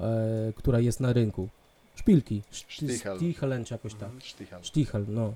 e, 0.00 0.52
która 0.56 0.80
jest 0.80 1.00
na 1.00 1.12
rynku. 1.12 1.48
Szpilki. 1.94 2.42
Stichelen 3.16 3.64
czy 3.64 3.74
jakoś 3.74 3.94
tak. 3.94 4.10
Mhm. 4.10 4.64
Stichel, 4.64 5.04
no. 5.08 5.34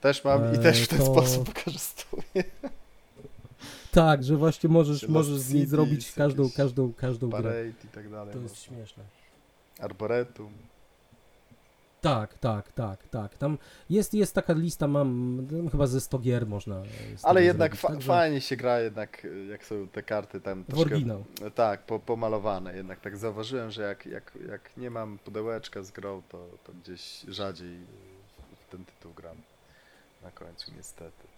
Też 0.00 0.24
mam 0.24 0.54
i 0.54 0.56
Eee, 0.56 0.62
też 0.62 0.82
w 0.82 0.88
ten 0.88 0.98
to- 0.98 1.04
sposób 1.04 1.64
korzystuję. 1.64 2.44
Tak, 3.92 4.24
że 4.24 4.36
właśnie 4.36 4.68
możesz, 4.68 5.08
możesz 5.08 5.38
z 5.38 5.52
niej 5.52 5.66
zrobić 5.66 6.12
każdą, 6.12 6.50
każdą, 6.50 6.92
każdą 6.92 7.30
grę. 7.30 7.68
I 7.84 7.88
tak 7.88 8.10
dalej. 8.10 8.32
To 8.32 8.38
no. 8.38 8.42
jest 8.42 8.62
śmieszne. 8.62 9.04
Arboretum. 9.78 10.52
Tak, 12.00 12.38
tak, 12.38 12.72
tak, 12.72 13.08
tak. 13.08 13.38
Tam 13.38 13.58
jest, 13.90 14.14
jest 14.14 14.34
taka 14.34 14.52
lista, 14.52 14.88
mam 14.88 15.46
tam 15.50 15.68
chyba 15.70 15.86
ze 15.86 16.00
100 16.00 16.18
gier 16.18 16.46
można. 16.46 16.82
Ale 17.22 17.42
jednak 17.42 17.70
zrobić, 17.72 17.80
fa- 17.82 17.88
także 17.88 18.06
fajnie 18.06 18.40
się 18.40 18.56
gra 18.56 18.80
jednak, 18.80 19.24
y, 19.24 19.46
jak 19.46 19.64
są 19.64 19.88
te 19.88 20.02
karty 20.02 20.40
tam 20.40 20.64
troszkę... 20.64 20.80
oryginał. 20.94 21.24
Tak, 21.54 21.86
po, 21.86 21.98
pomalowane. 21.98 22.76
Jednak 22.76 23.00
tak 23.00 23.16
zauważyłem, 23.16 23.70
że 23.70 23.82
jak, 23.82 24.06
jak, 24.06 24.38
jak 24.48 24.76
nie 24.76 24.90
mam 24.90 25.18
pudełeczka 25.18 25.82
z 25.82 25.90
grą, 25.90 26.22
to, 26.28 26.46
to 26.64 26.72
gdzieś 26.82 27.22
rzadziej 27.28 27.76
w 28.60 28.70
ten 28.70 28.84
tytuł 28.84 29.12
gram. 29.14 29.36
Na 30.22 30.30
końcu 30.30 30.72
niestety. 30.76 31.28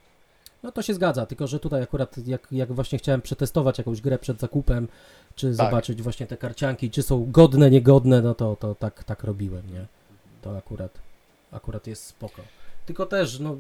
No 0.63 0.73
to 0.73 0.83
się 0.83 0.95
zgadza, 0.95 1.27
tylko 1.27 1.47
że 1.47 1.61
tutaj 1.61 1.83
akurat 1.83 2.27
jak, 2.27 2.49
jak 2.53 2.73
właśnie 2.73 2.99
chciałem 2.99 3.23
przetestować 3.23 3.79
jakąś 3.79 4.01
grę 4.01 4.19
przed 4.19 4.41
zakupem, 4.41 4.89
czy 5.35 5.47
Tak. 5.47 5.55
zobaczyć 5.57 6.03
właśnie 6.03 6.27
te 6.27 6.37
karcianki, 6.37 6.91
czy 6.91 7.03
są 7.03 7.31
godne, 7.31 7.71
niegodne, 7.71 8.23
no 8.23 8.35
to, 8.35 8.57
to 8.57 8.75
tak, 8.75 9.05
tak 9.05 9.25
robiłem, 9.25 9.73
nie? 9.73 9.87
To 10.43 10.57
akurat, 10.59 10.99
akurat 11.53 11.87
jest 11.87 12.07
spoko. 12.07 12.43
Tylko 12.87 13.07
też, 13.07 13.39
no, 13.39 13.57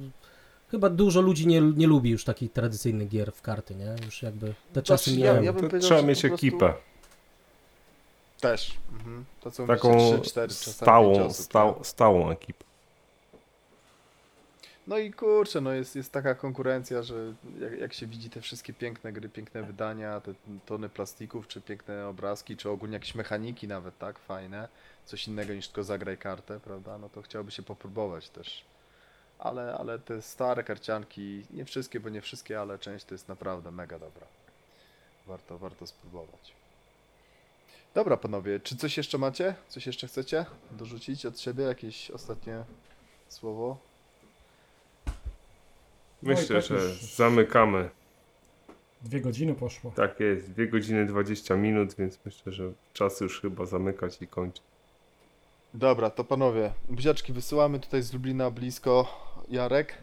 chyba 0.70 0.90
dużo 0.90 1.20
ludzi 1.20 1.46
nie, 1.46 1.60
nie 1.60 1.86
lubi 1.86 2.10
już 2.10 2.24
takich 2.24 2.52
tradycyjnych 2.52 3.08
gier 3.08 3.32
w 3.32 3.42
karty, 3.42 3.74
nie? 3.74 3.94
Już 4.04 4.22
jakby 4.22 4.54
te 4.72 4.82
czasy 4.82 5.10
Znaczy, 5.10 5.24
miałem. 5.24 5.44
ja 5.44 5.52
powiedział, 5.52 5.80
trzeba 5.80 6.02
mieć 6.02 6.20
prostu- 6.20 6.34
ekipę. 6.34 6.74
Też. 8.40 8.76
Mhm. 8.92 9.24
To 9.40 9.50
są 9.50 9.66
Taką 9.66 10.12
3, 10.12 10.20
4, 10.30 10.48
czasami 10.54 10.74
stałą, 10.74 11.24
osób, 11.24 11.44
stał, 11.44 11.74
tak? 11.74 11.86
stałą 11.86 12.30
ekipę. 12.30 12.64
No 14.86 14.98
i 14.98 15.12
kurczę, 15.12 15.60
no 15.60 15.72
jest, 15.72 15.96
jest 15.96 16.12
taka 16.12 16.34
konkurencja, 16.34 17.02
że 17.02 17.34
jak, 17.60 17.78
jak 17.78 17.92
się 17.92 18.06
widzi 18.06 18.30
te 18.30 18.40
wszystkie 18.40 18.72
piękne 18.72 19.12
gry, 19.12 19.28
piękne 19.28 19.62
wydania, 19.62 20.20
te 20.20 20.34
tony 20.66 20.88
plastików, 20.88 21.48
czy 21.48 21.60
piękne 21.60 22.08
obrazki, 22.08 22.56
czy 22.56 22.70
ogólnie 22.70 22.94
jakieś 22.94 23.14
mechaniki 23.14 23.68
nawet, 23.68 23.98
tak, 23.98 24.18
fajne, 24.18 24.68
coś 25.10 25.28
innego 25.28 25.54
niż 25.54 25.68
tylko 25.68 25.84
zagraj 25.84 26.18
kartę, 26.18 26.60
prawda, 26.60 26.98
no 26.98 27.08
to 27.08 27.22
chciałoby 27.22 27.50
się 27.50 27.62
popróbować 27.62 28.28
też. 28.30 28.64
Ale, 29.38 29.74
ale 29.78 29.98
te 29.98 30.22
stare 30.22 30.64
karcianki, 30.64 31.42
nie 31.50 31.64
wszystkie, 31.64 32.00
bo 32.00 32.08
nie 32.08 32.20
wszystkie, 32.20 32.60
ale 32.60 32.78
część 32.78 33.04
to 33.04 33.14
jest 33.14 33.28
naprawdę 33.28 33.70
mega 33.70 33.98
dobra. 33.98 34.26
Warto, 35.26 35.58
warto 35.58 35.86
spróbować. 35.86 36.52
Dobra 37.94 38.16
panowie, 38.16 38.60
czy 38.60 38.76
coś 38.76 38.96
jeszcze 38.96 39.18
macie? 39.18 39.54
Coś 39.68 39.86
jeszcze 39.86 40.06
chcecie 40.06 40.46
dorzucić 40.70 41.26
od 41.26 41.40
siebie? 41.40 41.64
Jakieś 41.64 42.10
ostatnie 42.10 42.64
słowo? 43.28 43.76
No 46.22 46.32
i 46.32 46.34
Myślę, 46.34 46.56
tak 46.56 46.64
że 46.64 46.74
już- 46.74 47.02
zamykamy. 47.02 47.90
Dwie 49.02 49.20
godziny 49.20 49.54
poszło. 49.54 49.90
Tak 49.96 50.20
jest, 50.20 50.50
2 50.52 50.66
godziny 50.66 51.06
20 51.06 51.56
minut, 51.56 51.94
więc 51.94 52.18
myślę, 52.24 52.52
że 52.52 52.72
czas 52.92 53.20
już 53.20 53.40
chyba 53.40 53.66
zamykać 53.66 54.22
i 54.22 54.26
kończyć. 54.26 54.62
Dobra, 55.74 56.10
to 56.10 56.24
panowie, 56.24 56.72
buziaczki 56.88 57.32
wysyłamy 57.32 57.80
tutaj 57.80 58.02
z 58.02 58.12
Lublina 58.12 58.50
blisko. 58.50 59.08
Jarek? 59.48 59.94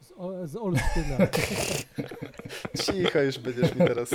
Z, 0.00 0.12
o, 0.16 0.46
z 0.46 0.56
Olsztyna. 0.56 1.16
Cicho, 2.84 3.20
już 3.20 3.38
będziesz 3.38 3.74
mi 3.74 3.86
teraz 3.86 4.08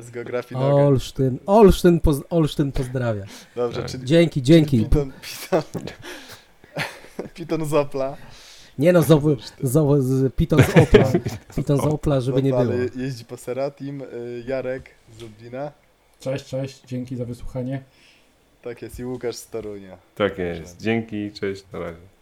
z 0.00 0.10
geografii 0.10 0.60
nogę. 0.60 0.74
Olsztyn, 0.74 1.38
Olsztyn, 1.46 2.00
poz, 2.00 2.16
Olsztyn 2.30 2.72
pozdrawia. 2.72 3.24
Dobrze, 3.56 3.80
Tak. 3.82 3.90
czyli, 3.90 4.04
Dzięki, 4.04 4.42
czyli 4.42 4.44
dzięki. 4.44 4.78
Piton, 4.78 5.12
Piton, 5.22 5.82
Piton 7.34 7.64
Zopla. 7.66 8.16
Nie 8.78 8.92
no, 8.92 9.02
z, 9.02 9.06
z, 9.62 10.04
z, 10.04 10.34
Piton 10.34 10.62
z 10.62 10.68
Opla. 10.76 11.04
Piton 11.56 11.76
z 11.76 11.84
Opla, 11.84 12.20
żeby 12.20 12.42
nie 12.42 12.50
było. 12.50 12.60
ale 12.62 12.76
jeździ 12.96 13.24
po 13.24 13.36
Seratim. 13.36 14.02
y, 14.02 14.44
Jarek 14.46 14.90
z 15.18 15.22
Lublina. 15.22 15.72
Cześć, 16.20 16.44
cześć, 16.44 16.82
dzięki 16.86 17.16
za 17.16 17.24
wysłuchanie. 17.24 17.82
Tak 18.62 18.82
jest, 18.82 19.00
i 19.00 19.04
Łukasz 19.04 19.36
z 19.36 19.46
Torunia. 19.48 19.98
Tak 20.14 20.38
jest. 20.38 20.80
Dzięki, 20.80 21.32
cześć, 21.32 21.64
na 21.72 21.78
razie. 21.78 22.17